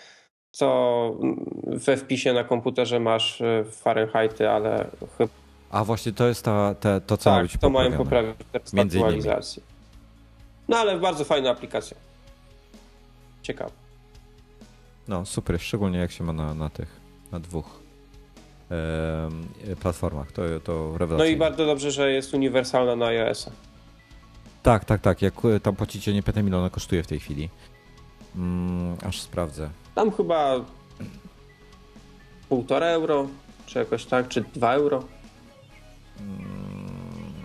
to 0.57 1.19
we 1.67 1.97
wpisie 1.97 2.33
na 2.33 2.43
komputerze 2.43 2.99
masz 2.99 3.41
y, 3.41 3.65
Fahrenheity, 3.71 4.49
ale 4.49 4.87
chyba... 5.17 5.33
A 5.71 5.83
właśnie 5.83 6.11
to 6.11 6.27
jest 6.27 6.45
ta, 6.45 6.75
te, 6.75 7.01
to, 7.01 7.17
co 7.17 7.29
tak, 7.29 7.37
ma 7.37 7.41
być 7.41 7.57
to 7.61 7.69
mają 7.69 7.97
poprawić 7.97 8.35
Między 8.73 8.97
aktualizację. 8.97 9.63
No 10.67 10.77
ale 10.77 10.99
bardzo 10.99 11.25
fajna 11.25 11.49
aplikacja. 11.49 11.97
Ciekawe. 13.41 13.71
No 15.07 15.25
super, 15.25 15.61
szczególnie 15.61 15.99
jak 15.99 16.11
się 16.11 16.23
ma 16.23 16.33
na, 16.33 16.53
na 16.53 16.69
tych, 16.69 16.99
na 17.31 17.39
dwóch 17.39 17.86
platformach. 19.81 20.31
To, 20.31 20.41
to 20.63 20.95
No 21.17 21.25
i 21.25 21.35
bardzo 21.35 21.65
dobrze, 21.65 21.91
że 21.91 22.11
jest 22.11 22.33
uniwersalna 22.33 22.95
na 22.95 23.05
iOS-a. 23.05 23.51
Tak, 24.63 24.85
tak, 24.85 25.01
tak. 25.01 25.21
Jak 25.21 25.33
tam 25.63 25.75
płacicie, 25.75 26.13
nie 26.13 26.23
pytam 26.23 26.47
ile 26.47 26.57
ona 26.57 26.69
kosztuje 26.69 27.03
w 27.03 27.07
tej 27.07 27.19
chwili. 27.19 27.49
Mm, 28.35 28.97
aż 29.05 29.21
sprawdzę. 29.21 29.69
Tam 29.95 30.11
chyba 30.11 30.55
półtora 32.49 32.85
euro, 32.85 33.27
czy 33.65 33.79
jakoś 33.79 34.05
tak, 34.05 34.27
czy 34.27 34.41
dwa 34.41 34.73
euro. 34.73 35.03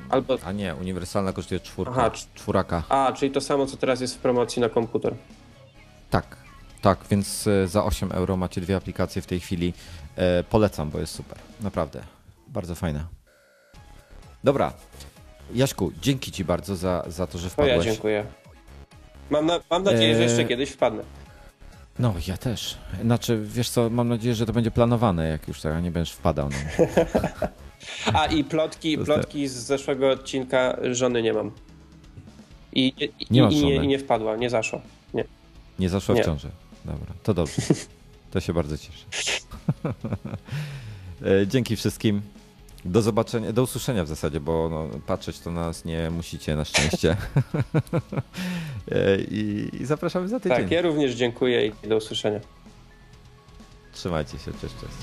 Albo... 0.09 0.39
A 0.45 0.53
nie, 0.53 0.75
uniwersalna 0.75 1.33
kosztuje 1.33 1.61
czwórka, 1.61 1.93
Aha, 1.93 2.11
czwóraka. 2.35 2.83
A, 2.89 3.13
czyli 3.17 3.33
to 3.33 3.41
samo, 3.41 3.67
co 3.67 3.77
teraz 3.77 4.01
jest 4.01 4.15
w 4.15 4.19
promocji 4.19 4.61
na 4.63 4.69
komputer. 4.69 5.15
Tak, 6.11 6.37
tak, 6.83 6.99
więc 7.11 7.47
e, 7.47 7.69
za 7.69 7.85
8 7.85 8.13
euro 8.13 8.37
macie 8.37 8.61
dwie 8.61 8.77
aplikacje 8.77 9.23
w 9.23 9.27
tej 9.27 9.41
chwili. 9.41 9.73
E, 10.17 10.45
polecam, 10.45 10.91
bo 10.91 10.99
jest 10.99 11.15
super. 11.15 11.39
Naprawdę. 11.61 12.03
Bardzo 12.49 12.75
fajne. 12.75 13.05
Dobra. 14.45 14.73
Jaśku, 15.55 15.93
dzięki 16.03 16.33
Ci 16.33 16.45
bardzo 16.45 16.77
za, 16.77 17.05
za 17.07 17.27
to, 17.27 17.39
że 17.39 17.51
wpadłeś. 17.51 17.77
To 17.79 17.85
ja 17.85 17.93
dziękuję. 17.93 18.27
Mam, 19.31 19.47
na, 19.47 19.61
mam 19.71 19.83
nadzieję, 19.83 20.17
że 20.17 20.23
jeszcze 20.23 20.43
e, 20.43 20.45
kiedyś 20.45 20.71
wpadnę. 20.71 21.03
No, 21.99 22.15
ja 22.29 22.37
też. 22.37 22.79
Znaczy, 23.03 23.41
wiesz 23.45 23.71
co, 23.71 23.91
mam 23.91 24.09
nadzieję, 24.09 24.35
że 24.35 24.47
to 24.47 24.53
będzie 24.53 24.71
planowane, 24.71 25.29
jak 25.29 25.49
już 25.49 25.61
tak 25.61 25.83
nie 25.83 25.91
będziesz 25.91 26.15
wpadał. 26.15 26.49
No. 26.49 26.87
A 28.21 28.27
i 28.27 28.45
plotki, 28.45 28.99
plotki 28.99 29.49
z 29.49 29.53
zeszłego 29.53 30.11
odcinka 30.11 30.77
żony 30.93 31.23
nie 31.23 31.33
mam. 31.33 31.51
I, 32.73 32.87
i, 32.99 33.27
nie, 33.31 33.49
i, 33.49 33.61
i 33.61 33.65
nie, 33.65 33.87
nie 33.87 33.99
wpadła, 33.99 34.37
nie 34.37 34.51
zaszło. 34.51 34.81
Nie, 35.15 35.25
nie 35.79 35.89
zaszła 35.89 36.15
nie. 36.15 36.23
w 36.23 36.27
ciąży. 36.27 36.49
Dobra, 36.85 37.15
to 37.23 37.35
dobrze. 37.35 37.63
To 38.31 38.41
się 38.41 38.53
bardzo 38.53 38.79
cieszę. 38.79 39.05
E, 41.43 41.47
dzięki 41.47 41.77
wszystkim. 41.77 42.23
Do 42.85 43.03
zobaczenia, 43.03 43.53
do 43.53 43.63
usłyszenia 43.63 44.05
w 44.05 44.09
zasadzie, 44.09 44.41
bo 44.41 44.69
no, 44.69 44.99
patrzeć 45.07 45.41
to 45.41 45.51
nas 45.51 45.85
nie 45.85 46.11
musicie 46.11 46.57
na 46.57 46.65
szczęście. 46.65 47.17
E, 48.93 49.21
I, 49.21 49.71
I, 49.81 49.87
zapraszamy 49.87 50.29
za 50.29 50.41
tydzień. 50.41 50.59
Tak, 50.59 50.71
ja 50.71 50.83
również 50.83 51.15
dziękuję 51.15 51.67
i 51.67 51.89
do 51.89 51.97
usłyszenia. 51.97 52.41
Trzymajcie 53.93 54.39
się, 54.39 54.53
cześć, 54.53 54.75
cześć. 54.75 54.97